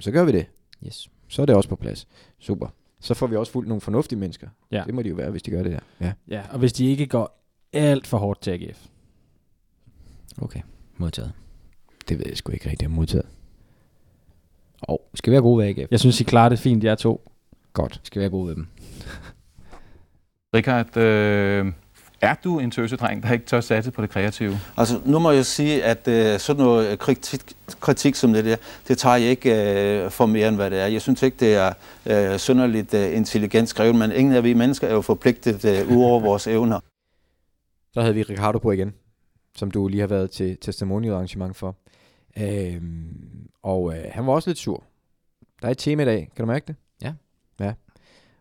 Så 0.00 0.10
gør 0.10 0.24
vi 0.24 0.32
det. 0.32 0.46
Yes. 0.86 1.08
Så 1.28 1.42
er 1.42 1.46
det 1.46 1.56
også 1.56 1.68
på 1.68 1.76
plads. 1.76 2.06
Super. 2.38 2.66
Så 3.00 3.14
får 3.14 3.26
vi 3.26 3.36
også 3.36 3.52
fuldt 3.52 3.68
nogle 3.68 3.80
fornuftige 3.80 4.18
mennesker. 4.18 4.48
Ja. 4.70 4.82
Det 4.86 4.94
må 4.94 5.02
de 5.02 5.08
jo 5.08 5.14
være, 5.14 5.30
hvis 5.30 5.42
de 5.42 5.50
gør 5.50 5.62
det 5.62 5.72
der. 5.72 5.80
Ja. 6.00 6.12
Ja, 6.28 6.42
og 6.50 6.58
hvis 6.58 6.72
de 6.72 6.86
ikke 6.86 7.06
går 7.06 7.44
alt 7.72 8.06
for 8.06 8.18
hårdt 8.18 8.42
til 8.42 8.50
AGF. 8.50 8.86
Okay, 10.42 10.60
modtaget. 10.96 11.32
Det 12.08 12.18
ved 12.18 12.26
jeg 12.28 12.36
sgu 12.36 12.52
ikke 12.52 12.70
rigtig, 12.70 12.82
jeg 12.82 12.90
modtaget. 12.90 13.26
Og 14.82 15.08
vi 15.12 15.16
skal 15.16 15.32
være 15.32 15.42
gode 15.42 15.58
ved 15.58 15.68
AGF. 15.68 15.90
Jeg 15.90 16.00
synes, 16.00 16.20
I 16.20 16.24
klarer 16.24 16.48
det 16.48 16.58
fint, 16.58 16.84
jer 16.84 16.94
to. 16.94 17.30
Godt. 17.72 18.00
Vi 18.02 18.06
skal 18.06 18.20
være 18.20 18.30
gode 18.30 18.48
ved 18.48 18.54
dem. 18.54 18.66
Richard, 20.54 20.96
øh, 20.96 21.72
er 22.20 22.34
du 22.44 22.58
en 22.58 22.70
tøsedreng, 22.70 23.22
der 23.22 23.32
ikke 23.32 23.46
tør 23.46 23.60
satse 23.60 23.90
på 23.90 24.02
det 24.02 24.10
kreative? 24.10 24.58
Altså, 24.76 25.00
nu 25.04 25.18
må 25.18 25.30
jeg 25.30 25.46
sige, 25.46 25.84
at 25.84 26.08
øh, 26.08 26.38
sådan 26.38 26.62
noget 26.62 26.98
kritik, 26.98 27.40
kritik 27.80 28.14
som 28.14 28.32
det 28.32 28.44
der, 28.44 28.56
det 28.88 28.98
tager 28.98 29.16
jeg 29.16 29.30
ikke 29.30 30.04
øh, 30.04 30.10
for 30.10 30.26
mere 30.26 30.48
end 30.48 30.56
hvad 30.56 30.70
det 30.70 30.80
er. 30.80 30.86
Jeg 30.86 31.02
synes 31.02 31.22
ikke, 31.22 31.36
det 31.40 31.54
er 31.54 31.72
øh, 32.06 32.38
synderligt 32.38 32.94
øh, 32.94 33.16
intelligent 33.16 33.68
skrevet, 33.68 33.94
men 33.94 34.12
ingen 34.12 34.34
af 34.34 34.44
vi 34.44 34.54
mennesker 34.54 34.88
er 34.88 34.92
jo 34.92 35.00
forpligtet 35.00 35.64
øh, 35.64 35.96
ud 35.96 36.02
over 36.04 36.20
vores 36.20 36.46
evner. 36.46 36.80
Så 37.92 38.00
havde 38.00 38.14
vi 38.14 38.22
Ricardo 38.22 38.58
på 38.58 38.72
igen, 38.72 38.94
som 39.56 39.70
du 39.70 39.88
lige 39.88 40.00
har 40.00 40.06
været 40.06 40.30
til 40.30 40.56
testimonial 40.56 41.12
arrangement 41.12 41.56
for. 41.56 41.76
Øhm, 42.38 43.48
og 43.62 43.96
øh, 43.96 44.04
han 44.10 44.26
var 44.26 44.32
også 44.32 44.50
lidt 44.50 44.58
sur. 44.58 44.84
Der 45.62 45.66
er 45.66 45.70
et 45.70 45.78
tema 45.78 46.02
i 46.02 46.06
dag, 46.06 46.30
kan 46.36 46.44
du 46.44 46.52
mærke 46.52 46.66
det? 46.66 46.76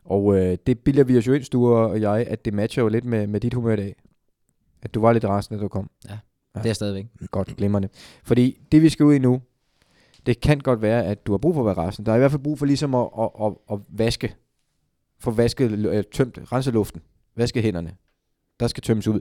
Ja. 0.06 0.10
Ja. 0.10 0.16
Og 0.16 0.38
øh, 0.38 0.58
det 0.68 0.80
bilder 0.80 1.04
vi 1.04 1.18
os 1.18 1.28
jo 1.28 1.34
ind, 1.34 1.43
Sture 1.43 1.88
og 1.89 2.02
jeg, 2.02 2.26
at 2.28 2.45
det 2.45 2.54
matcher 2.54 2.84
jo 2.84 2.89
lidt 2.89 3.06
med, 3.06 3.28
med 3.28 3.39
dit 3.39 3.54
humør 3.54 3.74
i 3.74 3.78
dag. 3.78 3.95
At 4.82 4.93
du 4.93 5.02
var 5.02 5.14
lidt 5.14 5.26
rasende, 5.26 5.60
da 5.60 5.64
du 5.64 5.68
kom. 5.68 5.89
Det 6.64 6.70
er 6.70 6.74
stadigvæk. 6.74 7.06
Godt, 7.32 7.56
glimrende. 7.58 7.89
Fordi 8.24 8.60
det, 8.72 8.82
vi 8.82 8.89
skal 8.89 9.06
ud 9.06 9.14
i 9.14 9.20
nu, 9.20 9.41
det 10.26 10.41
kan 10.41 10.60
godt 10.60 10.82
være, 10.82 11.06
at 11.06 11.28
du 11.28 11.34
har 11.34 11.38
brug 11.38 11.54
for 11.54 11.62
at 11.62 11.66
være 11.66 11.86
rasende. 11.86 12.06
Der 12.06 12.12
er 12.12 12.16
i 12.16 12.20
hvert 12.20 12.32
fald 12.32 12.43
brug 12.43 12.60
for 12.60 12.66
ligesom 12.66 12.95
at, 12.95 13.10
at, 13.20 13.30
at, 13.41 13.54
at 13.72 13.80
vaske, 13.89 14.36
få 15.20 15.32
vasket, 15.32 16.06
tømt, 16.12 16.39
rense 16.52 16.72
luften, 16.72 17.02
vaske 17.36 17.62
hænderne. 17.62 17.91
Der 18.60 18.68
skal 18.68 18.84
tømmes 18.84 19.08
ud. 19.08 19.20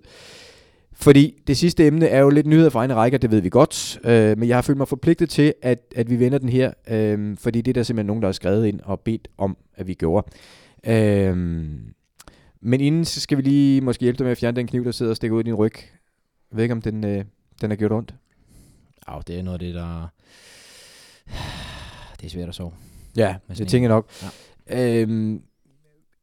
Fordi 0.93 1.43
det 1.47 1.57
sidste 1.57 1.87
emne 1.87 2.07
er 2.07 2.21
jo 2.21 2.29
lidt 2.29 2.47
nyheder 2.47 2.71
fra 2.71 2.81
egne 2.81 2.95
rækker, 2.95 3.19
det 3.19 3.31
ved 3.31 3.41
vi 3.41 3.49
godt. 3.49 4.01
Øh, 4.05 4.39
men 4.39 4.49
jeg 4.49 4.57
har 4.57 4.63
følt 4.63 4.79
mig 4.79 4.89
forpligtet 4.89 5.31
til, 5.31 5.55
at, 5.63 5.79
at 5.97 6.11
vi 6.11 6.19
vender 6.19 6.39
den 6.39 6.49
her. 6.49 6.73
Øh, 6.89 7.37
fordi 7.37 7.61
det 7.61 7.71
er 7.71 7.75
der 7.75 7.83
simpelthen 7.83 8.07
nogen, 8.07 8.23
der 8.23 8.29
har 8.29 8.33
skrevet 8.33 8.67
ind 8.67 8.81
og 8.81 9.01
bedt 9.01 9.29
om, 9.39 9.57
at 9.77 9.87
vi 9.87 9.95
gjorde. 9.95 10.31
Øh, 10.87 11.37
men 12.61 12.81
inden 12.81 13.05
så 13.05 13.21
skal 13.21 13.39
vi 13.39 13.43
lige 13.43 13.81
måske 13.81 14.03
hjælpe 14.03 14.19
dig 14.19 14.25
med 14.25 14.33
at 14.33 14.39
fjerne 14.39 14.57
den 14.57 14.67
kniv, 14.67 14.85
der 14.85 14.91
sidder 14.91 15.11
og 15.11 15.17
stikker 15.17 15.37
ud 15.37 15.41
i 15.41 15.45
din 15.45 15.55
ryg. 15.55 15.73
Jeg 16.51 16.57
ved 16.57 16.63
ikke, 16.65 16.73
om 16.73 16.83
den, 16.83 17.05
øh, 17.05 17.25
den 17.61 17.71
har 17.71 17.77
gjort 17.77 17.93
ondt. 17.93 18.15
Ja, 19.09 19.19
det 19.27 19.39
er 19.39 19.43
noget 19.43 19.55
af 19.55 19.67
det, 19.67 19.75
der... 19.75 20.09
Det 22.21 22.27
er 22.27 22.31
svært 22.31 22.49
at 22.49 22.55
sove. 22.55 22.73
Ja, 23.17 23.37
det 23.49 23.69
tænker 23.69 23.89
jeg 23.89 23.97
nok. 23.97 24.11
Ja. 24.71 25.03
Øhm, 25.03 25.43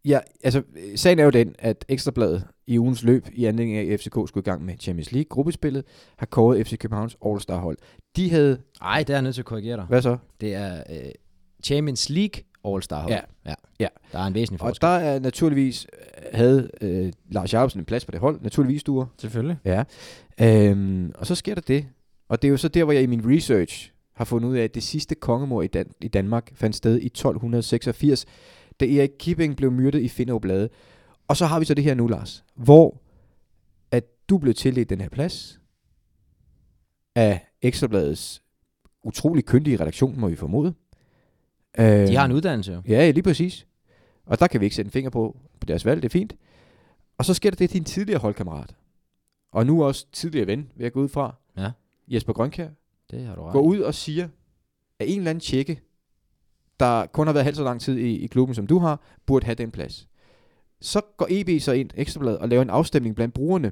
ja, 0.06 0.20
altså, 0.43 0.64
sagen 0.95 1.20
er 1.20 1.24
jo 1.24 1.30
den, 1.30 1.56
at 1.60 1.86
Ekstrabladet 1.89 2.47
i 2.68 2.80
ugens 2.80 3.03
løb, 3.03 3.28
i 3.34 3.45
anledning 3.45 3.78
af, 3.78 3.93
at 3.93 3.99
FCK 3.99 4.14
skulle 4.14 4.41
i 4.41 4.41
gang 4.41 4.66
med 4.66 4.74
Champions 4.80 5.12
League 5.12 5.30
gruppespillet, 5.30 5.84
har 6.18 6.26
kåret 6.26 6.68
FC 6.68 6.78
Københavns 6.78 7.18
All-Star 7.26 7.56
hold. 7.56 7.78
De 8.16 8.30
havde, 8.30 8.62
Ej, 8.82 8.99
det 8.99 9.10
er 9.10 9.14
jeg 9.14 9.22
nødt 9.22 9.36
til 9.36 9.41
at 9.41 9.45
korrigere 9.45 9.78
dig. 9.78 9.86
hvad 9.86 10.01
så? 10.01 10.18
Det 10.41 10.53
er 10.53 10.84
øh, 10.89 11.12
Champions 11.64 12.10
League 12.10 12.43
All-Star 12.66 13.01
hold. 13.01 13.13
Ja. 13.13 13.20
ja. 13.45 13.53
Ja. 13.80 13.88
Der 14.11 14.20
er 14.20 14.24
en 14.24 14.34
væsentlig 14.34 14.61
Og 14.61 14.68
forskel. 14.68 14.88
der 14.88 14.93
er 14.93 15.20
naturligvis, 15.20 15.88
havde 16.34 16.70
øh, 16.82 17.13
Lars 17.32 17.53
Jacobsen 17.53 17.80
en 17.82 17.86
plads 17.86 18.05
på 18.05 18.11
det 18.11 18.20
hold, 18.20 18.41
naturligvis 18.41 18.84
duer. 18.84 19.05
Selvfølgelig. 19.18 19.57
Ja. 19.66 19.84
Øhm, 20.41 21.11
og 21.16 21.28
så 21.28 21.36
sker 21.36 21.53
der 21.55 21.61
det, 21.61 21.88
og 22.30 22.41
det 22.41 22.47
er 22.47 22.51
jo 22.51 22.57
så 22.57 22.68
der, 22.68 22.84
hvor 22.84 22.93
jeg 22.93 23.03
i 23.03 23.05
min 23.05 23.36
research 23.36 23.91
har 24.16 24.26
fundet 24.26 24.49
ud 24.49 24.55
af, 24.57 24.63
at 24.63 24.76
det 24.76 24.84
sidste 24.84 25.16
kongemord 25.16 25.63
i, 25.63 25.68
Dan- 25.68 25.91
i 26.01 26.07
Danmark 26.07 26.51
fandt 26.55 26.76
sted 26.76 26.99
i 27.01 27.05
1286, 27.05 28.26
da 28.80 28.86
Erik 28.86 29.09
Kipping 29.20 29.57
blev 29.57 29.72
myrdet 29.72 30.01
i 30.01 30.07
Finderup 30.07 30.41
Blade. 30.41 30.70
Og 31.28 31.38
så 31.38 31.45
har 31.45 31.59
vi 31.59 31.66
så 31.66 31.74
det 31.74 31.84
her 31.84 31.93
nu, 31.93 32.07
Lars, 32.07 32.43
hvor 32.55 33.01
at 33.91 34.03
du 34.30 34.38
blev 34.38 34.53
tildelt 34.53 34.89
den 34.89 35.01
her 35.01 35.09
plads 35.09 35.59
af 37.16 37.47
Ekstrabladets 37.61 38.41
utrolig 39.03 39.45
kyndige 39.45 39.78
redaktion, 39.80 40.20
må 40.20 40.28
vi 40.28 40.36
formode. 40.36 40.74
Øh, 41.80 42.08
De 42.08 42.16
har 42.16 42.26
en 42.26 42.32
uddannelse 42.32 42.74
jo. 42.74 42.82
Ja, 42.88 43.12
lige 43.12 43.24
præcis. 43.24 43.68
Og 44.26 44.40
der 44.40 44.48
kan 44.48 44.60
vi 44.62 44.66
ikke 44.66 44.76
sætte 44.76 44.88
en 44.88 44.92
finger 44.92 45.10
på, 45.10 45.38
på 45.60 45.66
deres 45.66 45.86
valg, 45.86 46.02
det 46.02 46.08
er 46.10 46.14
fint. 46.14 46.36
Og 47.18 47.26
så 47.26 47.34
sker 47.34 47.50
der 47.50 47.56
det, 47.58 47.74
din 47.74 47.84
tidligere 47.84 48.20
holdkammerat, 48.20 48.76
og 49.52 49.66
nu 49.66 49.84
også 49.84 50.06
tidligere 50.12 50.48
ven, 50.48 50.70
vil 50.76 50.84
jeg 50.84 50.92
gå 50.92 51.02
ud 51.02 51.10
fra, 51.10 51.36
Ja. 51.58 51.72
Jesper 52.08 52.34
Grønkær, 52.34 52.68
Det 53.12 53.26
har 53.26 53.36
du 53.36 53.42
ret 53.44 53.54
går 53.54 53.62
ud 53.62 53.80
og 53.80 53.94
siger, 53.94 54.28
at 55.00 55.10
en 55.10 55.18
eller 55.18 55.30
anden 55.30 55.40
tjekke, 55.42 55.82
der 56.80 57.06
kun 57.06 57.28
har 57.28 57.34
været 57.34 57.44
halvt 57.44 57.58
så 57.58 57.64
lang 57.64 57.82
tid 57.82 57.98
i, 57.98 58.18
i 58.18 58.28
klubben, 58.28 58.56
som 58.56 58.68
du 58.68 58.80
har, 58.80 59.02
burde 59.26 59.46
have 59.46 59.56
den 59.56 59.72
plads. 59.72 60.08
Så 60.82 61.02
går 61.18 61.28
EB 61.30 61.62
så 61.62 61.72
ind, 61.72 61.90
Ekstrablad, 61.96 62.36
og 62.36 62.50
laver 62.50 62.62
en 62.62 62.70
afstemning 62.70 63.16
blandt 63.16 63.34
brugerne, 63.34 63.72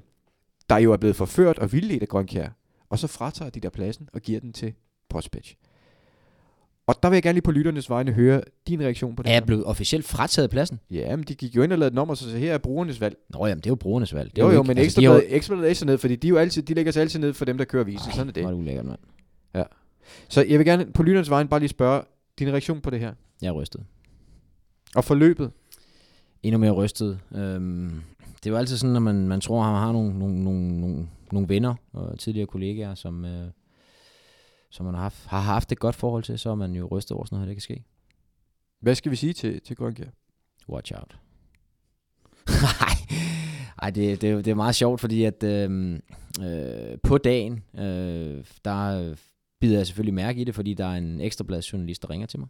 der 0.70 0.78
jo 0.78 0.94
er 0.94 0.98
blevet 0.98 1.16
forført 1.16 1.60
og 1.60 1.72
vildledt 1.72 2.02
af 2.02 2.08
Grønkær. 2.08 2.50
Og 2.90 3.00
så 3.00 3.08
fratager 3.08 3.50
de 3.50 3.60
der 3.60 3.70
pladsen 3.70 4.10
og 4.14 4.22
giver 4.22 4.40
den 4.40 4.54
til 4.54 4.74
Postpatch. 5.10 5.56
Og 6.88 6.96
der 7.04 7.10
vil 7.10 7.16
jeg 7.16 7.24
gerne 7.24 7.34
lige 7.36 7.42
på 7.42 7.52
lytternes 7.52 7.90
vegne 7.90 8.12
høre 8.12 8.42
din 8.68 8.82
reaktion 8.82 9.16
på 9.16 9.24
det. 9.24 9.30
Er 9.30 9.34
jeg 9.34 9.44
blevet 9.46 9.66
officielt 9.66 10.06
frataget 10.06 10.50
pladsen? 10.50 10.80
Ja, 10.92 11.16
men 11.16 11.26
de 11.28 11.36
gik 11.36 11.56
jo 11.56 11.64
ind 11.64 11.72
og 11.74 11.80
lavede 11.80 12.02
og 12.02 12.18
så 12.18 12.38
her 12.38 12.54
er 12.54 12.58
brugernes 12.58 13.02
valg. 13.02 13.16
Nå 13.30 13.46
jamen, 13.48 13.58
det 13.58 13.66
er 13.66 13.72
jo 13.72 13.76
brugernes 13.76 14.14
valg. 14.14 14.32
Det 14.36 14.42
er 14.42 14.46
Jo, 14.46 14.52
jo, 14.52 14.60
ikke- 14.62 14.68
men 14.68 14.78
altså, 14.78 14.86
ekstra 15.00 15.02
jo- 15.02 15.20
bladet, 15.20 15.36
ekstra 15.68 15.86
ned, 15.86 15.98
fordi 15.98 16.16
de, 16.16 16.28
jo 16.28 16.38
altid, 16.38 16.62
de 16.62 16.74
lægger 16.74 16.92
sig 16.92 17.02
altid 17.02 17.20
ned 17.20 17.34
for 17.34 17.46
dem, 17.46 17.58
der 17.58 17.66
kører 17.66 17.84
visen. 17.84 18.12
Sådan 18.12 18.28
er 18.28 18.32
det. 18.34 18.46
Det 18.48 18.54
ulækkert, 18.54 18.86
mand. 18.86 19.00
Ja. 19.56 19.64
Så 20.30 20.46
jeg 20.50 20.58
vil 20.60 20.66
gerne 20.66 20.86
på 20.94 21.04
lytternes 21.04 21.30
vegne 21.30 21.50
bare 21.50 21.60
lige 21.60 21.70
spørge 21.70 22.02
din 22.40 22.50
reaktion 22.52 22.82
på 22.82 22.90
det 22.90 23.00
her. 23.00 23.14
Jeg 23.42 23.48
er 23.48 23.52
rystet. 23.52 23.82
Og 24.96 25.04
forløbet. 25.04 25.52
endnu 26.44 26.60
mere 26.60 26.72
rystet. 26.72 27.20
Øhm, 27.36 27.92
det 28.44 28.46
er 28.46 28.50
jo 28.50 28.56
altid 28.58 28.78
sådan, 28.78 28.94
når 28.94 29.00
man, 29.00 29.28
man 29.28 29.42
tror, 29.42 29.64
at 29.64 29.72
man 29.72 29.82
har 29.82 29.92
nogle, 29.92 30.20
nogle, 30.20 30.44
nogle, 30.44 30.80
nogle, 30.82 31.08
nogle 31.32 31.50
venner 31.50 31.76
og 31.94 32.20
tidligere 32.20 32.48
kollegaer, 32.48 32.96
som, 32.96 33.26
øh, 33.26 33.48
som 34.74 34.86
man 34.86 34.96
har 34.96 35.02
haft, 35.02 35.26
har 35.26 35.40
haft 35.40 35.72
et 35.72 35.80
godt 35.80 35.96
forhold 35.96 36.24
til, 36.24 36.40
så 36.40 36.50
er 36.50 36.56
man 36.56 36.76
jo 36.76 36.88
rystet 36.92 37.18
over 37.18 37.26
sådan 37.26 37.36
noget, 37.36 37.48
det 37.48 37.56
kan 37.56 37.62
ske. 37.62 37.84
Hvad 38.80 38.96
skal 38.96 39.12
vi 39.12 39.16
sige 39.16 39.34
til, 39.34 39.62
til 39.62 39.76
Grønkjær? 39.76 40.10
Watch 40.70 40.94
out. 40.96 41.18
Nej, 42.62 43.20
Ej, 43.82 43.90
det, 43.90 44.22
det, 44.22 44.30
er 44.30 44.36
det 44.36 44.48
er 44.48 44.56
meget 44.56 44.76
sjovt, 44.76 45.02
fordi 45.02 45.24
at 45.24 45.44
øh, 45.44 46.00
øh, 46.42 46.98
på 47.04 47.18
dagen, 47.18 47.64
øh, 47.78 48.46
der 48.66 49.16
bider 49.60 49.78
jeg 49.78 49.88
selvfølgelig 49.88 50.14
mærke 50.14 50.42
i 50.42 50.44
det, 50.44 50.56
fordi 50.56 50.74
der 50.74 50.86
er 50.86 50.98
en 50.98 51.22
ekstrabladsjournalist, 51.22 52.02
der 52.02 52.10
ringer 52.10 52.28
til 52.28 52.40
mig 52.40 52.48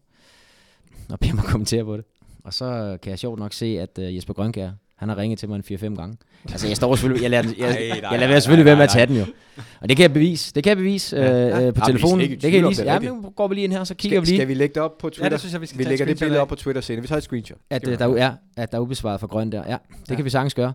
og 1.10 1.20
beder 1.20 1.34
mig 1.34 1.44
kommentere 1.44 1.84
på 1.84 1.98
det. 1.98 2.06
Og 2.44 2.54
så 2.54 2.98
kan 3.02 3.10
jeg 3.10 3.20
sjovt 3.20 3.40
nok 3.40 3.54
se, 3.54 3.80
at 3.80 4.00
øh, 4.00 4.16
Jesper 4.16 4.34
Grønkær, 4.34 4.72
han 5.04 5.10
har 5.10 5.18
ringet 5.18 5.40
til 5.40 5.50
mig 5.50 5.56
en 5.56 5.78
4-5 5.78 5.96
gange. 5.96 6.18
Altså, 6.52 6.68
jeg 6.68 6.76
står 6.76 6.96
selvfølgelig, 6.96 7.22
jeg 7.24 7.32
lader, 7.32 7.50
jeg, 7.58 7.68
jeg, 7.68 8.00
jeg 8.12 8.20
lader 8.20 8.28
være 8.28 8.42
selvfølgelig 8.42 8.66
være 8.66 8.76
med 8.76 8.84
at 8.84 8.90
tage 8.90 9.06
den 9.06 9.16
jo. 9.16 9.26
Og 9.82 9.90
det 9.90 9.98
kan 9.98 10.02
jeg 10.04 10.14
bevise. 10.14 10.54
Det 10.56 10.64
kan 10.64 10.70
jeg 10.70 10.78
bevise 10.78 11.18
Ja, 11.18 11.32
øh, 11.60 11.66
ja. 11.66 11.72
på 11.72 11.80
Ja, 11.82 11.86
telefonen. 11.86 12.30
Det 12.30 12.42
kan 12.52 12.54
jeg 12.54 12.80
er 12.88 12.94
Ja, 12.94 13.00
nu 13.00 13.22
går 13.36 13.48
vi 13.48 13.56
lige 13.56 13.64
ind 13.64 13.74
her, 13.74 13.84
så 13.84 13.96
kigger 13.96 14.18
Skal, 14.18 14.22
vi 14.26 14.32
lige. 14.32 14.38
skal 14.38 14.48
vi 14.48 14.54
lægge 14.54 14.74
det 14.74 14.84
op 14.84 14.98
på 14.98 15.10
Twitter? 15.10 15.30
det 15.30 15.40
synes 15.40 15.54
jeg, 15.54 15.62
vi 15.62 15.66
skal 15.66 15.80
vi 15.80 15.84
lægger 15.84 16.06
det 16.06 16.20
billede 16.20 16.40
op 16.42 16.48
på 16.48 16.56
Twitter 16.56 16.82
senere. 16.82 17.02
Vi 17.02 17.08
tager 17.08 17.18
et 17.18 17.24
screenshot. 17.24 17.58
At, 17.70 17.88
øh, 17.88 18.00
der, 18.00 18.16
er, 18.18 18.32
at 18.58 18.72
der 18.72 18.78
er 18.78 18.82
ubesvaret 18.82 19.20
for 19.20 19.28
grøn 19.28 19.52
der. 19.52 19.64
Ja, 19.68 19.78
det 20.02 20.10
Ja. 20.10 20.16
kan 20.16 20.26
vi 20.26 20.30
sagtens 20.30 20.54
gøre. 20.54 20.74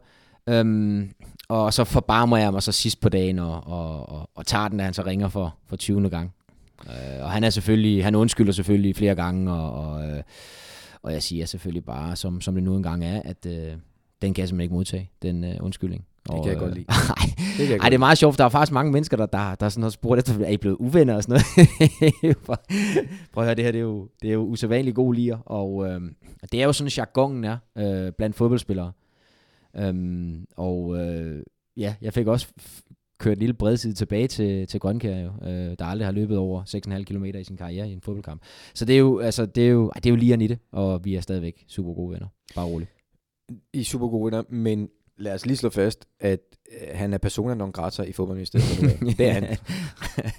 Øhm, 0.49 1.11
og 1.49 1.75
så 1.75 1.85
forbarmer 1.85 2.37
jeg 2.37 2.53
mig 2.53 2.63
så 2.63 2.73
sidst 2.73 3.01
på 3.01 3.09
dagen 3.09 3.39
og, 3.39 3.67
og, 3.67 4.09
og, 4.09 4.31
og 4.35 4.47
tager 4.47 4.69
den, 4.69 4.79
da 4.79 4.85
han 4.85 4.95
så 4.95 5.03
ringer 5.07 5.29
for, 5.29 5.55
for 5.69 5.77
20. 5.77 6.09
gang. 6.11 6.33
Øh, 6.87 7.23
og 7.25 7.31
han 7.31 7.45
er 7.45 7.51
selvfølgelig, 7.51 8.05
han 8.05 8.15
undskylder 8.15 8.53
selvfølgelig 8.53 8.97
flere 8.97 9.15
gange, 9.15 9.53
og, 9.53 9.73
og, 9.93 10.09
øh, 10.09 10.23
og 11.03 11.13
jeg 11.13 11.23
siger 11.23 11.47
selvfølgelig 11.47 11.85
bare, 11.85 12.17
som, 12.17 12.41
som 12.41 12.55
det 12.55 12.63
nu 12.63 12.77
engang 12.77 13.05
er, 13.05 13.23
at 13.25 13.47
øh, 13.47 13.73
den 14.23 14.35
kan 14.35 14.41
jeg 14.43 14.49
simpelthen 14.49 14.65
ikke 14.65 14.75
modtage, 14.75 15.11
den 15.23 15.45
øh, 15.45 15.55
undskyldning. 15.61 16.07
Det 16.23 16.31
Og, 16.35 16.45
kan 16.45 16.53
jeg 16.53 16.57
øh, 16.57 16.63
godt 16.63 16.75
lide. 16.75 16.87
Nej, 17.09 17.35
Det 17.37 17.57
kan 17.57 17.65
jeg 17.67 17.71
Ej, 17.71 17.77
godt 17.79 17.87
det 17.87 17.95
er 17.95 17.99
meget 17.99 18.19
sjovt, 18.19 18.39
der 18.39 18.45
er 18.45 18.49
faktisk 18.49 18.73
mange 18.73 18.93
mennesker, 18.93 19.17
der, 19.17 19.27
der, 19.27 19.55
der 19.55 19.69
sådan 19.69 19.83
har 19.83 19.91
spurgt 19.91 20.19
efter, 20.19 20.45
er 20.45 20.51
I 20.51 20.57
blevet 20.57 20.77
uvenner 20.77 21.15
og 21.15 21.23
sådan 21.23 21.41
noget? 21.61 22.37
Prøv 23.33 23.45
at 23.45 23.45
høre, 23.45 23.55
det 23.55 23.65
her 23.65 23.73
det 23.73 23.79
er 23.79 23.83
jo, 23.83 24.09
det 24.23 24.29
er 24.29 24.35
jo 24.35 24.41
usædvanligt 24.45 24.97
gode 24.97 25.17
lier, 25.17 25.39
og 25.39 25.89
øh, 25.89 26.01
det 26.53 26.63
er 26.63 26.65
jo 26.65 26.73
sådan, 26.73 26.91
jargonen 26.97 27.45
er 27.45 27.57
øh, 27.79 28.13
blandt 28.13 28.37
fodboldspillere. 28.37 28.93
Øhm, 29.77 30.47
og 30.57 30.99
øh, 30.99 31.43
ja, 31.77 31.95
jeg 32.03 32.13
fik 32.13 32.27
også 32.27 32.49
kørt 33.19 33.33
en 33.33 33.39
lille 33.39 33.55
bredside 33.55 33.95
tilbage 33.95 34.29
til, 34.29 34.67
til 34.67 34.81
Grønkær, 34.81 35.19
jo, 35.19 35.31
øh, 35.49 35.77
der 35.79 35.85
aldrig 35.85 36.07
har 36.07 36.13
løbet 36.13 36.37
over 36.37 36.63
6,5 36.99 37.03
km 37.03 37.25
i 37.25 37.45
sin 37.45 37.57
karriere 37.57 37.89
i 37.89 37.93
en 37.93 38.01
fodboldkamp. 38.01 38.43
Så 38.75 38.85
det 38.85 38.95
er 38.95 38.99
jo, 38.99 39.19
altså, 39.19 39.47
det 39.47 39.67
er 39.67 39.71
jo, 39.71 39.89
ej, 39.89 39.93
det 39.95 40.07
er 40.07 40.11
jo 40.11 40.17
lige 40.17 40.45
i 40.45 40.47
det, 40.47 40.59
og 40.73 41.05
vi 41.05 41.15
er 41.15 41.21
stadigvæk 41.21 41.65
super 41.69 41.95
gode 41.95 42.13
venner. 42.13 42.27
Bare 42.55 42.67
roligt. 42.67 42.91
I 43.73 43.81
er 43.81 43.85
super 43.85 44.09
gode 44.09 44.25
venner, 44.25 44.43
men 44.51 44.89
lad 45.17 45.35
os 45.35 45.47
lige 45.47 45.57
slå 45.57 45.71
fast, 45.71 46.09
at 46.21 46.41
øh, 46.73 46.89
han 46.99 47.15
er 47.15 47.19
persona 47.19 47.55
non 47.55 47.73
grata 47.73 48.03
i 48.03 48.13
fodboldministeriet. 48.13 49.01
det 49.19 49.29
er 49.29 49.33
han. 49.33 49.45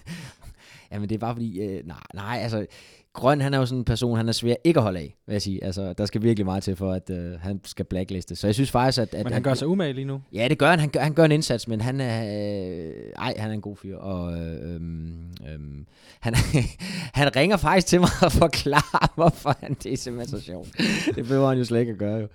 Jamen 0.91 1.09
det 1.09 1.15
er 1.15 1.19
bare 1.19 1.35
fordi, 1.35 1.61
øh, 1.61 1.87
nej, 1.87 1.97
nej, 2.13 2.39
altså, 2.41 2.65
Grøn, 3.13 3.41
han 3.41 3.53
er 3.53 3.57
jo 3.57 3.65
sådan 3.65 3.77
en 3.79 3.85
person, 3.85 4.17
han 4.17 4.27
er 4.27 4.31
svær 4.31 4.55
ikke 4.63 4.77
at 4.77 4.83
holde 4.83 4.99
af, 4.99 5.15
vil 5.27 5.33
jeg 5.33 5.41
sige. 5.41 5.63
Altså, 5.63 5.93
der 5.93 6.05
skal 6.05 6.23
virkelig 6.23 6.45
meget 6.45 6.63
til 6.63 6.75
for, 6.75 6.91
at 6.91 7.09
øh, 7.09 7.39
han 7.39 7.61
skal 7.65 7.85
blackliste. 7.85 8.35
Så 8.35 8.47
jeg 8.47 8.53
synes 8.53 8.71
faktisk, 8.71 9.01
at... 9.01 9.13
at 9.13 9.23
Men 9.23 9.33
han 9.33 9.43
gør 9.43 9.53
sig 9.53 9.67
umage 9.67 9.93
lige 9.93 10.05
nu. 10.05 10.21
Ja, 10.33 10.47
det 10.47 10.57
gør 10.57 10.69
han. 10.69 10.79
Han 10.79 10.89
gør, 10.89 10.99
han 10.99 11.13
gør 11.13 11.25
en 11.25 11.31
indsats, 11.31 11.67
men 11.67 11.81
han 11.81 12.01
er... 12.01 12.23
Øh, 12.23 12.93
ej, 13.17 13.33
han 13.37 13.49
er 13.49 13.53
en 13.53 13.61
god 13.61 13.75
fyr. 13.75 13.97
Og 13.97 14.39
øh, 14.39 14.73
øhm, 14.73 15.85
han, 16.19 16.35
han 17.19 17.35
ringer 17.35 17.57
faktisk 17.57 17.87
til 17.87 17.99
mig 17.99 18.09
og 18.21 18.31
forklarer, 18.31 19.13
hvorfor 19.15 19.55
han... 19.59 19.73
Det 19.83 19.93
er 19.93 19.97
simpelthen 19.97 20.39
så 20.39 20.45
sjovt. 20.45 20.69
Det 21.15 21.27
behøver 21.27 21.49
han 21.49 21.57
jo 21.57 21.65
slet 21.65 21.79
ikke 21.79 21.91
at 21.91 21.97
gøre, 21.97 22.17
jo. 22.17 22.27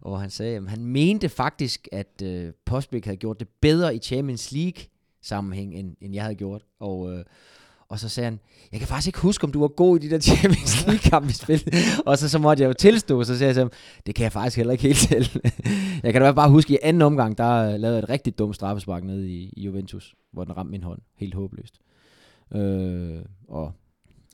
Og 0.00 0.20
han 0.20 0.30
sagde, 0.30 0.56
at 0.56 0.68
han 0.68 0.84
mente 0.84 1.28
faktisk, 1.28 1.88
at 1.92 2.22
øh, 2.22 2.52
Postbæk 2.66 3.04
havde 3.04 3.16
gjort 3.16 3.40
det 3.40 3.48
bedre 3.60 3.94
i 3.94 3.98
Champions 3.98 4.52
League 4.52 4.82
sammenhæng, 5.22 5.74
end, 5.74 5.96
end 6.00 6.14
jeg 6.14 6.22
havde 6.22 6.36
gjort. 6.36 6.62
Og... 6.80 7.12
Øh, 7.12 7.24
og 7.88 7.98
så 7.98 8.08
sagde 8.08 8.24
han, 8.24 8.40
jeg 8.72 8.80
kan 8.80 8.88
faktisk 8.88 9.06
ikke 9.06 9.18
huske, 9.18 9.44
om 9.44 9.52
du 9.52 9.60
var 9.60 9.68
god 9.68 9.98
i 9.98 10.06
de 10.06 10.10
der 10.10 10.20
Champions 10.20 10.86
League-kampe, 10.86 11.28
vi 11.28 11.32
spillede. 11.34 11.70
Og 12.06 12.18
så, 12.18 12.28
så 12.28 12.38
måtte 12.38 12.62
jeg 12.62 12.68
jo 12.68 12.72
tilstå, 12.72 13.24
så 13.24 13.38
sagde 13.38 13.46
jeg 13.46 13.54
til 13.54 13.60
ham, 13.60 13.72
det 14.06 14.14
kan 14.14 14.22
jeg 14.22 14.32
faktisk 14.32 14.56
heller 14.56 14.72
ikke 14.72 14.82
helt 14.82 14.96
selv. 14.96 15.26
jeg 16.04 16.12
kan 16.12 16.22
da 16.22 16.32
bare 16.32 16.50
huske, 16.50 16.74
at 16.74 16.74
i 16.74 16.78
anden 16.82 17.02
omgang, 17.02 17.38
der 17.38 17.52
øh, 17.52 17.80
lavede 17.80 17.96
jeg 17.96 18.02
et 18.02 18.08
rigtig 18.08 18.38
dumt 18.38 18.54
straffespark 18.54 19.04
nede 19.04 19.30
i, 19.30 19.52
i 19.56 19.62
Juventus, 19.62 20.14
hvor 20.32 20.44
den 20.44 20.56
ramte 20.56 20.70
min 20.70 20.82
hånd. 20.82 20.98
Helt 21.16 21.34
håbløst. 21.34 21.80
Øh, 22.54 23.18
og 23.48 23.72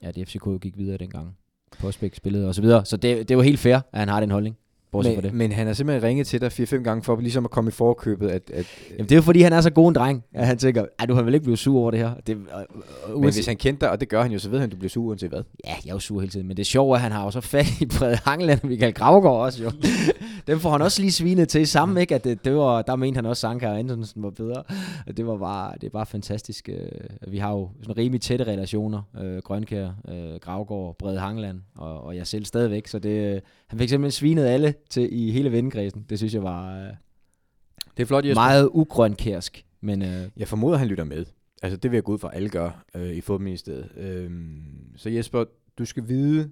ja, 0.02 0.10
det 0.10 0.28
FCK 0.28 0.60
gik 0.60 0.78
videre 0.78 0.96
dengang. 0.96 1.36
Postbæk 1.80 2.14
spillede 2.14 2.48
og 2.48 2.54
så 2.54 2.60
videre. 2.62 2.84
Så 2.84 2.96
det, 2.96 3.28
det 3.28 3.36
var 3.36 3.42
helt 3.42 3.58
fair, 3.58 3.76
at 3.76 3.98
han 3.98 4.08
har 4.08 4.20
den 4.20 4.30
holdning. 4.30 4.56
Bortset 4.92 5.14
fra 5.14 5.22
det. 5.22 5.30
Men, 5.32 5.38
men 5.38 5.52
han 5.52 5.66
har 5.66 5.74
simpelthen 5.74 6.08
ringet 6.08 6.26
til 6.26 6.40
dig 6.40 6.52
4-5 6.52 6.76
gange 6.76 7.02
for 7.02 7.16
ligesom 7.20 7.44
at 7.44 7.50
komme 7.50 7.68
i 7.68 7.72
forkøbet. 7.72 8.28
At, 8.28 8.50
at, 8.54 8.66
Jamen, 8.90 9.04
det 9.04 9.12
er 9.12 9.16
jo 9.16 9.22
fordi, 9.22 9.40
han 9.40 9.52
er 9.52 9.60
så 9.60 9.70
god 9.70 9.88
en 9.88 9.94
dreng, 9.94 10.24
at 10.34 10.46
han 10.46 10.58
tænker, 10.58 10.84
at 10.98 11.08
du 11.08 11.14
har 11.14 11.22
vel 11.22 11.34
ikke 11.34 11.44
blevet 11.44 11.58
sur 11.58 11.80
over 11.80 11.90
det 11.90 12.00
her. 12.00 12.14
Det, 12.26 12.36
øh, 12.36 12.42
øh, 13.08 13.20
men 13.20 13.32
hvis 13.32 13.46
han 13.46 13.56
kendte 13.56 13.80
dig, 13.80 13.90
og 13.90 14.00
det 14.00 14.08
gør 14.08 14.22
han 14.22 14.32
jo, 14.32 14.38
så 14.38 14.50
ved 14.50 14.58
han, 14.58 14.66
at 14.66 14.72
du 14.72 14.76
bliver 14.76 14.90
sur 14.90 15.04
uanset 15.04 15.28
hvad. 15.28 15.42
Ja, 15.66 15.74
jeg 15.84 15.90
er 15.90 15.94
jo 15.94 15.98
sur 15.98 16.20
hele 16.20 16.30
tiden, 16.30 16.48
men 16.48 16.56
det 16.56 16.66
sjove 16.66 16.90
er, 16.92 16.94
at 16.94 17.00
han 17.00 17.12
har 17.12 17.24
jo 17.24 17.30
så 17.30 17.40
fat 17.40 17.80
i 17.80 17.86
Brede 17.86 18.18
Hangeland 18.24 18.60
og 18.62 18.68
Michael 18.68 18.94
Gravgaard 18.94 19.36
også 19.40 19.62
jo. 19.62 19.70
Dem 20.46 20.60
får 20.60 20.70
han 20.70 20.82
også 20.82 21.00
lige 21.02 21.12
svinet 21.12 21.48
til 21.48 21.66
sammen, 21.66 21.98
ikke? 21.98 22.14
At 22.14 22.24
det, 22.24 22.44
det 22.44 22.54
var, 22.56 22.82
der 22.82 22.96
mente 22.96 23.18
han 23.18 23.26
også, 23.26 23.40
Sanka 23.40 23.68
og 23.68 23.78
Antonsen 23.78 24.22
var 24.22 24.30
bedre. 24.30 24.62
Det 25.16 25.26
var 25.26 25.36
bare, 25.36 25.72
det 25.80 25.84
er 25.86 25.90
bare 25.90 26.06
fantastisk. 26.06 26.68
øh, 26.68 27.32
Vi 27.32 27.38
har 27.38 27.52
jo 27.52 27.70
sådan 27.82 27.96
rimelig 27.96 28.20
tætte 28.20 28.44
relationer. 28.44 29.02
Øh, 29.20 29.38
Grønkær, 29.38 29.88
øh, 30.08 30.40
Gravgaard, 30.40 30.96
Brede 30.98 31.18
Hangeland 31.18 31.60
og, 31.76 32.04
og 32.04 32.16
jeg 32.16 32.26
selv 32.26 32.44
stadigvæk. 32.44 32.86
Så 32.86 32.98
det, 32.98 33.34
øh, 33.34 33.40
han 33.72 33.78
fik 33.78 33.88
simpelthen 33.88 34.10
svinet 34.12 34.44
alle 34.44 34.74
til 34.90 35.08
i 35.12 35.30
hele 35.30 35.52
vennekredsen. 35.52 36.06
Det 36.08 36.18
synes 36.18 36.34
jeg 36.34 36.42
var 36.42 36.76
øh, 36.78 36.88
Det 37.96 38.02
er 38.02 38.06
flot, 38.06 38.24
Jesper. 38.24 38.40
meget 38.42 38.68
ugrønkærsk. 38.72 39.64
Men 39.80 40.02
øh, 40.02 40.28
Jeg 40.36 40.48
formoder, 40.48 40.78
han 40.78 40.88
lytter 40.88 41.04
med. 41.04 41.24
Altså, 41.62 41.76
det 41.76 41.90
vil 41.90 41.96
jeg 41.96 42.04
gå 42.04 42.12
ud 42.12 42.18
fra, 42.18 42.28
at 42.30 42.36
alle 42.36 42.48
gør 42.48 42.84
øh, 42.94 43.10
i 43.10 43.20
fodboldministeriet. 43.20 43.88
Øhm, 43.96 44.62
så 44.96 45.10
Jesper, 45.10 45.44
du 45.78 45.84
skal 45.84 46.08
vide, 46.08 46.50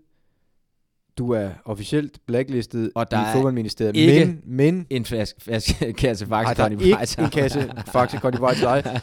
du 1.19 1.31
er 1.31 1.51
officielt 1.65 2.19
blacklistet 2.27 2.93
Og 2.95 3.11
der 3.11 3.21
i 3.21 3.29
er 3.29 3.33
fodboldministeriet. 3.33 3.97
ikke 3.97 4.25
men, 4.27 4.41
men 4.45 4.87
en 4.91 5.05
flaske, 5.05 5.41
flaske 5.41 5.93
kasse 5.93 6.27
er 6.31 7.01
ikke 7.11 7.23
en 7.23 7.31
kasse 7.31 7.73
Faxe 7.87 8.17
d'Ivoire 8.17 8.55
til 8.55 8.63
dig. 8.63 9.01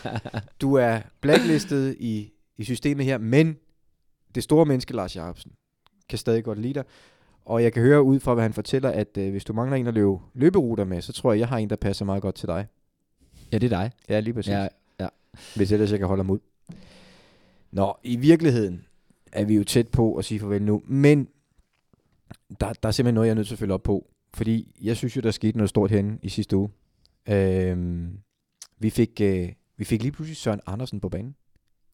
Du 0.61 0.74
er 0.74 0.99
blacklistet 1.22 1.95
i, 1.99 2.32
i 2.57 2.63
systemet 2.63 3.05
her, 3.05 3.18
men 3.18 3.57
det 4.36 4.43
store 4.43 4.65
menneske, 4.65 4.93
Lars 4.93 5.15
Jacobsen, 5.15 5.51
kan 6.09 6.18
stadig 6.18 6.43
godt 6.43 6.59
lide 6.59 6.74
dig. 6.74 6.84
Og 7.47 7.63
jeg 7.63 7.73
kan 7.73 7.83
høre 7.83 8.03
ud 8.03 8.19
fra, 8.19 8.33
hvad 8.33 8.43
han 8.43 8.53
fortæller, 8.53 8.89
at 8.89 9.17
øh, 9.17 9.31
hvis 9.31 9.43
du 9.45 9.53
mangler 9.53 9.77
en 9.77 9.87
at 9.87 9.93
løbe 9.93 10.17
løberuter 10.33 10.83
med, 10.85 11.01
så 11.01 11.13
tror 11.13 11.31
jeg, 11.31 11.39
jeg 11.39 11.47
har 11.47 11.57
en, 11.57 11.69
der 11.69 11.75
passer 11.75 12.05
meget 12.05 12.21
godt 12.21 12.35
til 12.35 12.47
dig. 12.47 12.67
Ja, 13.51 13.57
det 13.57 13.73
er 13.73 13.77
dig. 13.77 13.91
Ja, 14.09 14.19
lige 14.19 14.33
præcis. 14.33 14.51
Ja, 14.51 14.67
ja. 14.99 15.07
Hvis 15.55 15.71
ellers 15.71 15.91
jeg 15.91 15.99
kan 15.99 16.07
holde 16.07 16.23
ham 16.23 16.29
ud. 16.29 16.39
Nå, 17.71 17.97
i 18.03 18.15
virkeligheden 18.15 18.85
er 19.31 19.45
vi 19.45 19.55
jo 19.55 19.63
tæt 19.63 19.87
på 19.87 20.15
at 20.15 20.25
sige 20.25 20.39
farvel 20.39 20.61
nu, 20.61 20.81
men 20.85 21.27
der, 22.59 22.73
der 22.73 22.87
er 22.87 22.91
simpelthen 22.91 23.13
noget, 23.13 23.27
jeg 23.27 23.31
er 23.31 23.35
nødt 23.35 23.47
til 23.47 23.55
at 23.55 23.59
følge 23.59 23.73
op 23.73 23.83
på. 23.83 24.07
Fordi 24.33 24.75
jeg 24.81 24.97
synes 24.97 25.15
jo, 25.15 25.21
der 25.21 25.31
skete 25.31 25.57
noget 25.57 25.69
stort 25.69 25.91
herinde 25.91 26.17
i 26.21 26.29
sidste 26.29 26.57
uge. 26.57 26.69
Øhm, 27.29 28.19
vi, 28.79 28.89
fik, 28.89 29.21
øh, 29.21 29.49
vi 29.77 29.85
fik 29.85 30.01
lige 30.01 30.11
pludselig 30.11 30.37
Søren 30.37 30.59
Andersen 30.65 30.99
på 30.99 31.09
banen. 31.09 31.35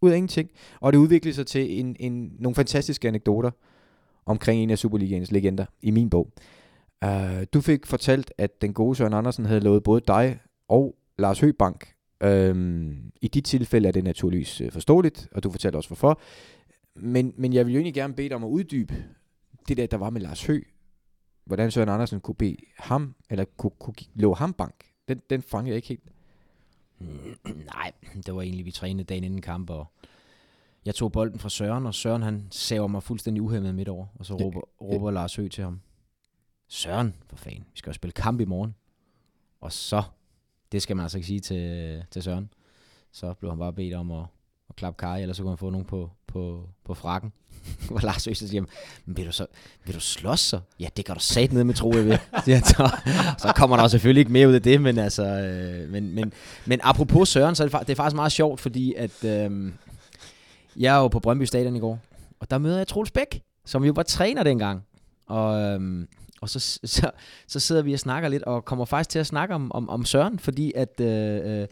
Ud 0.02 0.12
af 0.12 0.18
ingenting. 0.18 0.50
Og 0.80 0.94
det 0.94 1.00
udviklede 1.00 1.36
sig 1.36 1.48
til 1.48 1.80
en, 1.80 1.96
en, 2.00 2.36
nogle 2.40 2.56
fantastiske 2.56 3.08
anekdoter 3.08 3.52
omkring 4.26 4.64
en 4.64 4.70
af 4.70 4.78
Superligaens 4.78 5.32
legender 5.32 5.66
i 5.82 5.92
min 5.92 6.10
bog. 6.10 6.32
Uh, 7.06 7.44
du 7.54 7.62
fik 7.62 7.86
fortalt, 7.86 8.34
at 8.38 8.62
den 8.62 8.74
gode 8.74 8.96
Søren 8.96 9.14
Andersen 9.14 9.46
havde 9.46 9.60
lovet 9.60 9.84
både 9.84 10.02
dig 10.08 10.40
og 10.68 10.96
Lars 11.18 11.40
Høbank. 11.40 11.94
Uh, 12.24 12.30
øhm, 12.30 13.12
I 13.22 13.28
dit 13.28 13.46
tilfælde 13.46 13.88
er 13.88 13.92
det 13.92 14.04
naturligvis 14.04 14.62
øh, 14.62 14.72
forståeligt, 14.72 15.28
og 15.32 15.44
du 15.44 15.52
fortalte 15.52 15.76
også 15.76 15.90
hvorfor. 15.90 16.22
Men, 16.96 17.34
men 17.38 17.54
jeg 17.54 17.66
vil 17.66 17.74
jo 17.74 17.78
egentlig 17.78 17.94
gerne 17.94 18.14
bede 18.14 18.30
dig 18.30 18.36
om 18.36 18.44
at 18.44 18.48
uddybe 18.48 19.04
det 19.68 19.78
der, 19.78 19.88
der 19.88 19.98
var 19.98 20.10
med 20.10 20.22
Lars 20.22 20.46
Hø. 20.46 20.62
Hvordan 21.46 21.72
Søren 21.72 21.90
Andersen 21.90 22.20
kunne 22.20 22.36
bede 22.36 22.58
ham, 22.78 23.16
eller 23.30 23.46
kunne, 23.58 23.72
kunne 23.80 23.96
love 24.16 24.36
ham 24.36 24.54
bank. 24.54 24.76
Den, 25.08 25.22
den 25.30 25.42
fangede 25.42 25.70
jeg 25.70 25.76
ikke 25.76 25.88
helt. 25.88 26.12
Nej, 27.76 27.92
det 28.26 28.36
var 28.36 28.42
egentlig, 28.42 28.66
vi 28.66 28.72
trænede 28.72 29.04
dagen 29.04 29.24
inden 29.24 29.42
kamp, 29.42 29.70
og 29.70 29.86
jeg 30.86 30.96
tog 30.96 31.12
bolden 31.12 31.40
fra 31.40 31.50
Søren, 31.50 31.86
og 31.86 31.96
Søren 31.96 32.22
han 32.22 32.48
saver 32.52 32.88
mig 32.88 33.04
fuldstændig 33.04 33.42
uhemmet 33.42 33.76
midt 33.76 33.90
over, 33.90 34.06
og 34.16 34.26
så 34.26 34.38
Ja, 34.40 34.46
råber, 34.46 34.62
råber 34.82 35.12
Lars 35.12 35.36
Høgh 35.36 35.50
til 35.50 35.64
ham. 35.64 35.82
Søren, 36.68 37.16
for 37.30 37.36
fanden, 37.36 37.66
vi 37.74 37.78
skal 37.78 37.90
jo 37.90 37.94
spille 37.94 38.12
kamp 38.12 38.42
i 38.42 38.46
morgen. 38.46 38.76
Og 39.62 39.72
så, 39.72 40.04
det 40.72 40.82
skal 40.82 40.96
man 40.96 41.04
altså 41.04 41.18
ikke 41.18 41.28
sige 41.28 41.40
til, 41.40 42.04
til 42.12 42.24
Søren, 42.24 42.50
så 43.12 43.34
blev 43.34 43.52
han 43.52 43.60
bare 43.60 43.74
bedt 43.74 43.94
om 43.94 44.12
at, 44.12 44.26
at 44.70 44.76
klappe 44.76 44.98
Kari, 44.98 45.22
eller 45.22 45.34
så 45.34 45.42
kunne 45.42 45.52
han 45.52 45.58
få 45.58 45.70
nogen 45.70 45.86
på, 45.86 46.10
på, 46.28 46.70
på 46.86 46.94
frakken. 46.94 47.34
Hvor 47.90 48.00
Lars 48.04 48.22
så 48.22 48.48
siger, 48.48 48.62
men 49.06 49.18
vil 49.18 49.26
du, 49.26 49.32
så, 49.32 49.46
vil 49.86 49.96
du 49.96 50.00
slås 50.00 50.40
så? 50.40 50.60
Ja, 50.80 50.88
det 50.98 51.06
kan 51.06 51.16
du 51.16 51.22
sat 51.22 51.54
ned 51.54 51.64
med, 51.64 51.74
tror 51.74 51.98
jeg 51.98 52.20
han 52.46 52.64
så. 52.76 52.92
så 53.38 53.54
kommer 53.56 53.78
der 53.78 53.88
selvfølgelig 53.88 54.20
ikke 54.20 54.32
mere 54.32 54.48
ud 54.50 54.54
af 54.54 54.62
det, 54.62 54.82
men 54.82 54.98
altså, 54.98 55.26
øh, 55.26 55.90
men, 55.90 56.16
men, 56.16 56.34
men 56.66 56.80
apropos 56.84 57.30
Søren, 57.30 57.56
så 57.56 57.64
er 57.64 57.68
det, 57.68 57.80
det 57.80 57.90
er 57.90 57.96
faktisk 57.96 58.16
meget 58.16 58.32
sjovt, 58.32 58.60
fordi 58.60 58.94
at, 58.94 59.24
øh, 59.24 59.72
jeg 60.78 60.96
er 60.96 61.00
jo 61.00 61.08
på 61.08 61.20
Brøndby 61.20 61.44
Stadion 61.44 61.76
i 61.76 61.80
går, 61.80 62.00
og 62.40 62.50
der 62.50 62.58
møder 62.58 62.78
jeg 62.78 62.88
Troels 62.88 63.12
Bæk, 63.12 63.42
som 63.66 63.84
jo 63.84 63.94
var 63.96 64.04
træner 64.04 64.44
dengang. 64.44 64.86
Og, 65.26 65.62
øhm, 65.62 66.08
og 66.42 66.50
så, 66.50 66.60
så, 66.84 67.12
så 67.48 67.60
sidder 67.60 67.82
vi 67.82 67.94
og 67.94 68.00
snakker 68.00 68.30
lidt, 68.30 68.44
og 68.44 68.66
kommer 68.66 68.86
faktisk 68.86 69.10
til 69.10 69.20
at 69.20 69.28
snakke 69.28 69.56
om, 69.56 69.72
om, 69.72 69.90
om 69.90 70.06
Søren, 70.06 70.40
fordi 70.40 70.72
at 70.76 71.00
øh, 71.00 71.62
øh, 71.62 71.68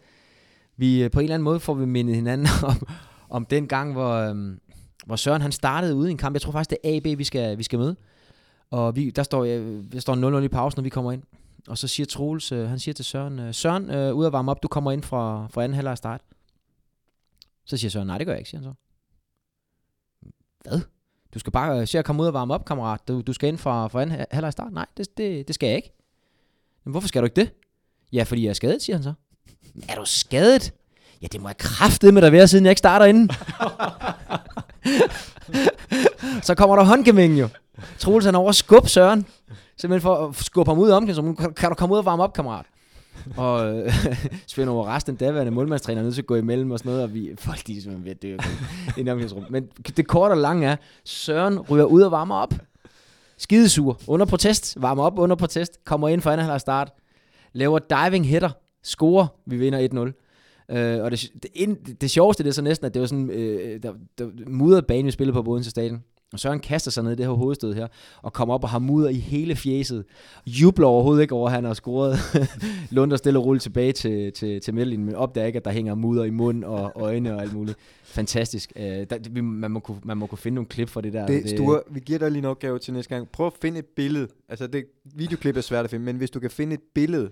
vi 0.76 1.02
øh, 1.02 1.10
på 1.10 1.20
en 1.20 1.24
eller 1.24 1.34
anden 1.34 1.44
måde 1.44 1.60
får 1.60 1.74
vi 1.74 1.84
mindet 1.84 2.14
hinanden 2.14 2.48
om, 2.70 2.86
om 3.28 3.46
den 3.46 3.68
gang, 3.68 3.92
hvor, 3.92 4.14
øhm, 4.14 4.60
hvor 5.06 5.16
Søren 5.16 5.42
han 5.42 5.52
startede 5.52 5.94
ude 5.94 6.08
i 6.08 6.10
en 6.10 6.18
kamp. 6.18 6.34
Jeg 6.34 6.42
tror 6.42 6.52
faktisk, 6.52 6.70
det 6.70 6.78
er 6.84 6.96
AB, 6.96 7.18
vi 7.18 7.24
skal, 7.24 7.58
vi 7.58 7.62
skal 7.62 7.78
møde. 7.78 7.96
Og 8.70 8.96
vi, 8.96 9.10
der 9.10 9.22
står, 9.22 9.44
jeg, 9.44 9.60
der 9.92 10.00
står 10.00 10.38
0-0 10.40 10.44
i 10.44 10.48
pausen, 10.48 10.78
når 10.78 10.82
vi 10.82 10.88
kommer 10.88 11.12
ind. 11.12 11.22
Og 11.68 11.78
så 11.78 11.88
siger 11.88 12.06
Troels, 12.06 12.52
øh, 12.52 12.68
han 12.68 12.78
siger 12.78 12.94
til 12.94 13.04
Søren, 13.04 13.38
øh, 13.38 13.54
Søren, 13.54 13.90
øh, 13.90 14.14
ud 14.14 14.26
at 14.26 14.32
varme 14.32 14.50
op, 14.50 14.62
du 14.62 14.68
kommer 14.68 14.92
ind 14.92 15.02
fra, 15.02 15.46
fra 15.50 15.64
anden 15.64 15.74
halvleg 15.74 15.98
start. 15.98 16.20
Så 17.64 17.76
siger 17.76 17.90
Søren, 17.90 18.06
nej, 18.06 18.18
det 18.18 18.26
gør 18.26 18.32
jeg 18.32 18.40
ikke, 18.40 18.50
siger 18.50 18.60
han 18.60 18.70
så. 18.70 18.91
Hvad? 20.68 20.80
Du 21.34 21.38
skal 21.38 21.52
bare 21.52 21.86
se 21.86 21.98
at 21.98 22.04
komme 22.04 22.22
ud 22.22 22.26
og 22.26 22.34
varme 22.34 22.54
op, 22.54 22.64
kammerat. 22.64 23.08
Du, 23.08 23.20
du 23.20 23.32
skal 23.32 23.48
ind 23.48 23.58
fra, 23.58 23.88
fra 23.88 24.02
anden 24.02 24.26
halvleg 24.30 24.52
start. 24.52 24.72
Nej, 24.72 24.86
det, 24.96 25.18
det, 25.18 25.48
det 25.48 25.54
skal 25.54 25.66
jeg 25.66 25.76
ikke. 25.76 25.92
Men 26.84 26.90
hvorfor 26.90 27.08
skal 27.08 27.22
du 27.22 27.24
ikke 27.24 27.40
det? 27.40 27.50
Ja, 28.12 28.22
fordi 28.22 28.44
jeg 28.44 28.50
er 28.50 28.54
skadet, 28.54 28.82
siger 28.82 28.96
han 28.96 29.02
så. 29.02 29.12
Er 29.88 29.94
du 29.94 30.04
skadet? 30.04 30.72
Ja, 31.22 31.26
det 31.26 31.40
må 31.40 31.48
jeg 31.48 31.56
kraftede 31.56 32.12
med 32.12 32.22
dig 32.22 32.32
være, 32.32 32.48
siden 32.48 32.64
jeg 32.64 32.70
ikke 32.70 32.78
starter 32.78 33.06
inden. 33.06 33.30
så 36.46 36.54
kommer 36.54 36.76
der 36.76 36.84
håndgemæng 36.84 37.40
jo. 37.40 37.48
Troels 37.98 38.24
han 38.24 38.34
over 38.34 38.52
skub 38.52 38.88
Søren. 38.88 39.26
Simpelthen 39.76 40.02
for 40.02 40.28
at 40.28 40.36
skubbe 40.36 40.70
ham 40.70 40.78
ud 40.78 40.90
om, 40.90 41.14
så 41.14 41.52
kan 41.56 41.68
du 41.68 41.74
komme 41.74 41.92
ud 41.92 41.98
og 41.98 42.04
varme 42.04 42.22
op, 42.22 42.32
kammerat? 42.32 42.66
Og 43.36 43.76
øh, 43.76 43.92
Svend 44.46 44.70
over 44.70 44.86
resten, 44.86 45.16
daværende 45.16 45.52
målmandstræner, 45.52 46.00
er 46.00 46.04
nødt 46.04 46.14
til 46.14 46.22
at 46.22 46.26
gå 46.26 46.36
imellem 46.36 46.70
og 46.70 46.78
sådan 46.78 46.90
noget, 46.90 47.04
og 47.04 47.14
vi, 47.14 47.30
folk 47.38 47.66
de 47.66 47.76
er 47.76 47.80
simpelthen 47.80 48.04
ved 48.04 48.10
at 48.10 48.22
dø 48.22 48.28
i 48.28 49.00
et 49.00 49.08
omklædningsrum. 49.08 49.44
Men 49.50 49.66
det 49.96 50.06
korte 50.06 50.32
og 50.32 50.38
lange 50.38 50.66
er, 50.66 50.76
Søren 51.04 51.60
ryger 51.60 51.84
ud 51.84 52.02
og 52.02 52.10
varmer 52.10 52.34
op. 52.34 52.54
Skidesur. 53.36 54.00
Under 54.06 54.26
protest. 54.26 54.82
Varmer 54.82 55.02
op 55.02 55.18
under 55.18 55.36
protest. 55.36 55.84
Kommer 55.84 56.08
ind 56.08 56.20
for 56.20 56.30
anden 56.30 56.44
halvleg 56.44 56.60
start. 56.60 56.92
Laver 57.52 57.78
diving 57.78 58.26
hitter. 58.26 58.50
Scorer. 58.82 59.26
Vi 59.46 59.56
vinder 59.56 60.12
1-0. 60.12 60.22
Øh, 60.76 61.02
og 61.02 61.10
det, 61.10 61.30
det, 61.42 61.50
det, 61.86 62.00
det 62.00 62.10
sjoveste 62.10 62.42
det 62.42 62.48
er 62.48 62.54
så 62.54 62.62
næsten, 62.62 62.86
at 62.86 62.94
det 62.94 63.00
var 63.00 63.06
sådan 63.06 63.30
øh, 63.30 63.82
der, 63.82 63.92
der, 64.18 64.28
mudret 64.46 64.86
bane, 64.86 65.04
vi 65.04 65.10
spillede 65.10 65.34
på 65.34 65.42
på 65.42 65.62
Stadion. 65.62 66.02
Og 66.32 66.38
Søren 66.40 66.60
kaster 66.60 66.90
sig 66.90 67.04
ned 67.04 67.12
i 67.12 67.14
det 67.14 67.26
her 67.26 67.32
hovedstød 67.32 67.74
her, 67.74 67.86
og 68.22 68.32
kommer 68.32 68.54
op 68.54 68.64
og 68.64 68.70
har 68.70 68.78
mudder 68.78 69.08
i 69.08 69.14
hele 69.18 69.56
fjeset. 69.56 70.04
Jubler 70.46 70.86
overhovedet 70.86 71.22
ikke 71.22 71.34
over, 71.34 71.46
at 71.48 71.54
han 71.54 71.64
har 71.64 71.74
scoret. 71.74 72.16
Lunder 72.90 73.16
stille 73.16 73.38
og 73.38 73.44
roligt 73.46 73.62
tilbage 73.62 73.92
til, 73.92 74.32
til, 74.32 74.60
til 74.60 74.74
midtlinjen, 74.74 75.06
men 75.06 75.14
opdager 75.14 75.46
ikke, 75.46 75.56
at 75.56 75.64
der 75.64 75.70
hænger 75.70 75.94
mudder 75.94 76.24
i 76.24 76.30
mund 76.30 76.64
og 76.64 76.92
øjne 76.94 77.34
og 77.34 77.42
alt 77.42 77.52
muligt. 77.54 77.78
Fantastisk. 78.04 78.72
Øh, 78.76 78.84
der, 78.84 79.42
man, 79.42 79.70
må 79.70 79.80
kunne, 79.80 80.00
man 80.04 80.16
må 80.16 80.26
kunne 80.26 80.38
finde 80.38 80.54
nogle 80.54 80.68
klip 80.68 80.88
fra 80.88 81.00
det 81.00 81.12
der. 81.12 81.26
Det, 81.26 81.50
Sture, 81.50 81.80
vi 81.90 82.00
giver 82.00 82.18
dig 82.18 82.30
lige 82.30 82.38
en 82.38 82.44
opgave 82.44 82.78
til 82.78 82.94
næste 82.94 83.14
gang. 83.14 83.28
Prøv 83.28 83.46
at 83.46 83.52
finde 83.62 83.78
et 83.78 83.86
billede. 83.96 84.28
Altså, 84.48 84.66
det 84.66 84.84
videoklip 85.04 85.56
er 85.56 85.60
svært 85.60 85.84
at 85.84 85.90
finde, 85.90 86.04
men 86.04 86.16
hvis 86.16 86.30
du 86.30 86.40
kan 86.40 86.50
finde 86.50 86.74
et 86.74 86.80
billede 86.94 87.30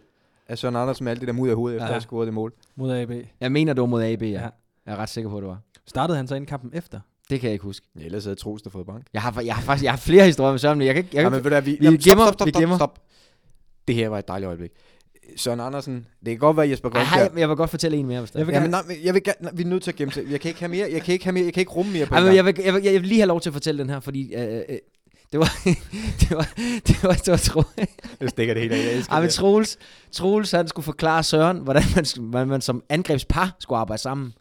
af 0.48 0.58
Søren 0.58 0.76
Andersen 0.76 1.04
med 1.04 1.10
alt 1.12 1.20
det 1.20 1.26
der 1.28 1.34
mud 1.34 1.48
af 1.48 1.56
hovedet, 1.56 1.76
efter 1.76 1.84
Ja. 1.84 1.88
at 1.88 1.94
have 1.94 2.00
scoret 2.00 2.26
det 2.26 2.34
mål. 2.34 2.52
Mod 2.76 2.92
AB. 2.92 3.10
Jeg 3.40 3.52
mener, 3.52 3.72
det 3.72 3.80
var 3.80 3.86
mod 3.86 4.02
AB, 4.02 4.22
ja. 4.22 4.28
Ja. 4.28 4.40
Jeg 4.86 4.92
er 4.92 4.96
ret 4.96 5.08
sikker 5.08 5.30
på, 5.30 5.36
at 5.36 5.40
det 5.42 5.48
var. 5.48 5.58
Startede 5.86 6.16
han 6.16 6.26
så 6.28 6.34
ind 6.34 6.46
kampen 6.46 6.70
efter? 6.74 7.00
Det 7.30 7.40
kan 7.40 7.46
jeg 7.46 7.52
ikke 7.52 7.62
huske. 7.62 7.86
Ja, 8.00 8.04
ellers 8.04 8.24
havde 8.24 8.36
Troels 8.36 8.62
der 8.62 8.70
fået 8.70 8.86
bank. 8.86 9.06
Jeg 9.14 9.22
har, 9.22 9.40
jeg 9.42 9.54
har 9.54 9.62
faktisk 9.62 9.84
jeg 9.84 9.92
har 9.92 9.96
flere 9.98 10.24
historier 10.24 10.50
med 10.52 10.58
Søren, 10.58 10.78
men 10.78 10.86
jeg 10.86 10.94
kan 10.94 11.04
ikke... 11.04 11.16
Jeg 11.16 11.22
Ja, 11.22 11.28
kan, 11.28 11.32
men 11.42 11.44
ved 11.44 11.50
du, 11.60 11.64
vi, 11.64 11.70
vi 11.70 11.78
Jamen, 11.84 12.00
gemmer- 12.00 12.24
stop, 12.24 12.34
stop, 12.34 12.46
vi 12.46 12.50
gemmer. 12.52 12.76
stop, 12.76 12.90
stop. 12.98 13.04
Det 13.88 13.94
her 13.94 14.08
var 14.08 14.18
et 14.18 14.28
dejligt 14.28 14.46
øjeblik. 14.46 14.70
Søren 15.36 15.60
Andersen, 15.60 15.94
det 16.20 16.26
kan 16.26 16.38
godt 16.38 16.56
være 16.56 16.68
Jesper 16.70 16.88
Grønkjær. 16.88 17.28
jeg 17.36 17.48
vil 17.48 17.56
godt 17.56 17.70
fortælle 17.70 17.96
en 17.98 18.06
mere, 18.06 18.20
hvis 18.20 18.30
der. 18.30 18.38
Jeg 18.38 18.46
vil 18.46 18.52
Jamen, 18.52 18.70
nej, 18.70 18.80
jeg 19.04 19.14
vil 19.14 19.22
gerne, 19.22 19.36
nej, 19.40 19.50
vi 19.54 19.62
er 19.62 19.66
nødt 19.66 19.82
til 19.82 19.90
at 19.90 19.96
gemme. 19.96 20.12
Jeg 20.30 20.40
kan 20.40 20.48
ikke 20.48 20.60
have 20.60 20.68
mere, 20.70 20.88
jeg 20.92 21.02
kan 21.02 21.12
ikke 21.12 21.24
have 21.24 21.32
mere, 21.32 21.44
jeg 21.44 21.52
kan 21.54 21.60
ikke 21.60 21.72
rumme 21.72 21.92
mere 21.92 22.06
på 22.06 22.14
Ej, 22.14 22.18
en 22.20 22.24
men 22.24 22.34
gang. 22.34 22.36
jeg, 22.36 22.44
vil, 22.56 22.64
jeg, 22.64 22.74
vil, 22.74 22.82
jeg 22.82 22.92
vil 23.00 23.08
lige 23.08 23.20
have 23.20 23.26
lov 23.28 23.40
til 23.40 23.50
at 23.50 23.52
fortælle 23.52 23.82
den 23.82 23.90
her, 23.90 24.00
fordi 24.00 24.34
øh, 24.34 24.54
øh, 24.56 24.60
det 25.32 25.38
var, 25.40 25.52
det 26.20 26.30
var, 26.30 26.48
det 26.86 27.02
var, 27.02 27.12
det 27.12 27.30
var, 27.30 27.36
tro, 27.36 27.62
Jeg 28.20 28.28
stikker 28.30 28.54
det 28.54 28.60
helt 28.62 28.72
af. 28.72 28.78
Jeg 28.78 28.92
elsker 28.94 29.12
Ej, 29.12 29.20
men 29.20 29.26
det. 29.26 29.34
Troels, 29.34 29.78
Troels, 30.12 30.50
han 30.50 30.68
skulle 30.68 30.84
forklare 30.84 31.22
Søren, 31.22 31.58
hvordan 31.58 31.82
man, 31.96 32.04
hvordan 32.20 32.48
man 32.48 32.60
som 32.60 32.82
angrebspar 32.88 33.56
skulle 33.60 33.78
arbejde 33.78 34.02
sammen. 34.02 34.32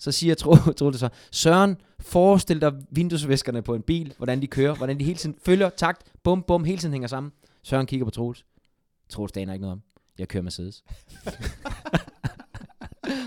Så 0.00 0.12
siger 0.12 0.34
Tro- 0.34 0.72
Troels 0.78 1.00
så, 1.00 1.08
Søren, 1.30 1.76
forestil 2.00 2.60
dig 2.60 2.72
vinduesvæskerne 2.90 3.62
på 3.62 3.74
en 3.74 3.82
bil, 3.82 4.14
hvordan 4.16 4.42
de 4.42 4.46
kører, 4.46 4.74
hvordan 4.74 4.98
de 4.98 5.04
hele 5.04 5.18
tiden 5.18 5.36
følger 5.44 5.70
takt, 5.70 6.02
bum, 6.22 6.42
bum, 6.42 6.64
hele 6.64 6.78
tiden 6.78 6.92
hænger 6.92 7.08
sammen. 7.08 7.32
Søren 7.62 7.86
kigger 7.86 8.04
på 8.04 8.10
Troels. 8.10 8.44
Troels 9.08 9.32
aner 9.36 9.52
ikke 9.52 9.62
noget 9.62 9.72
om. 9.72 9.82
Jeg 10.18 10.28
kører 10.28 10.42
Mercedes. 10.42 10.84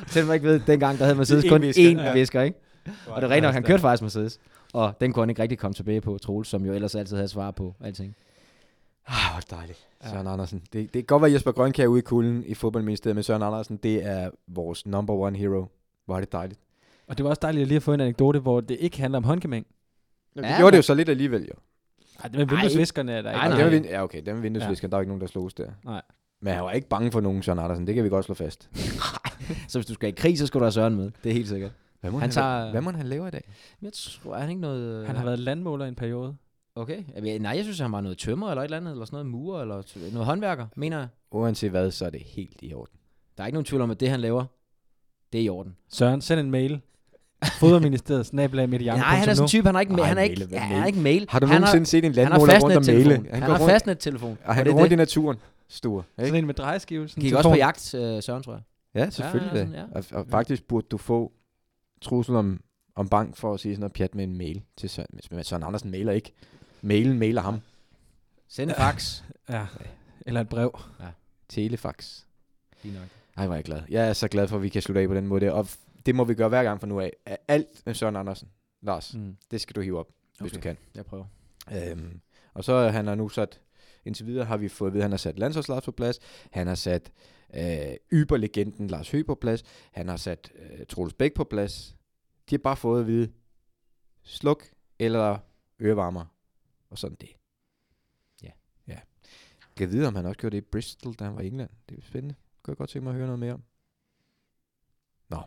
Selvom 0.07 0.27
man 0.27 0.35
ikke 0.35 0.47
ved, 0.47 0.59
dengang 0.59 0.97
der 0.97 1.03
havde 1.05 1.17
Mercedes 1.17 1.45
Én 1.45 1.49
kun 1.49 1.61
visker, 1.61 1.91
én 1.91 2.01
ja. 2.01 2.13
visker, 2.13 2.41
ikke? 2.41 2.59
Og 3.07 3.21
det 3.21 3.27
er 3.27 3.31
rent 3.31 3.43
nok, 3.43 3.53
han 3.53 3.63
kørte 3.63 3.81
faktisk 3.81 4.01
Mercedes. 4.01 4.39
Og 4.73 4.93
den 5.01 5.13
kunne 5.13 5.21
han 5.21 5.29
ikke 5.29 5.41
rigtig 5.41 5.57
komme 5.57 5.73
tilbage 5.73 6.01
på, 6.01 6.17
Troels, 6.17 6.47
som 6.47 6.65
jo 6.65 6.73
ellers 6.73 6.95
altid 6.95 7.15
havde 7.15 7.27
svar 7.27 7.51
på 7.51 7.75
alting. 7.79 8.15
Ah, 9.07 9.15
hvor 9.31 9.39
det 9.39 9.51
dejligt. 9.51 9.87
Søren 10.09 10.27
Andersen. 10.27 10.59
Det, 10.59 10.73
det 10.73 10.91
kan 10.91 11.03
godt 11.03 11.21
være 11.21 11.31
Jesper 11.31 11.51
Grønkjær 11.51 11.87
ude 11.87 11.99
i 11.99 12.01
kulden 12.01 12.43
i 12.45 12.53
fodboldministeriet, 12.53 13.15
men 13.15 13.23
Søren 13.23 13.43
Andersen, 13.43 13.77
det 13.77 14.05
er 14.05 14.29
vores 14.47 14.85
number 14.85 15.13
one 15.13 15.37
hero. 15.37 15.65
Hvor 16.05 16.15
er 16.15 16.19
det 16.19 16.31
dejligt. 16.31 16.59
Og 17.07 17.17
det 17.17 17.23
var 17.23 17.29
også 17.29 17.39
dejligt 17.41 17.61
at 17.61 17.67
lige 17.67 17.75
at 17.75 17.83
få 17.83 17.93
en 17.93 17.99
anekdote, 17.99 18.39
hvor 18.39 18.61
det 18.61 18.77
ikke 18.79 18.99
handler 18.99 19.17
om 19.17 19.23
håndgemæng. 19.23 19.65
Ja, 20.35 20.41
Ja, 20.41 20.47
det 20.47 20.57
gjorde 20.57 20.71
det 20.71 20.77
jo 20.77 20.81
så 20.81 20.93
lidt 20.93 21.09
alligevel, 21.09 21.41
jo. 21.41 21.53
Ej, 22.19 22.27
det 22.27 22.37
med 22.37 22.45
vinduesviskerne 22.45 23.11
er 23.11 23.21
der 23.21 23.29
Ej, 23.29 23.35
ikke. 23.35 23.43
Og 23.43 23.49
nej. 23.49 23.57
det 23.57 23.65
var, 23.65 23.71
vin- 23.71 23.85
ja, 23.91 24.03
okay, 24.03 24.21
den 24.25 24.43
vinduesvisker, 24.43 24.87
ja. 24.87 24.89
der 24.89 24.97
er 24.97 24.99
jo 24.99 25.01
ikke 25.01 25.09
nogen, 25.09 25.21
der 25.21 25.27
slås 25.27 25.53
der. 25.53 25.71
Nej. 25.85 26.01
Men 26.41 26.53
han 26.53 26.63
var 26.63 26.71
ikke 26.71 26.87
bange 26.87 27.11
for 27.11 27.21
nogen, 27.21 27.43
Søren 27.43 27.59
Andersen. 27.59 27.87
Det 27.87 27.95
kan 27.95 28.03
vi 28.03 28.09
godt 28.09 28.25
slå 28.25 28.35
fast. 28.35 28.69
Så 29.69 29.77
hvis 29.79 29.85
du 29.85 29.93
skal 29.93 30.09
i 30.09 30.11
krig, 30.11 30.37
så 30.37 30.47
skal 30.47 30.59
du 30.59 30.63
have 30.63 30.71
Søren 30.71 30.95
med. 30.95 31.11
Det 31.23 31.29
er 31.29 31.33
helt 31.33 31.47
sikkert. 31.47 31.71
Hvad 32.01 32.11
må 32.11 32.17
Han 32.17 32.21
han, 32.21 32.31
tager- 32.31 32.71
hvad 32.71 32.81
må 32.81 32.91
han 32.91 33.05
lave 33.07 33.27
i 33.27 33.31
dag? 33.31 33.43
Jeg 33.81 33.91
tror, 33.93 34.35
er 34.35 34.39
han 34.39 34.49
ikke 34.49 34.61
noget... 34.61 35.07
Han 35.07 35.15
har 35.15 35.23
været 35.25 35.39
landmåler 35.39 35.85
i 35.85 35.87
en 35.87 35.95
periode. 35.95 36.35
Okay. 36.75 37.03
Nej, 37.39 37.55
jeg 37.55 37.63
synes, 37.63 37.79
han 37.79 37.91
var 37.91 38.01
noget 38.01 38.17
tømmer 38.17 38.49
eller 38.49 38.61
et 38.61 38.65
eller 38.65 38.77
andet, 38.77 38.91
eller 38.91 39.05
sådan 39.05 39.15
noget 39.15 39.25
murer, 39.27 39.61
eller 39.61 39.83
noget 40.13 40.25
håndværker, 40.25 40.67
mener 40.75 40.97
jeg. 40.99 41.07
Uanset 41.31 41.69
hvad, 41.69 41.91
så 41.91 42.05
er 42.05 42.09
det 42.09 42.21
helt 42.21 42.57
i 42.61 42.73
orden. 42.73 42.97
Der 43.37 43.43
er 43.43 43.47
ikke 43.47 43.53
nogen 43.55 43.65
tvivl 43.65 43.81
om, 43.81 43.91
at 43.91 43.99
det, 43.99 44.09
han 44.09 44.19
laver, 44.19 44.45
det 45.33 45.39
er 45.39 45.45
i 45.45 45.49
orden. 45.49 45.75
Søren, 45.89 46.21
send 46.21 46.39
en 46.39 46.51
mail. 46.51 46.81
Fodderministeriet, 47.59 48.25
snabelag 48.25 48.69
med 48.69 48.79
Nej, 48.79 48.97
han 48.97 49.29
er 49.29 49.33
sådan 49.33 49.43
en 49.43 49.47
type, 49.47 49.67
han 49.67 49.75
er 49.75 49.79
ikke, 49.79 49.93
Ej, 49.93 50.03
han 50.03 50.17
er 50.17 50.21
mail, 50.21 50.31
ikke, 50.31 50.45
hvad 50.45 50.57
ja, 50.57 50.63
mail? 50.63 50.73
han 50.73 50.81
er 50.83 50.87
ikke 50.87 50.99
mail. 50.99 51.25
Har 51.29 51.39
du 51.39 51.45
han 51.45 51.61
nogensinde 51.61 51.85
set 51.85 52.05
en 52.05 52.13
han 52.15 52.25
har 52.25 52.29
landmåler 52.31 52.59
rundt 52.61 52.77
og 52.77 52.83
male? 52.95 53.13
Han, 53.15 53.25
går 53.29 53.47
har 53.53 53.59
rundt, 53.59 53.71
fastnettelefon. 53.71 54.37
og 54.45 54.55
han 54.55 54.65
det 54.65 54.71
går 54.71 54.79
er 54.79 54.81
rundt 54.83 54.93
i 54.93 54.95
naturen. 54.95 55.37
Stor. 55.67 56.05
Sådan 56.15 56.25
Ikke? 56.25 56.37
en 56.37 56.45
med 56.45 56.53
drejeskive. 56.53 57.07
Sådan 57.07 57.21
Gik 57.23 57.33
også 57.33 57.49
på 57.49 57.55
telefon. 57.55 57.57
jagt, 57.57 57.93
øh, 57.95 58.23
Søren, 58.23 58.43
tror 58.43 58.53
jeg. 58.53 58.61
Ja, 58.95 59.09
selvfølgelig. 59.09 59.53
Ja, 59.73 59.79
Ja, 59.95 60.01
sådan, 60.01 60.15
og, 60.15 60.19
og 60.19 60.25
faktisk 60.29 60.63
burde 60.67 60.87
du 60.91 60.97
få 60.97 61.31
trussel 62.01 62.35
om, 62.35 62.59
om 62.95 63.09
bank 63.09 63.37
for 63.37 63.53
at 63.53 63.59
sige 63.59 63.73
sådan 63.75 63.79
noget 63.79 63.93
pjat 63.93 64.15
med 64.15 64.23
en 64.23 64.37
mail 64.37 64.61
til 64.77 64.89
Søren. 64.89 65.19
Men 65.31 65.43
Søren 65.43 65.63
Andersen 65.63 65.91
mailer 65.91 66.11
ikke. 66.11 66.31
Mailen 66.81 67.19
mailer 67.19 67.41
ham. 67.41 67.59
Send 68.47 68.69
en 68.69 68.75
fax. 68.75 69.21
Ja. 69.49 69.65
Eller 70.25 70.41
et 70.41 70.49
brev. 70.49 70.79
Telefax. 71.49 72.19
Lige 72.83 72.95
nok. 72.95 73.07
Ej, 73.37 73.45
hvor 73.45 73.53
er 73.53 73.57
jeg 73.57 73.63
glad. 73.63 73.81
Jeg 73.89 74.09
er 74.09 74.13
så 74.13 74.27
glad 74.27 74.47
for, 74.47 74.55
at 74.55 74.61
vi 74.63 74.69
kan 74.69 74.81
slutte 74.81 75.01
af 75.01 75.07
på 75.07 75.13
den 75.13 75.27
måde. 75.27 75.53
Og 75.53 75.67
det 76.05 76.15
må 76.15 76.23
vi 76.23 76.33
gøre 76.35 76.49
hver 76.49 76.63
gang 76.63 76.79
fra 76.79 76.87
nu 76.87 76.99
af. 76.99 77.13
Alt 77.47 77.85
med 77.85 77.93
Søren 77.93 78.15
Andersen. 78.15 78.49
Lars, 78.81 79.13
Mm. 79.13 79.37
det 79.51 79.61
skal 79.61 79.75
du 79.75 79.81
hive 79.81 79.99
op, 79.99 80.07
hvis 80.39 80.51
Okay. 80.51 80.55
du 80.57 80.61
kan. 80.61 80.77
Jeg 80.95 81.05
prøver. 81.05 81.25
Øhm, 81.91 82.21
og 82.53 82.63
så 82.63 82.89
han 82.89 83.07
har 83.07 83.15
nu 83.15 83.29
sat, 83.29 83.61
indtil 84.05 84.25
videre 84.25 84.45
har 84.45 84.57
vi 84.57 84.67
fået 84.69 84.89
at 84.89 84.93
vide, 84.93 85.01
at 85.01 85.03
han 85.03 85.11
har 85.11 85.17
sat 85.17 85.39
landsholdslars 85.39 85.85
på 85.85 85.91
plads. 85.91 86.19
Han 86.51 86.67
har 86.67 86.75
sat 86.75 87.11
øh, 87.55 87.95
yberlegenden 88.13 88.87
Lars 88.87 89.11
Høgh 89.11 89.25
på 89.25 89.35
plads. 89.35 89.63
Han 89.91 90.07
har 90.07 90.17
sat 90.17 90.51
øh, 90.55 90.85
Troels 90.85 91.13
Bæk 91.13 91.33
på 91.33 91.43
plads. 91.43 91.95
De 92.49 92.55
har 92.55 92.59
bare 92.59 92.75
fået 92.77 93.01
at 93.01 93.07
vide, 93.07 93.31
sluk 94.23 94.63
eller 94.99 95.37
ørevarmer. 95.81 96.25
Og 96.89 96.97
sådan 96.97 97.17
det. 97.21 97.29
Ja. 98.43 98.49
ja. 98.87 98.99
Jeg 99.79 99.91
ved, 99.91 100.05
om 100.05 100.15
han 100.15 100.25
også 100.25 100.39
gjorde 100.39 100.55
det 100.55 100.61
i 100.63 100.67
Bristol, 100.71 101.13
da 101.13 101.23
han 101.23 101.35
var 101.35 101.41
i 101.41 101.47
England. 101.47 101.69
Det 101.89 101.97
er 101.97 102.01
spændende. 102.01 102.35
Kunne 102.63 102.71
jeg 102.71 102.77
godt 102.77 102.89
tænke 102.89 103.03
mig 103.03 103.11
at 103.11 103.15
høre 103.17 103.25
noget 103.27 103.39
mere 103.39 103.53
om. 103.53 103.63
Nå. 105.29 105.37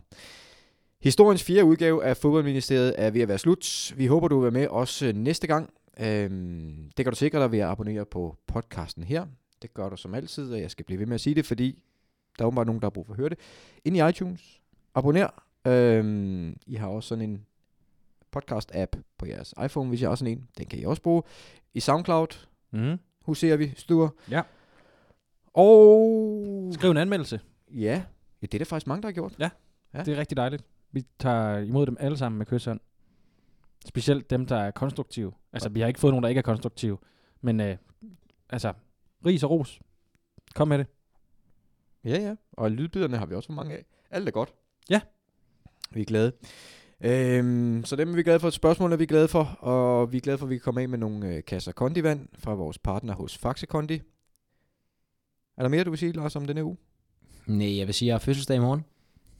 Historiens 1.01 1.43
fjerde 1.43 1.65
udgave 1.65 2.03
af 2.05 2.17
Fodboldministeriet 2.17 2.93
er 2.97 3.09
ved 3.09 3.21
at 3.21 3.27
være 3.27 3.37
slut. 3.37 3.93
Vi 3.97 4.05
håber, 4.05 4.27
du 4.27 4.35
vil 4.39 4.43
være 4.43 4.61
med 4.61 4.67
også 4.67 5.11
næste 5.15 5.47
gang. 5.47 5.73
Øhm, 5.99 6.91
det 6.97 7.05
kan 7.05 7.11
du 7.13 7.15
sikre 7.17 7.39
dig 7.39 7.51
ved 7.51 7.59
at 7.59 7.67
abonnere 7.67 8.05
på 8.05 8.37
podcasten 8.47 9.03
her. 9.03 9.25
Det 9.61 9.73
gør 9.73 9.89
du 9.89 9.97
som 9.97 10.13
altid, 10.13 10.53
og 10.53 10.59
jeg 10.61 10.71
skal 10.71 10.85
blive 10.85 10.99
ved 10.99 11.05
med 11.05 11.15
at 11.15 11.21
sige 11.21 11.35
det, 11.35 11.45
fordi 11.45 11.83
der 12.37 12.43
er 12.43 12.47
åbenbart 12.47 12.67
nogen, 12.67 12.81
der 12.81 12.85
har 12.85 12.89
brug 12.91 13.05
for 13.05 13.13
at 13.13 13.19
høre 13.19 13.29
det. 13.29 13.39
Ind 13.85 13.97
i 13.97 14.07
iTunes. 14.09 14.61
Abonner. 14.95 15.27
Øhm, 15.67 16.57
I 16.67 16.75
har 16.75 16.87
også 16.87 17.07
sådan 17.09 17.29
en 17.29 17.45
podcast-app 18.37 19.01
på 19.17 19.25
jeres 19.25 19.53
iPhone, 19.65 19.89
hvis 19.89 20.01
jeg 20.01 20.09
har 20.09 20.15
sådan 20.15 20.31
en. 20.33 20.47
Den 20.57 20.65
kan 20.65 20.79
I 20.79 20.83
også 20.83 21.01
bruge. 21.01 21.23
I 21.73 21.79
SoundCloud 21.79 22.27
Mm. 22.71 22.99
huserer 23.21 23.57
vi, 23.57 23.73
stuer. 23.77 24.09
Ja. 24.31 24.41
Og... 25.57 26.69
Skriv 26.73 26.91
en 26.91 26.97
anmeldelse. 26.97 27.39
Ja, 27.73 28.03
ja 28.41 28.47
det 28.47 28.53
er 28.53 28.57
der 28.57 28.65
faktisk 28.65 28.87
mange, 28.87 29.01
der 29.01 29.07
har 29.07 29.13
gjort. 29.13 29.35
Ja, 29.39 29.49
Ja. 29.93 30.03
det 30.03 30.13
er 30.13 30.17
rigtig 30.17 30.37
dejligt. 30.37 30.63
Vi 30.91 31.05
tager 31.19 31.57
imod 31.57 31.85
dem 31.85 31.97
alle 31.99 32.17
sammen 32.17 32.37
med 32.37 32.45
kysshånd. 32.45 32.79
Specielt 33.85 34.29
dem, 34.29 34.45
der 34.45 34.55
er 34.57 34.71
konstruktive. 34.71 35.31
Altså, 35.53 35.69
vi 35.69 35.79
har 35.79 35.87
ikke 35.87 35.99
fået 35.99 36.11
nogen, 36.11 36.23
der 36.23 36.29
ikke 36.29 36.39
er 36.39 36.43
konstruktive. 36.43 36.97
Men 37.41 37.59
øh, 37.59 37.77
altså, 38.49 38.73
ris 39.25 39.43
og 39.43 39.49
ros. 39.49 39.79
Kom 40.55 40.67
med 40.67 40.77
det. 40.77 40.87
Ja, 42.03 42.19
ja. 42.21 42.35
Og 42.51 42.71
lydbiderne 42.71 43.17
har 43.17 43.25
vi 43.25 43.35
også 43.35 43.47
for 43.47 43.53
mange 43.53 43.73
af. 43.73 43.85
Alt 44.11 44.27
er 44.27 44.31
godt. 44.31 44.53
Ja. 44.89 45.01
Vi 45.91 46.01
er 46.01 46.05
glade. 46.05 46.31
Øhm, 47.01 47.85
så 47.85 47.95
dem 47.95 48.11
er 48.11 48.15
vi 48.15 48.23
glade 48.23 48.39
for. 48.39 48.49
Spørgsmålene 48.49 48.93
er 48.93 48.97
vi 48.97 49.05
glade 49.05 49.27
for. 49.27 49.43
Og 49.59 50.11
vi 50.11 50.17
er 50.17 50.21
glade 50.21 50.37
for, 50.37 50.45
at 50.45 50.49
vi 50.49 50.55
kan 50.55 50.61
komme 50.63 50.81
af 50.81 50.89
med 50.89 50.97
nogle 50.97 51.27
øh, 51.35 51.43
kasser 51.43 51.71
kondivand 51.71 52.27
fra 52.39 52.53
vores 52.53 52.77
partner 52.79 53.13
hos 53.15 53.37
Faxe 53.37 53.65
Kondi. 53.65 54.01
Er 55.57 55.61
der 55.61 55.69
mere, 55.69 55.83
du 55.83 55.89
vil 55.89 55.99
sige, 55.99 56.11
Lars, 56.11 56.35
om 56.35 56.45
denne 56.45 56.63
uge? 56.63 56.77
Nej, 57.45 57.77
jeg 57.77 57.87
vil 57.87 57.93
sige, 57.93 58.05
at 58.05 58.07
jeg 58.07 58.13
har 58.13 58.19
fødselsdag 58.19 58.57
i 58.57 58.59
morgen. 58.59 58.85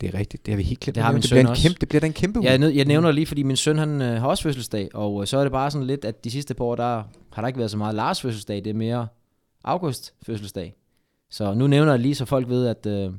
Det 0.02 0.14
er 0.14 0.20
rigtigt. 0.20 0.46
Det 0.46 0.52
har 0.52 0.58
vi 0.58 0.64
helt 0.64 0.80
glemt. 0.80 0.96
Det 0.96 1.04
har 1.04 1.12
min 1.12 1.22
det 1.22 1.30
søn 1.30 1.36
bliver 1.36 1.46
en 1.46 1.50
også. 1.50 1.64
Kæmpe, 1.64 1.80
det 1.80 1.90
bliver 1.90 2.02
en 2.04 2.14
kæmpe 2.14 2.40
uge. 2.40 2.50
Jeg, 2.50 2.58
nød, 2.58 2.70
jeg 2.70 2.86
nævner 2.86 3.08
det 3.08 3.16
lige, 3.16 3.26
fordi 3.26 3.44
min 3.44 3.56
søn 3.56 3.78
han, 3.78 4.02
øh, 4.02 4.22
har 4.22 4.28
også 4.28 4.44
fødselsdag, 4.44 4.90
og 4.94 5.22
øh, 5.22 5.28
så 5.28 5.38
er 5.38 5.44
det 5.44 5.52
bare 5.52 5.72
sådan 5.72 5.88
lidt, 5.88 6.06
at 6.06 6.24
de 6.24 6.32
sidste 6.32 6.54
par 6.54 6.66
år, 6.66 6.76
der 6.76 7.04
har 7.34 7.42
der 7.42 7.48
ikke 7.48 7.58
været 7.58 7.72
så 7.72 7.78
meget 7.78 7.96
Lars 7.96 8.22
fødselsdag, 8.22 8.56
det 8.56 8.68
er 8.68 8.74
mere 8.74 9.08
August 9.64 10.14
fødselsdag. 10.26 10.76
Så 11.30 11.54
nu 11.54 11.68
nævner 11.68 11.92
jeg 11.92 12.00
lige, 12.00 12.16
så 12.16 12.26
folk 12.26 12.50
ved, 12.50 12.68
at 12.68 12.86
øh, 12.86 13.14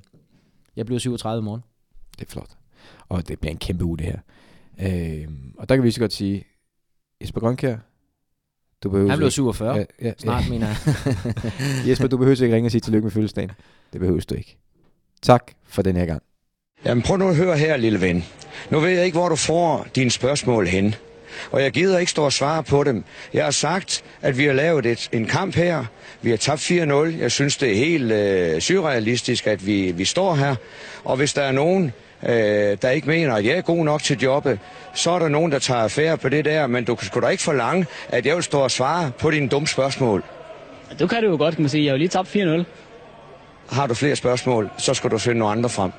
jeg 0.77 0.87
bliver 0.87 0.99
37 0.99 1.41
i 1.41 1.45
morgen. 1.45 1.63
Det 2.19 2.27
er 2.27 2.31
flot. 2.31 2.51
Og 3.09 3.29
det 3.29 3.41
bliver 3.41 3.53
en 3.53 3.59
kæmpe 3.59 3.85
uge, 3.85 3.99
det 3.99 4.07
her. 4.07 4.19
Øhm, 4.81 5.55
og 5.59 5.69
der 5.69 5.75
kan 5.77 5.85
vi 5.85 5.91
så 5.91 6.01
godt 6.01 6.13
sige, 6.13 6.45
Jesper 7.21 7.41
Grønkær, 7.41 7.77
du 8.83 8.91
behøver 8.91 9.11
Han 9.11 9.19
ikke- 9.23 9.31
47. 9.31 9.77
Ja, 9.77 9.85
ja, 10.03 10.13
Snart, 10.19 10.45
ja. 10.45 10.51
mener 10.51 10.67
jeg. 10.67 10.95
Jesper, 11.89 12.07
du 12.07 12.17
behøver 12.17 12.43
ikke 12.43 12.55
ringe 12.57 12.67
og 12.67 12.71
sige 12.71 12.81
tillykke 12.81 13.05
med 13.05 13.13
fødselsdagen. 13.13 13.51
Det 13.93 14.01
behøver 14.01 14.21
du 14.31 14.35
ikke. 14.35 14.57
Tak 15.23 15.43
for 15.69 15.83
den 15.83 15.97
her 15.97 16.07
gang. 16.07 16.23
Jamen 16.85 17.03
prøv 17.03 17.17
nu 17.17 17.29
at 17.29 17.37
høre 17.37 17.59
her, 17.59 17.77
lille 17.77 18.01
ven. 18.01 18.25
Nu 18.71 18.81
ved 18.81 18.91
jeg 18.91 19.05
ikke, 19.05 19.19
hvor 19.19 19.29
du 19.29 19.37
får 19.37 19.87
dine 19.95 20.11
spørgsmål 20.11 20.67
hen. 20.67 20.95
Og 21.51 21.63
jeg 21.63 21.73
gider 21.73 21.99
ikke 21.99 22.11
stå 22.11 22.25
og 22.25 22.33
svare 22.33 22.63
på 22.63 22.85
dem. 22.85 23.05
Jeg 23.35 23.45
har 23.45 23.51
sagt, 23.51 24.05
at 24.23 24.39
vi 24.39 24.45
har 24.45 24.53
lavet 24.53 24.87
et, 24.87 25.09
en 25.13 25.27
kamp 25.27 25.55
her. 25.55 25.85
Vi 26.23 26.31
har 26.31 26.37
tabt 26.37 26.71
4-0. 26.71 26.73
Jeg 27.21 27.33
synes, 27.33 27.57
det 27.57 27.71
er 27.73 27.77
helt 27.77 28.13
øh, 28.13 28.61
surrealistisk, 28.61 29.47
at 29.47 29.67
vi, 29.67 29.93
vi 29.93 30.05
står 30.05 30.35
her. 30.35 30.55
Og 31.05 31.17
hvis 31.17 31.33
der 31.35 31.43
er 31.43 31.53
nogen, 31.53 31.93
øh, 32.23 32.77
der 32.83 32.91
ikke 32.91 33.09
mener, 33.09 33.35
at 33.35 33.45
jeg 33.45 33.53
er 33.57 33.61
god 33.61 33.85
nok 33.85 34.03
til 34.03 34.19
jobbet, 34.21 34.59
så 34.95 35.11
er 35.11 35.19
der 35.19 35.29
nogen, 35.29 35.53
der 35.53 35.59
tager 35.59 35.81
affære 35.81 36.17
på 36.17 36.29
det 36.29 36.45
der. 36.45 36.67
Men 36.67 36.85
du 36.85 36.95
kan 36.95 37.07
sgu 37.07 37.21
da 37.21 37.27
ikke 37.29 37.43
forlange, 37.43 37.87
at 38.09 38.27
jeg 38.27 38.35
vil 38.35 38.43
stå 38.43 38.61
og 38.61 38.71
svare 38.71 39.11
på 39.19 39.31
dine 39.31 39.49
dumme 39.49 39.69
spørgsmål. 39.69 40.25
Du 41.01 41.07
kan 41.07 41.23
det 41.23 41.29
jo 41.29 41.37
godt, 41.37 41.55
kan 41.55 41.63
man 41.63 41.69
sige. 41.69 41.85
Jeg 41.85 41.91
har 41.91 41.95
jo 41.95 41.99
lige 41.99 42.09
tabt 42.09 42.37
4-0. 42.37 42.65
Har 43.75 43.87
du 43.87 43.95
flere 43.95 44.17
spørgsmål, 44.17 44.71
så 44.79 44.95
skal 44.95 45.11
du 45.11 45.19
finde 45.19 45.39
nogle 45.39 45.53
andre 45.53 45.69
frem. 45.69 45.93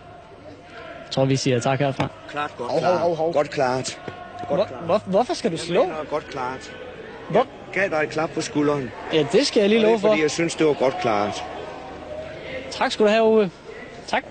Jeg 1.06 1.12
tror, 1.12 1.26
vi 1.26 1.36
siger 1.36 1.60
tak 1.60 1.80
herfra. 1.80 2.08
Klart, 2.32 2.52
godt 2.58 2.72
klart. 2.80 3.34
Godt 3.34 3.50
klart. 3.50 4.00
Hvor, 4.48 4.68
hvor, 4.86 5.02
hvorfor 5.06 5.34
skal 5.34 5.52
du 5.52 5.58
slå? 5.58 5.82
Jeg 5.82 5.90
mener, 5.90 6.04
godt 6.10 6.28
klart. 6.28 6.72
Hvor? 7.30 7.48
Gav 7.74 7.90
dig 7.90 8.04
et 8.04 8.10
klap 8.10 8.30
på 8.30 8.42
skulderen. 8.42 8.92
Ja, 9.14 9.26
det 9.32 9.48
skal 9.48 9.60
jeg 9.60 9.70
lige 9.70 9.80
Og 9.80 9.84
det 9.84 9.90
love 9.90 10.00
for. 10.00 10.08
fordi 10.08 10.22
jeg 10.22 10.32
synes, 10.32 10.56
det 10.56 10.68
var 10.68 10.74
godt 10.74 10.96
klart. 11.02 11.44
Tak 12.72 12.92
skal 12.92 13.06
du 13.06 13.10
have, 13.12 13.24
Uwe. 13.24 13.52
Tak. 14.08 14.24